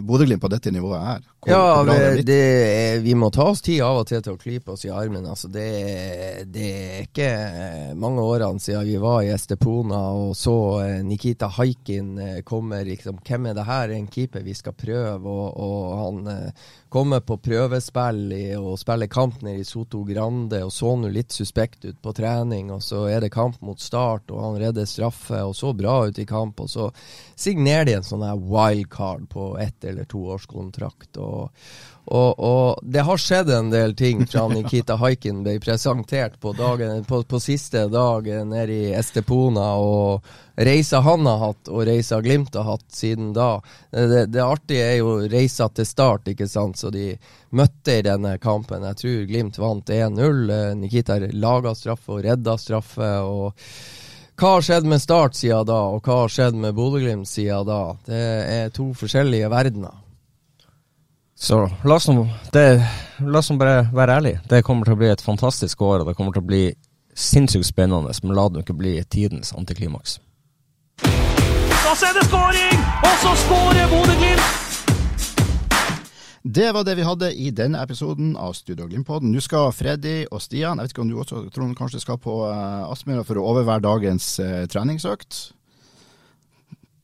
Bodø-Glimt 0.06 0.44
på 0.44 0.52
dette 0.52 0.74
nivået 0.74 1.02
her. 1.06 1.24
Hvor, 1.46 1.52
ja, 1.52 1.84
hvor 1.86 2.00
det 2.18 2.26
det 2.26 2.40
er, 2.42 3.00
vi 3.04 3.14
må 3.18 3.30
ta 3.34 3.46
oss 3.52 3.62
tid 3.62 3.84
av 3.86 4.00
og 4.02 4.08
til 4.10 4.24
til 4.26 4.34
å 4.34 4.40
klype 4.42 4.74
oss 4.74 4.86
i 4.88 4.94
armen. 4.94 5.28
Altså, 5.30 5.50
det, 5.54 5.66
det, 6.50 6.70
er 6.72 7.04
ikke 7.06 7.30
mange 8.02 8.24
årene 8.26 8.62
siden 8.62 8.88
vi 8.88 8.98
var 9.02 9.22
i 9.24 9.30
Estepona 9.34 10.02
og 10.16 10.34
så 10.38 10.56
eh, 10.82 11.04
Nikita 11.06 11.52
Haikin 11.58 12.16
kommer. 12.48 12.86
Liksom, 12.88 13.22
hvem 13.26 13.52
er 13.52 13.60
det 13.60 13.68
her? 13.68 13.94
En 13.94 14.10
keeper 14.10 14.46
vi 14.46 14.58
skal 14.58 14.74
prøve? 14.78 15.22
Og, 15.26 15.60
og 15.62 15.94
han 16.02 16.34
eh, 16.34 16.66
komme 16.90 17.20
på 17.22 17.38
prøvespill 17.44 18.34
i, 18.36 18.44
og 18.56 18.78
spille 18.80 19.08
kamp 19.12 19.42
nede 19.44 19.64
i 19.64 19.68
Soto 19.68 20.04
Grande 20.08 20.62
og 20.66 20.72
så 20.74 20.94
nå 21.00 21.10
litt 21.12 21.34
suspekt 21.36 21.86
ut 21.86 21.98
på 22.02 22.14
trening, 22.16 22.72
og 22.72 22.84
så 22.86 23.06
er 23.12 23.26
det 23.26 23.34
kamp 23.34 23.60
mot 23.66 23.82
Start, 23.82 24.32
og 24.32 24.44
han 24.44 24.60
redder 24.62 24.88
straffe 24.90 25.42
og 25.44 25.56
så 25.58 25.74
bra 25.76 25.98
ut 26.08 26.22
i 26.22 26.28
kamp, 26.30 26.62
og 26.64 26.72
så 26.72 26.92
signerer 27.36 27.90
de 27.90 27.98
en 27.98 28.08
sånn 28.08 28.26
wildcard 28.46 29.28
på 29.32 29.50
ett 29.62 29.84
eller 29.86 30.08
to 30.10 30.24
års 30.36 30.48
kontrakt. 30.50 31.18
og 31.18 31.52
og, 32.06 32.40
og, 32.40 32.80
det 32.84 33.02
har 33.02 33.18
skjedd 33.18 33.50
en 33.50 33.72
del 33.74 33.96
ting 33.98 34.28
fra 34.30 34.46
Nikita 34.52 34.98
Haikin 35.02 35.42
ble 35.46 35.56
presentert 35.60 36.38
på, 36.40 36.54
dagen, 36.54 37.02
på, 37.08 37.24
på 37.26 37.40
siste 37.42 37.88
dag 37.90 38.30
nede 38.46 38.74
i 38.74 38.94
Estepona, 38.94 39.72
og 39.82 40.28
reisa 40.56 41.02
han 41.02 41.26
har 41.26 41.42
hatt, 41.42 41.72
og 41.74 41.88
reisa 41.90 42.22
Glimt 42.22 42.56
har 42.56 42.70
hatt 42.70 42.86
siden 42.94 43.34
da. 43.34 43.58
Det, 43.90 44.28
det 44.30 44.46
artige 44.46 44.86
er 44.92 44.96
jo 45.00 45.18
reisa 45.32 45.70
til 45.74 45.90
start, 45.90 46.30
ikke 46.30 46.48
sant, 46.52 46.78
så 46.78 46.94
de 46.94 47.10
møtte 47.58 47.98
i 47.98 48.06
denne 48.06 48.38
kampen. 48.38 48.86
Jeg 48.92 49.02
tror 49.02 49.28
Glimt 49.34 49.60
vant 49.60 49.90
1-0. 49.90 50.56
Nikita 50.78 51.18
laga 51.34 51.74
straffe 51.74 52.20
og 52.20 52.26
redda 52.30 52.58
straffe. 52.62 53.14
og 53.26 53.54
hva 54.36 54.58
har 54.58 54.66
skjedd 54.68 54.88
med 54.92 55.00
Start 55.00 55.38
siden 55.40 55.64
da, 55.70 55.78
og 55.96 56.04
hva 56.04 56.26
har 56.26 56.32
skjedd 56.34 56.58
med 56.60 56.76
Bodø-Glimt 56.76 57.30
siden 57.30 57.70
da? 57.70 57.84
Det 58.04 58.26
er 58.60 58.74
to 58.76 58.90
forskjellige 58.94 59.48
verdener. 59.50 60.05
Så 61.46 61.70
la 61.84 61.96
oss, 61.96 62.10
det, 62.52 62.88
la 63.20 63.38
oss 63.38 63.52
bare 63.54 63.84
være 63.94 64.14
ærlige. 64.18 64.40
Det 64.50 64.64
kommer 64.66 64.88
til 64.88 64.96
å 64.96 64.98
bli 64.98 65.12
et 65.14 65.22
fantastisk 65.22 65.84
år, 65.86 66.02
og 66.02 66.08
det 66.10 66.16
kommer 66.18 66.34
til 66.34 66.42
å 66.42 66.48
bli 66.48 66.62
sinnssykt 67.14 67.68
spennende, 67.68 68.10
men 68.24 68.34
la 68.34 68.48
det 68.50 68.64
ikke 68.64 68.74
bli 68.80 68.94
tidens 69.14 69.54
antiklimaks. 69.54 70.16
Da 71.04 71.94
er 71.94 72.18
det 72.18 72.24
skåring! 72.32 72.82
Og 72.98 73.14
så 73.22 73.34
skårer 73.44 73.94
Bodø-Glimt! 73.94 74.50
Det 76.58 76.72
var 76.74 76.88
det 76.90 76.98
vi 76.98 77.06
hadde 77.06 77.30
i 77.38 77.52
denne 77.54 77.84
episoden 77.86 78.34
av 78.42 78.58
Studio 78.58 78.90
Glimt-podden. 78.90 79.30
Nå 79.30 79.46
skal 79.46 79.70
Freddy 79.70 80.24
og 80.26 80.42
Stian, 80.42 80.82
jeg 80.82 80.90
vet 80.90 80.98
ikke 80.98 81.06
om 81.06 81.14
du 81.14 81.20
også 81.22 81.44
Trond, 81.54 81.78
kanskje 81.78 82.02
skal 82.02 82.18
på 82.26 82.40
uh, 82.42 82.90
Aspmyra 82.90 83.22
for 83.22 83.38
å 83.38 83.46
overvære 83.54 83.86
dagens 83.86 84.32
uh, 84.42 84.64
treningsøkt? 84.66 85.44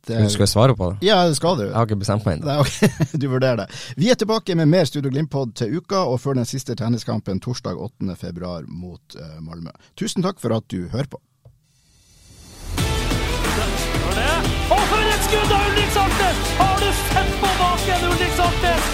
Det, 0.07 0.17
Skal 0.33 0.47
jeg 0.47 0.49
svare 0.49 0.73
på 0.75 0.87
det? 0.91 1.05
ja, 1.05 1.19
det 1.29 1.35
skal 1.37 1.57
du. 1.59 1.63
Jeg 1.67 1.75
har 1.77 1.85
ikke 1.85 1.99
bestemt 2.01 2.25
meg 2.25 2.39
ennå. 2.39 2.47
Nei, 2.49 2.57
ok, 2.63 3.01
du 3.21 3.27
vurderer 3.29 3.59
det. 3.63 3.67
Vi 4.01 4.09
er 4.09 4.17
tilbake 4.17 4.55
med 4.57 4.69
mer 4.71 4.85
Studio 4.89 5.11
Glimt-pod 5.13 5.53
til 5.61 5.75
uka, 5.77 6.01
og 6.09 6.17
før 6.23 6.39
den 6.41 6.47
siste 6.49 6.73
tenniskampen 6.75 7.39
torsdag 7.43 7.77
8. 7.77 8.15
februar 8.17 8.65
mot 8.65 9.17
uh, 9.19 9.37
Malmö. 9.45 9.69
Tusen 9.99 10.25
takk 10.25 10.41
for 10.41 10.57
at 10.57 10.65
du 10.73 10.87
hører 10.89 11.05
på. 11.11 11.21
Og 14.71 14.83
for 14.89 15.09
et 15.13 15.25
skudd 15.27 15.51
av 15.53 15.65
Ulrik 15.69 15.89
Saltnes! 15.93 16.43
Har 16.57 16.77
du 16.81 16.89
sett 17.05 17.33
på 17.41 17.49
baken, 17.61 18.05
Ulrik 18.09 18.37
Saltnes? 18.39 18.91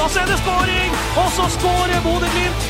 Og 0.00 0.10
så 0.10 0.22
er 0.22 0.28
det 0.30 0.38
skåring, 0.44 1.00
og 1.24 1.32
så 1.36 1.48
skårer 1.58 2.04
Bodø-Glimt! 2.06 2.69